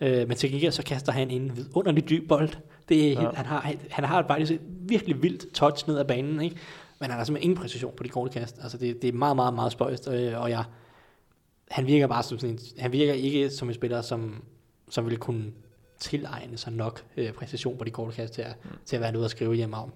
øh, 0.00 0.28
men 0.28 0.36
til 0.36 0.50
gengæld 0.50 0.72
så 0.72 0.82
kaster 0.82 1.12
han 1.12 1.30
en 1.30 1.56
vidunderlig 1.56 2.08
dyb 2.08 2.28
bold. 2.28 2.48
Det 2.88 3.12
er, 3.12 3.22
Ja. 3.22 3.30
han, 3.34 3.46
har, 3.46 3.74
han 3.90 4.04
har 4.04 4.24
faktisk 4.26 4.52
et 4.52 4.60
virkelig 4.64 5.22
vildt 5.22 5.54
touch 5.54 5.88
ned 5.88 5.98
ad 5.98 6.04
banen, 6.04 6.40
ikke? 6.40 6.56
men 7.00 7.10
han 7.10 7.18
har 7.18 7.24
simpelthen 7.24 7.50
ingen 7.50 7.62
præcision 7.62 7.94
på 7.96 8.02
de 8.02 8.08
korte 8.08 8.32
kast. 8.32 8.58
Altså, 8.62 8.78
det, 8.78 9.02
det 9.02 9.08
er 9.08 9.12
meget, 9.12 9.36
meget, 9.36 9.54
meget 9.54 9.72
spøjst, 9.72 10.08
øh, 10.08 10.40
og 10.40 10.50
jeg, 10.50 10.64
han 11.70 11.86
virker 11.86 12.06
bare 12.06 12.22
som 12.22 12.38
sådan 12.38 12.54
en, 12.54 12.60
han 12.78 12.92
virker 12.92 13.12
ikke 13.12 13.50
som 13.50 13.68
en 13.68 13.74
spiller, 13.74 14.02
som, 14.02 14.42
som 14.90 15.06
vil 15.10 15.16
kunne 15.18 15.52
tilegne 15.98 16.58
sig 16.58 16.72
nok 16.72 17.04
øh, 17.16 17.32
præcision 17.32 17.78
på 17.78 17.84
de 17.84 17.90
korte 17.90 18.16
kast 18.16 18.34
til 18.34 18.42
at, 18.42 18.56
mm. 18.64 18.70
til 18.86 18.96
at 18.96 19.02
være 19.02 19.12
noget 19.12 19.24
at 19.24 19.30
skrive 19.30 19.54
hjem 19.54 19.74
om. 19.74 19.92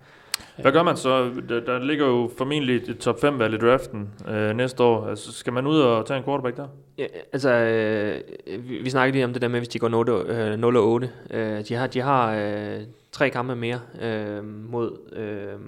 Hvad 0.59 0.73
gør 0.73 0.83
man 0.83 0.97
så? 0.97 1.31
Der, 1.49 1.61
der 1.61 1.79
ligger 1.79 2.07
jo 2.07 2.31
formentlig 2.37 2.77
et 2.77 2.99
top 2.99 3.21
5 3.21 3.39
valg 3.39 3.55
i 3.55 3.59
draften 3.59 4.11
øh, 4.29 4.57
næste 4.57 4.83
år. 4.83 5.07
Altså, 5.07 5.33
skal 5.33 5.53
man 5.53 5.67
ud 5.67 5.79
og 5.81 6.07
tage 6.07 6.19
en 6.19 6.25
quarterback 6.25 6.57
der? 6.57 6.67
Ja, 6.99 7.07
altså, 7.33 7.51
øh, 7.51 8.21
vi, 8.69 8.79
vi 8.79 8.91
snakkede 8.91 9.13
lige 9.13 9.25
om 9.25 9.33
det 9.33 9.43
der 9.43 9.49
med, 9.49 9.61
hvis 9.61 9.69
de 9.69 9.79
går 9.79 9.89
0, 9.89 10.09
øh, 10.09 10.59
0 10.59 10.77
og 10.77 10.85
8. 10.89 11.11
Øh, 11.31 11.69
de 11.69 11.75
har, 11.75 11.87
de 11.87 12.01
har 12.01 12.35
øh, 12.35 12.81
tre 13.13 13.31
kampe 13.31 13.57
mere 13.57 13.81
øh, 14.03 14.45
mod... 14.45 14.99
Øh, 15.17 15.61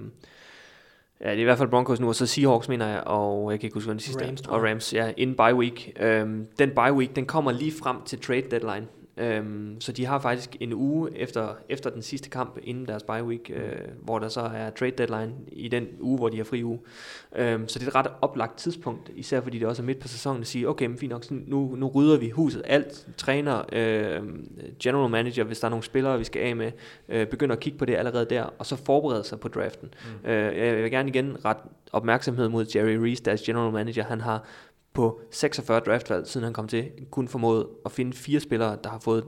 Ja, 1.21 1.29
det 1.29 1.37
er 1.37 1.41
i 1.41 1.43
hvert 1.43 1.57
fald 1.57 1.69
Broncos 1.69 1.99
nu, 1.99 2.07
og 2.07 2.15
så 2.15 2.25
Seahawks, 2.25 2.69
mener 2.69 2.87
jeg, 2.87 3.03
og 3.05 3.51
jeg 3.51 3.59
kan 3.59 3.67
ikke 3.67 3.73
huske, 3.73 3.87
hvad 3.87 3.95
den 3.95 3.99
sidste. 3.99 4.25
Rams, 4.27 4.41
Og. 4.41 4.63
Rams, 4.63 4.93
ja, 4.93 5.11
inden 5.17 5.35
bye 5.35 5.55
week. 5.55 5.91
Øhm, 5.99 6.47
den 6.59 6.69
bye 6.69 6.93
week, 6.93 7.15
den 7.15 7.25
kommer 7.25 7.51
lige 7.51 7.73
frem 7.81 7.95
til 8.05 8.19
trade 8.21 8.41
deadline. 8.51 8.87
Øhm, 9.17 9.81
så 9.81 9.91
de 9.91 10.05
har 10.05 10.19
faktisk 10.19 10.55
en 10.59 10.73
uge 10.73 11.17
efter, 11.17 11.55
efter 11.69 11.89
den 11.89 12.01
sidste 12.01 12.29
kamp 12.29 12.57
inden 12.63 12.85
deres 12.85 13.03
bye 13.03 13.23
week, 13.23 13.51
øh, 13.53 13.71
hvor 14.01 14.19
der 14.19 14.29
så 14.29 14.41
er 14.41 14.69
trade 14.69 14.91
deadline 14.91 15.33
i 15.51 15.67
den 15.67 15.87
uge, 15.99 16.17
hvor 16.17 16.29
de 16.29 16.37
har 16.37 16.43
fri 16.43 16.63
uge. 16.63 16.79
Øhm, 17.35 17.67
så 17.67 17.79
det 17.79 17.85
er 17.85 17.89
et 17.89 17.95
ret 17.95 18.07
oplagt 18.21 18.57
tidspunkt, 18.57 19.11
især 19.15 19.41
fordi 19.41 19.59
det 19.59 19.67
også 19.67 19.81
er 19.81 19.85
midt 19.85 19.99
på 19.99 20.07
sæsonen, 20.07 20.41
at 20.41 20.47
sige, 20.47 20.69
okay, 20.69 20.85
men 20.85 20.97
fint 20.97 21.11
nok, 21.11 21.23
nu, 21.31 21.75
nu 21.75 21.87
rydder 21.87 22.17
vi 22.17 22.29
huset. 22.29 22.61
Alt, 22.65 23.07
træner, 23.17 23.63
øh, 23.71 24.21
general 24.83 25.09
manager, 25.09 25.43
hvis 25.43 25.59
der 25.59 25.65
er 25.65 25.69
nogle 25.69 25.83
spillere, 25.83 26.17
vi 26.17 26.23
skal 26.23 26.41
af 26.41 26.55
med, 26.55 26.71
øh, 27.09 27.27
begynder 27.27 27.55
at 27.55 27.59
kigge 27.59 27.79
på 27.79 27.85
det 27.85 27.95
allerede 27.95 28.25
der, 28.25 28.43
og 28.57 28.65
så 28.65 28.75
forberede 28.75 29.23
sig 29.23 29.39
på 29.39 29.47
draften. 29.47 29.89
Mm. 30.23 30.29
Øh, 30.29 30.57
jeg 30.57 30.83
vil 30.83 30.91
gerne 30.91 31.09
igen 31.09 31.45
ret 31.45 31.57
opmærksomhed 31.91 32.49
mod 32.49 32.65
Jerry 32.75 32.95
Reese, 32.95 33.23
deres 33.23 33.41
general 33.41 33.73
manager. 33.73 34.03
Han 34.03 34.21
har 34.21 34.45
på 34.97 35.21
46 35.31 35.79
draftvalg, 35.79 36.27
siden 36.27 36.43
han 36.43 36.53
kom 36.53 36.67
til, 36.67 36.91
kun 37.11 37.27
formået 37.27 37.67
at 37.85 37.91
finde 37.91 38.13
fire 38.17 38.39
spillere, 38.39 38.77
der 38.83 38.89
har 38.89 38.99
fået 38.99 39.23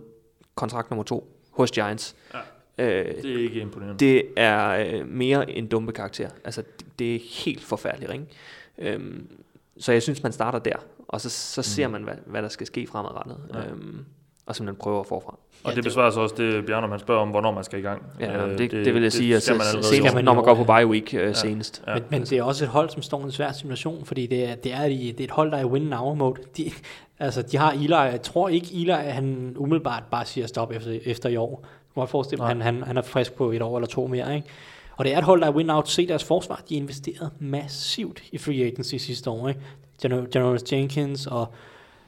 kontrakt 0.55 0.89
nummer 0.91 1.03
to 1.03 1.37
hos 1.51 1.71
Giants. 1.71 2.15
Ja. 2.33 2.39
Øh, 2.85 3.21
Det 3.23 3.35
er 3.35 3.39
ikke 3.39 3.59
imponerende. 3.61 3.99
det 3.99 4.23
er 4.37 4.69
øh, 4.99 5.07
mere 5.07 5.51
en 5.51 5.67
dumpe 5.67 5.91
karakter. 5.91 6.29
Altså, 6.43 6.61
det, 6.79 6.99
det 6.99 7.15
er 7.15 7.19
helt 7.45 7.63
forfærdeligt, 7.63 8.11
ikke? 8.13 8.25
Øhm, 8.77 9.27
så 9.77 9.91
jeg 9.91 10.01
synes, 10.03 10.23
man 10.23 10.31
starter 10.31 10.59
der, 10.59 10.75
og 11.07 11.21
så, 11.21 11.29
så 11.29 11.61
ser 11.61 11.87
man, 11.87 12.03
hvad, 12.03 12.13
hvad 12.25 12.41
der 12.41 12.49
skal 12.49 12.67
ske 12.67 12.87
fremadrettet. 12.87 13.37
Mm. 13.49 13.55
Ja. 13.57 13.65
Øhm, 13.69 14.05
og 14.49 14.55
simpelthen 14.55 14.79
prøver 14.81 15.03
forfra. 15.03 15.29
Og 15.31 15.39
Ja, 15.65 15.69
det 15.69 15.75
det- 15.75 15.83
besvarer 15.83 16.09
så 16.09 16.19
også 16.19 16.35
det, 16.37 16.65
Bjarne, 16.65 16.87
han 16.87 16.99
spørger 16.99 17.21
om, 17.21 17.29
hvornår 17.29 17.51
man 17.51 17.63
skal 17.63 17.79
i 17.79 17.81
gang. 17.81 18.03
Ja, 18.19 18.45
Øh, 18.45 18.51
det, 18.57 18.71
det, 18.71 18.85
det 18.85 18.93
vil 18.93 19.01
jeg 19.01 19.11
sige, 19.11 19.35
at 19.35 19.43
skal 19.43 19.53
man 19.55 19.61
se- 19.61 19.67
allerede 19.67 19.87
senest, 19.87 20.03
Skal 20.07 20.15
man 20.15 20.25
når 20.25 20.33
man 20.33 20.41
år, 20.41 20.45
går 20.45 20.55
på 20.55 20.63
bye 20.63 20.87
week 20.87 21.13
øh, 21.13 21.35
senest. 21.35 21.83
Ja. 21.87 21.93
Men, 21.93 22.03
men 22.09 22.21
det 22.21 22.33
er 22.33 22.43
også 22.43 22.63
et 22.65 22.69
hold, 22.69 22.89
som 22.89 23.01
står 23.01 23.19
i 23.19 23.23
en 23.23 23.31
svær 23.31 23.51
situation, 23.51 24.05
fordi 24.05 24.27
det 24.27 24.49
er, 24.49 24.55
det 24.55 24.73
er, 24.73 24.87
de, 24.89 24.95
det 24.97 25.19
er 25.19 25.23
et 25.23 25.31
hold, 25.31 25.51
der 25.51 25.57
er 25.57 25.61
i 25.61 25.65
win 25.65 25.81
now 25.81 26.13
mode. 26.13 26.41
De, 26.57 26.71
altså, 27.19 27.41
de 27.41 27.57
har 27.57 27.71
Eli, 27.71 27.93
jeg 27.93 28.21
tror 28.21 28.49
ikke 28.49 28.67
Eli, 28.73 28.91
han 28.91 29.53
umiddelbart 29.57 30.03
bare 30.11 30.25
siger 30.25 30.47
stop 30.47 30.71
efter, 30.71 30.99
efter 31.05 31.29
i 31.29 31.35
år. 31.37 31.49
Du 31.49 31.93
kan 31.93 32.01
godt 32.01 32.09
forestille 32.09 32.45
dig, 32.45 32.55
Nej. 32.55 32.63
han, 32.63 32.75
han, 32.75 32.83
han 32.87 32.97
er 32.97 33.01
frisk 33.01 33.33
på 33.33 33.51
et 33.51 33.61
år 33.61 33.77
eller 33.77 33.87
to 33.87 34.07
mere, 34.07 34.35
ikke? 34.35 34.47
Og 34.97 35.05
det 35.05 35.13
er 35.13 35.17
et 35.17 35.23
hold, 35.23 35.41
der 35.41 35.47
er 35.47 35.51
win 35.51 35.65
now. 35.65 35.81
Se 35.85 36.07
deres 36.07 36.23
forsvar, 36.23 36.61
de 36.69 36.75
investerede 36.75 37.29
massivt 37.39 38.23
i 38.31 38.37
free 38.37 38.65
agency 38.65 38.95
sidste 38.95 39.29
år, 39.29 39.47
ikke? 39.49 39.61
General, 40.01 40.27
General 40.33 40.59
Jenkins 40.71 41.27
og 41.27 41.53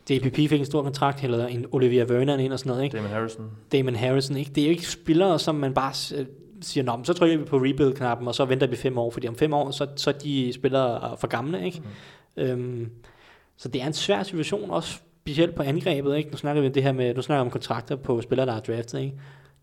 DPP 0.09 0.35
fik 0.35 0.51
en 0.59 0.65
stor 0.65 0.83
kontrakt, 0.83 1.23
eller 1.23 1.47
en 1.47 1.65
Olivia 1.71 2.03
Vernon 2.03 2.39
ind 2.39 2.53
og 2.53 2.59
sådan 2.59 2.69
noget, 2.69 2.83
ikke? 2.83 2.97
Damon 2.97 3.11
Harrison. 3.11 3.51
Damon 3.71 3.95
Harrison, 3.95 4.37
ikke? 4.37 4.51
Det 4.55 4.61
er 4.61 4.65
jo 4.65 4.71
ikke 4.71 4.87
spillere, 4.87 5.39
som 5.39 5.55
man 5.55 5.73
bare 5.73 6.19
øh, 6.19 6.25
siger, 6.61 6.83
Nå, 6.83 6.99
så 7.03 7.13
trykker 7.13 7.37
vi 7.37 7.45
på 7.45 7.57
rebuild-knappen, 7.57 8.27
og 8.27 8.35
så 8.35 8.45
venter 8.45 8.67
vi 8.67 8.75
fem 8.75 8.97
år, 8.97 9.11
fordi 9.11 9.27
om 9.27 9.35
fem 9.35 9.53
år, 9.53 9.71
så, 9.71 9.87
så 9.95 10.09
er 10.09 10.13
de 10.13 10.53
spillere 10.53 11.17
for 11.17 11.27
gamle, 11.27 11.65
ikke? 11.65 11.81
Mm. 12.37 12.43
Øhm, 12.43 12.89
så 13.57 13.67
det 13.67 13.81
er 13.81 13.87
en 13.87 13.93
svær 13.93 14.23
situation, 14.23 14.69
også 14.69 14.99
specielt 15.21 15.55
på 15.55 15.63
angrebet, 15.63 16.17
ikke? 16.17 16.29
Nu 16.29 16.37
snakker 16.37 16.61
vi 16.61 16.67
om 16.67 16.73
det 16.73 16.83
her 16.83 16.91
med, 16.91 17.13
du 17.13 17.21
snakker 17.21 17.41
om 17.41 17.49
kontrakter 17.49 17.95
på 17.95 18.21
spillere, 18.21 18.47
der 18.47 18.53
er 18.53 18.59
draftet, 18.59 18.99
ikke? 18.99 19.13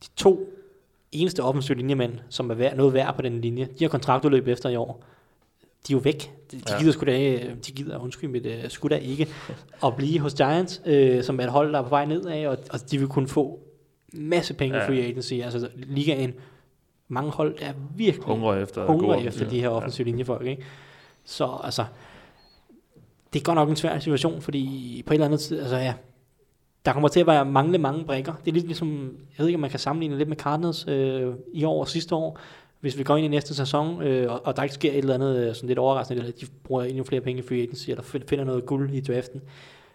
De 0.03 0.09
to 0.17 0.53
eneste 1.13 1.43
offensive 1.43 1.77
linjemænd, 1.77 2.13
som 2.29 2.51
er 2.51 2.55
værd, 2.55 2.77
noget 2.77 2.95
værd 2.95 3.17
på 3.17 3.23
den 3.23 3.41
linje, 3.41 3.69
de 3.79 3.85
har 3.85 3.89
kontraktudløb 3.89 4.49
efter 4.49 4.69
i 4.69 4.77
år. 4.77 5.05
De 5.89 5.93
er 5.93 5.97
jo 5.97 6.01
væk. 6.01 6.33
De, 6.53 6.57
de 6.57 6.63
Ja. 6.69 6.79
gider 6.79 6.93
sgu 6.93 7.07
da, 7.07 7.31
øh, 7.33 7.55
de 7.67 7.73
gider, 7.73 7.99
undskyld 7.99 8.31
mit, 8.31 8.47
uh, 8.47 8.53
sgu 8.69 8.89
da 8.89 8.97
ikke, 8.97 9.29
at 9.85 9.97
blive 9.97 10.19
hos 10.19 10.35
Giants, 10.35 10.83
øh, 10.87 11.23
som 11.25 11.41
er 11.41 11.45
et 11.45 11.51
hold, 11.51 11.73
der 11.73 11.79
er 11.79 11.83
på 11.83 11.89
vej 11.89 12.05
nedad, 12.05 12.47
og, 12.47 12.59
og 12.71 12.91
de 12.91 12.99
vil 12.99 13.09
kunne 13.09 13.29
få 13.29 13.61
masse 14.13 14.55
penge 14.55 14.77
i 14.77 14.79
Ja. 14.81 14.89
free 14.89 15.03
agency. 15.03 15.33
Altså 15.35 15.69
ligaen, 15.77 16.33
mange 17.09 17.31
hold 17.31 17.55
er 17.61 17.73
virkelig 17.97 18.27
Hungrer 18.27 18.55
efter. 18.63 18.87
hungrer 18.87 19.17
efter 19.17 19.49
de 19.49 19.61
her 19.61 19.69
offensive 19.69 20.05
ja. 20.07 20.11
linjefolk. 20.11 20.47
Ikke? 20.47 20.63
Så 21.25 21.59
altså, 21.65 21.85
det 23.33 23.39
er 23.41 23.45
godt 23.45 23.55
nok 23.57 23.69
en 23.71 23.77
svær 23.77 23.99
situation, 23.99 24.41
fordi 24.43 25.03
på 25.07 25.13
et 25.13 25.15
eller 25.15 25.27
andet 25.27 25.41
tid, 25.41 25.61
altså 25.61 25.77
ja, 25.77 25.95
der 26.85 26.93
kommer 26.93 27.09
til 27.09 27.21
at 27.21 27.27
være 27.27 27.45
mangle 27.45 27.79
mange 27.79 28.05
brækker. 28.05 28.33
Det 28.45 28.51
er 28.51 28.55
lidt 28.55 28.67
ligesom, 28.67 29.03
jeg 29.03 29.39
ved 29.39 29.47
ikke, 29.47 29.57
om 29.57 29.61
man 29.61 29.71
kan 29.71 29.79
sammenligne 29.79 30.19
lidt 30.19 30.29
med 30.29 30.37
Cardinals 30.37 30.85
øh, 30.89 31.33
i 31.53 31.65
år 31.65 31.81
og 31.81 31.89
sidste 31.89 32.15
år. 32.15 32.39
Hvis 32.81 32.99
vi 32.99 33.03
går 33.03 33.17
ind 33.17 33.25
i 33.25 33.29
næste 33.29 33.55
sæson, 33.55 34.03
øh, 34.03 34.33
og, 34.33 34.47
og 34.47 34.57
der 34.57 34.63
ikke 34.63 34.75
sker 34.75 34.91
et 34.91 34.99
eller 34.99 35.15
andet 35.15 35.49
øh, 35.49 35.55
sådan 35.55 35.67
lidt 35.67 35.79
overraskende, 35.79 36.21
eller 36.21 36.33
de 36.33 36.47
bruger 36.65 36.83
endnu 36.83 37.05
flere 37.05 37.21
penge 37.21 37.43
i 37.43 37.47
free 37.47 37.63
agency, 37.63 37.91
eller 37.91 38.03
finder 38.03 38.45
noget 38.45 38.67
guld 38.67 38.91
i 38.91 39.01
draften, 39.01 39.41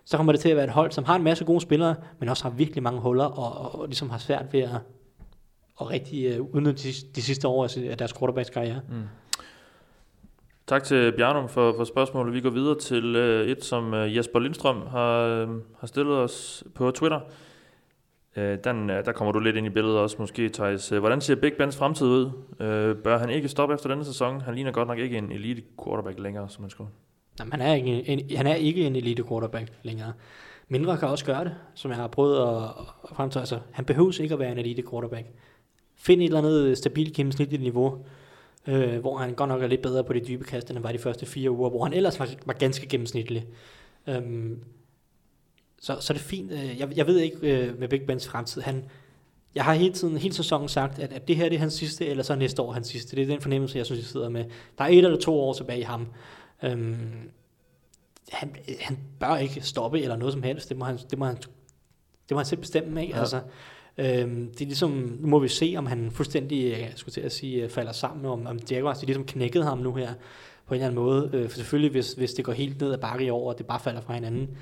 så 0.06 0.18
kommer 0.18 0.34
det 0.34 0.40
til 0.42 0.50
at 0.50 0.56
være 0.56 0.66
et 0.66 0.72
hold, 0.72 0.92
som 0.92 1.04
har 1.04 1.16
en 1.16 1.24
masse 1.24 1.46
gode 1.46 1.62
spillere, 1.62 1.96
men 2.20 2.30
også 2.30 2.44
har 2.44 2.50
virkelig 2.50 2.84
mange 2.84 3.00
huller, 3.00 3.26
og, 3.26 3.58
og, 3.58 3.80
og 3.80 3.86
ligesom 3.86 4.10
har 4.10 4.18
svært 4.18 4.46
ved 4.52 4.60
at, 4.60 4.70
at 5.82 5.90
rigtig 5.90 6.26
øh, 6.26 6.42
udnytte 6.42 6.84
de, 6.84 6.94
de 7.16 7.22
sidste 7.22 7.48
år 7.48 7.64
af 7.90 7.98
deres 7.98 8.14
quarterbacks 8.14 8.50
karriere. 8.50 8.82
Mm. 8.90 9.04
Tak 10.68 10.84
til 10.84 11.14
Bjarnum 11.18 11.50
for, 11.50 11.74
for 11.78 11.84
spørgsmålet. 11.84 12.34
Vi 12.34 12.42
går 12.42 12.50
videre 12.50 12.80
til 12.80 13.16
øh, 13.16 13.48
et, 13.48 13.64
som 13.64 13.94
øh, 13.94 14.18
Jesper 14.18 14.40
Lindstrøm 14.40 14.88
har, 14.88 15.20
øh, 15.20 15.48
har 15.80 15.88
stillet 15.88 16.18
os 16.18 16.64
på 16.76 16.92
Twitter. 16.92 17.20
Øh, 18.36 18.58
den, 18.64 18.90
øh, 18.90 19.06
der 19.06 19.12
kommer 19.12 19.32
du 19.32 19.40
lidt 19.40 19.56
ind 19.56 19.68
i 19.68 19.70
billedet 19.70 19.98
også 19.98 20.16
måske, 20.20 20.50
Thijs. 20.50 20.92
Øh, 20.92 21.00
hvordan 21.00 21.22
ser 21.22 21.36
Big 21.36 21.54
Bens 21.54 21.78
fremtid 21.78 22.08
ud? 22.08 22.32
Øh, 22.60 22.96
bør 22.96 23.18
han 23.18 23.30
ikke 23.30 23.48
stoppe 23.48 23.74
efter 23.76 23.90
denne 23.90 24.06
sæson? 24.06 24.42
Han 24.42 24.56
ligner 24.56 24.72
godt 24.72 24.88
nok 24.88 25.00
ikke 25.00 25.18
en 25.18 25.32
elite 25.32 25.64
quarterback 25.84 26.20
længere, 26.20 26.50
som 26.50 26.62
man 26.62 26.70
skulle. 26.70 26.90
Jamen, 27.40 27.52
han, 27.52 27.62
er 27.62 27.74
ikke 27.74 28.08
en, 28.08 28.38
han 28.38 28.48
er 28.48 28.56
ikke 28.56 28.88
en 28.88 28.96
elite 28.96 29.24
quarterback 29.24 29.68
længere. 29.84 30.14
Mindre 30.68 30.98
kan 30.98 31.08
også 31.08 31.26
gøre 31.26 31.44
det, 31.44 31.56
som 31.76 31.92
jeg 31.92 31.98
har 31.98 32.08
prøvet 32.08 32.38
at, 32.38 32.64
at 33.04 33.16
fremtage. 33.16 33.42
Altså, 33.42 33.60
han 33.72 33.86
behøves 33.86 34.20
ikke 34.20 34.34
at 34.34 34.40
være 34.40 34.52
en 34.52 34.58
elite 34.58 34.84
quarterback. 34.90 35.28
Find 35.96 36.22
et 36.22 36.26
eller 36.26 36.40
andet 36.40 36.78
stabilt 36.78 37.14
gennemsnitligt 37.14 37.62
niveau, 37.62 38.06
øh, 38.68 39.00
hvor 39.00 39.18
han 39.18 39.34
godt 39.34 39.48
nok 39.48 39.64
er 39.64 39.68
lidt 39.68 39.82
bedre 39.82 40.04
på 40.04 40.14
de 40.14 40.20
dybe 40.20 40.44
kast, 40.44 40.70
end 40.70 40.78
han 40.78 40.84
var 40.84 40.92
de 40.92 40.98
første 40.98 41.26
fire 41.26 41.52
uger, 41.52 41.70
hvor 41.70 41.84
han 41.84 41.94
ellers 41.94 42.20
var, 42.20 42.30
var 42.46 42.54
ganske 42.54 42.88
gennemsnitlig. 42.88 43.46
Øhm, 44.08 44.64
så, 45.84 45.98
så 46.00 46.14
er 46.14 46.18
det 46.18 46.26
fint. 46.26 46.52
Øh, 46.52 46.80
Jeg, 46.80 46.98
jeg 46.98 47.08
ved 47.08 47.20
ikke 47.20 47.38
øh, 47.42 47.80
med 47.80 47.88
Big 47.88 48.02
Bens 48.08 48.28
fremtid. 48.28 48.62
Han, 48.62 48.84
jeg 49.56 49.64
har 49.64 49.74
hele 49.74 49.94
tiden, 49.94 50.18
hele 50.18 50.34
sæsonen 50.34 50.70
sagt, 50.70 51.00
at, 51.00 51.14
at 51.14 51.28
det 51.28 51.36
her 51.36 51.50
det 51.50 51.56
er 51.56 51.60
hans 51.60 51.74
sidste, 51.74 52.06
eller 52.06 52.24
så 52.24 52.34
er 52.34 52.38
næste 52.38 52.62
år 52.62 52.72
hans 52.72 52.88
sidste. 52.88 53.16
Det 53.16 53.22
er 53.22 53.28
den 53.28 53.42
fornemmelse, 53.42 53.78
jeg 53.78 53.86
synes, 53.86 54.00
jeg 54.00 54.08
sidder 54.08 54.30
med. 54.30 54.46
Der 54.78 54.84
er 54.84 54.88
et 54.88 54.98
eller 54.98 55.20
to 55.20 55.40
år 55.40 55.54
tilbage 55.54 55.80
i 55.80 55.84
ham. 55.84 56.08
Øhm, 56.64 57.30
han, 58.32 58.56
han 58.80 58.98
bør 59.20 59.36
ikke 59.36 59.62
stoppe 59.62 60.02
eller 60.02 60.16
noget 60.16 60.34
som 60.34 60.44
helst. 60.44 60.70
Det 60.70 60.78
må 60.78 60.86
han, 60.86 60.98
det 61.10 61.20
må 61.20 61.26
han, 61.26 61.36
det 62.30 62.32
må 62.32 62.38
han 62.38 62.46
selv 62.46 62.60
bestemme. 62.60 63.02
Ikke? 63.02 63.14
Ja. 63.14 63.20
Altså, 63.20 63.42
øhm, 63.98 64.52
det 64.52 64.62
er 64.62 64.66
ligesom, 64.66 65.18
nu 65.20 65.28
må 65.28 65.40
vi 65.40 65.48
se, 65.48 65.76
om 65.78 65.86
han 65.86 66.12
fuldstændig, 66.12 66.72
jeg 66.72 66.92
skulle 66.96 67.14
til 67.14 67.22
at 67.22 67.32
sige, 67.32 67.64
øh, 67.64 67.70
falder 67.70 67.92
sammen, 67.92 68.26
om, 68.26 68.48
om 68.48 68.60
Jaguars 68.72 69.00
de 69.00 69.06
ligesom 69.06 69.26
knækkede 69.26 69.64
ham 69.64 69.78
nu 69.78 69.94
her 69.94 70.14
på 70.66 70.74
en 70.74 70.82
eller 70.82 70.88
anden 70.88 71.04
måde. 71.04 71.30
Øh, 71.34 71.50
for 71.50 71.58
selvfølgelig, 71.58 71.92
hvis, 71.92 72.14
hvis 72.14 72.34
det 72.34 72.46
går 72.46 72.54
helt 72.54 72.82
ned 72.82 72.94
ad 72.94 72.98
bakke 72.98 73.26
i 73.26 73.30
år, 73.30 73.50
og 73.50 73.58
det 73.58 73.66
bare 73.66 73.80
falder 73.80 74.02
fra 74.02 74.14
hinanden, 74.14 74.58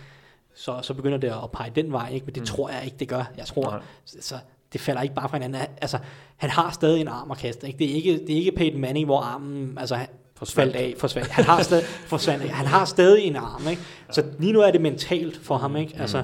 så, 0.56 0.80
så 0.82 0.94
begynder 0.94 1.18
det 1.18 1.28
at 1.28 1.52
pege 1.54 1.72
den 1.76 1.92
vej, 1.92 2.10
ikke? 2.14 2.26
men 2.26 2.36
det 2.36 2.42
mm. 2.42 2.46
tror 2.46 2.70
jeg 2.70 2.86
ikke, 2.86 2.98
det 3.00 3.08
gør. 3.08 3.32
Jeg 3.38 3.46
tror, 3.46 3.70
Nej. 3.70 3.80
så 4.06 4.36
det 4.74 4.82
falder 4.82 5.02
ikke 5.02 5.16
bare 5.16 5.30
fra 5.30 5.38
hinanden. 5.38 5.62
Altså, 5.82 5.98
han 6.38 6.50
har 6.50 6.72
stadig 6.72 7.02
en 7.02 7.08
arm 7.08 7.32
at 7.32 7.38
kaste. 7.38 7.68
Ikke? 7.68 7.80
Det, 7.80 7.92
er 7.92 7.96
ikke, 7.96 8.12
det 8.28 8.34
er 8.34 8.38
ikke 8.38 8.52
Peyton 8.52 8.82
Manning, 8.82 9.06
hvor 9.06 9.20
armen 9.20 9.78
altså, 9.78 9.96
han 9.96 10.08
Forsvandt. 10.36 10.74
faldt 10.74 10.86
af. 10.86 10.94
Forsvandt. 10.98 11.30
Han, 11.30 11.46
har 11.46 11.62
stadig, 11.64 11.86
forsvandt, 12.14 12.50
han 12.50 12.66
har 12.66 12.86
stadig 12.86 13.24
en 13.24 13.36
arm. 13.36 13.68
Ikke? 13.70 13.82
Så 14.12 14.24
lige 14.40 14.54
nu 14.54 14.60
er 14.60 14.72
det 14.72 14.82
mentalt 14.82 15.38
for 15.38 15.58
ham. 15.58 15.76
Ikke? 15.76 15.94
Altså, 16.00 16.24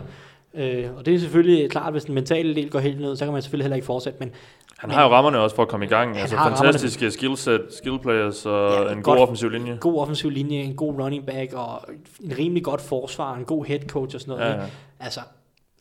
øh, 0.53 0.95
og 0.95 1.05
det 1.05 1.15
er 1.15 1.19
selvfølgelig 1.19 1.71
klart, 1.71 1.93
hvis 1.93 2.05
den 2.05 2.15
mentale 2.15 2.55
del 2.55 2.69
går 2.69 2.79
helt 2.79 3.01
ned, 3.01 3.15
så 3.15 3.25
kan 3.25 3.33
man 3.33 3.41
selvfølgelig 3.41 3.63
heller 3.63 3.75
ikke 3.75 3.85
fortsætte. 3.85 4.19
Men 4.19 4.31
Han 4.77 4.89
har 4.91 5.03
jo 5.03 5.09
rammerne 5.09 5.39
også 5.39 5.55
for 5.55 5.63
at 5.63 5.69
komme 5.69 5.85
i 5.85 5.89
gang. 5.89 6.11
Han 6.13 6.21
Altså 6.21 6.35
fantastiske 6.35 7.11
skillset, 7.11 7.65
skill 7.69 7.99
players 7.99 8.45
og 8.45 8.71
Ja, 8.71 8.91
en 8.91 8.95
god 8.95 9.03
godt- 9.03 9.19
offensiv 9.19 9.49
linje. 9.49 9.77
god 9.81 9.99
offensiv 9.99 10.29
linje, 10.29 10.57
en 10.57 10.75
god 10.75 10.93
running 10.99 11.25
back, 11.25 11.53
og 11.53 11.81
en 12.23 12.33
rimelig 12.37 12.63
godt 12.63 12.81
forsvar, 12.81 13.35
en 13.35 13.45
god 13.45 13.65
head 13.65 13.79
coach 13.87 14.15
og 14.15 14.21
sådan 14.21 14.31
noget. 14.37 14.45
Ja, 14.49 14.53
ikke? 14.53 14.63
ja. 14.63 14.69
Altså, 15.05 15.19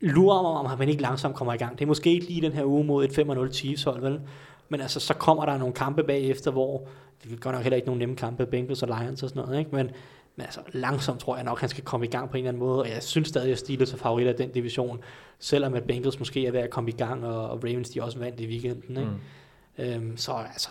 lurer 0.01 0.43
mig, 0.43 0.51
om 0.73 0.79
han 0.81 0.89
ikke 0.89 1.03
langsomt 1.03 1.35
kommer 1.35 1.55
i 1.55 1.57
gang. 1.57 1.79
Det 1.79 1.85
er 1.85 1.87
måske 1.87 2.11
ikke 2.13 2.27
lige 2.27 2.41
den 2.43 2.53
her 2.53 2.65
uge 2.65 2.85
mod 2.85 3.05
et 3.05 3.11
5-0 3.19 3.53
Chiefs 3.53 3.83
hold, 3.83 4.01
vel? 4.01 4.21
Men 4.69 4.81
altså, 4.81 5.01
så 5.01 5.15
kommer 5.15 5.45
der 5.47 5.59
nogle 5.59 5.75
kampe 5.75 6.03
bagefter, 6.03 6.51
hvor 6.51 6.83
det 7.25 7.33
er 7.33 7.37
godt 7.37 7.55
nok 7.55 7.63
heller 7.63 7.77
ikke 7.77 7.87
nogen 7.87 7.99
nemme 7.99 8.17
kampe, 8.17 8.47
Bengals 8.47 8.83
og 8.83 8.89
Lions 9.01 9.23
og 9.23 9.29
sådan 9.29 9.43
noget, 9.43 9.59
ikke? 9.59 9.71
Men, 9.77 9.91
men 10.37 10.45
altså, 10.45 10.61
langsomt 10.73 11.21
tror 11.21 11.37
jeg 11.37 11.45
nok, 11.45 11.61
han 11.61 11.69
skal 11.69 11.85
komme 11.85 12.07
i 12.07 12.09
gang 12.09 12.31
på 12.31 12.37
en 12.37 12.39
eller 12.39 12.49
anden 12.49 12.61
måde, 12.61 12.81
og 12.83 12.89
jeg 12.89 13.03
synes 13.03 13.29
stadig, 13.29 13.53
at 13.53 13.59
Steelers 13.59 13.93
er 13.93 13.97
favorit 13.97 14.27
af 14.27 14.35
den 14.35 14.51
division, 14.51 15.01
selvom 15.39 15.75
at 15.75 15.85
Bengals 15.85 16.19
måske 16.19 16.47
er 16.47 16.51
ved 16.51 16.61
at 16.61 16.71
komme 16.71 16.91
i 16.91 16.93
gang, 16.93 17.27
og, 17.27 17.51
og 17.51 17.65
Ravens 17.65 17.91
de 17.91 18.03
også 18.03 18.19
vandt 18.19 18.41
i 18.41 18.47
weekenden, 18.47 18.97
ikke? 18.97 19.11
Mm. 19.11 20.07
Øhm, 20.09 20.17
så 20.17 20.33
altså, 20.33 20.69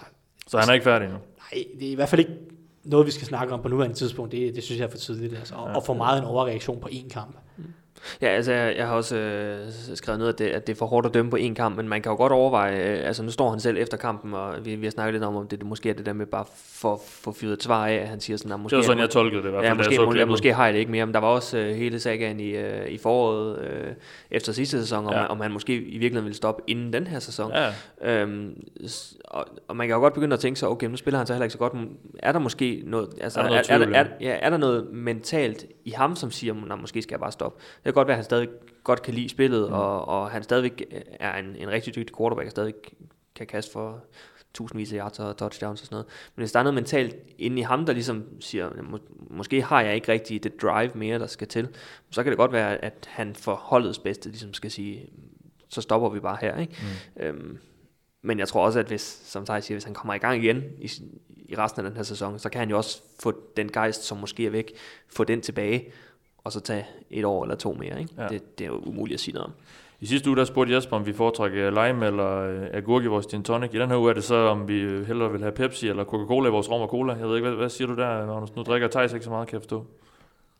Så 0.47 0.57
han 0.59 0.69
er 0.69 0.73
ikke 0.73 0.83
færdig 0.83 1.07
nu. 1.07 1.13
nej, 1.13 1.63
det 1.79 1.87
er 1.87 1.91
i 1.91 1.95
hvert 1.95 2.09
fald 2.09 2.19
ikke 2.19 2.33
noget, 2.83 3.05
vi 3.05 3.11
skal 3.11 3.27
snakke 3.27 3.53
om 3.53 3.61
på 3.61 3.67
nuværende 3.67 3.95
tidspunkt. 3.95 4.31
Det, 4.31 4.55
det 4.55 4.63
synes 4.63 4.79
jeg 4.79 4.85
er 4.85 4.91
for 4.91 4.97
tidligt, 4.97 5.33
altså, 5.33 5.55
og, 5.55 5.63
og 5.63 5.83
for 5.83 5.93
meget 5.93 6.19
en 6.19 6.25
overreaktion 6.25 6.81
på 6.81 6.87
én 6.91 7.09
kamp. 7.09 7.37
Ja, 8.21 8.27
altså 8.27 8.51
jeg, 8.53 8.75
jeg 8.77 8.87
har 8.87 8.95
også 8.95 9.17
øh, 9.17 9.59
skrevet 9.95 10.19
ned, 10.19 10.27
at 10.27 10.39
det, 10.39 10.45
at 10.45 10.67
det 10.67 10.73
er 10.73 10.77
for 10.77 10.85
hårdt 10.85 11.07
at 11.07 11.13
dømme 11.13 11.31
på 11.31 11.37
én 11.37 11.53
kamp, 11.53 11.77
men 11.77 11.89
man 11.89 12.01
kan 12.01 12.09
jo 12.11 12.15
godt 12.15 12.31
overveje, 12.31 12.77
øh, 12.77 13.07
altså 13.07 13.23
nu 13.23 13.31
står 13.31 13.49
han 13.49 13.59
selv 13.59 13.77
efter 13.77 13.97
kampen, 13.97 14.33
og 14.33 14.65
vi, 14.65 14.75
vi 14.75 14.85
har 14.85 14.91
snakket 14.91 15.13
lidt 15.13 15.23
om, 15.23 15.35
om 15.35 15.47
det, 15.47 15.59
det 15.59 15.67
måske 15.67 15.89
er 15.89 15.93
det 15.93 16.05
der 16.05 16.13
med 16.13 16.25
bare 16.25 16.45
for 16.55 17.01
få 17.07 17.31
fyret 17.31 17.53
et 17.53 17.63
svar 17.63 17.87
af, 17.87 17.93
at 17.93 18.07
han 18.07 18.19
siger 18.19 18.37
sådan, 18.37 18.51
at 18.51 18.59
måske, 18.59 18.73
Det 18.75 18.77
var 18.77 18.83
sådan, 18.83 18.99
jeg 19.01 19.09
tolkede 19.09 19.41
det 19.41 19.47
i 19.47 19.51
hvert 19.51 19.61
fald, 19.61 19.67
Ja, 19.69 19.73
måske, 19.73 19.91
jeg 19.91 19.95
så 19.95 20.05
måske, 20.05 20.15
klippet. 20.17 20.31
måske 20.31 20.53
har 20.53 20.65
jeg 20.65 20.73
det 20.73 20.79
ikke 20.79 20.91
mere, 20.91 21.05
men 21.05 21.13
der 21.13 21.19
var 21.19 21.27
også 21.27 21.57
øh, 21.57 21.75
hele 21.75 21.99
sagaen 21.99 22.39
i, 22.39 22.49
øh, 22.49 22.87
i 22.87 22.97
foråret 22.97 23.59
øh, 23.59 23.93
efter 24.31 24.51
sidste 24.53 24.79
sæson, 24.79 25.05
om, 25.05 25.13
Ja. 25.13 25.19
ja. 25.19 25.25
om 25.25 25.39
han 25.39 25.51
måske 25.51 25.73
i 25.75 25.97
virkeligheden 25.97 26.25
ville 26.25 26.35
stoppe 26.37 26.63
inden 26.67 26.93
den 26.93 27.07
her 27.07 27.19
sæson. 27.19 27.51
Ja, 27.51 27.71
Øhm, 28.21 28.63
og, 29.25 29.45
og 29.67 29.75
man 29.75 29.87
kan 29.87 29.93
jo 29.93 29.99
godt 29.99 30.13
begynde 30.13 30.33
at 30.33 30.39
tænke 30.39 30.59
sig, 30.59 30.69
okay, 30.69 30.87
nu 30.87 30.95
spiller 30.97 31.17
han 31.17 31.27
så 31.27 31.33
heller 31.33 31.43
ikke 31.45 31.53
så 31.53 31.57
godt. 31.59 31.73
Er 32.19 32.31
der 32.31 32.39
måske 32.39 32.81
noget, 32.85 33.07
altså, 33.21 33.39
Er 33.39 33.43
er, 33.43 33.47
der 33.47 33.77
noget 33.77 33.95
er, 33.95 33.99
er, 33.99 34.03
er, 34.03 34.07
ja? 34.21 34.29
ja, 34.29 34.37
er 34.41 34.49
der 34.49 34.57
noget 34.57 34.87
mentalt 34.93 35.65
i 35.85 35.91
ham, 35.91 36.15
som 36.15 36.31
siger, 36.31 36.71
at 36.71 36.79
måske 36.79 37.01
skal 37.01 37.13
jeg 37.13 37.19
bare 37.19 37.31
stoppe? 37.31 37.61
Det 37.75 37.83
kan 37.83 37.93
godt 37.93 38.07
være, 38.07 38.15
at 38.15 38.17
han 38.17 38.25
stadig 38.25 38.47
godt 38.83 39.01
kan 39.01 39.13
lide 39.13 39.29
spillet, 39.29 39.69
mm. 39.69 39.73
og, 39.75 40.07
og 40.07 40.31
han 40.31 40.43
stadigvæk 40.43 40.83
er 41.19 41.37
en, 41.37 41.55
en 41.55 41.69
rigtig 41.69 41.95
dygtig 41.95 42.17
quarterback, 42.17 42.45
og 42.45 42.51
stadig 42.51 42.73
kan 43.35 43.47
kaste 43.47 43.71
for 43.71 44.03
tusindvis 44.53 44.93
af 44.93 44.97
yards 44.97 45.19
og 45.19 45.37
touchdowns 45.37 45.81
og 45.81 45.85
sådan 45.85 45.95
noget. 45.95 46.07
Men 46.35 46.41
hvis 46.41 46.51
der 46.51 46.59
er 46.59 46.63
noget 46.63 46.73
mentalt 46.73 47.15
inde 47.37 47.59
i 47.59 47.61
ham, 47.61 47.85
der 47.85 47.93
ligesom 47.93 48.23
siger, 48.39 48.69
må, 48.83 48.99
måske 49.29 49.61
har 49.61 49.81
jeg 49.81 49.95
ikke 49.95 50.11
rigtig 50.11 50.43
det 50.43 50.61
drive 50.61 50.91
mere, 50.95 51.19
der 51.19 51.27
skal 51.27 51.47
til, 51.47 51.67
så 52.11 52.23
kan 52.23 52.31
det 52.31 52.37
godt 52.37 52.51
være, 52.51 52.85
at 52.85 53.07
han 53.07 53.35
for 53.35 53.55
holdets 53.55 53.99
bedste 53.99 54.29
ligesom 54.29 54.53
skal 54.53 54.71
sige, 54.71 55.09
så 55.69 55.81
stopper 55.81 56.09
vi 56.09 56.19
bare 56.19 56.37
her. 56.41 56.57
Ikke? 56.57 56.75
Mm. 57.15 57.23
Øhm, 57.23 57.57
men 58.25 58.39
jeg 58.39 58.47
tror 58.47 58.65
også, 58.65 58.79
at 58.79 58.85
hvis, 58.85 59.21
som 59.25 59.45
Thijs 59.45 59.65
siger, 59.65 59.75
hvis 59.75 59.83
han 59.83 59.93
kommer 59.93 60.13
i 60.13 60.17
gang 60.17 60.43
igen 60.43 60.63
i, 60.81 60.91
i 61.49 61.55
resten 61.55 61.85
af 61.85 61.91
den 61.91 61.97
her 61.97 62.03
sæson, 62.03 62.39
så 62.39 62.49
kan 62.49 62.59
han 62.59 62.69
jo 62.69 62.77
også 62.77 63.01
få 63.19 63.33
den 63.57 63.71
gejst, 63.71 64.03
som 64.03 64.17
måske 64.17 64.45
er 64.45 64.49
væk, 64.49 64.71
få 65.07 65.23
den 65.23 65.41
tilbage, 65.41 65.91
og 66.43 66.51
så 66.51 66.59
tage 66.59 66.85
et 67.09 67.25
år 67.25 67.43
eller 67.43 67.55
to 67.55 67.73
mere. 67.73 67.99
Ikke? 67.99 68.13
Ja. 68.17 68.27
Det, 68.27 68.59
det 68.59 68.65
er 68.65 68.69
jo 68.69 68.77
umuligt 68.77 69.13
at 69.13 69.19
sige 69.19 69.33
noget 69.33 69.45
om. 69.45 69.53
I 69.99 70.05
sidste 70.05 70.29
uge, 70.29 70.37
der 70.37 70.45
spurgte 70.45 70.73
Jesper, 70.73 70.95
om 70.97 71.05
vi 71.05 71.13
foretrækker 71.13 71.69
lime 71.69 72.05
eller 72.05 72.37
øh, 72.37 72.67
agurk 72.73 73.03
i 73.03 73.07
vores 73.07 73.25
gin 73.25 73.43
tonic. 73.43 73.73
I 73.73 73.79
den 73.79 73.89
her 73.89 73.97
uge 73.97 74.09
er 74.09 74.13
det 74.13 74.23
så, 74.23 74.35
om 74.35 74.67
vi 74.67 74.79
øh, 74.79 75.07
hellere 75.07 75.31
vil 75.31 75.41
have 75.41 75.51
Pepsi 75.51 75.87
eller 75.89 76.03
Coca-Cola 76.03 76.47
i 76.47 76.51
vores 76.51 76.71
rom 76.71 76.81
og 76.81 76.89
cola. 76.89 77.13
Jeg 77.13 77.27
ved 77.27 77.35
ikke, 77.35 77.47
hvad, 77.47 77.57
hvad 77.57 77.69
siger 77.69 77.87
du 77.87 77.95
der, 77.95 78.25
Magnus? 78.25 78.55
Nu 78.55 78.63
drikker 78.63 78.87
Thijs 78.87 79.13
ikke 79.13 79.23
så 79.23 79.29
meget, 79.29 79.47
kan 79.47 79.53
jeg 79.53 79.61
forstå. 79.61 79.85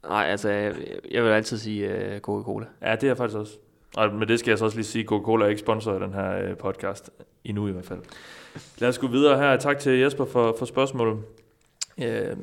Nej, 0.09 0.25
altså, 0.25 0.49
jeg, 0.49 0.75
jeg 1.11 1.23
vil 1.23 1.29
altid 1.29 1.57
sige 1.57 1.87
uh, 1.87 2.19
Coca-Cola. 2.19 2.65
Ja, 2.81 2.91
det 2.91 3.03
er 3.03 3.07
jeg 3.07 3.17
faktisk 3.17 3.37
også. 3.37 3.57
Og 3.97 4.13
med 4.13 4.27
det 4.27 4.39
skal 4.39 4.51
jeg 4.51 4.57
så 4.57 4.65
også 4.65 4.77
lige 4.77 4.85
sige, 4.85 5.01
at 5.03 5.07
Coca-Cola 5.09 5.45
er 5.45 5.49
ikke 5.49 5.59
sponsor 5.61 5.93
af 5.93 5.99
den 5.99 6.13
her 6.13 6.37
øh, 6.37 6.57
podcast. 6.57 7.09
Endnu 7.45 7.67
i 7.67 7.71
hvert 7.71 7.85
fald. 7.85 7.99
Lad 8.79 8.89
os 8.89 8.97
gå 8.97 9.07
videre 9.07 9.37
her. 9.37 9.57
Tak 9.57 9.79
til 9.79 9.99
Jesper 9.99 10.25
for, 10.25 10.55
for 10.59 10.65
spørgsmålet. 10.65 11.17
Øh, 12.03 12.35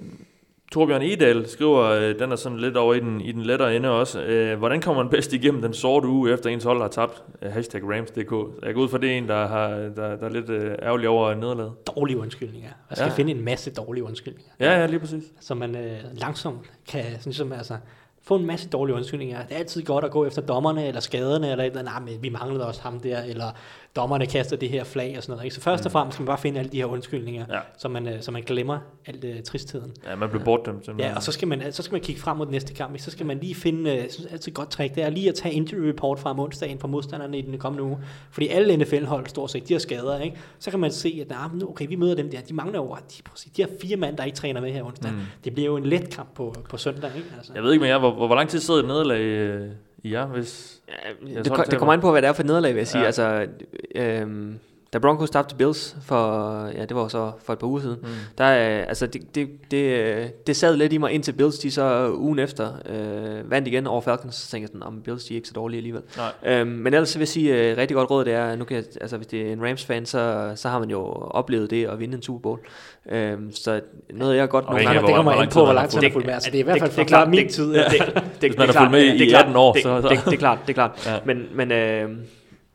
Torbjørn 0.72 1.02
Edal 1.02 1.48
skriver, 1.48 1.80
øh, 1.82 2.18
den 2.18 2.32
er 2.32 2.36
sådan 2.36 2.58
lidt 2.58 2.76
over 2.76 2.94
i 2.94 3.00
den, 3.00 3.20
i 3.20 3.32
den 3.32 3.42
lettere 3.42 3.76
ende 3.76 3.90
også. 3.90 4.22
Øh, 4.22 4.58
hvordan 4.58 4.80
kommer 4.80 5.02
man 5.02 5.10
bedst 5.10 5.32
igennem 5.32 5.62
den 5.62 5.74
sorte 5.74 6.08
uge, 6.08 6.32
efter 6.32 6.50
ens 6.50 6.64
hold 6.64 6.80
har 6.80 6.88
tabt? 6.88 7.22
Øh, 7.42 7.52
hashtag 7.52 7.82
Rams.dk. 7.84 8.64
Jeg 8.66 8.74
går 8.74 8.80
ud 8.82 8.88
fra, 8.88 8.98
det 8.98 9.16
en, 9.18 9.28
der, 9.28 9.46
har, 9.46 9.68
der, 9.68 10.16
der 10.16 10.26
er 10.26 10.28
lidt 10.28 10.50
øh, 10.50 10.74
ærgerlig 10.82 11.08
over 11.08 11.34
nederlaget. 11.34 11.72
Dårlige 11.96 12.18
undskyldninger. 12.18 12.70
Man 12.90 12.96
skal 12.96 13.08
Ja. 13.08 13.14
finde 13.14 13.32
en 13.32 13.44
masse 13.44 13.70
dårlige 13.74 14.04
undskyldninger. 14.04 14.52
Ja, 14.60 14.80
ja, 14.80 14.86
lige 14.86 15.00
præcis. 15.00 15.24
Så 15.40 15.54
man 15.54 15.76
øh, 15.76 15.98
langsomt 16.12 16.70
kan 16.88 17.04
sådan, 17.04 17.18
ligesom, 17.24 17.52
altså, 17.52 17.76
få 18.24 18.36
en 18.36 18.46
masse 18.46 18.68
dårlige 18.68 18.96
undskyldninger. 18.96 19.42
Det 19.46 19.54
er 19.54 19.58
altid 19.58 19.82
godt 19.82 20.04
at 20.04 20.10
gå 20.10 20.26
efter 20.26 20.42
dommerne, 20.42 20.86
eller 20.86 21.00
skaderne, 21.00 21.50
eller 21.50 21.64
et 21.64 21.66
eller 21.66 21.80
andet, 21.80 21.92
nej, 21.92 22.12
men 22.12 22.22
vi 22.22 22.28
manglede 22.28 22.66
også 22.66 22.82
ham 22.82 23.00
der, 23.00 23.22
eller 23.22 23.50
dommerne 23.96 24.26
kaster 24.26 24.56
det 24.56 24.68
her 24.68 24.84
flag 24.84 25.14
og 25.16 25.22
sådan 25.22 25.32
noget. 25.32 25.44
Ikke? 25.44 25.54
Så 25.54 25.60
først 25.60 25.86
og 25.86 25.92
fremmest 25.92 26.14
skal 26.14 26.22
man 26.22 26.26
bare 26.26 26.38
finde 26.38 26.58
alle 26.58 26.72
de 26.72 26.76
her 26.76 26.84
undskyldninger, 26.86 27.44
Ja. 27.50 27.58
så, 27.78 27.88
man, 27.88 28.08
øh, 28.08 28.22
så 28.22 28.30
man 28.30 28.42
glemmer 28.42 28.78
alt 29.06 29.24
øh, 29.24 29.42
tristheden. 29.42 29.92
Ja, 30.06 30.16
man 30.16 30.28
blev 30.30 30.42
bortdømt. 30.44 30.84
simpelthen. 30.84 31.10
Ja, 31.10 31.16
og 31.16 31.22
så 31.22 31.32
skal 31.32 31.48
man, 31.48 31.72
så 31.72 31.82
skal 31.82 31.94
man 31.94 32.00
kigge 32.00 32.20
frem 32.20 32.36
mod 32.36 32.46
den 32.46 32.52
næste 32.52 32.74
kamp. 32.74 32.92
Ikke? 32.94 33.04
Så 33.04 33.10
skal 33.10 33.26
man 33.26 33.38
lige 33.38 33.54
finde, 33.54 33.96
øh, 33.96 34.10
synes 34.10 34.32
altid 34.32 34.52
godt 34.52 34.70
trick, 34.70 34.94
det 34.94 35.02
er 35.02 35.10
lige 35.10 35.28
at 35.28 35.34
tage 35.34 35.54
injury 35.54 35.80
report 35.88 36.18
fra 36.18 36.30
om 36.30 36.40
onsdagen 36.40 36.78
på 36.78 36.86
modstanderne 36.86 37.38
i 37.38 37.42
den 37.42 37.58
kommende 37.58 37.82
uge. 37.84 37.98
Fordi 38.30 38.48
alle 38.48 38.76
NFL-hold 38.76 39.26
stort 39.26 39.50
set, 39.50 39.68
de 39.68 39.74
har 39.74 39.78
skader, 39.78 40.20
ikke? 40.20 40.36
Så 40.58 40.70
kan 40.70 40.80
man 40.80 40.90
se, 40.90 41.18
at 41.20 41.28
nah, 41.30 41.58
nu, 41.60 41.68
okay, 41.68 41.86
vi 41.88 41.96
møder 41.96 42.14
dem 42.14 42.30
der, 42.30 42.40
de 42.40 42.54
mangler 42.54 42.78
over, 42.78 42.96
de, 42.96 43.22
præcis, 43.30 43.52
de 43.56 43.62
har 43.62 43.68
fire 43.82 43.96
mand, 43.96 44.16
der 44.16 44.24
ikke 44.24 44.36
træner 44.36 44.60
med 44.60 44.72
her 44.72 44.84
onsdag. 44.84 45.12
Mm. 45.12 45.18
Det 45.44 45.54
bliver 45.54 45.66
jo 45.66 45.76
en 45.76 45.84
let 45.86 46.10
kamp 46.10 46.28
på, 46.34 46.54
på 46.70 46.76
søndag, 46.76 47.10
ikke? 47.16 47.28
Altså. 47.36 47.52
Jeg 47.54 47.62
ved 47.62 47.72
ikke 47.72 47.80
med 47.80 47.88
jer, 47.88 47.98
hvor, 47.98 48.10
hvor, 48.14 48.26
hvor 48.26 48.36
lang 48.36 48.48
tid 48.48 48.60
sidder 48.60 48.80
et 48.80 48.86
nederlag 48.86 49.70
jer, 50.04 50.26
hvis... 50.26 50.80
Ja, 50.88 50.94
det, 51.38 51.46
tror, 51.46 51.56
det 51.56 51.70
det 51.70 51.78
kommer 51.78 51.92
an 51.92 52.00
på, 52.00 52.10
hvad 52.10 52.22
det 52.22 52.28
er 52.28 52.32
for 52.32 52.42
nederlag, 52.42 52.74
vil 52.74 52.80
jeg 52.80 52.88
sige. 52.88 52.98
Ja. 52.98 53.02
Ja. 53.02 53.06
Altså, 53.06 53.46
øhm, 53.94 54.58
da 54.92 54.98
Broncos 54.98 55.30
tabte 55.30 55.54
Bills 55.56 55.96
for, 56.04 56.66
ja, 56.76 56.84
det 56.84 56.96
var 56.96 57.08
så 57.08 57.32
for 57.44 57.52
et 57.52 57.58
par 57.58 57.66
uger 57.66 57.80
siden, 57.80 57.98
mm. 58.02 58.08
der, 58.38 58.46
øh, 58.80 58.86
altså, 58.88 59.06
det, 59.06 59.34
det, 59.34 59.48
det, 59.70 59.76
øh, 59.98 60.26
det 60.46 60.56
sad 60.56 60.76
lidt 60.76 60.92
i 60.92 60.98
mig 60.98 61.12
indtil 61.12 61.32
Bills, 61.32 61.58
de 61.58 61.70
så 61.70 62.10
ugen 62.14 62.38
efter 62.38 62.68
øh, 62.88 63.50
vandt 63.50 63.68
igen 63.68 63.86
over 63.86 64.00
Falcons, 64.00 64.34
så 64.34 64.50
tænkte 64.50 64.62
jeg 64.62 64.68
sådan, 64.68 64.82
om 64.82 65.00
Bills, 65.04 65.24
de 65.24 65.34
er 65.34 65.36
ikke 65.36 65.48
så 65.48 65.54
dårlige 65.54 65.78
alligevel. 65.78 66.02
Nej. 66.16 66.58
Øhm, 66.60 66.68
men 66.70 66.94
ellers 66.94 67.14
vil 67.16 67.20
jeg 67.20 67.28
sige, 67.28 67.70
øh, 67.70 67.76
rigtig 67.76 67.94
godt 67.94 68.10
råd, 68.10 68.24
det 68.24 68.32
er, 68.32 68.56
nu 68.56 68.64
kan 68.64 68.76
jeg, 68.76 68.84
altså 69.00 69.16
hvis 69.16 69.26
det 69.26 69.48
er 69.48 69.52
en 69.52 69.62
Rams-fan, 69.62 70.06
så, 70.06 70.52
så 70.56 70.68
har 70.68 70.78
man 70.78 70.90
jo 70.90 71.00
oplevet 71.12 71.70
det 71.70 71.86
at 71.86 71.98
vinde 72.00 72.16
en 72.16 72.22
Super 72.22 72.40
Bowl. 72.40 72.58
Øhm, 73.10 73.52
så 73.52 73.80
noget 74.14 74.36
jeg 74.36 74.48
godt 74.48 74.64
nogle 74.64 74.80
af, 74.88 74.94
det 75.02 75.14
kommer 75.14 75.32
hvor 75.32 75.42
an 75.42 75.48
på, 75.48 75.64
hvor 75.64 75.72
lang 75.72 75.88
tid 75.90 75.98
man 76.00 76.04
har 76.10 76.12
fulgt 76.12 76.26
med. 76.26 76.34
Altså, 76.34 76.50
det 76.50 76.56
er 76.58 76.62
i 76.62 76.64
hvert 76.64 76.78
fald 76.78 76.88
det 76.90 76.94
for 76.94 77.00
er 77.02 77.06
klart, 77.06 77.28
min 77.30 77.44
det- 77.44 77.50
tid. 77.54 77.74
det, 77.74 77.84
det, 78.40 78.50
Hvis 78.50 78.58
man 78.58 78.68
har 78.68 78.74
er 78.74 78.78
fulgt 78.78 78.92
med 78.92 79.04
klart, 79.04 79.14
i 79.14 79.18
det 79.18 79.26
er 79.26 79.30
klart, 79.30 79.40
18 79.44 79.56
år, 79.56 79.72
det, 79.72 79.82
så- 79.82 79.96
det, 80.00 80.10
det, 80.10 80.24
det 80.24 80.32
er 80.32 80.36
klart, 80.36 80.58
det 80.66 80.70
er 80.70 80.74
klart. 80.74 81.22
Men, 81.26 81.72
øh, 81.72 82.10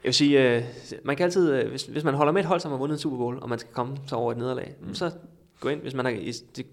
vil 0.07 0.13
sige, 0.13 0.55
øh, 0.55 0.63
man 1.03 1.15
kan 1.15 1.23
altid, 1.23 1.53
øh, 1.53 1.69
hvis, 1.69 1.83
hvis 1.83 2.03
man 2.03 2.13
holder 2.13 2.33
med 2.33 2.41
et 2.41 2.47
hold, 2.47 2.59
som 2.59 2.71
har 2.71 2.77
vundet 2.77 2.95
en 2.95 2.99
Super 2.99 3.17
Bowl, 3.17 3.39
og 3.41 3.49
man 3.49 3.59
skal 3.59 3.73
komme 3.73 3.97
så 4.07 4.15
over 4.15 4.31
et 4.31 4.37
nederlag, 4.37 4.73
mm. 4.81 4.93
så 4.95 5.11
gå 5.59 5.69
ind, 5.69 5.81
hvis 5.81 5.93
man 5.93 6.05
har, 6.05 6.11
det 6.55 6.65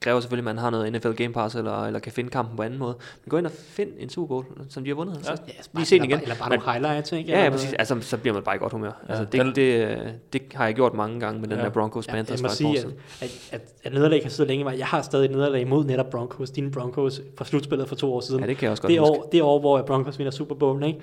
kræver 0.00 0.20
selvfølgelig, 0.20 0.50
at 0.50 0.54
man 0.54 0.58
har 0.58 0.70
noget 0.70 0.92
NFL 0.92 1.12
Game 1.12 1.32
Pass, 1.32 1.54
eller, 1.54 1.84
eller 1.86 2.00
kan 2.00 2.12
finde 2.12 2.30
kampen 2.30 2.56
på 2.56 2.62
anden 2.62 2.78
måde. 2.78 2.96
Men 3.24 3.30
gå 3.30 3.38
ind 3.38 3.46
og 3.46 3.52
find 3.52 3.90
en 3.98 4.08
Super 4.08 4.28
Bowl, 4.28 4.44
som 4.68 4.84
de 4.84 4.90
har 4.90 4.94
vundet. 4.94 5.16
Ja. 5.16 5.22
Så 5.22 5.42
Ja, 5.48 5.52
lige 5.74 5.86
se 5.86 5.96
den 5.98 6.04
igen. 6.04 6.20
Eller 6.22 6.34
bare 6.34 6.48
nogle 6.48 6.64
highlights, 6.72 7.12
ikke? 7.12 7.30
Ja, 7.30 7.44
ja, 7.44 7.50
præcis. 7.50 7.72
Altså, 7.72 8.00
så 8.00 8.16
bliver 8.16 8.34
man 8.34 8.42
bare 8.42 8.56
i 8.56 8.58
godt 8.58 8.72
humør. 8.72 9.02
Ja, 9.08 9.14
Altså, 9.14 9.24
det, 9.24 9.56
det, 9.56 10.14
det, 10.32 10.42
har 10.54 10.64
jeg 10.64 10.74
gjort 10.74 10.94
mange 10.94 11.20
gange 11.20 11.40
med 11.40 11.48
den 11.48 11.58
Ja. 11.58 11.64
der 11.64 11.70
Broncos 11.70 12.06
Ja, 12.08 12.12
Panthers 12.12 12.40
jeg 12.40 12.48
må 12.48 12.54
sige, 12.54 12.78
at, 12.78 12.86
at, 13.20 13.48
at, 13.52 13.60
at 13.84 13.92
nederlag 13.92 14.22
kan 14.22 14.30
sidde 14.30 14.48
længe. 14.48 14.70
Jeg 14.70 14.86
har 14.86 15.02
stadig 15.02 15.24
et 15.24 15.30
nederlag 15.30 15.68
mod 15.68 15.84
netop 15.84 16.10
Broncos, 16.10 16.50
dine 16.50 16.70
Broncos, 16.70 17.20
fra 17.38 17.44
slutspillet 17.44 17.88
for 17.88 17.94
to 17.94 18.14
år 18.14 18.20
siden. 18.20 18.40
Ja, 18.40 18.46
det 18.46 18.56
kan 18.56 18.64
jeg 18.64 18.70
også 18.70 18.82
godt 18.82 18.90
det, 18.90 19.00
år, 19.00 19.28
det 19.32 19.42
år, 19.42 19.60
hvor 19.60 19.82
Broncos 19.82 20.18
vinder 20.18 20.30
Super 20.30 20.54
Bowl, 20.54 20.84
ikke? 20.84 21.00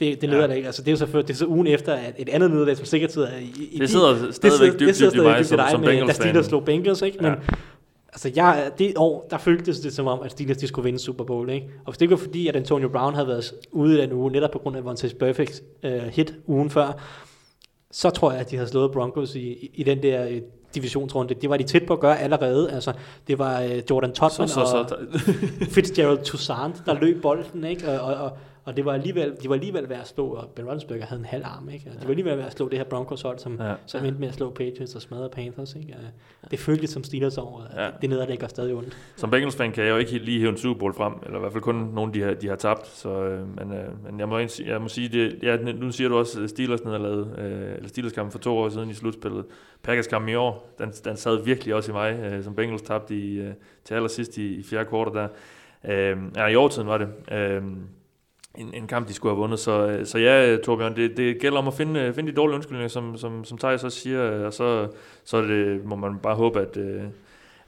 Det, 0.00 0.20
det 0.20 0.26
Ja. 0.28 0.32
nederlag, 0.34 0.66
altså 0.66 0.82
det 0.82 0.88
er 0.88 0.92
jo 0.92 0.96
selvfølgelig, 0.96 1.28
det 1.28 1.34
er 1.34 1.38
så 1.38 1.46
ugen 1.46 1.66
efter, 1.66 1.94
at 1.94 2.14
et 2.18 2.28
andet 2.28 2.50
nederlag, 2.50 2.76
som 2.76 2.86
sikkert 2.86 3.12
sidder 3.12 3.28
i, 3.38 3.68
i 3.72 3.78
Det 3.78 3.90
sidder 3.90 4.08
det 4.14 4.34
stadigvæk 4.34 4.72
dybt, 4.72 4.80
det 4.88 4.96
sidder 4.96 5.12
dybt 5.12 5.20
i 5.22 5.24
mig 5.24 5.38
dybt 5.38 5.46
som, 5.48 5.58
dig 5.58 5.68
som 5.70 5.80
med, 5.80 5.88
Da 5.88 5.92
Bengals-fan. 5.94 6.14
Steelers 6.22 6.46
slog 6.46 6.64
Bengals, 6.64 7.02
ikke? 7.02 7.18
Men 7.20 7.26
Ja. 7.26 7.34
altså, 8.12 8.30
jeg, 8.36 8.70
det 8.78 8.92
år, 8.96 9.26
der 9.30 9.38
føltes 9.38 9.80
det 9.80 9.92
som 9.92 10.06
om, 10.06 10.20
at 10.24 10.30
Steelers 10.30 10.56
de 10.56 10.66
skulle 10.66 10.84
vinde 10.84 10.98
Super 10.98 11.24
Bowl, 11.24 11.50
ikke? 11.50 11.66
Og 11.84 11.92
hvis 11.92 11.98
det 11.98 12.02
ikke 12.02 12.10
var 12.12 12.16
fordi, 12.18 12.46
at 12.48 12.56
Antonio 12.56 12.88
Brown 12.88 13.14
havde 13.14 13.28
været 13.28 13.52
ude 13.72 13.98
i 13.98 14.00
den 14.00 14.12
uge, 14.12 14.30
netop 14.32 14.50
på 14.50 14.58
grund 14.58 14.76
af 14.76 14.84
Vontaze 14.84 15.16
Perfect 15.16 15.62
uh, 15.84 15.90
hit 15.90 16.34
ugen 16.46 16.70
før, 16.70 17.00
så 17.92 18.10
tror 18.10 18.30
jeg, 18.30 18.40
at 18.40 18.50
de 18.50 18.56
havde 18.56 18.68
slået 18.68 18.92
Broncos 18.92 19.34
i, 19.34 19.40
i, 19.40 19.70
i 19.74 19.82
den 19.82 20.02
der 20.02 20.26
øh, 20.28 20.40
divisionsrunde. 20.74 21.34
Det 21.34 21.50
var 21.50 21.56
de 21.56 21.62
tæt 21.64 21.82
på 21.86 21.92
at 21.92 22.00
gøre 22.00 22.20
allerede. 22.20 22.70
Altså, 22.70 22.92
det 23.28 23.38
var 23.38 23.60
øh, 23.62 23.82
Jordan 23.90 24.14
Så, 24.14 24.20
Totman 24.20 24.48
så, 24.48 24.54
så, 24.54 24.76
og 24.94 24.98
Fitzgerald 25.68 26.18
Toussaint, 26.24 26.82
der 26.86 27.00
løb 27.00 27.22
bolden, 27.22 27.64
ikke? 27.64 27.90
Og, 27.90 28.00
og, 28.14 28.24
og, 28.24 28.30
og 28.64 28.76
det 28.76 28.84
var 28.84 28.92
alligevel, 28.92 29.36
de 29.42 29.48
var 29.48 29.54
alligevel 29.54 29.88
ved 29.88 29.96
at 29.96 30.06
slå, 30.08 30.26
og 30.26 30.48
Ben 30.56 30.64
Roethlisberger 30.64 31.04
havde 31.06 31.18
en 31.20 31.24
halv 31.24 31.44
arm, 31.44 31.68
ikke? 31.68 31.90
Og 31.90 31.94
de 32.00 32.04
var 32.04 32.10
alligevel 32.10 32.36
ved 32.38 32.44
at 32.44 32.52
slå 32.52 32.68
det 32.68 32.78
her 32.78 32.84
Broncos 32.84 33.22
hold, 33.22 33.38
som, 33.38 33.56
Ja. 33.60 33.68
ja. 33.68 33.74
som 33.86 34.04
endte 34.04 34.20
med 34.20 34.28
at 34.28 34.34
slå 34.34 34.50
Patriots 34.50 34.94
og 34.94 35.02
smadre 35.02 35.28
Panthers, 35.28 35.74
ikke? 35.74 35.96
Og 36.42 36.50
Det 36.50 36.58
føltes 36.58 36.90
som 36.90 37.04
Steelers 37.04 37.38
over. 37.38 37.62
Ja. 37.74 37.80
Ja. 37.84 37.86
Det, 37.90 37.94
det 38.02 38.10
nederlag 38.10 38.38
gør 38.38 38.46
stadig 38.46 38.74
ondt. 38.74 38.96
Som 39.16 39.30
Bengals-fan 39.30 39.72
kan 39.72 39.84
jeg 39.84 39.90
jo 39.90 39.96
ikke 39.96 40.10
helt 40.10 40.24
lige 40.24 40.38
hæve 40.40 40.50
en 40.50 40.56
Super 40.56 40.78
Bowl 40.78 40.94
frem, 40.94 41.12
eller 41.26 41.36
i 41.36 41.40
hvert 41.40 41.52
fald 41.52 41.62
kun 41.62 41.74
nogen, 41.74 42.14
de 42.14 42.22
har, 42.22 42.34
de 42.34 42.48
har 42.48 42.56
tabt. 42.56 42.86
Så, 42.86 43.24
øh, 43.24 43.56
men, 43.58 43.72
øh, 43.78 44.04
men 44.04 44.20
jeg 44.20 44.28
må, 44.28 44.38
jeg 44.66 44.80
må 44.82 44.88
sige, 44.88 45.08
det, 45.08 45.38
ja, 45.42 45.56
nu 45.56 45.90
siger 45.92 46.08
du 46.08 46.16
også 46.18 46.40
øh, 46.40 46.48
Steelers 46.48 46.84
nederlaget, 46.84 47.34
øh, 47.38 47.74
eller 47.76 47.88
Steelers 47.88 48.12
kampen 48.12 48.32
for 48.32 48.38
to 48.38 48.58
år 48.58 48.68
siden 48.68 48.90
i 48.90 48.94
slutspillet. 48.94 49.44
Packers 49.82 50.06
kampen 50.06 50.28
i 50.28 50.34
år, 50.34 50.74
den, 50.78 50.90
den 51.04 51.16
sad 51.16 51.44
virkelig 51.44 51.74
også 51.74 51.90
i 51.90 51.94
mig, 51.94 52.12
øh, 52.12 52.44
som 52.44 52.54
Bengals 52.54 52.82
tabte 52.82 53.14
i, 53.16 53.38
øh, 53.38 53.52
til 53.84 53.94
allersidst 53.94 54.38
i, 54.38 54.54
i 54.54 54.62
fjerde 54.62 54.84
kvartal 54.88 55.14
der. 55.14 55.28
Øh, 55.84 56.16
ja, 56.36 56.46
i 56.46 56.54
årtiden 56.54 56.88
var 56.88 56.98
det. 56.98 57.08
Øh, 57.32 57.62
en, 58.54 58.74
en 58.74 58.86
kamp, 58.86 59.08
de 59.08 59.12
skulle 59.12 59.32
have 59.32 59.40
vundet. 59.40 59.58
Så, 59.58 59.86
øh, 59.86 60.06
så 60.06 60.18
ja, 60.18 60.56
Torbjørn, 60.56 60.96
det, 60.96 61.16
det 61.16 61.40
gælder 61.40 61.58
om 61.58 61.68
at 61.68 61.74
finde, 61.74 62.00
øh, 62.00 62.14
finde 62.14 62.30
de 62.30 62.36
dårlige 62.36 62.54
undskyldninger, 62.54 62.88
som, 62.88 63.16
som, 63.16 63.44
som 63.44 63.58
Thijs 63.58 63.84
også 63.84 63.98
siger, 63.98 64.46
og 64.46 64.52
så, 64.52 64.88
så 65.24 65.36
er 65.36 65.42
det, 65.42 65.84
må 65.84 65.96
man 65.96 66.18
bare 66.18 66.36
håbe, 66.36 66.60
at, 66.60 66.76
øh, 66.76 67.02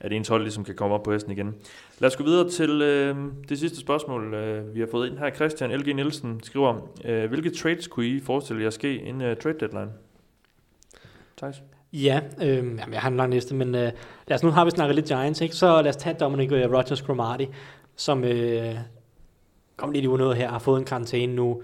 at 0.00 0.12
ens 0.12 0.28
hold 0.28 0.42
ligesom 0.42 0.64
kan 0.64 0.74
komme 0.74 0.94
op 0.94 1.02
på 1.02 1.12
hesten 1.12 1.32
igen. 1.32 1.54
Lad 1.98 2.10
os 2.10 2.16
gå 2.16 2.24
videre 2.24 2.50
til 2.50 2.82
øh, 2.82 3.16
det 3.48 3.58
sidste 3.58 3.80
spørgsmål, 3.80 4.34
øh, 4.34 4.74
vi 4.74 4.80
har 4.80 4.88
fået 4.90 5.08
ind 5.08 5.18
her. 5.18 5.30
Christian 5.30 5.70
L.G. 5.70 5.94
Nielsen 5.94 6.40
skriver, 6.42 6.88
øh, 7.04 7.28
hvilke 7.28 7.50
trades 7.50 7.86
kunne 7.86 8.06
I 8.06 8.20
forestille 8.20 8.62
jer 8.62 8.70
ske 8.70 8.96
inden 8.96 9.30
uh, 9.30 9.36
trade 9.36 9.58
deadline? 9.60 9.90
Thijs? 11.36 11.62
Ja, 11.92 12.20
øh, 12.42 12.56
jamen, 12.56 12.92
jeg 12.92 13.00
har 13.00 13.10
en 13.10 13.16
lang 13.16 13.34
liste, 13.34 13.54
men 13.54 13.74
øh, 13.74 13.92
lad 14.28 14.34
os, 14.34 14.42
nu 14.42 14.50
har 14.50 14.64
vi 14.64 14.70
snakket 14.70 14.94
lidt 14.94 15.06
Giants, 15.06 15.40
ikke? 15.40 15.54
så 15.54 15.82
lad 15.82 15.88
os 15.88 15.96
tage 15.96 16.16
Dominic 16.20 16.52
øh, 16.52 16.72
Rogers 16.72 16.98
Cromartie, 16.98 17.48
som 17.96 18.24
øh, 18.24 18.74
kom 19.76 19.90
lidt 19.92 20.04
i 20.04 20.08
unød 20.08 20.34
her, 20.34 20.48
har 20.50 20.58
fået 20.58 20.78
en 20.78 20.84
karantæne 20.84 21.34
nu. 21.34 21.62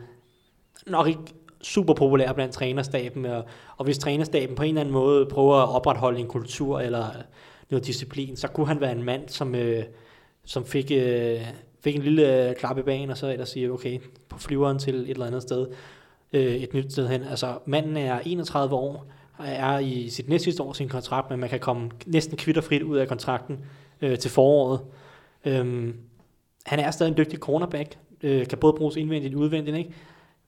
Nok 0.87 1.09
ikke 1.09 1.21
super 1.63 1.95
populær 1.95 2.33
blandt 2.33 2.55
trænerstaben, 2.55 3.25
og, 3.25 3.45
og 3.77 3.85
hvis 3.85 3.99
trænerstaben 3.99 4.57
på 4.57 4.63
en 4.63 4.69
eller 4.69 4.81
anden 4.81 4.93
måde 4.93 5.27
prøver 5.27 5.57
at 5.57 5.69
opretholde 5.69 6.21
en 6.21 6.27
kultur 6.27 6.81
eller 6.81 7.07
noget 7.71 7.87
disciplin, 7.87 8.37
så 8.37 8.49
kunne 8.49 8.67
han 8.67 8.81
være 8.81 8.93
en 8.93 9.03
mand, 9.03 9.29
som, 9.29 9.55
øh, 9.55 9.85
som 10.45 10.65
fik, 10.65 10.91
øh, 10.91 11.41
fik 11.81 11.97
en 11.97 12.03
lille 12.03 12.49
øh, 12.49 12.55
klap 12.55 12.79
i 12.79 12.83
banen, 12.83 13.11
og 13.11 13.17
så 13.19 13.33
ellers 13.33 13.49
sige, 13.49 13.73
okay, 13.73 14.01
på 14.29 14.39
flyveren 14.39 14.79
til 14.79 14.95
et 14.95 15.11
eller 15.11 15.27
andet 15.27 15.43
sted, 15.43 15.67
øh, 16.33 16.55
et 16.55 16.75
nyt 16.75 16.93
sted 16.93 17.09
hen. 17.09 17.23
Altså, 17.23 17.59
manden 17.67 17.97
er 17.97 18.21
31 18.27 18.75
år, 18.75 19.07
er 19.39 19.79
i 19.79 20.09
sit 20.09 20.29
næste 20.29 20.45
sidste 20.45 20.63
år 20.63 20.73
sin 20.73 20.89
kontrakt, 20.89 21.31
men 21.31 21.41
man 21.41 21.49
kan 21.49 21.61
komme 21.61 21.91
næsten 22.07 22.37
kvitterfrit 22.37 22.83
ud 22.83 22.97
af 22.97 23.09
kontrakten 23.09 23.59
øh, 24.01 24.19
til 24.19 24.31
foråret. 24.31 24.81
Øhm, 25.45 25.95
han 26.67 26.79
er 26.79 26.91
stadig 26.91 27.11
en 27.11 27.17
dygtig 27.17 27.39
cornerback, 27.39 27.99
øh, 28.23 28.47
kan 28.47 28.59
både 28.59 28.73
bruges 28.73 28.97
indvendigt 28.97 29.35
og 29.35 29.41
udvendigt, 29.41 29.77
ikke? 29.77 29.91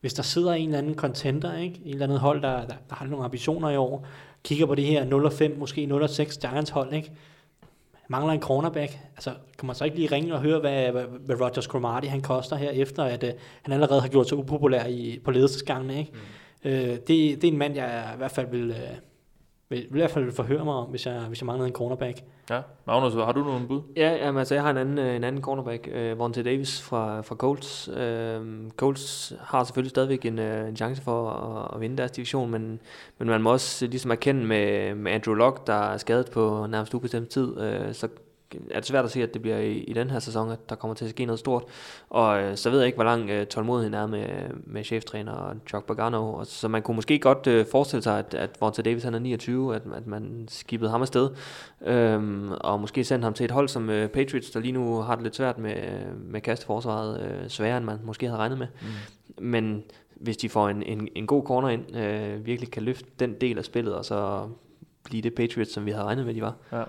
Hvis 0.00 0.14
der 0.14 0.22
sidder 0.22 0.52
en 0.52 0.68
eller 0.68 0.78
anden 0.78 0.94
contender, 0.94 1.58
ikke? 1.58 1.80
en 1.84 1.92
eller 1.92 2.06
anden 2.06 2.18
hold, 2.18 2.42
der, 2.42 2.56
der, 2.56 2.74
der 2.88 2.94
har 2.94 3.06
nogle 3.06 3.24
ambitioner 3.24 3.70
i 3.70 3.76
år, 3.76 4.06
kigger 4.44 4.66
på 4.66 4.74
det 4.74 4.84
her 4.84 5.04
0-5, 5.54 5.58
måske 5.58 5.84
0-6 5.84 6.40
Giants 6.40 6.70
hold, 6.70 6.92
ikke? 6.92 7.12
mangler 8.10 8.32
en 8.32 8.40
cornerback, 8.40 8.98
altså 9.16 9.30
kan 9.58 9.66
man 9.66 9.76
så 9.76 9.84
ikke 9.84 9.96
lige 9.96 10.12
ringe 10.12 10.34
og 10.34 10.40
høre, 10.40 10.60
hvad, 10.60 10.90
hvad, 10.90 11.04
hvad 11.26 11.40
Rogers 11.40 11.64
Cromartie 11.64 12.10
han 12.10 12.20
koster 12.20 12.56
her, 12.56 12.70
efter 12.70 13.04
at 13.04 13.24
øh, 13.24 13.32
han 13.62 13.74
allerede 13.74 14.00
har 14.00 14.08
gjort 14.08 14.28
sig 14.28 14.38
upopulær 14.38 14.86
i, 14.86 15.20
på 15.24 15.30
ledelsesgangene, 15.30 15.98
ikke? 15.98 16.12
Mm. 16.12 16.70
Øh, 16.70 16.88
det, 16.88 17.08
det 17.08 17.44
er 17.44 17.48
en 17.48 17.58
mand, 17.58 17.74
jeg 17.74 18.10
i 18.14 18.16
hvert 18.16 18.30
fald 18.30 18.50
vil, 18.50 18.70
øh, 18.70 18.96
vil, 19.70 19.86
vil 19.90 19.98
i 19.98 20.00
hvert 20.00 20.10
fald 20.10 20.32
forhøre 20.32 20.64
mig 20.64 20.74
om, 20.74 20.90
hvis 20.90 21.06
jeg, 21.06 21.20
hvis 21.20 21.40
jeg 21.40 21.46
manglede 21.46 21.68
en 21.68 21.74
cornerback. 21.74 22.20
Ja, 22.50 22.60
Magnus, 22.86 23.14
har 23.14 23.32
du 23.32 23.44
nogen 23.44 23.68
bud? 23.68 23.80
Ja, 23.96 24.26
jamen, 24.26 24.38
altså, 24.38 24.54
jeg 24.54 24.62
har 24.62 24.70
en 24.70 24.76
anden, 24.76 24.98
øh, 24.98 25.16
en 25.16 25.24
anden 25.24 25.42
cornerback, 25.42 25.88
øh, 25.92 26.18
Vontae 26.18 26.44
Davis 26.44 26.82
fra, 26.82 27.20
fra 27.20 27.34
Colts. 27.34 27.88
Øh, 27.96 28.70
Colts 28.76 29.32
har 29.40 29.64
selvfølgelig 29.64 29.90
stadigvæk 29.90 30.24
en, 30.24 30.38
øh, 30.38 30.68
en 30.68 30.76
chance 30.76 31.02
for 31.02 31.30
at, 31.30 31.74
at 31.74 31.80
vinde 31.80 31.96
deres 31.96 32.10
division, 32.10 32.50
men, 32.50 32.80
men 33.18 33.28
man 33.28 33.42
må 33.42 33.52
også 33.52 33.86
ligesom 33.86 34.10
erkende 34.10 34.46
med, 34.46 34.94
med 34.94 35.12
Andrew 35.12 35.34
Luck, 35.34 35.66
der 35.66 35.92
er 35.92 35.96
skadet 35.96 36.30
på 36.30 36.66
nærmest 36.66 36.94
ubestemt 36.94 37.28
tid, 37.28 37.60
øh, 37.60 37.94
så 37.94 38.08
er 38.70 38.74
det 38.74 38.86
svært 38.86 39.04
at 39.04 39.10
se, 39.10 39.22
at 39.22 39.34
det 39.34 39.42
bliver 39.42 39.58
i, 39.58 39.78
i 39.78 39.92
den 39.92 40.10
her 40.10 40.18
sæson, 40.18 40.50
at 40.50 40.68
der 40.68 40.74
kommer 40.74 40.94
til 40.94 41.04
at 41.04 41.10
ske 41.10 41.24
noget 41.24 41.38
stort. 41.38 41.64
Og 42.10 42.42
øh, 42.42 42.56
så 42.56 42.70
ved 42.70 42.78
jeg 42.78 42.86
ikke, 42.86 42.96
hvor 42.96 43.04
lang 43.04 43.30
øh, 43.30 43.46
tålmodigheden 43.46 43.94
er 43.94 44.06
med, 44.06 44.26
med 44.66 44.84
cheftræner 44.84 45.54
Chuck 45.68 45.86
Pagano. 45.86 46.32
Og, 46.32 46.46
så 46.46 46.68
man 46.68 46.82
kunne 46.82 46.94
måske 46.94 47.18
godt 47.18 47.46
øh, 47.46 47.66
forestille 47.70 48.02
sig, 48.02 48.18
at, 48.18 48.34
at 48.34 48.50
Vontae 48.60 48.82
Davis 48.82 49.02
han 49.02 49.14
er 49.14 49.18
29, 49.18 49.74
at, 49.74 49.82
at 49.94 50.06
man 50.06 50.46
skibede 50.48 50.90
ham 50.90 51.02
afsted. 51.02 51.30
Øhm, 51.86 52.52
og 52.52 52.80
måske 52.80 53.04
sendte 53.04 53.24
ham 53.24 53.34
til 53.34 53.44
et 53.44 53.50
hold 53.50 53.68
som 53.68 53.90
øh, 53.90 54.08
Patriots, 54.08 54.50
der 54.50 54.60
lige 54.60 54.72
nu 54.72 55.00
har 55.00 55.14
det 55.14 55.22
lidt 55.22 55.36
svært 55.36 55.58
med, 55.58 55.74
med 56.16 56.40
kasteforsvaret. 56.40 57.20
Øh, 57.20 57.48
sværere, 57.48 57.76
end 57.76 57.86
man 57.86 57.98
måske 58.04 58.26
havde 58.26 58.38
regnet 58.38 58.58
med. 58.58 58.66
Mm. 58.82 59.44
Men 59.44 59.82
hvis 60.20 60.36
de 60.36 60.48
får 60.48 60.68
en, 60.68 60.82
en, 60.82 61.08
en 61.14 61.26
god 61.26 61.44
corner 61.44 61.68
ind, 61.68 61.96
øh, 61.96 62.46
virkelig 62.46 62.70
kan 62.70 62.82
løfte 62.82 63.06
den 63.20 63.34
del 63.40 63.58
af 63.58 63.64
spillet, 63.64 63.94
og 63.94 64.04
så 64.04 64.48
blive 65.10 65.22
det 65.22 65.34
Patriots, 65.34 65.72
som 65.72 65.86
vi 65.86 65.90
havde 65.90 66.04
regnet 66.04 66.26
med, 66.26 66.34
de 66.34 66.40
var. 66.42 66.54
Ja. 66.72 66.82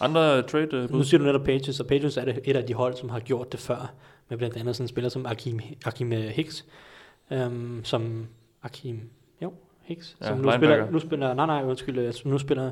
Andre 0.00 0.42
trade 0.42 0.84
uh, 0.84 0.90
Nu 0.92 1.02
siger 1.02 1.18
du 1.18 1.24
netop 1.24 1.40
Patriots, 1.44 1.80
og 1.80 1.86
Patriots 1.86 2.16
er 2.16 2.24
det 2.24 2.40
et 2.44 2.56
af 2.56 2.64
de 2.64 2.74
hold, 2.74 2.96
som 2.96 3.08
har 3.08 3.20
gjort 3.20 3.52
det 3.52 3.60
før, 3.60 3.92
med 4.28 4.38
blandt 4.38 4.56
andet 4.56 4.76
sådan 4.76 4.84
en 4.84 4.88
spiller 4.88 5.08
som 5.08 5.26
Akim, 5.26 5.60
Akim 5.84 6.12
øh, 6.12 6.24
Hicks, 6.24 6.64
øhm, 7.30 7.80
som 7.84 8.26
Akim, 8.62 9.00
jo, 9.42 9.52
Hicks, 9.82 10.16
Ja, 10.20 10.26
som 10.26 10.36
nu 10.36 10.42
linebacker. 10.42 10.74
spiller, 10.76 10.90
nu 10.90 10.98
spiller, 10.98 11.34
nej 11.34 11.46
nej, 11.46 11.62
undskyld, 11.64 11.98
øh, 11.98 12.12
som 12.12 12.30
nu 12.30 12.38
spiller, 12.38 12.70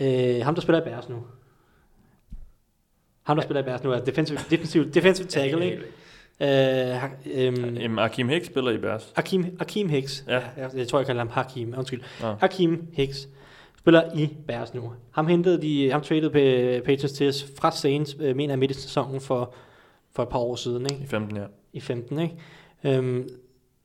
øh, 0.00 0.40
ham 0.44 0.54
der 0.54 0.62
spiller 0.62 0.80
i 0.80 0.84
Bears 0.84 1.08
nu. 1.08 1.22
Ham 3.22 3.36
der 3.36 3.42
spiller 3.42 3.60
i 3.60 3.64
Bears 3.64 3.84
nu 3.84 3.90
er 3.92 3.98
defensive, 4.00 4.38
defensive, 4.50 4.90
defensive 4.90 5.28
tackle, 5.28 5.64
ikke? 5.64 5.82
Øh, 6.40 7.46
øhm, 7.46 7.76
Jamen, 7.76 7.98
Akim 7.98 8.28
Hicks 8.28 8.46
spiller 8.46 8.70
i 8.70 8.78
Bears. 8.78 9.12
Hakim, 9.16 9.56
Hakim 9.58 9.88
Hicks. 9.88 10.24
Ja. 10.28 10.34
Ja. 10.34 10.40
Jeg, 10.56 10.70
jeg 10.74 10.88
tror, 10.88 10.98
jeg 10.98 11.06
kalder 11.06 11.20
ham 11.20 11.28
Hakim. 11.28 11.74
Undskyld. 11.78 12.02
Ja. 12.22 12.34
Hakim 12.40 12.86
Hicks 12.92 13.28
spiller 13.84 14.02
i 14.16 14.28
Bears 14.46 14.74
nu. 14.74 14.92
Ham 15.10 15.26
hentede 15.26 15.62
de, 15.62 15.90
ham 15.90 16.00
traded 16.00 16.30
på 16.30 16.84
Patriots 16.84 17.12
til 17.12 17.34
fra 17.58 17.70
Saints, 17.70 18.16
øh, 18.20 18.36
mener 18.36 18.52
jeg 18.52 18.58
midt 18.58 18.70
i 18.70 18.74
sæsonen 18.74 19.20
for, 19.20 19.54
for 20.12 20.22
et 20.22 20.28
par 20.28 20.38
år 20.38 20.56
siden, 20.56 20.82
ikke? 20.82 21.04
I 21.04 21.06
15, 21.06 21.36
ja. 21.36 21.44
i 21.72 21.80
15. 21.80 22.18
Ikke? 22.18 22.34
Øhm, 22.84 23.28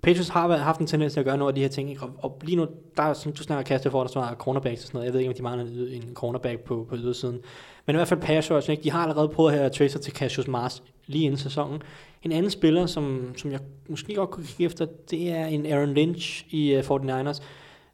Patriots 0.04 0.30
har 0.30 0.58
haft 0.58 0.80
en 0.80 0.88
tendens 0.88 1.14
til 1.14 1.20
at 1.20 1.26
gøre 1.26 1.38
nogle 1.38 1.50
af 1.50 1.56
de 1.56 1.62
her 1.62 1.68
ting, 1.68 1.90
ikke? 1.90 2.02
Og, 2.02 2.12
og 2.18 2.42
lige 2.44 2.56
nu, 2.56 2.68
der 2.98 3.04
er, 3.04 3.14
som 3.14 3.34
du 3.34 3.44
snakker 3.44 3.64
kaste 3.64 3.92
for, 3.92 4.02
der 4.02 4.08
står 4.08 4.36
cornerbacks 4.38 4.82
og 4.82 4.88
sådan 4.88 4.98
noget. 4.98 5.06
Jeg 5.06 5.14
ved 5.14 5.20
ikke, 5.20 5.30
om 5.30 5.36
de 5.36 5.44
mangler 5.44 5.66
en, 5.96 6.14
cornerback 6.14 6.60
på, 6.60 6.86
på 6.90 6.96
ydersiden. 6.96 7.40
Men 7.86 7.96
i 7.96 7.98
hvert 7.98 8.08
fald 8.08 8.22
pass 8.22 8.52
rush, 8.52 8.70
ikke? 8.70 8.84
De 8.84 8.92
har 8.92 9.02
allerede 9.02 9.30
prøvet 9.30 9.54
her 9.54 9.64
at 9.64 9.72
trade 9.72 9.90
sig 9.90 10.02
til 10.02 10.14
Cassius 10.14 10.48
Mars 10.48 10.84
lige 11.08 11.26
inden 11.26 11.38
sæsonen. 11.38 11.82
En 12.24 12.32
anden 12.32 12.52
spiller, 12.52 12.86
som, 12.86 13.34
som 13.38 13.52
jeg 13.52 13.60
måske 13.90 14.16
godt 14.16 14.30
kunne 14.30 14.46
kigge 14.46 14.66
efter, 14.66 14.86
det 15.12 15.32
er 15.32 15.46
en 15.46 15.66
Aaron 15.66 15.94
Lynch 15.94 16.46
i 16.50 16.78
uh, 16.78 16.84
49ers, 16.84 17.42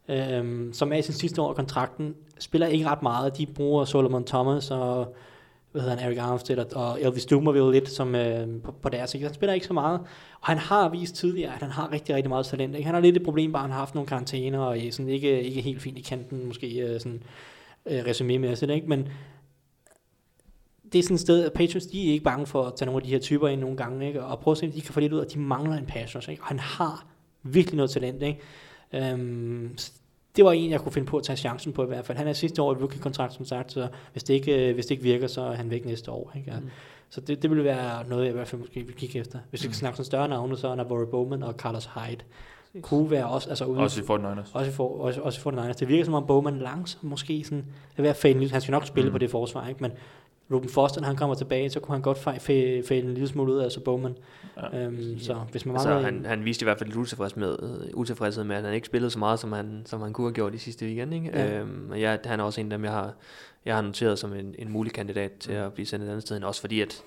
øhm, 0.10 0.74
som 0.74 0.93
er 0.93 0.97
i 0.97 1.01
sin 1.01 1.14
sidste 1.14 1.41
år 1.41 1.49
af 1.49 1.56
kontrakten. 1.56 2.16
Spiller 2.39 2.68
ikke 2.68 2.88
ret 2.88 3.03
meget. 3.03 3.38
De 3.38 3.45
bruger 3.45 3.86
Solomon 3.86 4.26
Thomas 4.26 4.72
og 4.72 5.16
hvad 5.72 5.82
hedder 5.84 5.97
han, 5.97 6.08
Eric 6.08 6.18
Armstead 6.18 6.58
og- 6.76 6.84
og 6.91 7.01
Elvis 7.01 7.26
Dumerville 7.26 7.72
lidt 7.72 7.89
som, 7.89 8.16
øh, 8.16 8.47
på, 8.64 8.72
på 8.72 8.89
deres 8.89 9.14
Ikke? 9.14 9.26
Han 9.26 9.34
spiller 9.34 9.53
ikke 9.53 9.66
så 9.66 9.74
meget, 9.74 9.99
og 10.41 10.47
han 10.47 10.58
har 10.58 10.89
vist 10.89 11.16
tidligere, 11.16 11.53
at 11.56 11.62
han 11.62 11.72
har 11.72 11.91
rigtig, 11.91 12.16
rigtig 12.16 12.30
meget 12.30 12.45
talent. 12.45 12.76
Ikke? 12.76 12.86
Han 12.86 12.93
har 12.95 13.01
lidt 13.01 13.18
et 13.18 13.24
problem, 13.24 13.51
bare 13.51 13.62
han 13.62 13.72
har 13.72 13.78
haft 13.80 13.95
nogle 13.95 14.08
karantæner, 14.08 14.60
og 14.60 14.80
er 14.80 14.91
sådan 14.91 15.10
ikke, 15.10 15.43
ikke 15.43 15.62
helt 15.62 15.82
fint 15.82 15.97
i 15.97 16.01
kanten, 16.01 16.45
måske 16.45 16.80
øh, 16.80 16.99
sådan 16.99 17.24
øh, 17.86 17.99
resumé-mæssigt, 17.99 18.72
ikke? 18.72 18.88
men 18.88 19.08
det 20.93 20.99
er 20.99 21.03
sådan 21.03 21.16
et 21.16 21.22
sted, 21.22 21.45
at 21.45 21.53
Patriots, 21.53 21.86
de 21.86 22.08
er 22.08 22.12
ikke 22.12 22.24
bange 22.24 22.45
for 22.45 22.64
at 22.64 22.74
tage 22.76 22.86
nogle 22.86 22.99
af 23.01 23.03
de 23.03 23.10
her 23.10 23.20
typer 23.20 23.47
ind 23.47 23.62
nogle 23.62 23.78
gange, 23.78 24.08
ikke? 24.08 24.24
og 24.24 24.39
prøve 24.39 24.53
at 24.53 24.58
se, 24.58 24.66
om 24.66 24.72
de 24.72 24.82
kan 24.82 24.93
få 24.93 24.99
lidt 24.99 25.14
ud 25.14 25.20
af, 25.20 25.26
at 25.26 25.34
de 25.34 25.39
mangler 25.39 25.78
en 25.78 25.86
passion, 25.86 26.24
ikke? 26.30 26.41
og 26.41 26.47
han 26.47 26.60
har 26.60 27.06
virkelig 27.43 27.76
noget 27.78 27.91
talent. 27.91 28.24
Ikke? 28.24 28.39
Øhm, 28.96 29.78
det 30.36 30.46
var 30.46 30.52
en, 30.52 30.72
jeg 30.72 30.82
kunne 30.82 30.91
finde 30.91 31.08
på 31.08 31.18
at 31.18 31.24
tage 31.24 31.38
chancen 31.38 31.74
på 31.74 31.84
i 31.84 31.88
hvert 31.88 32.06
fald. 32.06 32.18
Han 32.18 32.28
er 32.28 32.34
sidste 32.34 32.62
år 32.62 32.74
i 32.74 32.76
rookie-kontrakt, 32.76 33.34
som 33.34 33.46
sagt, 33.46 33.72
så 33.72 33.88
hvis 34.12 34.24
det 34.24 34.34
ikke, 34.34 34.70
øh, 34.70 34.74
hvis 34.74 34.86
det 34.86 34.91
ikke 34.91 35.04
virker, 35.04 35.28
så 35.28 35.41
er 35.41 35.54
han 35.54 35.70
væk 35.70 35.86
næste 35.86 36.12
år. 36.12 36.32
Ikke? 36.36 36.54
Mm. 36.62 36.70
Så 37.10 37.22
det, 37.22 37.41
det 37.41 37.50
ville 37.50 37.64
være 37.64 38.08
noget, 38.08 38.24
jeg 38.24 38.32
i 38.32 38.34
hvert 38.34 38.48
fald 38.48 38.62
måske 38.62 38.84
vil 38.84 38.96
kigge 38.96 39.20
efter. 39.20 39.39
Hvis 39.50 39.62
vi 39.62 39.64
skal 39.64 39.76
snakke 39.76 39.98
sådan 39.98 40.06
større 40.06 40.28
navne, 40.28 40.58
så 40.58 40.68
er 40.68 40.76
Navarro 40.76 41.06
Bowman 41.06 41.43
og 41.43 41.54
Carlos 41.54 41.86
Hyde. 41.86 42.22
Kunne 42.82 43.12
være 43.12 43.28
også, 43.28 43.50
altså 43.50 43.66
ude, 43.66 43.80
Også 43.80 44.02
i 44.02 44.04
49ers. 44.04 44.50
også, 44.54 44.72
for, 44.72 45.02
også, 45.02 45.22
også 45.22 45.39
for 45.39 45.50
den 45.50 45.60
egen. 45.60 45.74
Det 45.80 45.88
virker 45.88 46.06
som 46.06 46.14
om 46.14 46.28
Bowman 46.28 46.60
langsomt 46.60 47.04
måske 47.04 47.43
sådan, 47.43 47.66
er 47.98 48.02
ved 48.02 48.10
at 48.10 48.16
fade 48.16 48.34
lille, 48.34 48.52
han 48.52 48.62
skal 48.62 48.72
nok 48.72 48.86
spille 48.86 49.10
mm. 49.10 49.12
på 49.12 49.18
det 49.18 49.32
forsvar, 49.32 49.68
ikke? 49.68 49.82
men 49.82 49.91
Ruben 50.52 50.70
Foster, 50.70 51.02
når 51.02 51.08
han 51.08 51.16
kommer 51.18 51.36
tilbage, 51.36 51.70
så 51.70 51.80
kunne 51.80 51.96
han 51.96 52.02
godt 52.02 52.18
fa- 52.18 52.38
fade 52.88 53.00
en 53.00 53.14
lille 53.14 53.28
smule 53.28 53.54
ud 53.54 53.58
af, 53.58 53.64
altså 53.64 53.80
Bowman. 53.80 54.16
Ja. 54.74 54.80
Øhm, 54.86 55.20
så 55.20 55.34
hvis 55.52 55.66
man 55.66 55.76
Altså, 55.76 55.89
mangler 55.89 56.06
han, 56.12 56.26
han 56.26 56.46
viste 56.46 56.64
i 56.64 56.66
hvert 56.66 56.78
fald 56.78 56.89
lidt 56.89 56.98
utilfreds 57.00 57.36
med, 57.36 57.56
øh, 57.64 57.89
utilfredshed 57.93 58.43
med, 58.43 58.56
at 58.56 58.64
han 58.64 58.74
ikke 58.74 58.88
spillede 58.88 59.12
så 59.12 59.20
meget, 59.20 59.39
som 59.39 59.52
han, 59.52 59.82
som 59.86 60.02
han 60.02 60.14
kunne 60.14 60.28
have 60.28 60.34
gjort 60.34 60.54
i 60.54 60.58
sidste 60.58 60.86
weekend. 60.86 61.14
Ikke? 61.14 61.30
Ja. 61.34 61.46
Ja. 61.46 61.60
Øhm, 61.60 61.88
og 61.91 62.02
jeg, 62.02 62.20
han 62.26 62.39
er 62.39 62.43
også 62.43 62.62
en 62.62 62.72
af 62.72 62.78
dem, 62.78 62.84
jeg 62.86 62.91
har, 62.93 63.14
jeg 63.66 63.76
har 63.76 63.82
noteret 63.82 64.20
som 64.20 64.34
en, 64.34 64.56
en 64.60 64.70
mulig 64.70 64.93
kandidat 64.93 65.32
til 65.39 65.52
at 65.52 65.74
blive 65.74 65.86
sendt 65.86 66.06
et 66.06 66.10
andet 66.10 66.22
sted, 66.22 66.36
end 66.38 66.46
også 66.46 66.62
fordi, 66.62 66.82
at 66.82 67.02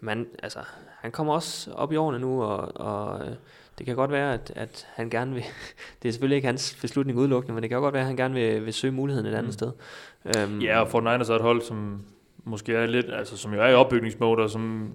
man, 0.00 0.26
altså, 0.42 0.58
han 1.00 1.10
kommer 1.10 1.34
også 1.34 1.70
op 1.72 1.92
i 1.92 1.96
årene 1.96 2.18
nu, 2.18 2.42
og, 2.42 2.76
og 2.80 3.20
øh, 3.26 3.32
det 3.78 3.86
kan 3.86 3.96
godt 3.96 4.10
være, 4.10 4.34
at, 4.34 4.52
at 4.56 4.86
han 4.94 5.10
gerne 5.10 5.34
vil, 5.34 5.42
det 6.02 6.08
er 6.08 6.12
selvfølgelig 6.12 6.36
ikke 6.36 6.46
hans 6.48 6.78
beslutning 6.80 7.18
udelukkende, 7.18 7.54
men 7.54 7.62
det 7.62 7.70
kan 7.70 7.80
godt 7.80 7.92
være, 7.92 8.00
at 8.02 8.06
han 8.06 8.16
gerne 8.16 8.34
vil, 8.34 8.64
vil 8.64 8.72
søge 8.74 8.92
muligheden 8.92 9.26
et 9.26 9.34
andet 9.34 9.46
Mm. 9.46 9.52
sted. 9.52 9.70
Øhm, 10.36 10.60
Ja, 10.60 10.80
og 10.80 10.86
49ers 10.88 11.32
er 11.32 11.36
et 11.36 11.42
hold, 11.42 11.62
som 11.62 12.02
måske 12.44 12.74
er 12.74 12.86
lidt, 12.86 13.06
altså 13.12 13.36
som 13.36 13.54
jo 13.54 13.62
er 13.62 13.68
i 13.68 13.74
opbygningsmode, 13.74 14.42
og 14.42 14.50
som 14.50 14.92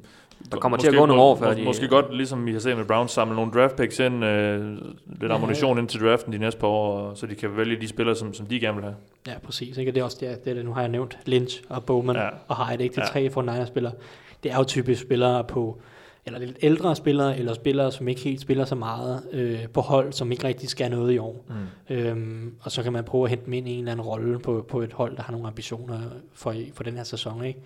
Der 0.52 0.58
kommer 0.58 0.78
måske 0.78 0.90
til 0.90 0.96
at 0.96 1.00
gå 1.00 1.06
nogle 1.06 1.22
år, 1.22 1.36
før 1.36 1.48
må, 1.48 1.54
de- 1.54 1.64
Måske 1.64 1.88
godt, 1.88 2.16
ligesom 2.16 2.46
vi 2.46 2.52
har 2.52 2.60
set 2.60 2.78
med 2.78 2.86
Browns, 2.86 3.12
samle 3.12 3.36
nogle 3.36 3.52
draft 3.52 3.76
picks 3.76 4.00
ind, 4.00 4.26
øh, 4.26 4.78
lidt 5.22 5.32
ammunition 5.32 5.78
ind 5.80 5.88
til 5.88 6.02
draften 6.02 6.34
de 6.34 6.38
næste 6.38 6.60
par 6.60 6.68
år, 6.68 6.98
og 7.00 7.18
så 7.18 7.28
de 7.28 7.36
kan 7.36 7.58
vælge 7.58 7.82
de 7.82 7.88
spillere, 7.88 8.16
som, 8.16 8.34
som 8.34 8.46
de 8.46 8.60
gerne 8.60 8.76
vil 8.76 8.84
have. 8.84 8.96
Ja, 9.28 9.34
præcis. 9.44 9.78
Ikke? 9.78 9.92
Og 9.92 9.96
det 9.96 10.02
er 10.02 10.06
også 10.06 10.18
det, 10.22 10.44
det, 10.46 10.52
er 10.52 10.54
det, 10.56 10.66
nu 10.66 10.74
har 10.74 10.82
jeg 10.82 10.90
nævnt 10.90 11.18
Lynch 11.26 11.62
og 11.70 11.84
Bowman 11.86 12.16
Ja. 12.16 12.24
ja. 12.24 12.30
og 12.48 12.68
Hyde, 12.70 12.84
ikke? 12.84 12.96
Er 12.98 13.02
Ja. 13.02 13.08
tre 13.12 13.30
for 13.30 13.66
spillere. 13.66 13.94
Det 14.44 14.52
er 14.52 14.58
jo 14.58 14.64
typisk 14.64 15.02
spillere 15.02 15.44
på, 15.44 15.82
eller 16.28 16.40
lidt 16.40 16.58
ældre 16.62 16.96
spillere, 16.96 17.38
eller 17.38 17.54
spillere, 17.54 17.92
som 17.92 18.08
ikke 18.08 18.22
helt 18.22 18.42
spiller 18.42 18.66
så 18.66 18.76
meget 18.76 19.24
øh, 19.32 19.68
på 19.68 19.82
hold, 19.82 20.14
som 20.14 20.32
ikke 20.32 20.44
rigtig 20.44 20.70
skal 20.70 20.92
noget 20.92 21.14
i 21.14 21.18
år. 21.18 21.46
Mm. 21.48 21.96
Øhm, 21.96 22.56
og 22.62 22.72
så 22.72 22.84
kan 22.84 22.94
man 22.94 23.04
prøve 23.04 23.24
at 23.24 23.30
hente 23.30 23.46
dem 23.46 23.54
ind 23.54 23.68
i 23.68 23.72
en 23.72 23.80
eller 23.80 23.92
anden 23.92 24.06
rolle 24.06 24.40
på, 24.40 24.66
på 24.70 24.82
et 24.82 24.94
hold, 24.94 25.16
der 25.16 25.24
har 25.24 25.32
nogle 25.32 25.48
ambitioner 25.48 26.00
for, 26.34 26.56
for 26.74 26.84
den 26.84 26.94
her 26.94 27.04
sæson. 27.04 27.46
Ikke? 27.46 27.60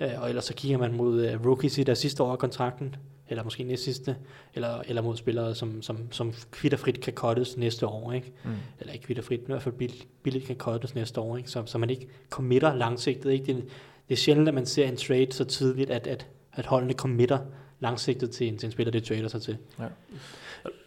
Øh, 0.00 0.22
og 0.22 0.28
ellers 0.28 0.44
så 0.44 0.54
kigger 0.54 0.78
man 0.78 0.92
mod 0.92 1.26
øh, 1.26 1.46
rookies 1.46 1.78
i 1.78 1.82
der 1.82 1.94
sidste 1.94 2.22
år 2.22 2.32
af 2.32 2.38
kontrakten, 2.38 2.96
eller 3.28 3.44
måske 3.44 3.62
næst 3.62 3.84
sidste, 3.84 4.16
eller, 4.54 4.82
eller 4.86 5.02
mod 5.02 5.16
spillere, 5.16 5.54
som, 5.54 5.82
som, 5.82 5.98
som 6.10 6.32
kvitterfrit 6.50 7.00
kan 7.00 7.12
cuttes 7.12 7.56
næste 7.56 7.86
år. 7.86 8.12
Ikke? 8.12 8.32
Mm. 8.44 8.50
eller 8.80 8.92
ikke 8.92 9.04
kvitterfrit, 9.04 9.40
men 9.40 9.50
i 9.50 9.52
hvert 9.52 9.62
fald 9.62 9.74
billigt, 9.74 10.06
billigt 10.22 10.46
kan 10.46 10.56
cuttes 10.56 10.94
næste 10.94 11.20
år, 11.20 11.36
ikke? 11.36 11.50
Så, 11.50 11.62
så 11.66 11.78
man 11.78 11.90
ikke 11.90 12.08
committer 12.30 12.74
langsigtet. 12.74 13.30
Ikke? 13.30 13.46
Det, 13.46 13.64
det 14.08 14.14
er 14.14 14.18
sjældent, 14.18 14.48
at 14.48 14.54
man 14.54 14.66
ser 14.66 14.88
en 14.88 14.96
trade 14.96 15.32
så 15.32 15.44
tidligt, 15.44 15.90
at, 15.90 16.06
at, 16.06 16.26
at 16.52 16.66
holdene 16.66 16.92
committer 16.92 17.38
langsigtet 17.80 18.30
til 18.30 18.48
en, 18.48 18.58
til 18.58 18.66
en 18.66 18.72
spiller, 18.72 18.90
det 18.92 19.04
trader 19.04 19.28
sig 19.28 19.42
til. 19.42 19.56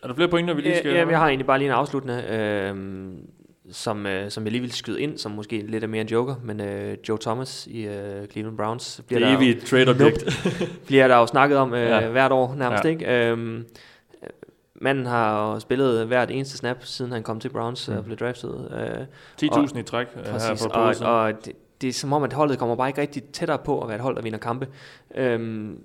Er 0.03 0.07
der 0.07 0.13
flere 0.15 0.27
pointer, 0.29 0.53
vi 0.53 0.61
lige 0.61 0.77
skal... 0.77 0.91
Ja, 0.91 1.01
ja, 1.01 1.09
jeg 1.09 1.19
har 1.19 1.27
egentlig 1.27 1.45
bare 1.47 1.57
lige 1.57 1.67
en 1.67 1.73
afsluttende, 1.73 2.23
øh, 2.29 2.75
som, 3.71 4.05
øh, 4.05 4.31
som 4.31 4.43
jeg 4.43 4.51
lige 4.51 4.61
vil 4.61 4.71
skyde 4.71 5.01
ind, 5.01 5.17
som 5.17 5.31
måske 5.31 5.61
lidt 5.67 5.83
er 5.83 5.87
mere 5.87 6.01
en 6.01 6.07
joker, 6.07 6.35
men 6.43 6.61
øh, 6.61 6.97
Joe 7.09 7.17
Thomas 7.21 7.67
i 7.67 7.85
øh, 7.85 8.27
Cleveland 8.27 8.57
Browns 8.57 9.01
bliver, 9.07 9.19
det 9.19 9.27
der, 9.27 9.37
evige 9.37 9.59
trade-objekt. 9.61 10.23
bliver 10.87 11.07
der 11.07 11.17
jo 11.17 11.25
snakket 11.27 11.57
om 11.57 11.73
øh, 11.73 11.81
Ja. 11.81 11.99
ja. 11.99 12.09
hvert 12.09 12.31
år 12.31 12.55
nærmest, 12.55 12.83
Ja. 12.83 12.89
ja. 12.89 12.93
ikke? 12.93 13.29
Øhm, 13.31 13.65
manden 14.75 15.05
har 15.05 15.53
jo 15.53 15.59
spillet 15.59 16.07
hvert 16.07 16.31
eneste 16.31 16.57
snap, 16.57 16.77
siden 16.85 17.11
han 17.11 17.23
kom 17.23 17.39
til 17.39 17.49
Browns 17.49 17.89
Mm. 17.89 17.95
og 17.97 18.05
blev 18.05 18.17
draftet. 18.17 18.71
Øh, 19.41 19.49
10.000 19.49 19.79
i 19.79 19.83
træk 19.83 20.07
øh, 20.17 20.25
her 20.25 20.31
Præcis, 20.31 20.67
par 20.73 20.79
uger 20.81 21.05
og, 21.07 21.21
og 21.23 21.45
det, 21.45 21.53
det 21.81 21.89
er 21.89 21.93
som 21.93 22.13
om, 22.13 22.23
at 22.23 22.33
holdet 22.33 22.59
kommer 22.59 22.75
bare 22.75 22.87
ikke 22.89 23.01
rigtig 23.01 23.23
tættere 23.23 23.57
på 23.65 23.81
at 23.81 23.87
være 23.87 23.95
et 23.95 24.01
hold, 24.03 24.15
der 24.15 24.21
vinder 24.21 24.39
kampe. 24.39 24.67
Øhm, 25.15 25.79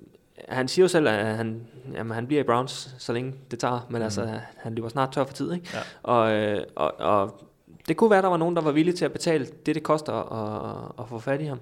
han 0.48 0.68
siger 0.68 0.84
jo 0.84 0.88
selv, 0.88 1.08
at 1.08 1.36
han, 1.36 1.66
jamen, 1.94 2.12
han 2.12 2.26
bliver 2.26 2.40
i 2.40 2.44
Browns, 2.44 2.94
så 2.98 3.12
længe 3.12 3.34
det 3.50 3.58
tager, 3.58 3.86
men 3.90 3.98
mm. 3.98 4.04
altså, 4.04 4.40
han 4.56 4.74
løber 4.74 4.88
snart 4.88 5.12
tør 5.12 5.24
for 5.24 5.34
tid, 5.34 5.52
ikke? 5.52 5.68
Ja. 5.74 5.78
Og, 6.02 6.32
øh, 6.32 6.62
og, 6.76 7.00
og 7.00 7.44
det 7.88 7.96
kunne 7.96 8.10
være, 8.10 8.22
der 8.22 8.28
var 8.28 8.36
nogen, 8.36 8.56
der 8.56 8.62
var 8.62 8.72
villige 8.72 8.96
til 8.96 9.04
at 9.04 9.12
betale 9.12 9.46
det, 9.66 9.74
det 9.74 9.82
koster 9.82 10.12
at, 10.12 10.92
at 10.98 11.08
få 11.08 11.18
fat 11.18 11.40
i 11.40 11.44
ham. 11.44 11.60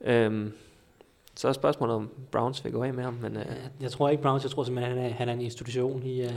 Øhm, 0.00 0.52
så 1.38 1.48
er 1.48 1.52
spørgsmålet, 1.52 1.96
om 1.96 2.10
Browns 2.32 2.64
vil 2.64 2.72
gå 2.72 2.82
af 2.82 2.94
med 2.94 3.04
ham, 3.04 3.18
men... 3.22 3.36
Øh, 3.36 3.44
Jeg 3.80 3.90
tror 3.90 4.08
ikke 4.08 4.22
Browns, 4.22 4.42
jeg 4.42 4.50
tror 4.50 4.64
simpelthen, 4.64 4.96
han 4.96 5.06
er, 5.06 5.14
han 5.14 5.28
er 5.28 5.32
en 5.32 5.40
institution 5.40 6.02
i... 6.02 6.18
Uh, 6.18 6.24
ja. 6.24 6.30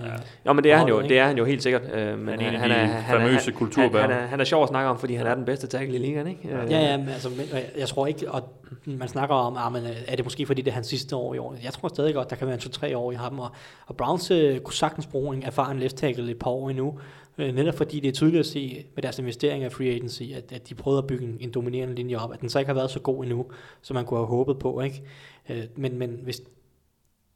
jo, 0.46 0.54
men 0.54 0.64
det 0.64 0.72
er 0.72 0.78
han 0.78 0.88
jo, 0.88 1.00
ikke? 1.00 1.10
det 1.10 1.20
er 1.20 1.26
han 1.28 1.38
jo 1.38 1.46
helt 1.46 1.64
sikkert. 1.64 1.82
Øh, 1.94 2.20
men 2.20 2.40
Han 2.42 2.56
er 2.56 2.66
en 2.66 2.72
af 2.72 3.04
de 3.04 3.04
famøse 3.10 3.52
kulturbærere. 3.52 4.02
Han, 4.08 4.12
han, 4.12 4.24
er, 4.24 4.28
han 4.28 4.40
er 4.40 4.44
sjov 4.44 4.64
at 4.64 4.70
snakke 4.70 4.90
om, 4.90 5.00
fordi 5.00 5.14
han 5.14 5.28
er 5.28 5.36
den 5.36 5.46
bedste 5.46 5.68
tackle 5.68 5.96
i 5.96 6.00
ligaen, 6.00 6.28
ikke? 6.28 6.50
Øh, 6.50 6.72
Ja, 6.72 6.80
ja, 6.80 6.98
men, 6.98 7.10
altså, 7.10 7.30
men, 7.30 7.40
jeg, 7.78 7.88
tror 7.88 8.08
ikke, 8.08 8.32
og 8.32 8.44
man 8.86 9.08
snakker 9.08 9.36
om, 9.36 9.58
ah, 9.58 9.74
men, 9.74 9.84
øh, 9.84 9.98
er 10.08 10.16
det 10.16 10.26
måske 10.26 10.46
fordi 10.46 10.62
det 10.62 10.72
er 10.72 10.76
hans 10.76 10.88
sidste 10.88 11.16
år 11.16 11.34
i 11.34 11.38
år? 11.38 11.56
Jeg 11.64 11.74
tror 11.74 11.88
stadig 11.88 12.14
godt, 12.14 12.30
der 12.30 12.36
kan 12.36 12.48
være 12.48 12.56
en 12.84 12.94
2-3 12.94 12.96
år 12.96 13.12
i 13.12 13.16
ham, 13.16 13.40
og, 13.40 13.50
og 13.88 13.96
Browns 13.98 14.32
øh, 14.32 14.60
kunne 14.60 14.74
sagtens 14.74 15.08
bruge 15.08 15.36
en 15.36 15.44
erfaren 15.44 15.80
left 15.80 15.96
tackle 15.96 16.32
et 16.32 16.40
par 16.40 16.52
år 16.52 16.70
endnu, 16.70 17.00
øh, 17.38 17.56
netop 17.56 17.76
fordi 17.76 18.00
det 18.00 18.08
er 18.08 18.12
tydeligt 18.12 18.40
at 18.40 18.46
se 18.46 18.86
med 18.96 19.04
deres 19.04 19.20
investering 19.20 19.64
af 19.64 19.72
free 19.72 19.88
agency, 19.88 20.24
at, 20.36 20.52
at 20.52 20.70
de 20.70 20.76
prøvede 20.76 20.98
at 20.98 21.08
bygge 21.08 21.26
en, 21.26 21.38
en 21.40 21.52
dominerende 21.52 21.96
linje 21.96 22.16
op, 22.16 22.34
at 22.34 22.42
den 22.42 22.50
så 22.50 22.60
ikke 22.60 22.70
har 22.70 22.74
været 22.74 22.92
så 22.92 23.00
god 23.00 23.24
endnu, 23.24 23.46
som 23.82 23.96
man 23.96 24.06
kunne 24.06 24.20
have 24.20 24.28
håbet 24.28 24.60
på, 24.60 24.82
ikke? 24.82 25.04
Øh, 25.50 25.64
men, 25.76 25.98
men 25.98 26.20
hvis 26.24 26.42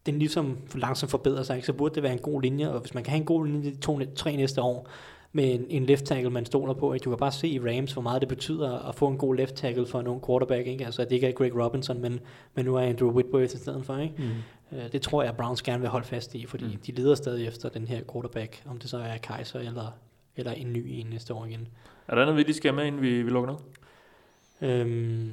den 0.06 0.20
ligesom 0.20 0.58
for 0.68 0.78
langsomt 0.78 1.12
forbedrer 1.12 1.44
sig, 1.44 1.56
ikke, 1.56 1.66
så 1.66 1.74
burde 1.74 1.96
det 1.96 2.04
være 2.04 2.14
en 2.14 2.20
god 2.20 2.42
linje, 2.42 2.70
og 2.70 2.80
hvis 2.80 2.94
man 2.94 3.04
kan 3.04 3.12
have 3.12 3.20
en 3.20 3.26
god 3.26 3.46
linje 3.46 3.72
de 3.72 3.76
to, 3.76 4.00
tre 4.16 4.36
næste 4.36 4.62
år, 4.62 4.90
med 5.36 5.54
en, 5.54 5.66
en 5.70 5.86
left 5.86 6.06
tackle, 6.06 6.30
man 6.30 6.46
stoler 6.46 6.74
på. 6.74 6.94
Ikke? 6.94 7.04
Du 7.04 7.10
kan 7.10 7.18
bare 7.18 7.32
se 7.32 7.48
i 7.48 7.60
Rams, 7.60 7.94
hvor 7.94 8.02
meget 8.02 8.22
det 8.22 8.30
betyder 8.30 8.90
at 8.90 8.96
få 8.96 9.08
en 9.08 9.18
god 9.18 9.36
left 9.36 9.56
tackle 9.56 9.86
for 9.86 10.00
en 10.00 10.08
ung 10.08 10.26
quarterback. 10.26 10.68
Ikke? 10.68 10.86
Altså, 10.86 11.02
at 11.02 11.10
det 11.10 11.16
ikke 11.16 11.28
er 11.28 11.32
Greg 11.32 11.56
Robinson, 11.56 12.02
men, 12.02 12.20
men 12.54 12.66
nu 12.66 12.76
er 12.76 12.82
Andrew 12.82 13.12
Whitworth 13.12 13.56
i 13.56 13.58
stedet 13.58 13.86
for. 13.86 13.98
Ikke? 13.98 14.14
Mm. 14.18 14.30
Uh, 14.72 14.78
det 14.92 15.02
tror 15.02 15.22
jeg, 15.22 15.30
at 15.32 15.38
Browns 15.38 15.62
gerne 15.62 15.82
vil 15.82 15.90
holde 15.90 16.06
fast 16.08 16.36
i, 16.36 16.46
fordi 16.46 16.66
mm. 16.66 16.78
de 16.88 16.92
leder 16.92 17.16
stadig 17.16 17.48
efter 17.48 17.70
den 17.70 17.88
her 17.88 18.02
quarterback, 18.12 18.64
om 18.66 18.78
det 18.78 18.90
så 18.90 18.98
er 18.98 19.18
Kaiser 19.18 19.60
eller, 19.60 19.92
eller 20.36 20.52
en 20.52 20.74
ny 20.74 20.86
en 20.88 21.08
næste 21.08 21.34
år 21.34 21.46
igen. 21.46 21.68
Er 22.08 22.16
der 22.16 22.22
andet, 22.22 22.36
vi 22.36 22.44
lige 22.44 22.56
skal 22.56 22.74
med, 22.74 22.86
inden 22.86 23.02
vi, 23.02 23.22
vi 23.24 23.30
lukker 23.30 23.52
ned? 23.52 23.60
Øhm, 24.70 25.32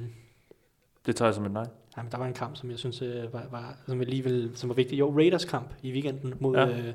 Det 1.05 1.15
tager 1.15 1.27
jeg 1.27 1.35
som 1.35 1.45
et 1.45 1.51
nej. 1.51 1.67
Nej, 1.95 2.03
men 2.03 2.11
der 2.11 2.17
var 2.17 2.25
en 2.25 2.33
kamp, 2.33 2.55
som 2.57 2.69
jeg 2.71 2.79
synes 2.79 3.01
øh, 3.01 3.33
var, 3.33 3.47
var, 3.51 3.77
som 3.87 4.01
alligevel, 4.01 4.51
som 4.55 4.69
var 4.69 4.75
vigtig. 4.75 4.99
Jo, 4.99 5.17
Raiders 5.17 5.45
kamp 5.45 5.73
i 5.81 5.91
weekenden 5.91 6.33
mod, 6.39 6.55
Ja. 6.57 6.67
øh, 6.67 6.93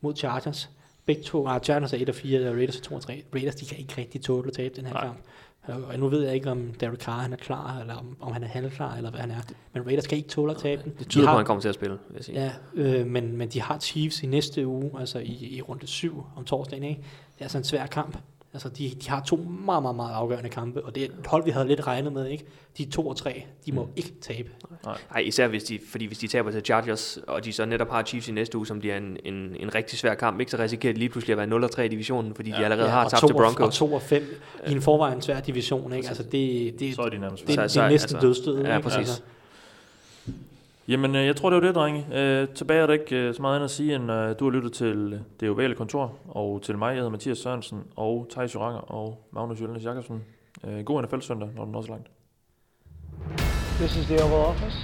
mod 0.00 0.16
Chargers. 0.16 0.70
Begge 1.06 1.22
to, 1.22 1.46
ah, 1.46 1.60
Chargers 1.60 1.92
er 1.92 1.98
1 1.98 2.08
og 2.08 2.14
4, 2.14 2.48
og 2.48 2.54
Raiders 2.56 2.76
er 2.76 2.82
2 2.82 2.94
og 2.94 3.02
3. 3.02 3.24
Raiders, 3.34 3.54
de 3.54 3.66
kan 3.66 3.78
ikke 3.78 3.94
rigtig 3.98 4.20
tåle 4.22 4.46
at 4.48 4.52
tabe 4.52 4.76
den 4.76 4.86
her 4.86 4.92
Nej. 4.92 5.04
Nej. 5.04 5.12
kamp. 5.14 5.24
Og- 5.62 5.98
nu 5.98 6.08
ved 6.08 6.22
jeg 6.24 6.34
ikke, 6.34 6.50
om 6.50 6.72
Derek 6.80 6.98
Carr 7.00 7.20
han 7.20 7.32
er 7.32 7.36
klar, 7.36 7.78
eller 7.80 7.94
om, 7.94 8.16
om 8.20 8.32
han 8.32 8.42
er 8.42 8.46
halvklar, 8.48 8.96
eller 8.96 9.10
hvad 9.10 9.20
han 9.20 9.30
er. 9.30 9.40
Men 9.72 9.86
Raiders 9.86 10.06
kan 10.06 10.18
ikke 10.18 10.28
tåle 10.28 10.52
at 10.52 10.58
tabe 10.58 10.82
den. 10.82 10.90
Det 10.92 10.98
De 10.98 11.04
tyder 11.04 11.24
på, 11.24 11.26
har- 11.26 11.32
at 11.34 11.38
han 11.38 11.46
kommer 11.46 11.60
til 11.60 11.68
at 11.68 11.74
spille, 11.74 11.98
vil 12.08 12.14
jeg 12.16 12.24
sige. 12.24 12.40
Ja, 12.40 12.52
øh, 12.74 13.06
men, 13.06 13.36
men 13.36 13.48
de 13.48 13.60
har 13.60 13.78
Chiefs 13.78 14.22
i 14.22 14.26
næste 14.26 14.66
uge, 14.66 14.90
altså 15.00 15.18
i, 15.18 15.56
i 15.56 15.62
runde 15.62 15.86
7 15.86 16.24
om 16.36 16.44
torsdagen, 16.44 16.82
ikke? 16.84 17.00
Det 17.02 17.38
er 17.40 17.44
altså 17.44 17.58
en 17.58 17.64
svær 17.64 17.86
kamp. 17.86 18.18
Altså, 18.52 18.68
de, 18.68 18.90
de 19.04 19.08
har 19.08 19.20
to 19.22 19.36
meget, 19.36 19.82
meget, 19.82 19.96
meget 19.96 20.14
afgørende 20.14 20.48
kampe, 20.50 20.84
og 20.84 20.94
det 20.94 21.02
er 21.02 21.06
et 21.06 21.26
hold, 21.26 21.44
vi 21.44 21.50
havde 21.50 21.66
lidt 21.68 21.86
regnet 21.86 22.12
med, 22.12 22.26
ikke? 22.28 22.44
De 22.78 22.84
to 22.84 23.08
og 23.08 23.16
tre, 23.16 23.44
de 23.66 23.72
må 23.72 23.82
Mm. 23.84 23.90
ikke 23.96 24.12
tabe. 24.20 24.48
Nej, 24.84 25.20
især 25.20 25.48
hvis 25.48 25.64
de, 25.64 25.78
fordi 25.90 26.06
hvis 26.06 26.18
de 26.18 26.26
taber 26.28 26.50
til 26.50 26.62
Chargers, 26.64 27.18
og 27.28 27.44
de 27.44 27.52
så 27.52 27.64
netop 27.64 27.90
har 27.90 28.02
Chiefs 28.02 28.28
i 28.28 28.32
næste 28.32 28.58
uge, 28.58 28.66
som 28.66 28.78
bliver 28.78 28.96
en, 28.96 29.16
en, 29.24 29.34
en 29.60 29.74
rigtig 29.74 29.98
svær 29.98 30.14
kamp, 30.14 30.40
ikke, 30.40 30.50
så 30.50 30.58
risikerer 30.58 30.92
de 30.92 30.98
lige 30.98 31.08
pludselig 31.08 31.40
at 31.40 31.50
være 31.50 31.68
0-3 31.68 31.80
i 31.80 31.88
divisionen, 31.88 32.34
fordi 32.34 32.50
ja. 32.50 32.56
de 32.58 32.64
allerede 32.64 32.88
har 32.90 33.04
og 33.04 33.10
tabt 33.10 33.20
til 33.26 33.34
og- 33.36 33.42
Broncos. 33.42 33.66
Og 33.66 33.72
2 33.88 33.92
og 33.94 34.02
5 34.02 34.22
i 34.68 34.72
en 34.72 34.82
forvejen 34.82 35.22
svær 35.22 35.40
division, 35.40 35.92
ikke? 35.92 36.08
Altså, 36.08 36.22
det, 36.22 36.74
det, 36.80 36.94
Så 36.94 37.02
er 37.02 37.08
de 37.08 37.18
nærmest 37.18 37.46
det, 37.46 37.48
væk. 37.56 37.62
det, 37.62 37.70
Så- 37.70 37.80
det 37.80 37.84
er 37.84 37.88
så- 37.88 37.92
næsten 37.92 38.16
altså- 38.16 38.26
dødstød, 38.26 38.64
Ja, 38.64 38.76
ikke? 38.76 38.82
præcis. 38.88 38.98
Altså, 38.98 39.22
Jamen, 40.88 41.16
øh, 41.16 41.26
jeg 41.26 41.36
tror, 41.36 41.50
det 41.50 41.56
var 41.60 41.66
det, 41.66 41.74
drenge. 41.74 42.06
Øh, 42.12 42.48
tilbage 42.48 42.80
er 42.82 42.86
der 42.86 42.92
ikke 42.92 43.16
øh, 43.16 43.34
så 43.34 43.42
meget 43.42 43.54
andet 43.54 43.64
at 43.64 43.70
sige, 43.70 43.94
end 43.94 44.12
øh, 44.12 44.34
du 44.38 44.44
har 44.44 44.50
lyttet 44.50 44.72
til 44.72 45.20
det 45.40 45.50
ovale 45.50 45.74
kontor, 45.74 46.12
og 46.28 46.62
til 46.62 46.78
mig, 46.78 46.88
jeg 46.88 46.96
hedder 46.96 47.10
Mathias 47.10 47.38
Sørensen, 47.38 47.82
og 47.96 48.26
Thijs 48.30 48.54
Joranger 48.54 48.80
og 48.80 49.28
Magnus 49.32 49.60
Jølnes 49.60 49.84
Jakobsen. 49.84 50.24
Øh, 50.66 50.84
god 50.84 51.02
NFL-søndag, 51.02 51.48
når 51.56 51.64
den 51.64 51.72
når 51.72 51.82
så 51.82 51.88
langt. 51.88 52.08
This 53.80 53.96
is 53.96 54.06
the 54.06 54.24
Oval 54.24 54.44
Office. 54.52 54.76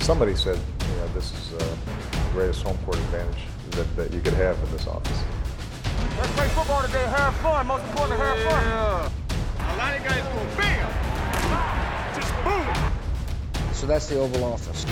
Somebody 0.00 0.34
said, 0.34 0.58
you 0.88 0.94
know, 0.98 1.08
this 1.18 1.28
is 1.38 1.52
uh, 1.52 1.58
the 2.12 2.32
greatest 2.34 2.60
home 2.66 2.78
court 2.84 2.98
advantage 3.06 3.42
that, 3.76 3.86
that 3.98 4.08
you 4.14 4.20
could 4.24 4.38
have 4.44 4.56
in 4.64 4.68
this 4.76 4.86
office. 4.86 5.20
Let's 6.18 6.32
play 6.38 6.48
football 6.58 6.82
today, 6.88 7.06
have 7.18 7.34
fun. 7.44 7.66
Most 7.66 7.84
important, 7.90 8.16
have 8.26 8.38
fun. 8.48 8.62
A 9.70 9.74
lot 9.80 9.92
of 9.98 10.02
guys 10.08 10.24
go 10.34 10.40
bam, 10.58 10.88
just 12.18 12.32
boom. 12.44 12.66
So 13.78 13.86
that's 13.86 14.06
the 14.08 14.18
Oval 14.18 14.42
Office. 14.42 14.84